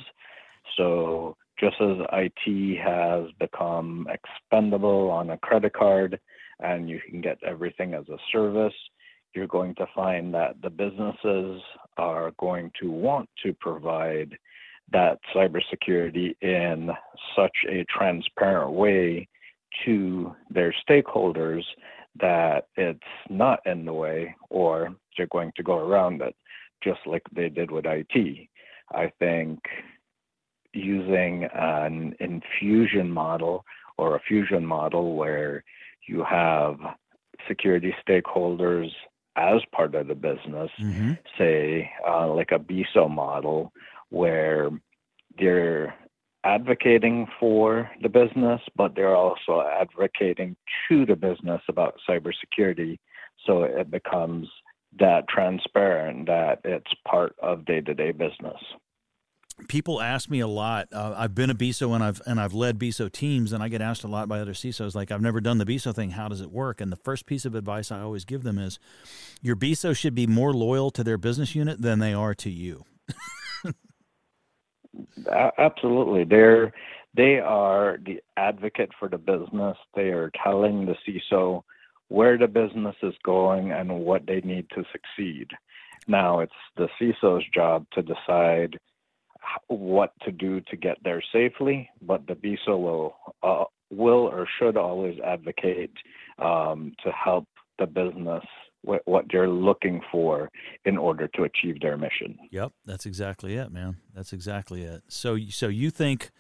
So 0.77 1.37
just 1.61 1.77
as 1.81 1.99
IT 2.13 2.79
has 2.81 3.31
become 3.39 4.07
expendable 4.11 5.11
on 5.11 5.31
a 5.31 5.39
credit 5.39 5.73
card 5.75 6.19
and 6.61 6.89
you 6.89 7.01
can 7.09 7.21
get 7.21 7.39
everything 7.47 7.95
as 7.95 8.09
a 8.09 8.17
service, 8.33 8.75
you're 9.35 9.47
going 9.47 9.75
to 9.77 9.87
find 9.95 10.33
that 10.35 10.57
the 10.63 10.71
businesses 10.71 11.61
are 11.97 12.33
going 12.39 12.71
to 12.81 12.91
want 12.91 13.29
to 13.45 13.55
provide 13.55 14.37
that 14.91 15.19
cybersecurity 15.35 16.35
in 16.41 16.91
such 17.37 17.57
a 17.69 17.85
transparent 17.91 18.73
way 18.73 19.29
to 19.85 20.35
their 20.51 20.75
stakeholders 20.89 21.63
that 22.21 22.67
it's 22.77 23.01
not 23.29 23.61
in 23.67 23.85
the 23.85 23.93
way 23.93 24.35
or 24.51 24.95
they're 25.17 25.27
going 25.27 25.53
to 25.57 25.63
go 25.63 25.79
around 25.79 26.23
it, 26.23 26.35
just 26.83 27.01
like 27.07 27.23
they 27.35 27.49
did 27.49 27.71
with 27.71 27.85
IT. 27.87 28.49
I 28.93 29.13
think 29.19 29.61
using 30.73 31.49
an 31.55 32.15
infusion 32.21 33.11
model 33.11 33.65
or 33.99 34.17
a 34.17 34.21
fusion 34.21 34.65
model 34.65 35.17
where 35.17 35.65
you 36.07 36.25
have 36.25 36.79
security 37.47 37.95
stakeholders 38.09 38.91
as 39.39 39.61
part 39.73 39.95
of 39.95 40.09
the 40.09 40.15
business, 40.15 40.71
Mm-hmm. 40.81 41.13
say 41.39 41.91
uh, 42.07 42.29
like 42.35 42.53
a 42.53 42.59
BISO 42.59 43.09
model, 43.09 43.73
where 44.11 44.71
they're 45.39 45.95
advocating 46.45 47.27
for 47.39 47.91
the 48.03 48.09
business, 48.09 48.61
but 48.77 48.95
they're 48.95 49.17
also 49.17 49.63
advocating 49.63 50.57
to 50.89 51.07
the 51.07 51.17
business 51.17 51.61
about 51.69 51.95
cybersecurity. 52.09 52.99
So 53.47 53.63
it 53.63 53.91
becomes 53.91 54.49
that 54.99 55.29
transparent 55.29 56.27
that 56.27 56.61
it's 56.65 56.93
part 57.07 57.35
of 57.41 57.65
day 57.65 57.81
to 57.83 57.95
day 57.95 58.13
business. 58.13 58.61
People 59.67 60.01
ask 60.01 60.31
me 60.31 60.41
a 60.41 60.47
lot. 60.47 60.89
Uh, 60.93 61.15
I've 61.17 61.35
been 61.35 61.51
a 61.51 61.55
BISO 61.55 61.95
and 61.95 62.05
I've 62.05 62.23
and 62.27 62.41
I've 62.41 62.55
led 62.55 62.79
BISO 62.79 63.11
teams, 63.11 63.53
and 63.53 63.63
I 63.63 63.69
get 63.69 63.81
asked 63.81 64.05
a 64.05 64.09
lot 64.09 64.29
by 64.29 64.39
other 64.41 64.53
CISOs, 64.53 64.95
like 64.95 65.11
I've 65.11 65.21
never 65.21 65.41
done 65.41 65.59
the 65.59 65.67
BISO 65.67 65.95
thing. 65.95 66.11
How 66.11 66.29
does 66.29 66.41
it 66.41 66.51
work? 66.51 66.81
And 66.81 66.93
the 66.93 66.97
first 66.97 67.27
piece 67.27 67.45
of 67.45 67.55
advice 67.55 67.91
I 67.91 68.01
always 68.01 68.25
give 68.25 68.45
them 68.45 68.59
is, 68.59 68.79
your 69.43 69.57
BISO 69.57 69.97
should 69.97 70.15
be 70.15 70.27
more 70.27 70.53
loyal 70.53 70.91
to 70.93 71.03
their 71.03 71.19
business 71.19 71.55
unit 71.55 71.83
than 71.83 71.99
they 71.99 72.13
are 72.13 72.35
to 72.37 72.51
you. 72.51 72.85
Absolutely. 75.59 76.25
They're 76.25 76.73
they 77.15 77.39
are 77.41 77.99
the 78.05 78.21
advocate 78.37 78.91
for 78.99 79.09
the 79.09 79.19
business. 79.19 79.77
They 79.95 80.11
are 80.11 80.31
telling 80.43 80.87
the 80.87 80.95
CISO 81.07 81.63
where 82.09 82.39
the 82.39 82.49
business 82.49 82.97
is 83.03 83.15
going 83.25 83.71
and 83.73 84.01
what 84.01 84.27
they 84.27 84.41
need 84.41 84.67
to 84.71 84.85
succeed. 84.93 85.49
Now 86.07 86.41
it's 86.41 86.53
the 86.77 86.89
CISO's 87.01 87.45
job 87.53 87.87
to 87.93 88.03
decide 88.03 88.79
what 89.69 90.13
to 90.23 90.33
do 90.33 90.61
to 90.63 90.77
get 90.77 90.97
there 91.05 91.23
safely, 91.33 91.89
but 92.03 92.27
the 92.27 92.35
BISO 92.35 92.79
will 92.79 93.17
uh, 93.43 93.65
will 93.91 94.29
or 94.29 94.47
should 94.59 94.77
always 94.77 95.19
advocate 95.21 95.93
um, 96.39 96.93
to 97.05 97.11
help 97.11 97.47
the 97.79 97.87
business 97.87 98.45
what, 98.83 99.03
what 99.07 99.25
they're 99.31 99.49
looking 99.49 100.01
for 100.11 100.51
in 100.85 100.97
order 100.97 101.29
to 101.35 101.45
achieve 101.45 101.81
their 101.81 101.97
mission. 101.97 102.39
Yep, 102.51 102.73
that's 102.85 103.07
exactly 103.07 103.57
it, 103.57 103.73
man. 103.73 103.97
That's 104.15 104.33
exactly 104.33 104.83
it. 104.83 105.03
So, 105.09 105.39
so 105.51 105.69
you 105.69 105.91
think 105.91 106.31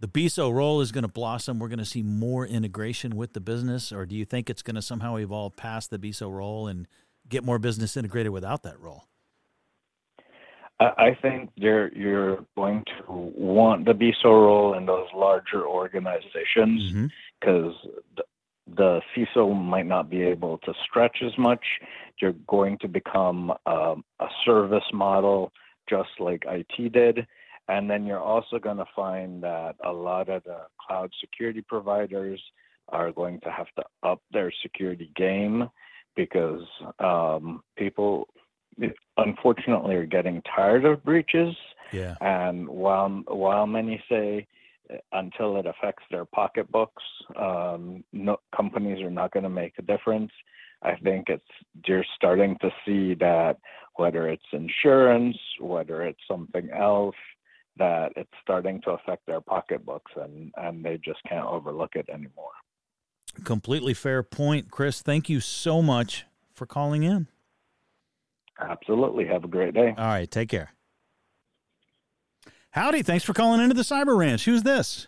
the 0.00 0.08
BISO 0.08 0.52
role 0.52 0.80
is 0.80 0.92
going 0.92 1.02
to 1.02 1.08
blossom? 1.08 1.58
We're 1.58 1.68
going 1.68 1.78
to 1.78 1.84
see 1.84 2.02
more 2.02 2.46
integration 2.46 3.16
with 3.16 3.32
the 3.32 3.40
business, 3.40 3.92
or 3.92 4.06
do 4.06 4.14
you 4.14 4.24
think 4.24 4.50
it's 4.50 4.62
going 4.62 4.76
to 4.76 4.82
somehow 4.82 5.16
evolve 5.16 5.56
past 5.56 5.90
the 5.90 5.98
BISO 5.98 6.30
role 6.30 6.66
and 6.66 6.86
get 7.28 7.44
more 7.44 7.58
business 7.58 7.96
integrated 7.96 8.32
without 8.32 8.62
that 8.62 8.78
role? 8.80 9.04
I 10.80 11.16
think 11.20 11.50
you're 11.56 11.92
you're 11.92 12.44
going 12.56 12.84
to 12.98 13.12
want 13.12 13.84
the 13.84 13.94
BISO 13.94 14.26
role 14.26 14.74
in 14.74 14.86
those 14.86 15.08
larger 15.14 15.66
organizations 15.66 17.10
because 17.40 17.74
the, 18.16 18.22
the 18.76 19.00
CISO 19.16 19.60
might 19.60 19.86
not 19.86 20.08
be 20.08 20.22
able 20.22 20.58
to 20.58 20.72
stretch 20.88 21.18
as 21.24 21.36
much. 21.36 21.64
You're 22.20 22.36
going 22.46 22.78
to 22.78 22.88
become 22.88 23.52
um, 23.66 24.04
a 24.20 24.28
service 24.44 24.84
model 24.92 25.52
just 25.88 26.10
like 26.20 26.44
IT 26.46 26.92
did. 26.92 27.26
And 27.68 27.90
then 27.90 28.06
you're 28.06 28.20
also 28.20 28.58
going 28.58 28.76
to 28.78 28.86
find 28.94 29.42
that 29.42 29.76
a 29.84 29.92
lot 29.92 30.28
of 30.28 30.44
the 30.44 30.60
cloud 30.80 31.10
security 31.20 31.62
providers 31.66 32.40
are 32.88 33.12
going 33.12 33.40
to 33.40 33.50
have 33.50 33.66
to 33.76 33.84
up 34.02 34.22
their 34.32 34.52
security 34.62 35.10
game 35.16 35.68
because 36.16 36.62
um, 36.98 37.62
people 37.76 38.28
unfortunately 39.16 39.94
are 39.96 40.06
getting 40.06 40.42
tired 40.54 40.84
of 40.84 41.04
breaches. 41.04 41.54
Yeah. 41.92 42.16
And 42.20 42.68
while 42.68 43.22
while 43.26 43.66
many 43.66 44.02
say 44.08 44.46
until 45.12 45.56
it 45.58 45.66
affects 45.66 46.04
their 46.10 46.24
pocketbooks, 46.24 47.02
um, 47.36 48.04
no 48.12 48.38
companies 48.54 49.02
are 49.02 49.10
not 49.10 49.32
going 49.32 49.44
to 49.44 49.50
make 49.50 49.74
a 49.78 49.82
difference. 49.82 50.30
I 50.82 50.94
think 50.96 51.28
it's 51.28 51.44
you're 51.86 52.04
starting 52.16 52.56
to 52.60 52.70
see 52.86 53.14
that 53.14 53.58
whether 53.96 54.28
it's 54.28 54.44
insurance, 54.52 55.36
whether 55.60 56.02
it's 56.02 56.20
something 56.28 56.70
else, 56.70 57.16
that 57.76 58.12
it's 58.16 58.30
starting 58.42 58.80
to 58.82 58.92
affect 58.92 59.26
their 59.26 59.40
pocketbooks, 59.40 60.12
and 60.16 60.52
and 60.56 60.84
they 60.84 60.98
just 61.04 61.20
can't 61.28 61.46
overlook 61.46 61.94
it 61.94 62.08
anymore. 62.08 62.52
Completely 63.44 63.94
fair 63.94 64.22
point, 64.22 64.70
Chris. 64.70 65.02
Thank 65.02 65.28
you 65.28 65.40
so 65.40 65.82
much 65.82 66.26
for 66.54 66.66
calling 66.66 67.02
in. 67.02 67.28
Absolutely. 68.60 69.26
Have 69.26 69.44
a 69.44 69.48
great 69.48 69.74
day. 69.74 69.94
All 69.96 70.06
right, 70.06 70.30
take 70.30 70.48
care. 70.48 70.72
Howdy, 72.72 73.02
thanks 73.02 73.24
for 73.24 73.32
calling 73.32 73.60
into 73.60 73.74
the 73.74 73.82
Cyber 73.82 74.16
Ranch. 74.16 74.44
Who's 74.44 74.62
this? 74.62 75.06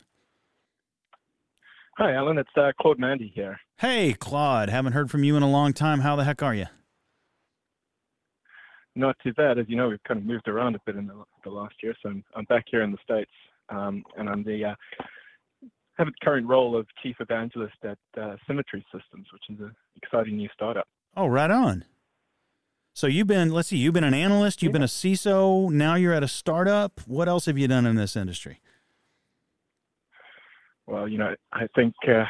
Hi, 1.99 2.15
Allan. 2.15 2.39
It's 2.39 2.51
uh, 2.57 2.73
Claude 2.81 2.99
Mandy 2.99 3.31
here. 3.35 3.61
Hey, 3.79 4.15
Claude. 4.15 4.71
Haven't 4.71 4.93
heard 4.93 5.11
from 5.11 5.25
you 5.25 5.37
in 5.37 5.43
a 5.43 5.51
long 5.51 5.73
time. 5.73 6.01
How 6.01 6.17
the 6.17 6.25
heck 6.25 6.43
are 6.43 6.55
you? 6.55 6.67
Not 8.97 9.17
too 9.23 9.33
bad. 9.35 9.59
As 9.59 9.67
you 9.69 9.77
know, 9.77 9.89
we've 9.89 10.03
kind 10.05 10.19
of 10.19 10.27
moved 10.27 10.49
around 10.49 10.75
a 10.75 10.81
bit 10.87 10.97
in 10.97 11.07
the, 11.07 11.23
the 11.45 11.51
last 11.51 11.75
year, 11.83 11.95
so 12.03 12.09
I'm, 12.09 12.25
I'm 12.35 12.45
back 12.45 12.65
here 12.71 12.83
in 12.83 12.91
the 12.91 12.99
States, 13.05 13.31
um, 13.69 14.03
and 14.17 14.29
I'm 14.29 14.43
the 14.43 14.65
uh, 14.65 14.75
have 15.97 16.09
the 16.09 16.13
current 16.25 16.47
role 16.49 16.77
of 16.77 16.87
chief 17.03 17.17
evangelist 17.21 17.77
at 17.85 17.99
uh, 18.21 18.37
Symmetry 18.47 18.85
Systems, 18.93 19.27
which 19.33 19.43
is 19.51 19.61
an 19.61 19.75
exciting 20.03 20.37
new 20.39 20.49
startup. 20.55 20.89
Oh, 21.17 21.27
right 21.27 21.51
on. 21.51 21.85
So 22.93 23.07
you've 23.07 23.27
been, 23.29 23.51
let's 23.51 23.69
see, 23.69 23.77
you've 23.77 23.95
been 23.95 24.05
an 24.05 24.15
analyst, 24.15 24.63
you've 24.63 24.73
been 24.73 24.83
a 24.83 24.87
CISO, 24.87 25.71
now 25.71 25.95
you're 25.95 26.13
at 26.13 26.23
a 26.23 26.29
startup. 26.29 27.01
What 27.07 27.29
else 27.29 27.47
have 27.47 27.57
you 27.57 27.69
done 27.69 27.87
in 27.87 27.97
this 27.97 28.17
industry? 28.17 28.61
Well, 30.87 31.09
you 31.09 31.19
know, 31.19 31.35
I 31.53 31.67
think 31.77 31.95
uh, 32.09 32.25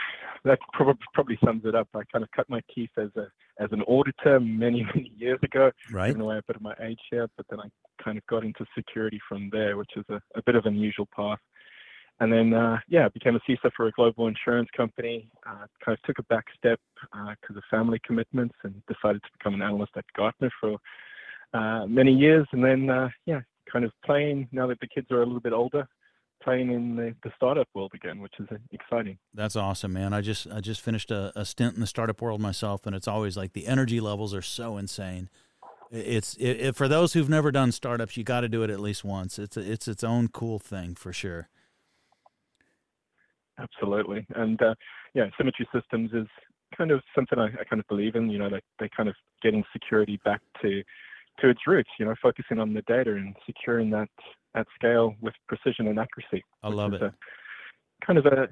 that 0.44 0.58
probably 0.74 1.00
probably 1.14 1.38
sums 1.42 1.62
it 1.64 1.74
up. 1.74 1.88
I 1.94 2.02
kind 2.12 2.22
of 2.22 2.30
cut 2.32 2.48
my 2.50 2.60
teeth 2.74 2.90
as 2.98 3.08
a 3.16 3.28
as 3.58 3.70
an 3.72 3.80
auditor 3.82 4.38
many 4.38 4.86
many 4.94 5.10
years 5.16 5.38
ago, 5.42 5.70
Right. 5.90 6.08
giving 6.08 6.20
away 6.22 6.36
a 6.38 6.42
bit 6.46 6.56
of 6.56 6.62
my 6.62 6.74
age 6.82 6.98
here. 7.10 7.26
But 7.38 7.46
then 7.48 7.60
I 7.60 7.68
kind 8.04 8.18
of 8.18 8.26
got 8.26 8.44
into 8.44 8.66
security 8.76 9.18
from 9.26 9.48
there, 9.50 9.78
which 9.78 9.90
is 9.96 10.04
a, 10.10 10.20
a 10.36 10.42
bit 10.44 10.56
of 10.56 10.66
an 10.66 10.74
unusual 10.74 11.08
path. 11.16 11.38
And 12.20 12.30
then, 12.30 12.52
uh, 12.52 12.78
yeah, 12.86 13.08
became 13.08 13.34
a 13.34 13.40
CISO 13.40 13.70
for 13.74 13.86
a 13.86 13.92
global 13.92 14.28
insurance 14.28 14.68
company. 14.76 15.30
Uh, 15.46 15.64
kind 15.82 15.96
of 15.96 16.02
took 16.02 16.18
a 16.18 16.22
back 16.24 16.44
step 16.56 16.78
because 17.40 17.56
of 17.56 17.62
family 17.70 17.98
commitments 18.06 18.54
and 18.62 18.74
decided 18.86 19.22
to 19.22 19.28
become 19.38 19.54
an 19.54 19.62
analyst 19.62 19.92
at 19.96 20.04
Gartner 20.14 20.50
for 20.60 20.76
uh, 21.54 21.86
many 21.86 22.12
years. 22.12 22.46
And 22.52 22.62
then, 22.62 22.90
uh, 22.90 23.08
yeah, 23.24 23.40
kind 23.72 23.86
of 23.86 23.92
playing 24.04 24.48
now 24.52 24.66
that 24.66 24.80
the 24.80 24.86
kids 24.86 25.06
are 25.10 25.22
a 25.22 25.26
little 25.26 25.40
bit 25.40 25.54
older, 25.54 25.88
playing 26.42 26.72
in 26.72 26.94
the, 26.94 27.14
the 27.22 27.32
startup 27.36 27.68
world 27.74 27.92
again, 27.94 28.20
which 28.20 28.34
is 28.38 28.46
uh, 28.52 28.56
exciting. 28.70 29.18
That's 29.32 29.56
awesome, 29.56 29.94
man. 29.94 30.12
I 30.12 30.20
just 30.20 30.46
I 30.46 30.60
just 30.60 30.82
finished 30.82 31.10
a, 31.10 31.32
a 31.34 31.46
stint 31.46 31.74
in 31.74 31.80
the 31.80 31.86
startup 31.86 32.20
world 32.20 32.40
myself, 32.40 32.86
and 32.86 32.94
it's 32.94 33.08
always 33.08 33.36
like 33.36 33.54
the 33.54 33.66
energy 33.66 34.00
levels 34.00 34.34
are 34.34 34.42
so 34.42 34.76
insane. 34.76 35.30
It's 35.90 36.34
it, 36.34 36.60
it, 36.60 36.76
for 36.76 36.86
those 36.86 37.14
who've 37.14 37.28
never 37.28 37.50
done 37.50 37.72
startups, 37.72 38.16
you 38.16 38.24
got 38.24 38.42
to 38.42 38.48
do 38.48 38.62
it 38.62 38.70
at 38.70 38.78
least 38.78 39.04
once. 39.04 39.38
It's 39.38 39.56
a, 39.56 39.60
it's 39.60 39.88
its 39.88 40.04
own 40.04 40.28
cool 40.28 40.58
thing 40.58 40.94
for 40.94 41.12
sure. 41.12 41.48
Absolutely. 43.60 44.26
And 44.34 44.60
uh, 44.62 44.74
yeah, 45.14 45.26
Symmetry 45.36 45.68
Systems 45.74 46.10
is 46.12 46.26
kind 46.76 46.90
of 46.90 47.02
something 47.14 47.38
I, 47.38 47.46
I 47.46 47.64
kind 47.68 47.80
of 47.80 47.86
believe 47.88 48.14
in. 48.14 48.30
You 48.30 48.38
know, 48.38 48.48
like 48.48 48.64
they 48.78 48.88
kind 48.96 49.08
of 49.08 49.14
getting 49.42 49.64
security 49.72 50.18
back 50.24 50.40
to 50.62 50.82
to 51.40 51.48
its 51.48 51.60
roots. 51.66 51.90
You 51.98 52.06
know, 52.06 52.14
focusing 52.22 52.58
on 52.58 52.74
the 52.74 52.82
data 52.82 53.12
and 53.12 53.34
securing 53.46 53.90
that 53.90 54.08
at 54.54 54.66
scale 54.74 55.14
with 55.20 55.34
precision 55.48 55.88
and 55.88 55.98
accuracy. 55.98 56.44
I 56.62 56.68
love 56.68 56.94
it. 56.94 57.02
A, 57.02 57.12
kind 58.04 58.18
of 58.18 58.26
a, 58.26 58.48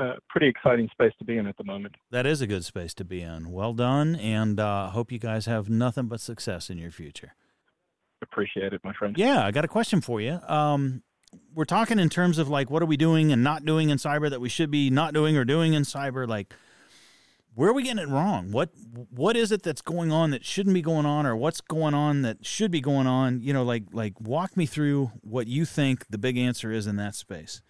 a 0.00 0.14
pretty 0.28 0.48
exciting 0.48 0.88
space 0.92 1.12
to 1.18 1.24
be 1.24 1.38
in 1.38 1.46
at 1.46 1.56
the 1.56 1.64
moment. 1.64 1.94
That 2.10 2.26
is 2.26 2.40
a 2.40 2.46
good 2.46 2.64
space 2.64 2.94
to 2.94 3.04
be 3.04 3.22
in. 3.22 3.50
Well 3.50 3.72
done, 3.72 4.16
and 4.16 4.60
uh, 4.60 4.90
hope 4.90 5.10
you 5.10 5.18
guys 5.18 5.46
have 5.46 5.68
nothing 5.68 6.06
but 6.06 6.20
success 6.20 6.70
in 6.70 6.78
your 6.78 6.90
future. 6.90 7.34
Appreciate 8.22 8.72
it, 8.72 8.80
my 8.84 8.92
friend. 8.92 9.16
Yeah, 9.18 9.44
I 9.44 9.50
got 9.50 9.64
a 9.64 9.68
question 9.68 10.00
for 10.00 10.20
you. 10.20 10.38
Um, 10.46 11.02
we're 11.54 11.64
talking 11.64 11.98
in 11.98 12.08
terms 12.08 12.38
of 12.38 12.48
like 12.48 12.70
what 12.70 12.82
are 12.82 12.86
we 12.86 12.96
doing 12.96 13.32
and 13.32 13.42
not 13.42 13.64
doing 13.64 13.90
in 13.90 13.98
cyber 13.98 14.30
that 14.30 14.40
we 14.40 14.48
should 14.48 14.70
be 14.70 14.90
not 14.90 15.14
doing 15.14 15.36
or 15.36 15.44
doing 15.44 15.74
in 15.74 15.82
cyber. 15.82 16.26
Like, 16.26 16.54
where 17.54 17.68
are 17.70 17.72
we 17.72 17.82
getting 17.82 18.02
it 18.02 18.08
wrong? 18.08 18.50
What 18.52 18.70
what 19.10 19.36
is 19.36 19.52
it 19.52 19.62
that's 19.62 19.82
going 19.82 20.10
on 20.10 20.30
that 20.30 20.44
shouldn't 20.44 20.74
be 20.74 20.82
going 20.82 21.06
on, 21.06 21.26
or 21.26 21.36
what's 21.36 21.60
going 21.60 21.94
on 21.94 22.22
that 22.22 22.44
should 22.44 22.70
be 22.70 22.80
going 22.80 23.06
on? 23.06 23.42
You 23.42 23.52
know, 23.52 23.62
like 23.62 23.84
like 23.92 24.20
walk 24.20 24.56
me 24.56 24.66
through 24.66 25.12
what 25.20 25.46
you 25.46 25.64
think 25.64 26.06
the 26.08 26.18
big 26.18 26.38
answer 26.38 26.72
is 26.72 26.86
in 26.86 26.96
that 26.96 27.14
space. 27.14 27.60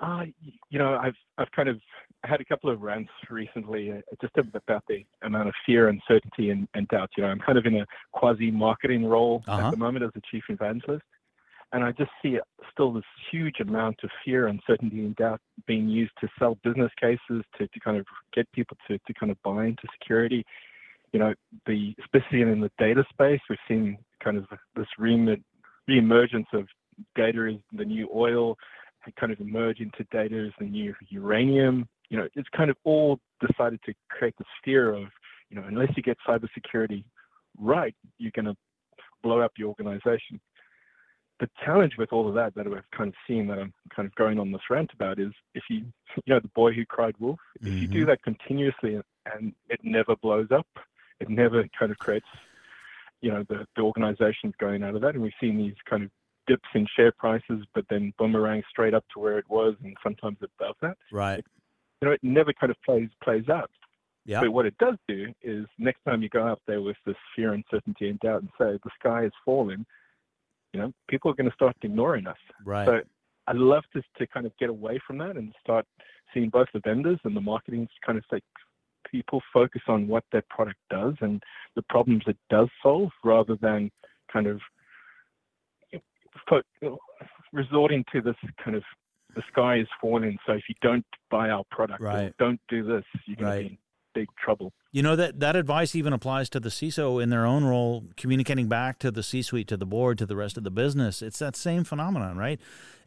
Uh, 0.00 0.24
you 0.70 0.78
know, 0.78 0.96
I've 0.96 1.16
I've 1.36 1.50
kind 1.50 1.68
of 1.68 1.80
had 2.24 2.40
a 2.40 2.44
couple 2.44 2.70
of 2.70 2.82
rants 2.82 3.10
recently, 3.30 3.92
uh, 3.92 4.00
just 4.20 4.36
about 4.36 4.84
the 4.88 5.04
amount 5.22 5.48
of 5.48 5.54
fear, 5.64 5.88
uncertainty, 5.88 6.50
and, 6.50 6.68
and 6.74 6.86
doubt. 6.88 7.10
You 7.16 7.22
know, 7.22 7.30
I'm 7.30 7.38
kind 7.40 7.58
of 7.58 7.66
in 7.66 7.76
a 7.76 7.86
quasi 8.12 8.50
marketing 8.50 9.04
role 9.06 9.42
Uh-huh. 9.46 9.66
at 9.68 9.70
the 9.70 9.76
moment 9.76 10.04
as 10.04 10.10
a 10.16 10.20
chief 10.30 10.44
evangelist, 10.48 11.04
and 11.72 11.82
I 11.84 11.92
just 11.92 12.10
see 12.22 12.38
still 12.72 12.92
this 12.92 13.04
huge 13.30 13.60
amount 13.60 14.00
of 14.02 14.10
fear, 14.24 14.48
uncertainty, 14.48 15.00
and 15.00 15.16
doubt 15.16 15.40
being 15.66 15.88
used 15.88 16.12
to 16.20 16.28
sell 16.38 16.58
business 16.62 16.90
cases 17.00 17.44
to, 17.56 17.66
to 17.66 17.80
kind 17.82 17.96
of 17.96 18.06
get 18.34 18.50
people 18.52 18.76
to, 18.88 18.98
to 18.98 19.14
kind 19.14 19.32
of 19.32 19.40
buy 19.42 19.66
into 19.66 19.82
security. 19.98 20.44
You 21.12 21.20
know, 21.20 21.34
the 21.66 21.94
especially 22.00 22.42
in 22.42 22.60
the 22.60 22.70
data 22.78 23.04
space, 23.10 23.40
we've 23.48 23.58
seen 23.66 23.98
kind 24.22 24.36
of 24.36 24.46
this 24.76 24.86
re- 24.98 25.42
reemergence 25.88 26.46
of 26.52 26.66
data 27.16 27.48
is 27.48 27.56
the 27.72 27.84
new 27.84 28.08
oil, 28.14 28.56
kind 29.18 29.32
of 29.32 29.40
emerge 29.40 29.80
into 29.80 30.04
data 30.12 30.46
as 30.46 30.52
the 30.58 30.66
new 30.66 30.94
uranium. 31.08 31.88
You 32.10 32.18
know, 32.18 32.28
it's 32.34 32.48
kind 32.54 32.70
of 32.70 32.76
all 32.84 33.18
decided 33.40 33.80
to 33.86 33.94
create 34.10 34.34
this 34.36 34.48
fear 34.64 34.92
of, 34.92 35.04
you 35.48 35.56
know, 35.56 35.64
unless 35.66 35.88
you 35.96 36.02
get 36.02 36.18
cybersecurity 36.28 37.04
right, 37.58 37.94
you're 38.18 38.32
going 38.34 38.46
to 38.46 38.56
blow 39.22 39.40
up 39.40 39.52
your 39.56 39.68
organization. 39.68 40.40
The 41.38 41.48
challenge 41.64 41.94
with 41.96 42.12
all 42.12 42.28
of 42.28 42.34
that 42.34 42.54
that 42.54 42.68
we've 42.68 42.82
kind 42.96 43.08
of 43.08 43.14
seen 43.26 43.46
that 43.46 43.58
I'm 43.58 43.72
kind 43.94 44.06
of 44.06 44.14
going 44.16 44.38
on 44.38 44.52
this 44.52 44.60
rant 44.68 44.90
about 44.92 45.18
is 45.18 45.32
if 45.54 45.62
you, 45.70 45.84
you 46.26 46.34
know, 46.34 46.40
the 46.40 46.48
boy 46.48 46.72
who 46.72 46.84
cried 46.84 47.14
wolf, 47.18 47.38
if 47.62 47.80
you 47.80 47.88
do 47.88 48.04
Mhm. 48.04 48.06
that 48.08 48.22
continuously 48.22 49.00
and 49.32 49.54
it 49.68 49.80
never 49.82 50.16
blows 50.16 50.50
up, 50.50 50.66
it 51.20 51.28
never 51.28 51.64
kind 51.78 51.92
of 51.92 51.98
creates, 51.98 52.26
you 53.20 53.30
know, 53.30 53.44
the, 53.44 53.66
the 53.76 53.82
organizations 53.82 54.54
going 54.58 54.82
out 54.82 54.94
of 54.94 55.02
that. 55.02 55.14
And 55.14 55.22
we've 55.22 55.32
seen 55.40 55.56
these 55.56 55.76
kind 55.88 56.02
of 56.02 56.10
dips 56.46 56.68
in 56.74 56.86
share 56.96 57.12
prices, 57.12 57.64
but 57.74 57.84
then 57.88 58.12
boomerang 58.18 58.62
straight 58.68 58.94
up 58.94 59.04
to 59.12 59.20
where 59.20 59.38
it 59.38 59.48
was 59.48 59.76
and 59.84 59.96
sometimes 60.02 60.38
above 60.42 60.76
that. 60.82 60.96
Right. 61.12 61.44
You 62.00 62.08
know, 62.08 62.12
it 62.12 62.20
never 62.22 62.52
kind 62.52 62.70
of 62.70 62.76
plays 62.84 63.08
plays 63.22 63.48
out. 63.48 63.70
Yeah. 64.26 64.40
But 64.40 64.52
what 64.52 64.66
it 64.66 64.76
does 64.78 64.96
do 65.08 65.32
is 65.42 65.66
next 65.78 66.00
time 66.04 66.22
you 66.22 66.28
go 66.28 66.46
out 66.46 66.60
there 66.66 66.82
with 66.82 66.96
this 67.06 67.16
fear, 67.34 67.52
uncertainty, 67.54 68.10
and 68.10 68.20
doubt 68.20 68.42
and 68.42 68.50
say 68.58 68.78
the 68.84 68.90
sky 68.98 69.24
is 69.24 69.32
falling, 69.44 69.84
you 70.72 70.80
know, 70.80 70.92
people 71.08 71.30
are 71.30 71.34
going 71.34 71.48
to 71.48 71.54
start 71.54 71.76
ignoring 71.82 72.26
us. 72.26 72.36
Right. 72.64 72.86
So 72.86 73.00
I'd 73.46 73.56
love 73.56 73.84
to 73.94 74.02
to 74.18 74.26
kind 74.26 74.46
of 74.46 74.56
get 74.58 74.70
away 74.70 75.00
from 75.06 75.18
that 75.18 75.36
and 75.36 75.52
start 75.60 75.86
seeing 76.32 76.50
both 76.50 76.68
the 76.72 76.80
vendors 76.80 77.18
and 77.24 77.36
the 77.36 77.40
marketing 77.40 77.88
kind 78.04 78.18
of 78.18 78.24
say 78.30 78.40
people 79.10 79.42
focus 79.52 79.82
on 79.88 80.06
what 80.06 80.24
their 80.30 80.44
product 80.48 80.78
does 80.90 81.14
and 81.20 81.42
the 81.74 81.82
problems 81.88 82.22
it 82.26 82.36
does 82.48 82.68
solve 82.82 83.10
rather 83.24 83.56
than 83.56 83.90
kind 84.32 84.46
of 84.46 84.60
resorting 87.52 88.04
to 88.12 88.20
this 88.20 88.36
kind 88.62 88.76
of 88.76 88.84
the 89.34 89.42
sky 89.50 89.76
is 89.78 89.88
falling 90.00 90.38
so 90.46 90.52
if 90.52 90.62
you 90.68 90.74
don't 90.80 91.04
buy 91.30 91.50
our 91.50 91.64
product 91.70 92.00
Right. 92.02 92.32
don't 92.38 92.60
do 92.68 92.82
this 92.84 93.04
you're 93.26 93.36
going 93.36 93.48
Right. 93.48 93.62
to 93.62 93.68
be 93.68 93.70
in 93.74 93.78
big 94.14 94.28
trouble 94.44 94.72
You 94.92 95.02
know 95.04 95.14
that 95.14 95.38
that 95.38 95.54
advice 95.54 95.94
even 95.94 96.12
applies 96.12 96.48
to 96.50 96.58
the 96.58 96.68
CISO 96.68 97.22
in 97.22 97.30
their 97.30 97.46
own 97.46 97.62
role, 97.64 98.06
communicating 98.16 98.66
back 98.68 98.98
to 98.98 99.12
the 99.12 99.22
C-suite, 99.22 99.68
to 99.68 99.76
the 99.76 99.86
board, 99.86 100.18
to 100.18 100.26
the 100.26 100.34
rest 100.34 100.58
of 100.58 100.64
the 100.64 100.70
business. 100.70 101.22
It's 101.22 101.38
that 101.38 101.54
same 101.54 101.84
phenomenon, 101.84 102.36
right? 102.36 102.58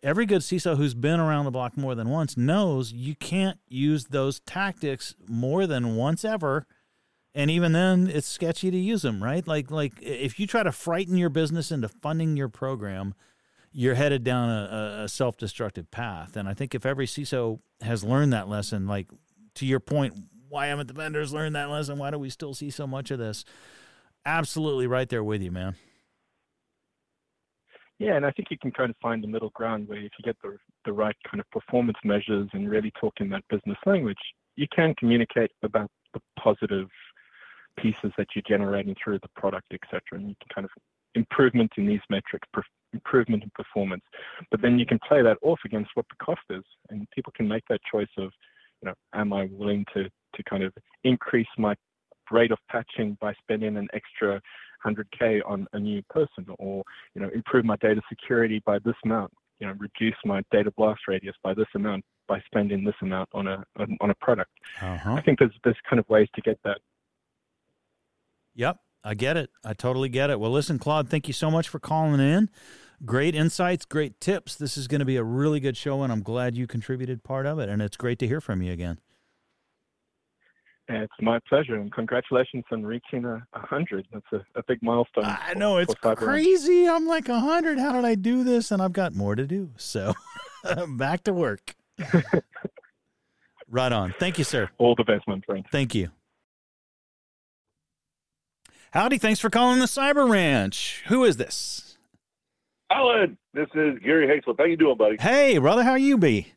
Every 0.01 0.25
good 0.25 0.41
CISO 0.43 0.77
who's 0.77 0.93
been 0.93 1.19
around 1.19 1.43
the 1.43 1.51
block 1.51 1.75
more 1.75 1.93
than 1.93 2.07
once 2.09 2.37
knows 2.37 2.93
you 2.93 3.15
can't 3.15 3.59
use 3.67 4.05
those 4.05 4.39
tactics 4.41 5.13
more 5.27 5.67
than 5.67 5.97
once 5.97 6.23
ever, 6.23 6.65
and 7.35 7.51
even 7.51 7.73
then, 7.73 8.07
it's 8.07 8.27
sketchy 8.27 8.71
to 8.71 8.77
use 8.77 9.01
them, 9.01 9.21
right? 9.21 9.45
Like 9.45 9.69
like 9.69 9.93
if 10.01 10.39
you 10.39 10.47
try 10.47 10.63
to 10.63 10.71
frighten 10.71 11.17
your 11.17 11.29
business 11.29 11.69
into 11.69 11.89
funding 11.89 12.37
your 12.37 12.47
program, 12.47 13.13
you're 13.73 13.95
headed 13.95 14.23
down 14.23 14.49
a, 14.49 14.53
a- 14.53 15.03
a 15.03 15.09
self-destructive 15.09 15.89
path. 15.91 16.35
And 16.37 16.47
I 16.47 16.53
think 16.53 16.73
if 16.75 16.85
every 16.85 17.07
CISO 17.07 17.59
has 17.81 18.03
learned 18.03 18.31
that 18.33 18.47
lesson, 18.47 18.87
like 18.87 19.07
to 19.55 19.65
your 19.65 19.79
point, 19.79 20.13
why 20.47 20.67
haven't 20.67 20.87
the 20.87 20.93
vendors 20.93 21.33
learned 21.33 21.55
that 21.55 21.69
lesson? 21.69 21.97
Why 21.97 22.11
do 22.11 22.19
we 22.19 22.29
still 22.29 22.53
see 22.53 22.69
so 22.69 22.85
much 22.85 23.09
of 23.11 23.19
this? 23.19 23.43
Absolutely 24.25 24.87
right 24.87 25.09
there 25.09 25.23
with 25.23 25.41
you, 25.41 25.51
man. 25.51 25.75
Yeah, 27.99 28.15
and 28.15 28.25
I 28.25 28.31
think 28.31 28.49
you 28.51 28.57
can 28.57 28.71
kind 28.71 28.89
of 28.89 28.95
find 29.01 29.23
the 29.23 29.27
middle 29.27 29.51
ground 29.51 29.87
where 29.87 29.97
if 29.97 30.11
you 30.17 30.23
get 30.23 30.35
the 30.43 30.57
the 30.85 30.91
right 30.93 31.15
kind 31.29 31.39
of 31.39 31.49
performance 31.51 31.97
measures 32.03 32.49
and 32.53 32.69
really 32.69 32.91
talk 32.99 33.13
in 33.19 33.29
that 33.29 33.43
business 33.49 33.77
language, 33.85 34.17
you 34.55 34.67
can 34.75 34.93
communicate 34.95 35.51
about 35.63 35.89
the 36.13 36.19
positive 36.37 36.89
pieces 37.79 38.11
that 38.17 38.27
you're 38.35 38.43
generating 38.47 38.95
through 39.01 39.19
the 39.19 39.29
product, 39.35 39.73
etc. 39.73 40.01
And 40.13 40.29
you 40.29 40.35
can 40.41 40.53
kind 40.53 40.65
of 40.65 40.71
improvement 41.15 41.71
in 41.77 41.87
these 41.87 42.01
metrics, 42.09 42.47
improvement 42.93 43.43
in 43.43 43.51
performance. 43.55 44.03
But 44.51 44.61
then 44.61 44.79
you 44.79 44.85
can 44.85 44.99
play 45.07 45.21
that 45.21 45.37
off 45.41 45.59
against 45.65 45.91
what 45.95 46.05
the 46.09 46.23
cost 46.23 46.41
is, 46.49 46.63
and 46.89 47.07
people 47.11 47.33
can 47.35 47.47
make 47.47 47.63
that 47.69 47.79
choice 47.91 48.07
of, 48.17 48.31
you 48.81 48.87
know, 48.89 48.93
am 49.13 49.33
I 49.33 49.47
willing 49.51 49.85
to 49.93 50.03
to 50.35 50.43
kind 50.49 50.63
of 50.63 50.73
increase 51.03 51.47
my 51.57 51.75
rate 52.31 52.51
of 52.51 52.57
patching 52.71 53.17
by 53.21 53.33
spending 53.43 53.77
an 53.77 53.87
extra 53.93 54.41
100k 54.85 55.41
on 55.45 55.67
a 55.73 55.79
new 55.79 56.01
person 56.09 56.45
or 56.57 56.83
you 57.13 57.21
know 57.21 57.29
improve 57.33 57.63
my 57.63 57.75
data 57.77 58.01
security 58.09 58.61
by 58.65 58.79
this 58.79 58.95
amount 59.05 59.31
you 59.59 59.67
know 59.67 59.73
reduce 59.77 60.15
my 60.25 60.41
data 60.51 60.71
blast 60.75 61.01
radius 61.07 61.35
by 61.43 61.53
this 61.53 61.67
amount 61.75 62.03
by 62.27 62.41
spending 62.47 62.83
this 62.83 62.95
amount 63.01 63.29
on 63.33 63.47
a 63.47 63.63
on, 63.77 63.97
on 64.01 64.09
a 64.09 64.15
product 64.15 64.49
Uh-huh. 64.81 65.13
i 65.13 65.21
think 65.21 65.37
there's 65.39 65.53
there's 65.63 65.77
kind 65.87 65.99
of 65.99 66.09
ways 66.09 66.27
to 66.35 66.41
get 66.41 66.57
that 66.63 66.79
Yep, 68.55 68.77
I 69.03 69.13
get 69.15 69.37
it. 69.37 69.49
I 69.65 69.73
totally 69.73 70.09
get 70.09 70.29
it. 70.29 70.39
Well, 70.39 70.51
listen, 70.51 70.77
Claude, 70.77 71.09
thank 71.09 71.27
you 71.27 71.33
so 71.33 71.49
much 71.49 71.67
for 71.67 71.79
calling 71.79 72.19
in. 72.19 72.49
Great 73.05 73.35
insights, 73.35 73.83
great 73.85 74.19
tips. 74.21 74.55
This 74.55 74.77
is 74.77 74.87
going 74.87 74.99
to 74.99 75.05
be 75.05 75.17
a 75.17 75.23
really 75.23 75.59
good 75.59 75.75
show, 75.75 76.03
and 76.03 76.11
I'm 76.11 76.21
glad 76.21 76.55
you 76.55 76.67
contributed 76.67 77.21
part 77.21 77.45
of 77.45 77.59
it. 77.59 77.67
And 77.67 77.81
it's 77.81 77.97
great 77.97 78.17
to 78.19 78.27
hear 78.27 78.39
from 78.39 78.61
you 78.61 78.71
again. 78.71 78.99
it's 80.87 81.13
my 81.19 81.39
pleasure 81.49 81.75
and 81.75 81.91
congratulations 81.91 82.63
on 82.71 82.85
reaching 82.85 83.25
a, 83.25 83.45
a 83.53 83.59
hundred 83.59 84.05
that's 84.13 84.25
a, 84.31 84.59
a 84.59 84.63
big 84.67 84.81
milestone 84.81 85.25
I 85.25 85.53
know 85.53 85.77
it's 85.77 85.93
crazy. 85.95 86.87
I'm 86.87 87.05
like 87.05 87.27
a 87.27 87.39
hundred. 87.39 87.77
How 87.77 87.91
did 87.91 88.05
I 88.05 88.15
do 88.15 88.43
this? 88.43 88.71
And 88.71 88.81
I've 88.81 88.93
got 88.93 89.13
more 89.13 89.35
to 89.35 89.45
do. 89.45 89.71
So 89.75 90.13
back 90.87 91.23
to 91.25 91.33
work. 91.33 91.75
right 93.69 93.91
on. 93.91 94.13
Thank 94.17 94.37
you, 94.37 94.45
sir. 94.45 94.69
all 94.77 94.95
the 94.95 95.03
best 95.03 95.27
my 95.27 95.41
friend 95.45 95.65
Thank 95.71 95.93
you. 95.93 96.09
Howdy. 98.91 99.17
Thanks 99.17 99.41
for 99.41 99.49
calling 99.49 99.79
the 99.79 99.87
Cyber 99.87 100.29
Ranch. 100.29 101.03
Who 101.07 101.25
is 101.25 101.35
this? 101.35 101.92
Allan, 102.93 103.37
this 103.53 103.67
is 103.73 103.97
Gary 104.03 104.27
Hayslip. 104.27 104.55
How 104.57 104.65
you 104.65 104.77
doing, 104.77 104.97
buddy? 104.97 105.17
Hey, 105.19 105.57
brother. 105.57 105.83
How 105.83 105.95
you 105.95 106.17
be? 106.17 106.53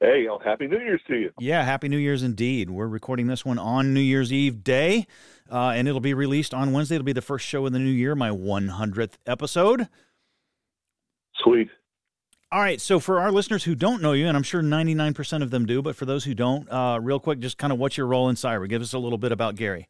Hey, 0.00 0.26
oh, 0.30 0.38
happy 0.42 0.66
New 0.66 0.78
Year's 0.78 1.00
to 1.08 1.16
you. 1.16 1.30
Yeah, 1.38 1.62
Happy 1.64 1.88
New 1.88 1.96
Year's 1.98 2.22
indeed. 2.22 2.70
We're 2.70 2.86
recording 2.86 3.26
this 3.26 3.44
one 3.44 3.58
on 3.58 3.94
New 3.94 4.00
Year's 4.00 4.30
Eve 4.32 4.62
day, 4.62 5.06
uh, 5.50 5.70
and 5.70 5.88
it'll 5.88 6.00
be 6.00 6.12
released 6.12 6.52
on 6.52 6.72
Wednesday. 6.72 6.96
It'll 6.96 7.04
be 7.04 7.14
the 7.14 7.22
first 7.22 7.46
show 7.46 7.64
of 7.64 7.72
the 7.72 7.78
new 7.78 7.90
year, 7.90 8.14
my 8.14 8.28
100th 8.28 9.14
episode. 9.26 9.88
Sweet. 11.42 11.68
All 12.52 12.60
right, 12.60 12.80
so 12.80 13.00
for 13.00 13.20
our 13.20 13.32
listeners 13.32 13.64
who 13.64 13.74
don't 13.74 14.02
know 14.02 14.12
you, 14.12 14.28
and 14.28 14.36
I'm 14.36 14.42
sure 14.42 14.62
99% 14.62 15.42
of 15.42 15.50
them 15.50 15.66
do, 15.66 15.82
but 15.82 15.96
for 15.96 16.04
those 16.04 16.24
who 16.24 16.34
don't, 16.34 16.70
uh, 16.70 16.98
real 17.02 17.18
quick, 17.18 17.38
just 17.38 17.58
kind 17.58 17.72
of 17.72 17.78
what's 17.78 17.96
your 17.96 18.06
role 18.06 18.28
in 18.28 18.36
cyber? 18.36 18.68
Give 18.68 18.82
us 18.82 18.92
a 18.92 18.98
little 18.98 19.18
bit 19.18 19.32
about 19.32 19.56
Gary. 19.56 19.88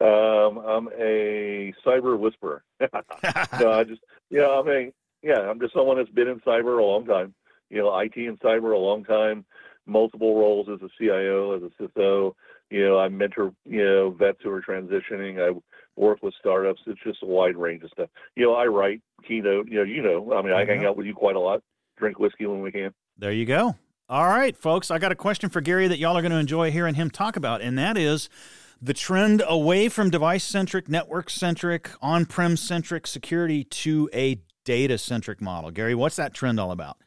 Um, 0.00 0.58
I'm 0.58 0.88
a 0.98 1.72
cyber 1.84 2.18
whisperer. 2.18 2.62
no, 2.80 3.72
I 3.72 3.84
just, 3.84 4.00
yeah, 4.30 4.48
I 4.48 4.62
mean, 4.62 4.92
yeah, 5.22 5.40
I'm 5.40 5.58
just 5.60 5.74
someone 5.74 5.96
that's 5.96 6.10
been 6.10 6.28
in 6.28 6.40
cyber 6.40 6.78
a 6.78 6.84
long 6.84 7.04
time. 7.04 7.34
You 7.70 7.78
know, 7.78 7.98
IT 7.98 8.14
and 8.16 8.38
cyber 8.40 8.74
a 8.74 8.78
long 8.78 9.04
time, 9.04 9.44
multiple 9.86 10.38
roles 10.38 10.68
as 10.68 10.80
a 10.82 10.88
CIO, 10.98 11.56
as 11.56 11.62
a 11.62 11.82
CISO. 11.82 12.34
You 12.70 12.84
know, 12.86 12.98
I 12.98 13.08
mentor, 13.08 13.52
you 13.64 13.84
know, 13.84 14.10
vets 14.10 14.38
who 14.42 14.50
are 14.50 14.62
transitioning. 14.62 15.40
I 15.44 15.58
work 15.96 16.22
with 16.22 16.34
startups. 16.38 16.82
It's 16.86 17.00
just 17.02 17.22
a 17.22 17.26
wide 17.26 17.56
range 17.56 17.82
of 17.82 17.90
stuff. 17.90 18.08
You 18.36 18.46
know, 18.46 18.54
I 18.54 18.66
write 18.66 19.02
keynote. 19.26 19.68
You 19.68 19.78
know, 19.78 19.84
you 19.84 20.02
know. 20.02 20.32
I 20.32 20.42
mean, 20.42 20.52
I 20.52 20.64
hang 20.64 20.82
Yeah. 20.82 20.90
out 20.90 20.96
with 20.96 21.06
you 21.06 21.14
quite 21.14 21.34
a 21.36 21.40
lot. 21.40 21.62
Drink 21.98 22.18
whiskey 22.20 22.46
when 22.46 22.62
we 22.62 22.70
can. 22.70 22.94
There 23.18 23.32
you 23.32 23.44
go. 23.46 23.74
All 24.08 24.26
right, 24.28 24.56
folks, 24.56 24.90
I 24.90 24.98
got 24.98 25.12
a 25.12 25.16
question 25.16 25.50
for 25.50 25.60
Gary 25.60 25.88
that 25.88 25.98
y'all 25.98 26.16
are 26.16 26.22
going 26.22 26.32
to 26.32 26.38
enjoy 26.38 26.70
hearing 26.70 26.94
him 26.94 27.10
talk 27.10 27.36
about, 27.36 27.60
and 27.60 27.76
that 27.78 27.98
is 27.98 28.30
the 28.80 28.94
trend 28.94 29.42
away 29.46 29.88
from 29.88 30.10
device 30.10 30.44
centric, 30.44 30.88
network 30.88 31.30
centric, 31.30 31.90
on 32.00 32.26
prem 32.26 32.56
centric 32.56 33.06
security 33.06 33.64
to 33.64 34.08
a 34.12 34.40
data 34.64 34.98
centric 34.98 35.40
model. 35.40 35.70
Gary, 35.70 35.94
what's 35.94 36.16
that 36.16 36.34
trend 36.34 36.60
all 36.60 36.70
about? 36.70 36.98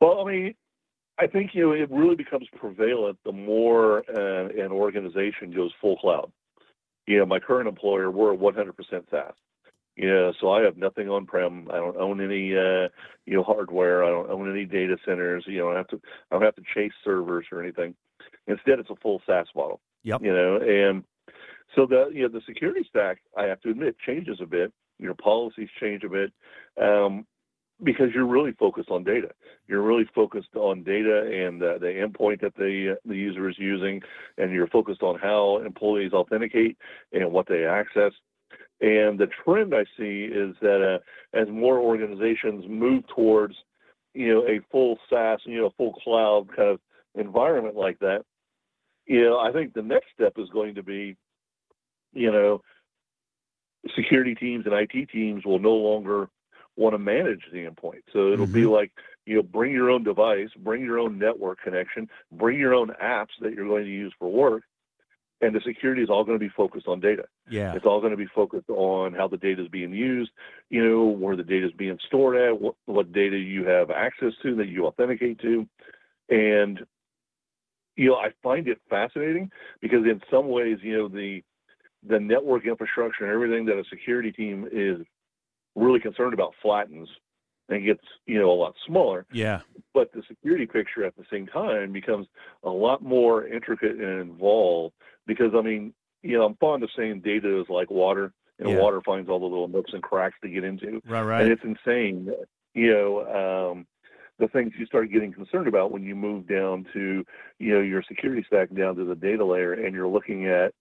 Well, 0.00 0.20
I 0.20 0.30
mean, 0.30 0.54
I 1.18 1.26
think 1.26 1.54
you 1.54 1.66
know 1.66 1.72
it 1.72 1.90
really 1.90 2.14
becomes 2.14 2.46
prevalent 2.56 3.18
the 3.24 3.32
more 3.32 4.04
uh, 4.08 4.48
an 4.48 4.70
organization 4.70 5.52
goes 5.54 5.72
full 5.80 5.96
cloud. 5.96 6.30
You 7.06 7.18
know, 7.18 7.26
my 7.26 7.40
current 7.40 7.68
employer, 7.68 8.10
we're 8.10 8.34
100% 8.34 8.74
SaaS. 9.10 9.32
You 9.96 10.08
know, 10.08 10.32
so 10.40 10.52
I 10.52 10.62
have 10.62 10.76
nothing 10.76 11.08
on 11.08 11.26
prem. 11.26 11.66
I 11.72 11.76
don't 11.78 11.96
own 11.96 12.20
any, 12.20 12.56
uh, 12.56 12.88
you 13.26 13.34
know, 13.34 13.42
hardware. 13.42 14.04
I 14.04 14.10
don't 14.10 14.30
own 14.30 14.48
any 14.48 14.64
data 14.64 14.96
centers. 15.04 15.42
You 15.48 15.58
know, 15.58 15.72
I 15.72 15.76
have 15.76 15.88
to, 15.88 16.00
I 16.30 16.34
don't 16.34 16.44
have 16.44 16.54
to 16.54 16.62
chase 16.72 16.92
servers 17.02 17.46
or 17.50 17.60
anything. 17.60 17.96
Instead, 18.48 18.80
it's 18.80 18.90
a 18.90 18.96
full 18.96 19.22
SaaS 19.26 19.46
model. 19.54 19.80
Yep. 20.02 20.22
You 20.22 20.32
know, 20.32 20.56
and 20.56 21.04
so 21.74 21.86
the 21.86 22.10
you 22.12 22.22
know 22.22 22.28
the 22.28 22.42
security 22.46 22.84
stack, 22.88 23.18
I 23.36 23.44
have 23.44 23.60
to 23.60 23.70
admit, 23.70 23.96
changes 24.04 24.38
a 24.42 24.46
bit. 24.46 24.72
Your 24.98 25.14
policies 25.14 25.68
change 25.80 26.02
a 26.02 26.08
bit. 26.08 26.32
Um, 26.80 27.26
because 27.82 28.08
you're 28.12 28.26
really 28.26 28.52
focused 28.52 28.90
on 28.90 29.04
data. 29.04 29.28
You're 29.68 29.82
really 29.82 30.08
focused 30.14 30.56
on 30.56 30.82
data 30.82 31.30
and 31.32 31.62
uh, 31.62 31.78
the 31.78 31.86
endpoint 31.86 32.40
that 32.40 32.56
the 32.56 32.96
the 33.04 33.14
user 33.14 33.48
is 33.48 33.56
using, 33.58 34.02
and 34.36 34.52
you're 34.52 34.66
focused 34.68 35.02
on 35.02 35.18
how 35.18 35.62
employees 35.64 36.12
authenticate 36.12 36.76
and 37.12 37.32
what 37.32 37.46
they 37.48 37.64
access. 37.64 38.12
And 38.80 39.18
the 39.18 39.28
trend 39.44 39.74
I 39.74 39.84
see 39.96 40.24
is 40.24 40.54
that 40.60 40.82
uh, 40.82 41.38
as 41.38 41.48
more 41.48 41.78
organizations 41.78 42.64
move 42.68 43.04
towards, 43.14 43.54
you 44.14 44.32
know, 44.32 44.46
a 44.46 44.60
full 44.70 44.98
SaaS, 45.10 45.40
you 45.44 45.60
know, 45.60 45.72
full 45.76 45.94
cloud 45.94 46.48
kind 46.56 46.70
of 46.70 46.80
environment 47.14 47.76
like 47.76 47.98
that, 48.00 48.24
you 49.08 49.24
know, 49.24 49.38
I 49.38 49.50
think 49.52 49.72
the 49.72 49.82
next 49.82 50.08
step 50.14 50.34
is 50.36 50.48
going 50.50 50.74
to 50.76 50.82
be, 50.82 51.16
you 52.12 52.30
know, 52.30 52.62
security 53.96 54.34
teams 54.34 54.66
and 54.66 54.74
IT 54.74 55.08
teams 55.10 55.44
will 55.44 55.58
no 55.58 55.72
longer 55.74 56.28
want 56.76 56.94
to 56.94 56.98
manage 56.98 57.42
the 57.50 57.66
endpoint. 57.66 58.02
So 58.12 58.32
it'll 58.32 58.46
be 58.46 58.62
Mhm. 58.62 58.70
like, 58.70 58.92
you 59.26 59.36
know, 59.36 59.42
bring 59.42 59.72
your 59.72 59.90
own 59.90 60.04
device, 60.04 60.50
bring 60.58 60.84
your 60.84 60.98
own 60.98 61.18
network 61.18 61.60
connection, 61.62 62.08
bring 62.30 62.58
your 62.58 62.74
own 62.74 62.88
apps 63.02 63.36
that 63.40 63.54
you're 63.54 63.66
going 63.66 63.84
to 63.84 63.90
use 63.90 64.12
for 64.18 64.30
work, 64.30 64.62
and 65.40 65.54
the 65.54 65.60
security 65.60 66.02
is 66.02 66.10
all 66.10 66.24
going 66.24 66.38
to 66.38 66.44
be 66.44 66.50
focused 66.50 66.86
on 66.86 67.00
data. 67.00 67.24
Yeah. 67.48 67.74
It's 67.74 67.86
all 67.86 68.00
going 68.00 68.12
to 68.12 68.16
be 68.16 68.26
focused 68.26 68.68
on 68.68 69.14
how 69.14 69.26
the 69.28 69.36
data 69.36 69.62
is 69.62 69.68
being 69.68 69.92
used, 69.92 70.32
you 70.68 70.86
know, 70.86 71.04
where 71.06 71.36
the 71.36 71.44
data 71.44 71.66
is 71.66 71.72
being 71.72 71.98
stored 72.06 72.36
at, 72.36 72.60
what, 72.60 72.74
what 72.84 73.12
data 73.12 73.38
you 73.38 73.64
have 73.64 73.90
access 73.90 74.32
to 74.42 74.54
that 74.56 74.68
you 74.68 74.86
authenticate 74.86 75.38
to. 75.40 75.66
And, 76.28 76.84
you 77.98 78.08
know, 78.08 78.14
I 78.14 78.28
find 78.42 78.68
it 78.68 78.80
fascinating 78.88 79.50
because 79.80 80.04
in 80.04 80.22
some 80.30 80.48
ways, 80.48 80.78
you 80.82 80.96
know, 80.96 81.08
the 81.08 81.42
the 82.08 82.20
network 82.20 82.64
infrastructure 82.64 83.24
and 83.24 83.32
everything 83.34 83.66
that 83.66 83.76
a 83.76 83.82
security 83.90 84.30
team 84.30 84.68
is 84.70 84.98
really 85.74 85.98
concerned 85.98 86.32
about 86.32 86.54
flattens 86.62 87.08
and 87.68 87.84
gets, 87.84 88.04
you 88.24 88.38
know, 88.38 88.50
a 88.50 88.54
lot 88.54 88.74
smaller 88.86 89.26
Yeah. 89.32 89.60
but 89.92 90.12
the 90.12 90.22
security 90.28 90.64
picture 90.64 91.04
at 91.04 91.16
the 91.16 91.24
same 91.30 91.48
time 91.48 91.92
becomes 91.92 92.28
a 92.62 92.70
lot 92.70 93.02
more 93.02 93.46
intricate 93.48 93.96
and 93.96 94.20
involved 94.20 94.94
because 95.26 95.52
I 95.56 95.60
mean, 95.60 95.92
you 96.22 96.38
know, 96.38 96.44
I'm 96.46 96.54
fond 96.56 96.84
of 96.84 96.90
saying 96.96 97.20
data 97.20 97.60
is 97.60 97.66
like 97.68 97.90
water, 97.90 98.32
and 98.60 98.68
Yeah. 98.68 98.78
water 98.78 99.00
finds 99.04 99.28
all 99.28 99.40
the 99.40 99.46
little 99.46 99.68
nooks 99.68 99.92
and 99.92 100.02
cracks 100.02 100.36
to 100.42 100.48
get 100.48 100.62
into. 100.62 101.02
Right, 101.04 101.22
right. 101.22 101.42
And 101.42 101.52
it's 101.52 101.64
insane, 101.64 102.32
you 102.74 102.92
know, 102.92 103.70
um, 103.72 103.86
the 104.38 104.48
things 104.48 104.72
you 104.78 104.86
start 104.86 105.10
getting 105.10 105.32
concerned 105.32 105.68
about 105.68 105.90
when 105.90 106.02
you 106.02 106.14
move 106.14 106.46
down 106.46 106.86
to, 106.92 107.24
you 107.58 107.74
know, 107.74 107.80
your 107.80 108.02
security 108.06 108.44
stack 108.46 108.72
down 108.74 108.96
to 108.96 109.04
the 109.04 109.14
data 109.14 109.44
layer, 109.44 109.72
and 109.72 109.94
you're 109.94 110.08
looking 110.08 110.46
at 110.46 110.72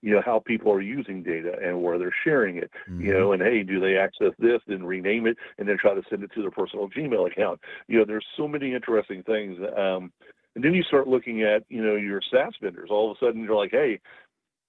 you 0.00 0.14
know 0.14 0.22
how 0.24 0.38
people 0.38 0.70
are 0.70 0.80
using 0.80 1.22
data 1.22 1.52
and 1.62 1.82
where 1.82 1.98
they're 1.98 2.14
sharing 2.24 2.56
it 2.56 2.70
you 3.00 3.12
know 3.12 3.32
and 3.32 3.42
hey 3.42 3.62
do 3.64 3.80
they 3.80 3.96
access 3.96 4.32
this 4.38 4.60
then 4.68 4.84
rename 4.84 5.26
it 5.26 5.36
and 5.58 5.68
then 5.68 5.76
try 5.76 5.92
to 5.92 6.02
send 6.08 6.22
it 6.22 6.30
to 6.32 6.40
their 6.40 6.52
personal 6.52 6.88
gmail 6.88 7.30
account. 7.30 7.60
You 7.88 7.98
know 7.98 8.04
there's 8.04 8.24
so 8.36 8.46
many 8.46 8.74
interesting 8.74 9.22
things 9.24 9.58
um, 9.76 10.12
and 10.54 10.64
then 10.64 10.74
you 10.74 10.84
start 10.84 11.08
looking 11.08 11.42
at 11.42 11.64
you 11.68 11.82
know 11.82 11.96
your 11.96 12.20
SaaS 12.30 12.54
vendors. 12.62 12.90
All 12.92 13.10
of 13.10 13.16
a 13.16 13.26
sudden 13.26 13.42
you're 13.42 13.56
like 13.56 13.72
hey 13.72 13.98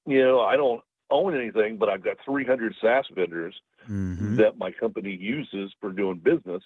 you 0.07 0.23
know 0.23 0.41
I 0.41 0.55
don't 0.57 0.81
own 1.11 1.39
anything 1.39 1.77
but 1.77 1.89
I've 1.89 2.03
got 2.03 2.17
300 2.25 2.73
SaaS 2.81 3.05
vendors 3.13 3.55
Mm-hmm. 3.89 4.35
that 4.35 4.57
my 4.57 4.71
company 4.71 5.15
uses 5.15 5.73
for 5.81 5.91
doing 5.91 6.17
business 6.17 6.61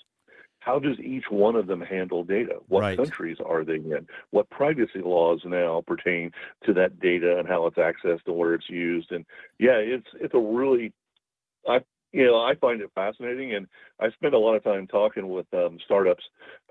how 0.63 0.79
does 0.79 0.99
each 0.99 1.25
one 1.29 1.55
of 1.55 1.67
them 1.67 1.81
handle 1.81 2.23
data? 2.23 2.59
What 2.67 2.81
Right. 2.81 2.97
countries 2.97 3.37
are 3.45 3.63
they 3.65 3.75
in? 3.75 4.07
What 4.31 4.49
privacy 4.49 5.01
laws 5.01 5.41
now 5.45 5.83
pertain 5.85 6.31
to 6.65 6.73
that 6.73 6.99
data 6.99 7.37
and 7.37 7.47
how 7.47 7.65
it's 7.67 7.77
accessed 7.77 8.25
and 8.27 8.35
where 8.35 8.53
it's 8.53 8.69
used? 8.69 9.11
And 9.11 9.25
yeah, 9.59 9.75
it's 9.77 10.07
it's 10.15 10.33
a 10.33 10.39
really 10.39 10.93
I 11.67 11.81
you 12.11 12.25
know 12.25 12.37
I 12.41 12.55
find 12.55 12.81
it 12.81 12.91
fascinating, 12.95 13.53
and 13.53 13.67
I 13.99 14.09
spend 14.11 14.33
a 14.33 14.39
lot 14.39 14.55
of 14.55 14.63
time 14.63 14.87
talking 14.87 15.27
with 15.29 15.47
um, 15.53 15.79
startups 15.83 16.23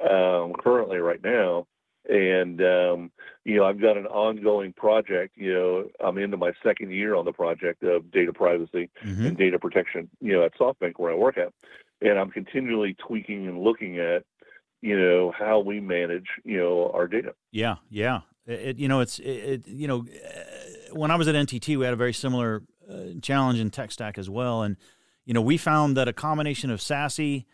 um, 0.02 0.55
currently 0.59 0.98
right 0.98 1.23
now. 1.23 1.66
And 2.09 2.60
um, 2.62 3.12
you 3.44 3.56
know, 3.56 3.64
I've 3.64 3.81
got 3.81 3.97
an 3.97 4.06
ongoing 4.06 4.73
project. 4.73 5.36
You 5.36 5.52
know, 5.52 5.89
I'm 6.01 6.19
into 6.19 6.36
my 6.36 6.52
second 6.62 6.90
year 6.93 7.14
on 7.14 7.24
the 7.24 7.32
project 7.32 7.82
of 7.82 8.10
data 8.10 8.32
privacy 8.32 8.90
Mm-hmm. 9.05 9.27
and 9.27 9.36
data 9.36 9.59
protection. 9.59 10.09
You 10.20 10.32
know, 10.35 10.44
at 10.44 10.56
SoftBank 10.59 10.94
where 10.97 11.12
I 11.12 11.16
work 11.16 11.39
at, 11.39 11.52
and 12.03 12.19
I'm 12.19 12.31
continually 12.31 12.97
tweaking 13.07 13.47
and 13.47 13.62
looking 13.62 13.99
at, 13.99 14.24
you 14.81 14.99
know, 14.99 15.33
how 15.37 15.61
we 15.61 15.81
manage, 15.81 16.27
you 16.45 16.59
know, 16.59 16.91
our 16.95 17.07
data. 17.07 17.35
Yeah, 17.51 17.77
yeah. 17.89 18.20
It, 18.47 18.79
you 18.79 18.89
know, 18.89 19.01
it's 19.01 19.19
it, 19.20 19.69
you 19.69 19.87
know, 19.87 20.01
uh, 20.01 20.95
when 20.95 21.11
I 21.11 21.16
was 21.16 21.29
at 21.29 21.35
NTT, 21.35 21.79
we 21.79 21.85
had 21.85 21.95
a 21.95 21.97
very 21.97 22.12
similar 22.12 22.62
uh, 22.91 23.20
challenge 23.23 23.61
in 23.61 23.70
tech 23.70 23.93
stack 23.93 24.19
as 24.19 24.29
well, 24.29 24.62
and 24.62 24.77
you 25.24 25.33
know, 25.33 25.41
we 25.41 25.57
found 25.57 25.97
that 25.97 26.09
a 26.09 26.12
combination 26.12 26.70
of 26.70 26.81
SASE 26.81 27.45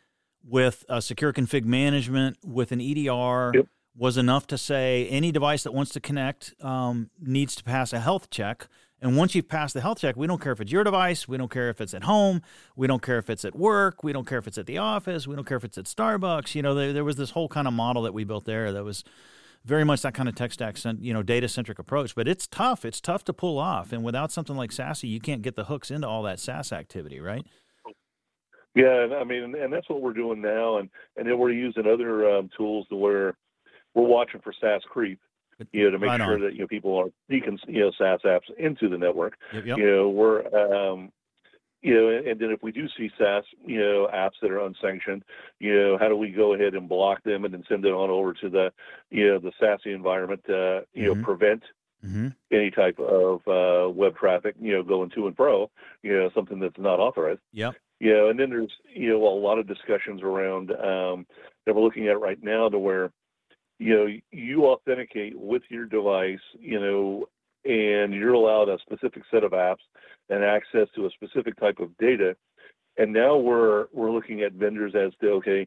with 0.43 0.85
a 0.89 1.03
secure 1.03 1.33
config 1.33 1.65
management 1.65 2.39
with 2.43 2.73
an 2.73 2.81
EDR 2.81 3.53
was 3.95 4.17
enough 4.17 4.47
to 4.47 4.57
say 4.57 5.07
any 5.09 5.31
device 5.33 5.65
that 5.65 5.75
wants 5.75 5.91
to 5.93 6.01
connect 6.01 6.55
um, 6.63 7.11
needs 7.21 7.55
to 7.57 7.65
pass 7.65 7.93
a 7.93 8.01
health 8.01 8.31
check. 8.31 8.69
And 9.01 9.17
once 9.17 9.35
you've 9.35 9.49
passed 9.49 9.75
the 9.75 9.81
health 9.81 10.01
check, 10.01 10.17
we 10.17 10.27
don't 10.27 10.41
care 10.41 10.53
if 10.53 10.61
it's 10.61 10.73
your 10.73 10.83
device, 10.83 11.29
we 11.29 11.37
don't 11.37 11.51
care 11.51 11.71
if 11.71 11.81
it's 11.81 11.95
at 11.95 12.05
home, 12.05 12.43
we 12.75 12.87
don't 12.87 13.03
care 13.03 13.19
if 13.19 13.31
it's 13.31 13.45
at 13.45 13.55
work, 13.55 14.03
we 14.03 14.13
don't 14.13 14.27
care 14.27 14.39
if 14.39 14.47
it's 14.47 14.59
at 14.59 14.67
the 14.67 14.79
office, 14.79 15.27
we 15.27 15.37
don't 15.37 15.47
care 15.47 15.57
if 15.57 15.65
it's 15.65 15.79
at 15.79 15.85
Starbucks. 15.85 16.55
You 16.55 16.63
know, 16.63 16.75
there, 16.75 16.93
there 16.93 17.05
was 17.05 17.17
this 17.17 17.31
whole 17.31 17.49
kind 17.49 17.69
of 17.69 17.75
model 17.75 18.03
that 18.03 18.15
we 18.15 18.25
built 18.25 18.45
there 18.45 18.73
that 18.73 18.85
was 18.85 19.05
very 19.65 19.85
much 19.85 20.03
that 20.03 20.15
kind 20.15 20.29
of 20.29 20.35
tech 20.35 20.53
stack, 20.53 20.77
you 21.01 21.13
know, 21.13 21.23
data 21.23 21.49
centric 21.49 21.79
approach. 21.79 22.15
But 22.15 22.27
it's 22.27 22.47
tough. 22.47 22.85
It's 22.85 23.01
tough 23.01 23.25
to 23.25 23.33
pull 23.33 23.59
off. 23.59 23.93
And 23.93 24.03
without 24.03 24.33
something 24.33 24.57
like 24.57 24.71
SASE, 24.71 25.09
you 25.09 25.21
can't 25.21 25.43
get 25.43 25.55
the 25.55 25.65
hooks 25.65 25.91
into 25.91 26.09
all 26.09 26.23
that 26.25 26.41
SaaS 26.41 26.73
activity, 26.73 27.21
right? 27.21 27.45
Yeah, 28.75 29.09
I 29.21 29.25
mean, 29.25 29.55
and 29.57 29.73
that's 29.73 29.89
what 29.89 30.03
we're 30.03 30.13
doing 30.13 30.41
now, 30.41 30.79
and 30.79 30.89
and 31.17 31.27
then 31.27 31.37
we're 31.37 31.51
using 31.51 31.85
other 31.87 32.31
um, 32.31 32.49
tools 32.57 32.87
to 32.91 32.97
where 32.97 33.37
we're 33.95 34.07
watching 34.07 34.41
for 34.41 34.53
SaaS 34.61 34.83
creep. 34.89 35.19
You 35.73 35.85
know, 35.85 35.91
to 35.91 35.99
make 35.99 36.09
Right 36.11 36.21
sure 36.21 36.35
on. 36.35 36.41
that 36.43 36.55
you 36.55 36.61
know 36.61 36.67
people 36.69 36.97
are 36.97 37.09
sneaking 37.29 37.59
you 37.67 37.81
know 37.81 37.93
SaaS 37.99 38.21
apps 38.25 38.51
into 38.59 38.89
the 38.89 38.99
network. 38.99 39.37
Yep, 39.53 39.67
yep. 39.67 39.79
You 39.79 39.87
know, 39.91 40.09
we're 40.09 40.47
um, 40.55 41.11
you 41.83 41.95
know, 41.95 42.09
and, 42.31 42.41
then 42.41 42.51
if 42.51 42.63
we 42.63 42.73
do 42.73 42.89
see 42.97 43.11
SaaS 43.19 43.45
you 43.65 43.79
know 43.81 44.09
apps 44.15 44.41
that 44.43 44.51
are 44.51 44.61
unsanctioned, 44.65 45.25
you 45.59 45.75
know, 45.75 45.99
how 45.99 46.09
do 46.09 46.17
we 46.17 46.31
go 46.31 46.55
ahead 46.55 46.75
and 46.75 46.89
block 46.89 47.23
them 47.25 47.45
and 47.45 47.53
then 47.53 47.65
send 47.69 47.85
it 47.85 47.93
on 47.93 48.11
over 48.11 48.33
to 48.35 48.49
the 48.49 48.73
you 49.11 49.27
know 49.27 49.39
the 49.39 49.53
SASE 49.61 49.87
environment? 49.95 50.43
Uh, 50.49 50.83
you 50.95 51.13
Mhm. 51.13 51.17
know, 51.19 51.25
prevent 51.25 51.63
Mm-hmm. 52.07 52.29
any 52.53 52.71
type 52.71 52.97
of 53.01 53.41
uh, 53.49 53.91
web 53.91 54.17
traffic, 54.17 54.55
you 54.61 54.73
know, 54.73 54.85
going 54.85 55.11
to 55.11 55.27
and 55.27 55.35
fro, 55.35 55.69
you 56.05 56.13
know, 56.17 56.31
something 56.33 56.61
that's 56.61 56.79
not 56.79 57.01
authorized. 57.01 57.41
Yep. 57.53 57.75
You 57.99 58.15
know, 58.15 58.29
and 58.29 58.39
then 58.39 58.51
there's 58.51 58.71
you 58.95 59.09
know 59.11 59.27
a 59.27 59.35
lot 59.35 59.59
of 59.59 59.67
discussions 59.67 60.23
around 60.23 60.71
um, 60.71 61.27
that 61.67 61.75
we're 61.75 61.83
looking 61.83 62.07
at 62.07 62.21
right 62.21 62.41
now 62.41 62.69
to 62.69 62.79
where 62.79 63.11
you 63.79 63.97
know 63.97 64.07
you 64.31 64.67
authenticate 64.67 65.39
with 65.39 65.63
your 65.69 65.87
device, 65.87 66.41
you 66.59 66.81
know, 66.81 67.27
and 67.65 68.13
you're 68.13 68.35
allowed 68.35 68.69
a 68.69 68.79
specific 68.81 69.23
set 69.31 69.45
of 69.45 69.53
apps 69.53 69.85
and 70.29 70.45
access 70.45 70.89
to 70.95 71.07
a 71.07 71.11
specific 71.11 71.57
type 71.59 71.79
of 71.79 71.97
data. 71.99 72.37
And 72.97 73.13
now 73.13 73.37
we're 73.37 73.87
we're 73.93 74.11
looking 74.11 74.43
at 74.43 74.53
vendors 74.53 74.95
as 74.95 75.13
to 75.21 75.31
okay, 75.35 75.67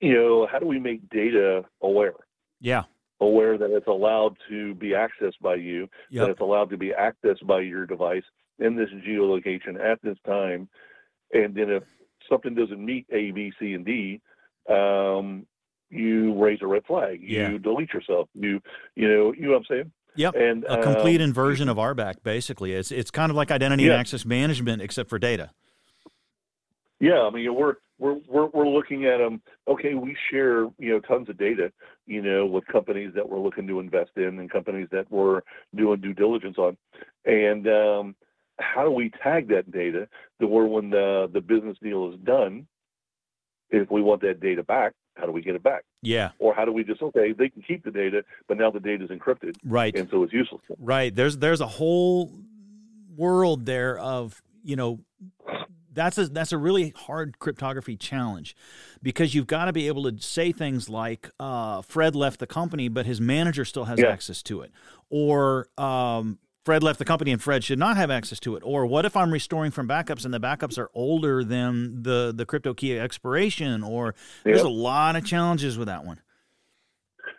you 0.00 0.14
know, 0.14 0.46
how 0.50 0.58
do 0.58 0.66
we 0.66 0.78
make 0.78 1.08
data 1.10 1.64
aware? 1.82 2.14
Yeah. 2.60 2.84
aware 3.20 3.56
that 3.56 3.70
it's 3.70 3.86
allowed 3.86 4.36
to 4.48 4.74
be 4.74 4.90
accessed 4.90 5.40
by 5.40 5.54
you, 5.54 5.88
Yep. 6.10 6.20
that 6.26 6.30
it's 6.30 6.40
allowed 6.40 6.70
to 6.70 6.76
be 6.76 6.90
accessed 6.90 7.46
by 7.46 7.60
your 7.60 7.86
device 7.86 8.24
in 8.58 8.76
this 8.76 8.90
geolocation 9.06 9.78
at 9.80 10.00
this 10.02 10.18
time. 10.26 10.68
And 11.32 11.54
then 11.54 11.70
if 11.70 11.84
something 12.28 12.54
doesn't 12.54 12.84
meet 12.84 13.06
A, 13.10 13.30
B, 13.30 13.52
C, 13.58 13.74
and 13.74 13.84
D, 13.84 14.20
um, 14.68 15.46
you 15.90 16.34
raise 16.42 16.58
a 16.62 16.66
red 16.66 16.84
flag. 16.86 17.22
You 17.22 17.38
Yeah. 17.38 17.58
delete 17.58 17.92
yourself. 17.92 18.28
You, 18.34 18.60
you 18.94 19.08
know, 19.08 19.32
you 19.32 19.42
know 19.46 19.50
what 19.52 19.58
I'm 19.58 19.64
saying? 19.64 19.92
Yep. 20.16 20.34
And 20.34 20.64
a 20.64 20.82
complete 20.82 21.20
um, 21.20 21.28
inversion 21.28 21.68
of 21.68 21.76
RBAC, 21.76 22.22
basically. 22.24 22.72
It's 22.72 22.90
it's 22.90 23.10
kind 23.10 23.30
of 23.30 23.36
like 23.36 23.50
identity 23.50 23.84
Yeah. 23.84 23.92
and 23.92 24.00
access 24.00 24.24
management, 24.24 24.82
except 24.82 25.08
for 25.08 25.18
data. 25.18 25.50
Yeah, 27.00 27.20
I 27.22 27.30
mean, 27.30 27.54
we're 27.54 27.76
we're 27.98 28.16
we're 28.28 28.46
we're 28.46 28.66
looking 28.68 29.04
at 29.04 29.18
them. 29.18 29.40
Okay, 29.68 29.94
we 29.94 30.16
share 30.30 30.62
you 30.78 30.90
know 30.90 30.98
tons 31.00 31.28
of 31.28 31.38
data, 31.38 31.72
you 32.06 32.20
know, 32.20 32.46
with 32.46 32.66
companies 32.66 33.12
that 33.14 33.28
we're 33.28 33.38
looking 33.38 33.68
to 33.68 33.78
invest 33.78 34.10
in 34.16 34.40
and 34.40 34.50
companies 34.50 34.88
that 34.90 35.08
we're 35.10 35.42
doing 35.76 36.00
due 36.00 36.14
diligence 36.14 36.58
on, 36.58 36.76
and 37.24 37.68
um, 37.68 38.16
how 38.58 38.82
do 38.82 38.90
we 38.90 39.10
tag 39.22 39.48
that 39.48 39.70
data 39.70 40.08
to 40.40 40.48
where 40.48 40.64
when 40.66 40.90
the 40.90 41.30
the 41.32 41.40
business 41.40 41.76
deal 41.80 42.12
is 42.12 42.18
done, 42.24 42.66
if 43.70 43.88
we 43.88 44.02
want 44.02 44.20
that 44.22 44.40
data 44.40 44.64
back, 44.64 44.94
how 45.18 45.26
do 45.26 45.32
we 45.32 45.42
get 45.42 45.54
it 45.54 45.62
back? 45.62 45.84
Yeah. 46.02 46.30
Or 46.38 46.54
how 46.54 46.64
do 46.64 46.72
we 46.72 46.84
just 46.84 47.02
okay, 47.02 47.32
they 47.32 47.48
can 47.48 47.62
keep 47.62 47.84
the 47.84 47.90
data, 47.90 48.24
but 48.46 48.56
now 48.56 48.70
the 48.70 48.80
data 48.80 49.04
is 49.04 49.10
encrypted, 49.10 49.56
Right. 49.64 49.94
And 49.96 50.08
so 50.10 50.22
it's 50.22 50.32
useless. 50.32 50.62
Right. 50.78 51.14
There's 51.14 51.38
there's 51.38 51.60
a 51.60 51.66
whole 51.66 52.32
world 53.16 53.66
there 53.66 53.98
of 53.98 54.40
you 54.62 54.76
know 54.76 55.00
that's 55.92 56.16
a 56.18 56.26
that's 56.28 56.52
a 56.52 56.58
really 56.58 56.92
hard 56.96 57.38
cryptography 57.40 57.96
challenge 57.96 58.54
because 59.02 59.34
you've 59.34 59.48
got 59.48 59.64
to 59.64 59.72
be 59.72 59.88
able 59.88 60.04
to 60.10 60.22
say 60.22 60.52
things 60.52 60.88
like 60.88 61.28
uh, 61.40 61.82
Fred 61.82 62.14
left 62.14 62.38
the 62.38 62.46
company, 62.46 62.88
but 62.88 63.04
his 63.06 63.20
manager 63.20 63.64
still 63.64 63.84
has 63.86 63.98
Yeah. 63.98 64.06
access 64.12 64.42
to 64.44 64.60
it, 64.60 64.70
or 65.10 65.68
um, 65.76 66.38
Fred 66.68 66.82
left 66.82 66.98
the 66.98 67.04
company 67.06 67.32
and 67.32 67.42
Fred 67.42 67.64
should 67.64 67.78
not 67.78 67.96
have 67.96 68.10
access 68.10 68.38
to 68.40 68.54
it, 68.54 68.62
or 68.62 68.84
what 68.84 69.06
if 69.06 69.16
I'm 69.16 69.32
restoring 69.32 69.70
from 69.70 69.88
backups 69.88 70.26
and 70.26 70.34
the 70.34 70.38
backups 70.38 70.76
are 70.76 70.90
older 70.92 71.42
than 71.42 72.02
the 72.02 72.30
the 72.36 72.44
crypto 72.44 72.74
key 72.74 72.98
expiration, 72.98 73.82
or 73.82 74.14
there's 74.44 74.58
Yep. 74.58 74.66
a 74.66 74.68
lot 74.68 75.16
of 75.16 75.24
challenges 75.24 75.78
with 75.78 75.88
that 75.88 76.04
one. 76.04 76.20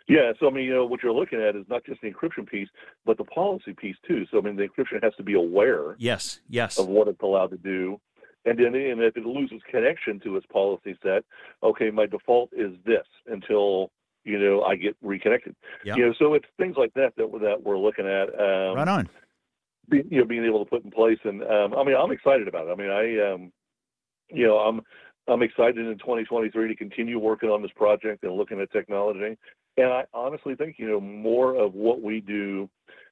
Yeah, 0.08 0.32
so 0.40 0.48
I 0.48 0.50
mean, 0.50 0.64
you 0.64 0.74
know, 0.74 0.84
what 0.84 1.04
you're 1.04 1.12
looking 1.12 1.40
at 1.40 1.54
is 1.54 1.64
not 1.68 1.84
just 1.84 2.00
the 2.00 2.10
encryption 2.10 2.44
piece, 2.44 2.66
but 3.06 3.18
the 3.18 3.24
policy 3.24 3.72
piece 3.72 3.94
too. 4.04 4.26
So 4.32 4.38
I 4.38 4.40
mean, 4.40 4.56
the 4.56 4.66
encryption 4.66 5.00
has 5.00 5.14
to 5.14 5.22
be 5.22 5.34
aware 5.34 5.94
Yes. 5.96 6.40
Yes. 6.48 6.76
of 6.76 6.88
what 6.88 7.06
it's 7.06 7.22
allowed 7.22 7.50
to 7.52 7.56
do, 7.56 8.00
and 8.44 8.58
then 8.58 8.74
and 8.74 9.00
if 9.00 9.16
it 9.16 9.24
loses 9.24 9.60
connection 9.70 10.18
to 10.24 10.38
its 10.38 10.46
policy 10.46 10.98
set, 11.04 11.22
okay, 11.62 11.92
my 11.92 12.06
default 12.06 12.50
is 12.52 12.72
this 12.84 13.06
until 13.28 13.92
you 14.24 14.38
know 14.38 14.62
I 14.62 14.76
get 14.76 14.96
reconnected. 15.02 15.54
Yeah. 15.84 15.96
You 15.96 16.06
know, 16.06 16.14
so 16.18 16.34
it's 16.34 16.46
things 16.58 16.76
like 16.76 16.92
that 16.94 17.14
that 17.16 17.30
we're, 17.30 17.40
that 17.40 17.62
we're 17.62 17.78
looking 17.78 18.06
at. 18.06 18.28
Um, 18.28 18.76
Right 18.76 18.88
on. 18.88 19.08
be, 19.88 20.02
you 20.10 20.20
know, 20.20 20.24
being 20.24 20.44
able 20.44 20.64
to 20.64 20.70
put 20.70 20.84
in 20.84 20.90
place, 20.90 21.18
and 21.24 21.42
um, 21.42 21.74
I 21.74 21.84
mean, 21.84 21.96
I'm 21.96 22.12
excited 22.12 22.48
about 22.48 22.68
it. 22.68 22.70
I 22.70 22.74
mean, 22.76 22.90
I, 22.90 23.32
um, 23.32 23.52
you 24.28 24.46
know, 24.46 24.58
I'm 24.58 24.80
I'm 25.28 25.42
excited 25.42 25.78
in 25.78 25.98
2023 25.98 26.68
to 26.68 26.74
continue 26.74 27.18
working 27.18 27.50
on 27.50 27.62
this 27.62 27.70
project 27.76 28.24
and 28.24 28.32
looking 28.34 28.60
at 28.60 28.72
technology. 28.72 29.36
And 29.76 29.86
I 29.86 30.04
honestly 30.12 30.54
think, 30.54 30.76
you 30.78 30.88
know, 30.88 31.00
more 31.00 31.54
of 31.54 31.74
what 31.74 32.02
we 32.02 32.20
do 32.20 32.68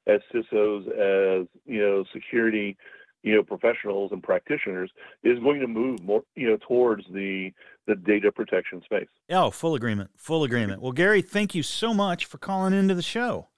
as 0.06 0.20
CISOs, 0.34 0.86
as, 0.88 1.46
you 1.64 1.80
know, 1.80 2.04
security, 2.12 2.76
you 3.22 3.36
know, 3.36 3.42
professionals 3.42 4.10
and 4.12 4.22
practitioners 4.22 4.90
is 5.22 5.38
going 5.38 5.60
to 5.60 5.66
move 5.66 6.02
more, 6.02 6.22
you 6.34 6.48
know, 6.48 6.58
towards 6.66 7.04
the 7.12 7.52
the 7.88 7.96
data 7.96 8.30
protection 8.30 8.82
space. 8.84 9.08
Oh, 9.30 9.50
full 9.50 9.74
agreement. 9.74 10.10
Full 10.16 10.44
agreement. 10.44 10.80
Well, 10.80 10.92
Gary, 10.92 11.22
thank 11.22 11.54
you 11.54 11.64
so 11.64 11.92
much 11.92 12.26
for 12.26 12.38
calling 12.38 12.74
into 12.74 12.94
the 12.94 13.02
show. 13.02 13.48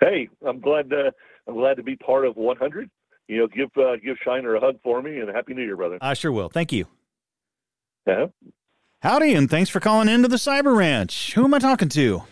Hey, 0.00 0.28
I'm 0.46 0.60
glad 0.60 0.92
uh, 0.92 1.12
I'm 1.46 1.54
glad 1.54 1.76
to 1.76 1.82
be 1.82 1.96
part 1.96 2.26
of 2.26 2.36
100. 2.36 2.90
You 3.28 3.38
know, 3.38 3.46
give 3.46 3.70
uh, 3.76 3.96
give 4.04 4.16
Shiner 4.24 4.56
a 4.56 4.60
hug 4.60 4.76
for 4.82 5.00
me 5.00 5.20
and 5.20 5.34
happy 5.34 5.54
New 5.54 5.62
Year, 5.62 5.76
brother. 5.76 5.98
I 6.00 6.14
sure 6.14 6.32
will. 6.32 6.48
Thank 6.48 6.72
you. 6.72 6.86
Yeah. 8.06 8.26
Howdy, 9.02 9.34
and 9.34 9.48
thanks 9.48 9.70
for 9.70 9.78
calling 9.78 10.08
into 10.08 10.26
the 10.26 10.36
Cyber 10.36 10.76
Ranch. 10.76 11.34
Who 11.34 11.44
am 11.44 11.54
I 11.54 11.60
talking 11.60 11.88
to? 11.90 12.24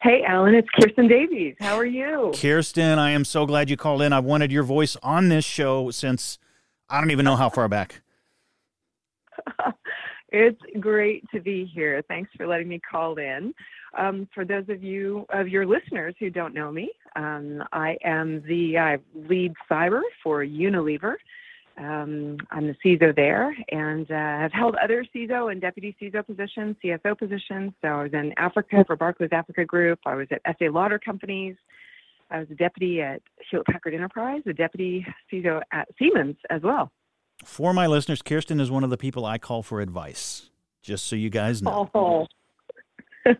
Hey, 0.00 0.22
Allan, 0.26 0.54
it's 0.54 0.68
Kirsten 0.80 1.08
Davies. 1.08 1.56
How 1.60 1.76
are 1.76 1.86
you? 1.86 2.32
Kirsten, 2.34 2.98
I 2.98 3.10
am 3.10 3.24
so 3.24 3.46
glad 3.46 3.70
you 3.70 3.76
called 3.76 4.02
in. 4.02 4.12
I've 4.12 4.24
wanted 4.24 4.52
your 4.52 4.62
voice 4.62 4.96
on 5.02 5.28
this 5.28 5.44
show 5.44 5.90
since 5.90 6.38
I 6.88 7.00
don't 7.00 7.10
even 7.10 7.24
know 7.24 7.36
how 7.36 7.48
far 7.48 7.68
back. 7.68 8.02
it's 10.28 10.60
great 10.80 11.24
to 11.32 11.40
be 11.40 11.64
here. 11.64 12.02
Thanks 12.08 12.30
for 12.36 12.46
letting 12.46 12.68
me 12.68 12.80
call 12.88 13.16
in. 13.16 13.54
Um, 13.96 14.28
for 14.34 14.44
those 14.44 14.64
of 14.68 14.82
you 14.82 15.26
of 15.30 15.48
your 15.48 15.66
listeners 15.66 16.14
who 16.18 16.30
don't 16.30 16.54
know 16.54 16.72
me, 16.72 16.90
um, 17.16 17.62
I 17.72 17.96
am 18.04 18.42
the 18.46 18.98
lead 19.14 19.52
cyber 19.70 20.00
for 20.22 20.44
Unilever. 20.44 21.16
Um, 21.78 22.36
I'm 22.50 22.66
the 22.66 22.76
CISO 22.84 23.16
there, 23.16 23.56
and 23.70 24.10
uh, 24.10 24.14
have 24.14 24.52
held 24.52 24.76
other 24.76 25.06
CISO 25.14 25.50
and 25.50 25.60
deputy 25.60 25.96
CISO 26.00 26.24
positions, 26.26 26.76
CFO 26.84 27.18
positions. 27.18 27.72
So 27.80 27.88
I 27.88 28.02
was 28.02 28.12
in 28.12 28.34
Africa 28.36 28.84
for 28.86 28.96
Barclays 28.96 29.30
Africa 29.32 29.64
Group. 29.64 30.00
I 30.04 30.14
was 30.14 30.28
at 30.30 30.42
Estée 30.44 30.72
Lauder 30.72 30.98
Companies. 30.98 31.56
I 32.30 32.40
was 32.40 32.48
a 32.50 32.54
deputy 32.54 33.00
at 33.00 33.22
Hewlett 33.50 33.66
Packard 33.66 33.94
Enterprise, 33.94 34.42
a 34.46 34.52
deputy 34.52 35.06
CISO 35.32 35.62
at 35.72 35.88
Siemens 35.98 36.36
as 36.50 36.62
well. 36.62 36.90
For 37.44 37.72
my 37.72 37.86
listeners, 37.86 38.22
Kirsten 38.22 38.60
is 38.60 38.70
one 38.70 38.84
of 38.84 38.90
the 38.90 38.96
people 38.96 39.24
I 39.24 39.38
call 39.38 39.62
for 39.62 39.80
advice, 39.80 40.50
just 40.82 41.06
so 41.06 41.16
you 41.16 41.30
guys 41.30 41.62
know. 41.62 41.90
Oh. 41.94 42.26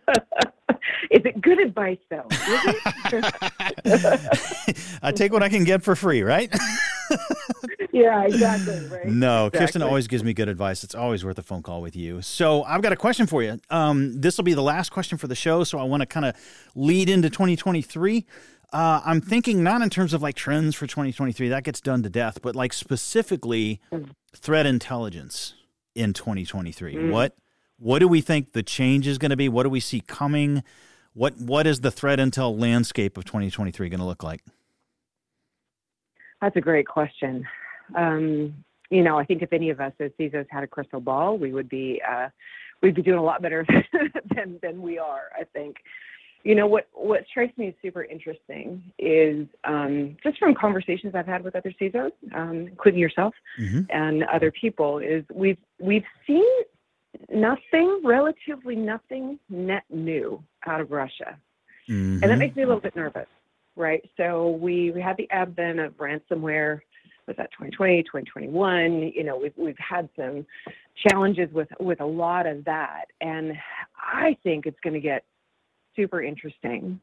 Is 1.11 1.21
it 1.25 1.41
good 1.41 1.61
advice 1.61 1.99
though? 2.11 2.27
I 5.03 5.13
take 5.13 5.33
what 5.33 5.43
I 5.43 5.49
can 5.49 5.65
get 5.65 5.83
for 5.83 5.95
free, 5.97 6.23
right? 6.23 6.55
yeah, 7.93 8.25
exactly. 8.25 8.87
Right. 8.87 9.07
No, 9.07 9.47
exactly. 9.47 9.67
Kirsten 9.67 9.83
always 9.83 10.07
gives 10.07 10.25
me 10.25 10.33
good 10.33 10.49
advice. 10.49 10.83
It's 10.85 10.95
always 10.95 11.25
worth 11.25 11.39
a 11.39 11.43
phone 11.43 11.63
call 11.63 11.83
with 11.83 11.97
you. 11.97 12.23
So 12.23 12.63
I've 12.65 12.83
got 12.83 12.93
a 12.93 12.97
question 12.97 13.27
for 13.27 13.43
you. 13.43 13.59
Um, 13.71 14.21
this 14.21 14.37
will 14.37 14.45
be 14.45 14.55
the 14.55 14.63
last 14.63 14.91
question 14.91 15.19
for 15.19 15.27
the 15.27 15.35
show, 15.35 15.65
so 15.65 15.79
I 15.79 15.85
want 15.85 16.01
to 16.01 16.07
kind 16.07 16.27
of 16.27 16.35
lead 16.75 17.09
into 17.09 17.29
2023. 17.29 18.25
Uh, 18.73 19.03
I'm 19.05 19.21
thinking 19.21 19.63
not 19.63 19.83
in 19.83 19.91
terms 19.91 20.15
of 20.15 20.23
like 20.23 20.35
trends 20.35 20.75
for 20.75 20.87
2023, 20.87 21.49
that 21.51 21.65
gets 21.65 21.81
done 21.81 22.03
to 22.05 22.09
death, 22.09 22.41
but 22.41 22.57
like 22.57 22.73
specifically 22.73 23.81
threat 24.35 24.65
intelligence 24.65 25.55
in 25.95 26.13
2023. 26.13 26.95
Mm. 26.95 27.11
What 27.11 27.37
what 27.79 27.99
do 27.99 28.09
we 28.09 28.21
think 28.21 28.53
the 28.53 28.63
change 28.63 29.07
is 29.07 29.19
going 29.19 29.31
to 29.31 29.37
be? 29.37 29.49
What 29.49 29.65
do 29.65 29.69
we 29.69 29.81
see 29.81 30.01
coming? 30.01 30.63
What 31.13 31.39
what 31.39 31.67
is 31.67 31.81
the 31.81 31.91
threat 31.91 32.19
intel 32.19 32.59
landscape 32.59 33.19
of 33.19 33.25
2023 33.25 33.89
going 33.89 34.01
to 34.01 34.07
look 34.07 34.23
like? 34.23 34.43
That's 36.41 36.57
a 36.57 36.61
great 36.61 36.87
question. 36.87 37.47
Um, 37.95 38.65
you 38.91 39.03
know, 39.03 39.19
I 39.19 39.25
think 39.25 39.43
if 39.43 39.53
any 39.53 39.71
of 39.71 39.81
us 39.81 39.93
as 40.01 40.11
CISOs 40.19 40.47
had 40.51 40.65
a 40.65 40.67
crystal 40.67 41.01
ball, 41.01 41.39
we 41.39 41.53
would 41.53 41.69
be 41.69 42.01
uh, 42.09 42.29
we'd 42.83 42.95
be 42.95 43.03
doing 43.03 43.19
a 43.19 43.23
lot 43.23 43.43
better 43.43 43.67
than 44.35 44.59
than 44.63 44.81
we 44.81 44.99
are. 44.99 45.25
I 45.39 45.45
think. 45.45 45.77
You 46.45 46.55
know 46.57 46.67
what 46.67 46.89
what 46.93 47.25
strikes 47.29 47.57
me 47.57 47.69
as 47.69 47.75
super 47.81 48.03
interesting 48.05 48.83
is 48.99 49.47
um, 49.65 50.17
just 50.23 50.39
from 50.39 50.55
conversations 50.55 51.15
I've 51.15 51.27
had 51.27 51.45
with 51.45 51.55
other 51.55 51.73
CISOs, 51.81 52.11
um, 52.35 52.67
including 52.69 53.01
yourself 53.01 53.35
Mm-hmm. 53.61 53.83
and 53.91 54.25
other 54.25 54.51
people, 54.51 54.99
is 54.99 55.25
we've 55.33 55.59
we've 55.79 56.05
seen 56.27 56.45
nothing, 57.31 58.01
relatively 58.05 58.77
nothing 58.77 59.39
net 59.49 59.85
new 59.91 60.43
out 60.67 60.81
of 60.81 60.91
Russia. 60.91 61.39
And 62.23 62.31
that 62.31 62.39
makes 62.39 62.57
me 62.57 62.63
a 62.63 62.67
little 62.67 62.81
bit 62.81 62.97
nervous, 62.97 63.27
right? 63.77 64.03
So 64.17 64.51
we, 64.51 64.91
we 64.93 65.01
had 65.01 65.17
the 65.17 65.29
advent 65.31 65.81
of 65.81 65.93
ransomware, 65.95 66.81
was 67.27 67.37
that 67.37 67.51
2020, 67.53 68.03
2021? 68.05 69.13
You 69.15 69.25
know, 69.25 69.37
we've, 69.37 69.53
we've 69.57 69.77
had 69.79 70.09
some 70.17 70.47
challenges 71.07 71.53
with, 71.53 71.69
with 71.81 72.01
a 72.01 72.07
lot 72.07 72.47
of 72.47 72.65
that. 72.65 73.07
And 73.21 73.53
I 73.97 74.37
think 74.43 74.67
it's 74.67 74.79
going 74.81 74.95
to 74.95 75.01
get 75.01 75.25
super 75.97 76.23
interesting 76.23 77.01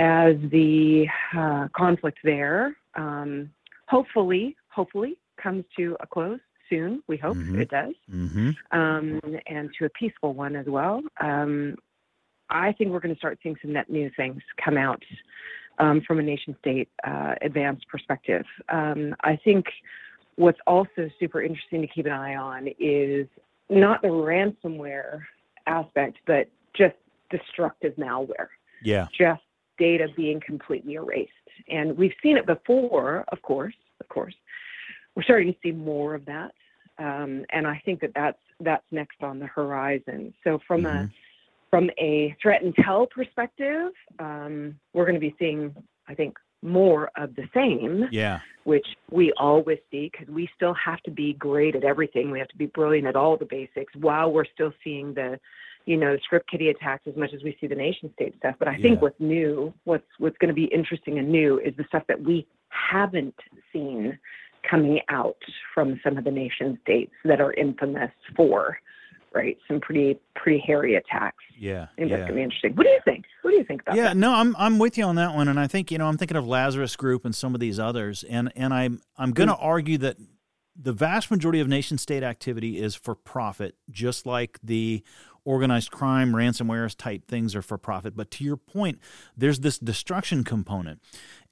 as 0.00 0.36
the 0.50 1.06
uh, 1.36 1.68
conflict 1.76 2.18
there 2.24 2.76
um, 2.94 3.50
hopefully, 3.88 4.56
hopefully 4.68 5.18
comes 5.42 5.64
to 5.76 5.96
a 6.00 6.06
close 6.06 6.40
soon. 6.70 7.02
We 7.08 7.16
hope 7.16 7.36
Mhm. 7.36 7.60
it 7.60 7.68
does 7.68 7.94
Mm-hmm. 8.10 8.50
um, 8.78 9.20
and 9.46 9.70
to 9.78 9.84
a 9.84 9.90
peaceful 9.90 10.32
one 10.32 10.56
as 10.56 10.66
well. 10.66 11.02
Um, 11.20 11.76
I 12.48 12.72
think 12.72 12.90
we're 12.90 13.00
going 13.00 13.14
to 13.14 13.18
start 13.18 13.38
seeing 13.42 13.56
some 13.62 13.72
net 13.72 13.90
new 13.90 14.10
things 14.16 14.42
come 14.62 14.76
out 14.76 15.02
um, 15.78 16.00
from 16.02 16.18
a 16.18 16.22
nation 16.22 16.56
state 16.60 16.88
uh, 17.04 17.34
advanced 17.42 17.86
perspective. 17.88 18.44
Um, 18.68 19.14
I 19.22 19.36
think 19.36 19.66
what's 20.36 20.60
also 20.66 21.10
super 21.18 21.42
interesting 21.42 21.80
to 21.82 21.86
keep 21.88 22.06
an 22.06 22.12
eye 22.12 22.36
on 22.36 22.68
is 22.78 23.26
not 23.68 24.02
the 24.02 24.08
ransomware 24.08 25.22
aspect, 25.66 26.18
but 26.26 26.48
just 26.74 26.94
destructive 27.36 27.94
malware 27.96 28.48
Yeah. 28.82 29.06
just 29.16 29.42
data 29.78 30.06
being 30.16 30.40
completely 30.40 30.94
erased. 30.94 31.32
And 31.68 31.96
we've 31.96 32.14
seen 32.22 32.36
it 32.36 32.46
before, 32.46 33.24
of 33.28 33.40
course, 33.42 33.74
of 34.00 34.08
course. 34.08 34.34
We're 35.14 35.22
starting 35.24 35.52
to 35.52 35.58
see 35.62 35.72
more 35.72 36.14
of 36.14 36.24
that. 36.26 36.52
Um, 36.98 37.44
and 37.50 37.66
I 37.66 37.80
think 37.84 38.00
that 38.00 38.12
that's, 38.14 38.38
that's 38.60 38.84
next 38.90 39.22
on 39.22 39.38
the 39.38 39.46
horizon. 39.46 40.32
So 40.44 40.58
from 40.68 40.86
a, 40.86 41.08
from 41.70 41.90
a 41.98 42.36
threat 42.40 42.62
intel 42.62 43.08
perspective, 43.10 43.92
um, 44.18 44.78
we're 44.92 45.06
going 45.06 45.20
to 45.20 45.20
be 45.20 45.34
seeing, 45.38 45.74
I 46.06 46.14
think, 46.14 46.36
more 46.62 47.10
of 47.16 47.34
the 47.34 47.48
same 47.52 48.06
Yeah. 48.12 48.38
which 48.64 48.86
we 49.10 49.32
always 49.36 49.78
see 49.90 50.10
because 50.12 50.32
we 50.32 50.48
still 50.54 50.74
have 50.74 51.02
to 51.02 51.10
be 51.10 51.32
great 51.34 51.74
at 51.74 51.82
everything. 51.82 52.30
We 52.30 52.38
have 52.38 52.48
to 52.48 52.56
be 52.56 52.66
brilliant 52.66 53.08
at 53.08 53.16
all 53.16 53.36
the 53.36 53.46
basics 53.46 53.92
while 53.96 54.30
we're 54.30 54.44
still 54.54 54.72
seeing 54.84 55.12
the, 55.14 55.40
you 55.86 55.96
know, 55.96 56.16
script 56.24 56.50
kiddie 56.50 56.68
attacks 56.68 57.06
as 57.06 57.16
much 57.16 57.30
as 57.34 57.42
we 57.42 57.56
see 57.60 57.66
the 57.66 57.74
nation 57.74 58.10
state 58.14 58.34
stuff. 58.38 58.54
But 58.58 58.68
I 58.68 58.76
think 58.78 59.02
what's 59.02 59.18
new, 59.18 59.72
what's 59.84 60.06
what's 60.18 60.36
going 60.38 60.48
to 60.48 60.54
be 60.54 60.64
interesting 60.64 61.18
and 61.18 61.30
new 61.30 61.58
is 61.58 61.74
the 61.76 61.84
stuff 61.88 62.04
that 62.08 62.22
we 62.22 62.46
haven't 62.68 63.34
seen 63.72 64.18
coming 64.68 65.00
out 65.08 65.36
from 65.74 66.00
some 66.04 66.16
of 66.16 66.24
the 66.24 66.30
nation 66.30 66.78
states 66.82 67.12
that 67.24 67.40
are 67.40 67.52
infamous 67.54 68.10
for, 68.36 68.78
right? 69.34 69.56
Some 69.66 69.80
pretty 69.80 70.18
pretty 70.36 70.62
hairy 70.64 70.94
attacks. 70.94 71.42
Yeah. 71.58 71.84
I 71.92 71.96
think 71.96 72.10
yeah. 72.10 72.16
that's 72.16 72.28
going 72.28 72.28
to 72.28 72.34
be 72.34 72.42
interesting. 72.42 72.74
What 72.74 72.84
do 72.84 72.90
you 72.90 73.00
think? 73.04 73.24
What 73.42 73.50
do 73.50 73.56
you 73.56 73.64
think 73.64 73.82
about 73.82 73.96
Yeah, 73.96 74.04
that? 74.04 74.16
no, 74.16 74.32
I'm 74.34 74.54
I'm 74.56 74.78
with 74.78 74.96
you 74.96 75.04
on 75.04 75.16
that 75.16 75.34
one, 75.34 75.48
and 75.48 75.58
I 75.58 75.66
think 75.66 75.90
you 75.90 75.98
know 75.98 76.06
I'm 76.06 76.16
thinking 76.16 76.36
of 76.36 76.46
Lazarus 76.46 76.96
Group 76.96 77.24
and 77.24 77.34
some 77.34 77.54
of 77.54 77.60
these 77.60 77.78
others, 77.78 78.24
and 78.24 78.52
and 78.56 78.72
I'm 78.72 79.00
I'm 79.16 79.32
going 79.32 79.48
to 79.48 79.54
mm. 79.54 79.62
argue 79.62 79.98
that 79.98 80.16
the 80.74 80.92
vast 80.92 81.30
majority 81.30 81.60
of 81.60 81.68
nation 81.68 81.98
state 81.98 82.22
activity 82.22 82.80
is 82.80 82.94
for 82.94 83.14
profit, 83.14 83.76
just 83.90 84.26
like 84.26 84.58
the 84.62 85.02
organized 85.44 85.90
crime, 85.90 86.32
ransomware 86.32 86.94
type 86.96 87.26
things 87.26 87.54
are 87.54 87.62
for 87.62 87.78
profit. 87.78 88.16
But 88.16 88.30
to 88.32 88.44
your 88.44 88.56
point, 88.56 88.98
there's 89.36 89.60
this 89.60 89.78
destruction 89.78 90.44
component. 90.44 91.00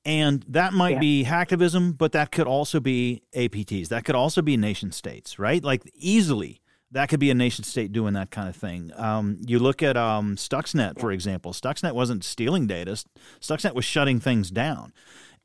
And 0.04 0.44
that 0.48 0.72
might 0.72 0.94
Yeah. 0.94 0.98
be 1.00 1.24
hacktivism, 1.24 1.98
but 1.98 2.12
that 2.12 2.30
could 2.32 2.46
also 2.46 2.80
be 2.80 3.22
APTs. 3.34 3.88
That 3.88 4.04
could 4.04 4.14
also 4.14 4.40
be 4.42 4.56
nation 4.56 4.92
states, 4.92 5.38
right? 5.38 5.62
Like 5.62 5.82
easily, 5.94 6.60
that 6.90 7.08
could 7.08 7.20
be 7.20 7.30
a 7.30 7.34
nation 7.34 7.64
state 7.64 7.92
doing 7.92 8.14
that 8.14 8.30
kind 8.30 8.48
of 8.48 8.56
thing. 8.56 8.92
Um, 8.96 9.38
you 9.46 9.58
look 9.58 9.82
at 9.82 9.96
um, 9.96 10.36
Stuxnet, 10.36 10.98
for 10.98 11.12
example. 11.12 11.52
Stuxnet 11.52 11.92
wasn't 11.92 12.24
stealing 12.24 12.66
data, 12.66 12.92
Stuxnet 13.40 13.74
was 13.74 13.84
shutting 13.84 14.20
things 14.20 14.50
down. 14.50 14.92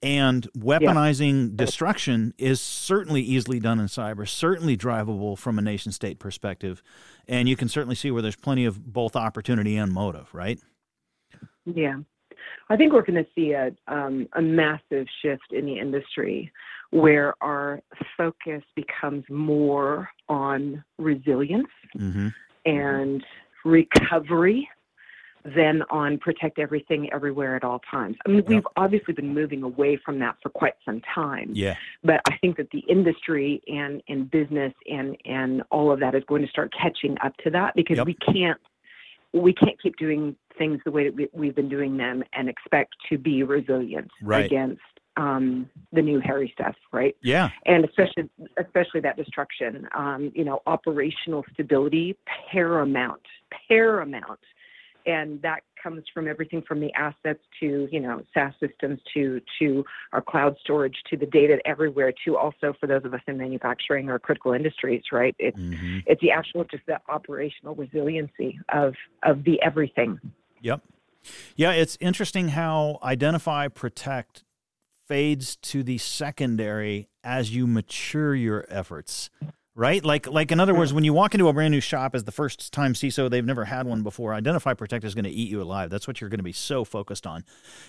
And 0.01 0.47
weaponizing 0.57 1.55
destruction 1.55 2.33
is 2.37 2.59
certainly 2.59 3.21
easily 3.21 3.59
done 3.59 3.79
in 3.79 3.87
cyber, 3.87 4.27
certainly 4.27 4.77
drivable 4.77 5.37
from 5.37 5.57
a 5.57 5.61
nation 5.61 5.91
state 5.91 6.19
perspective. 6.19 6.83
And 7.27 7.49
you 7.49 7.55
can 7.55 7.67
certainly 7.67 7.95
see 7.95 8.11
where 8.11 8.21
there's 8.21 8.35
plenty 8.35 8.65
of 8.65 8.93
both 8.93 9.15
opportunity 9.15 9.77
and 9.77 9.91
motive, 9.91 10.33
right? 10.33 10.59
Yeah. 11.65 11.99
I 12.69 12.75
think 12.75 12.93
we're 12.93 13.05
going 13.05 13.23
to 13.23 13.29
see 13.33 13.51
a, 13.53 13.71
um, 13.87 14.27
a 14.33 14.41
massive 14.41 15.07
shift 15.21 15.51
in 15.51 15.65
the 15.65 15.79
industry 15.79 16.51
where 16.91 17.33
our 17.41 17.81
focus 18.15 18.63
becomes 18.75 19.23
more 19.29 20.09
on 20.29 20.83
resilience 20.97 21.67
Mm-hmm. 21.97 22.27
and 22.65 23.23
recovery 23.63 24.67
than 25.55 25.83
on 25.91 26.17
protect 26.17 26.57
everything 26.57 27.07
everywhere 27.13 27.55
at 27.55 27.63
all 27.63 27.79
times. 27.91 28.15
I 28.25 28.29
mean, 28.29 28.43
we've 28.47 28.65
obviously 28.77 29.13
been 29.13 29.33
moving 29.33 29.61
away 29.61 29.99
from 30.03 30.17
that 30.19 30.37
for 30.41 30.49
quite 30.49 30.73
some 30.83 31.01
time. 31.13 31.51
Yeah. 31.53 31.75
But 32.03 32.21
I 32.27 32.37
think 32.37 32.57
that 32.57 32.71
the 32.71 32.79
industry 32.89 33.61
and, 33.67 34.01
and 34.07 34.29
business 34.31 34.73
and, 34.89 35.15
and 35.25 35.61
all 35.69 35.91
of 35.91 35.99
that 35.99 36.15
is 36.15 36.23
going 36.27 36.41
to 36.41 36.47
start 36.47 36.73
catching 36.73 37.15
up 37.23 37.37
to 37.43 37.51
that 37.51 37.75
because 37.75 37.97
Yep. 37.97 38.07
we 38.07 38.15
can't 38.15 38.59
we 39.33 39.53
can't 39.53 39.79
keep 39.81 39.97
doing 39.97 40.33
things 40.57 40.79
the 40.85 40.91
way 40.91 41.03
that 41.03 41.13
we, 41.13 41.27
we've 41.33 41.55
been 41.55 41.67
doing 41.67 41.97
them 41.97 42.23
and 42.33 42.47
expect 42.47 42.93
to 43.09 43.17
be 43.17 43.43
resilient 43.43 44.09
Right. 44.23 44.45
against 44.45 44.81
um, 45.17 45.69
the 45.91 46.01
new 46.01 46.19
hairy 46.21 46.51
stuff, 46.53 46.75
right? 46.91 47.15
Yeah. 47.21 47.49
and 47.65 47.85
especially 47.85 48.29
especially 48.57 49.01
that 49.01 49.15
destruction. 49.17 49.87
Um, 49.95 50.31
you 50.33 50.43
know, 50.43 50.61
operational 50.65 51.43
stability 51.53 52.17
paramount, 52.51 53.21
paramount, 53.67 54.39
and 55.05 55.41
that 55.41 55.61
comes 55.81 56.03
from 56.13 56.27
everything 56.27 56.63
from 56.67 56.79
the 56.79 56.91
assets 56.93 57.41
to 57.59 57.87
you 57.91 57.99
know 57.99 58.23
SaaS 58.33 58.53
systems 58.59 58.99
to 59.13 59.41
to 59.59 59.85
our 60.13 60.21
cloud 60.21 60.55
storage 60.63 60.95
to 61.09 61.17
the 61.17 61.25
data 61.25 61.59
everywhere 61.65 62.13
to 62.25 62.37
also 62.37 62.73
for 62.79 62.87
those 62.87 63.05
of 63.05 63.13
us 63.13 63.21
in 63.27 63.37
manufacturing 63.37 64.09
or 64.09 64.19
critical 64.19 64.53
industries, 64.53 65.03
right? 65.11 65.35
It's 65.39 65.57
Mm-hmm. 65.57 65.99
it's 66.05 66.21
the 66.21 66.31
actual 66.31 66.63
just 66.65 66.85
the 66.85 66.99
operational 67.09 67.75
resiliency 67.75 68.59
of 68.69 68.93
of 69.23 69.43
the 69.43 69.61
everything. 69.61 70.19
Yep. 70.61 70.81
Yeah, 71.55 71.71
it's 71.71 71.97
interesting 71.99 72.49
how 72.49 72.99
identify, 73.03 73.67
protect 73.67 74.43
fades 75.07 75.55
to 75.57 75.83
the 75.83 75.97
secondary 75.97 77.09
as 77.23 77.55
you 77.55 77.67
mature 77.67 78.35
your 78.35 78.65
efforts. 78.69 79.29
Right? 79.77 80.05
Like 80.05 80.25
like 80.27 80.53
in 80.53 80.61
other 80.61 80.73
words, 80.73 80.91
hmm. 80.91 80.95
when 80.95 81.03
you 81.03 81.11
walk 81.11 81.33
into 81.33 81.49
a 81.49 81.53
brand 81.53 81.73
new 81.73 81.81
shop 81.81 82.15
as 82.15 82.23
the 82.23 82.31
first 82.31 82.71
time 82.71 82.93
CISO, 82.93 83.29
they've 83.29 83.45
never 83.45 83.65
had 83.65 83.85
one 83.85 84.03
before, 84.03 84.33
identify 84.33 84.73
protect 84.73 85.03
is 85.03 85.13
going 85.13 85.25
to 85.25 85.29
eat 85.29 85.49
you 85.49 85.61
alive. 85.61 85.89
That's 85.89 86.07
what 86.07 86.21
you're 86.21 86.29
going 86.29 86.39
to 86.39 86.43
be 86.43 86.53
so 86.53 86.85
focused 86.85 87.27
on. 87.27 87.43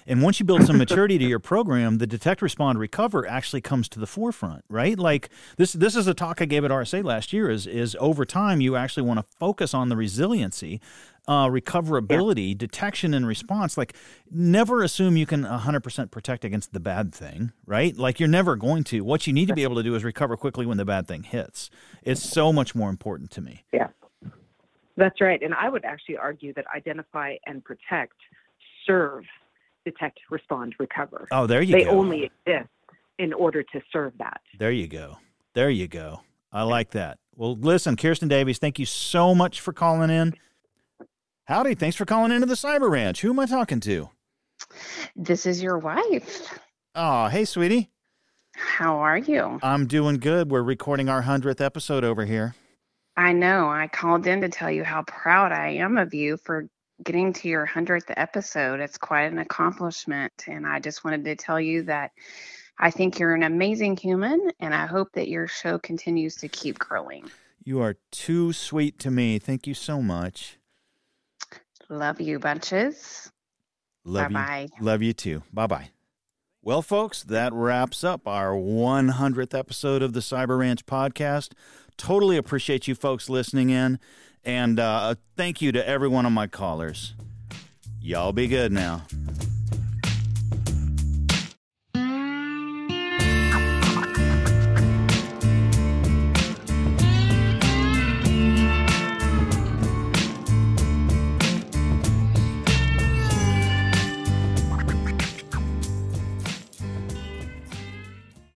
And 0.05 0.21
once 0.21 0.41
you 0.41 0.47
build 0.47 0.67
some 0.67 0.79
maturity 0.79 1.17
to 1.19 1.25
your 1.29 1.39
program, 1.39 1.99
the 1.99 2.07
detect, 2.07 2.43
respond, 2.43 2.81
recover 2.81 3.25
actually 3.29 3.61
comes 3.61 3.89
to 3.91 4.01
the 4.01 4.07
forefront, 4.07 4.65
right? 4.69 4.99
Like 4.99 5.31
this 5.59 5.75
this 5.75 5.95
is 5.95 6.09
a 6.09 6.15
talk 6.15 6.43
I 6.43 6.47
gave 6.47 6.65
at 6.65 6.73
RSA 6.73 7.05
last 7.05 7.33
year 7.33 7.49
is 7.49 7.69
is 7.69 7.97
over 8.01 8.25
time 8.25 8.61
you 8.61 8.75
actually 8.75 9.05
want 9.05 9.21
to 9.21 9.27
focus 9.39 9.73
on 9.73 9.89
the 9.89 9.97
resiliency 9.97 10.81
uh, 11.29 11.47
recoverability, 11.47 12.57
detection, 12.57 13.15
and 13.15 13.27
response. 13.27 13.77
Like, 13.77 13.95
never 14.31 14.83
assume 14.83 15.17
you 15.17 15.27
can 15.27 15.45
100% 15.45 16.11
protect 16.11 16.45
against 16.45 16.73
the 16.73 16.81
bad 16.81 17.15
thing, 17.15 17.53
right? 17.67 17.97
Like, 17.97 18.21
you're 18.21 18.29
never 18.29 18.57
going 18.57 18.85
to. 18.85 19.03
What 19.03 19.27
you 19.27 19.33
need 19.33 19.49
to 19.49 19.55
be 19.55 19.63
able 19.63 19.77
to 19.77 19.83
do 19.83 19.95
is 19.95 20.05
recover 20.05 20.37
quickly 20.37 20.67
when 20.67 20.77
the 20.77 20.85
bad 20.85 21.07
thing 21.09 21.25
hits. 21.25 21.71
It's 22.03 22.23
so 22.23 22.53
much 22.53 22.75
more 22.75 22.91
important 22.91 23.31
to 23.33 23.41
me. 23.41 23.65
Yeah. 23.73 23.89
That's 24.97 25.21
right. 25.21 25.43
And 25.43 25.55
I 25.55 25.69
would 25.69 25.85
actually 25.85 26.17
argue 26.17 26.55
that 26.55 26.65
identify 26.75 27.35
and 27.47 27.63
protect 27.63 28.15
serve, 28.87 29.25
detect, 29.85 30.21
respond, 30.31 30.75
recover. 30.79 31.27
Oh, 31.31 31.47
there 31.47 31.61
you 31.61 31.73
they 31.73 31.85
go. 31.85 31.91
They 31.91 31.97
only 31.97 32.31
exist 32.47 32.71
in 33.19 33.33
order 33.33 33.63
to 33.63 33.81
serve 33.93 34.13
that. 34.19 34.41
There 34.59 34.73
you 34.73 34.89
go. 34.89 35.19
There 35.55 35.71
you 35.71 35.89
go. 35.89 36.21
I 36.53 36.63
like 36.63 36.91
that. 36.93 37.19
Well, 37.35 37.57
listen, 37.57 37.97
Kirsten 37.97 38.29
Davies, 38.29 38.59
thank 38.59 38.79
you 38.79 38.87
so 38.87 39.35
much 39.35 39.61
for 39.61 39.73
calling 39.73 40.11
in. 40.11 40.35
Howdy. 41.47 41.77
Thanks 41.77 41.97
for 41.97 42.05
calling 42.05 42.33
into 42.33 42.47
the 42.47 42.55
Cyber 42.55 42.91
Ranch. 42.91 43.21
Who 43.21 43.31
am 43.31 43.39
I 43.39 43.47
talking 43.47 43.79
to? 43.81 44.11
This 45.15 45.47
is 45.47 45.63
your 45.63 45.79
wife. 45.79 46.59
Oh, 46.97 47.29
hey, 47.29 47.45
sweetie. 47.45 47.89
How 48.57 48.97
are 48.97 49.19
you? 49.19 49.61
I'm 49.63 49.87
doing 49.87 50.17
good. 50.17 50.51
We're 50.51 50.65
recording 50.65 51.09
our 51.09 51.23
100th 51.23 51.61
episode 51.61 52.03
over 52.03 52.25
here. 52.25 52.57
I 53.17 53.33
know. 53.33 53.69
I 53.69 53.87
called 53.87 54.27
in 54.27 54.41
to 54.41 54.49
tell 54.49 54.73
you 54.73 54.83
how 54.83 55.05
proud 55.05 55.53
I 55.53 55.69
am 55.69 55.99
of 55.99 56.13
you 56.13 56.37
for 56.37 56.69
getting 57.05 57.33
to 57.35 57.49
your 57.49 57.65
100th 57.65 58.13
episode. 58.17 58.81
It's 58.81 58.99
quite 58.99 59.31
an 59.31 59.39
accomplishment. 59.39 60.33
And 60.49 60.67
I 60.67 60.81
just 60.81 61.05
wanted 61.05 61.25
to 61.27 61.37
tell 61.37 61.61
you 61.61 61.85
that 61.85 62.11
I 62.81 62.91
think 62.91 63.21
you're 63.21 63.37
an 63.37 63.45
amazing 63.45 63.99
human, 63.99 64.51
and 64.59 64.75
I 64.75 64.87
hope 64.87 65.13
that 65.13 65.29
your 65.29 65.47
show 65.47 65.79
continues 65.79 66.35
to 66.37 66.49
keep 66.49 66.81
growing. 66.81 67.31
You 67.63 67.81
are 67.83 67.99
too 68.11 68.53
sweet 68.53 68.99
to 68.99 69.13
me. 69.13 69.39
Thank 69.39 69.69
you 69.69 69.75
so 69.75 70.03
much. 70.03 70.59
Love 71.89 72.21
you, 72.21 72.39
bunches. 72.39 73.31
Love 74.05 74.33
Bye-bye. 74.33 74.69
you. 74.79 74.85
Love 74.85 75.03
you 75.03 75.13
too. 75.13 75.43
Bye 75.53 75.67
bye. 75.67 75.91
Well, 76.63 76.83
folks, 76.83 77.23
that 77.25 77.53
wraps 77.53 78.03
up 78.03 78.27
our 78.27 78.51
100th 78.53 79.57
episode 79.57 80.03
of 80.03 80.13
the 80.15 80.21
Cyber 80.21 80.59
Ranch 80.59 80.85
podcast. 80.85 81.53
Totally 81.97 82.37
appreciate 82.37 82.89
you 82.89 82.95
folks 82.95 83.29
listening 83.31 83.71
in. 83.71 84.01
And 84.45 84.81
uh, 84.81 85.15
thank 85.37 85.63
you 85.63 85.71
to 85.73 85.89
every 85.89 86.09
one 86.09 86.27
of 86.27 86.33
my 86.33 86.47
callers. 86.49 87.15
Y'all 88.01 88.33
be 88.33 88.47
good 88.49 88.73
now. 88.73 89.03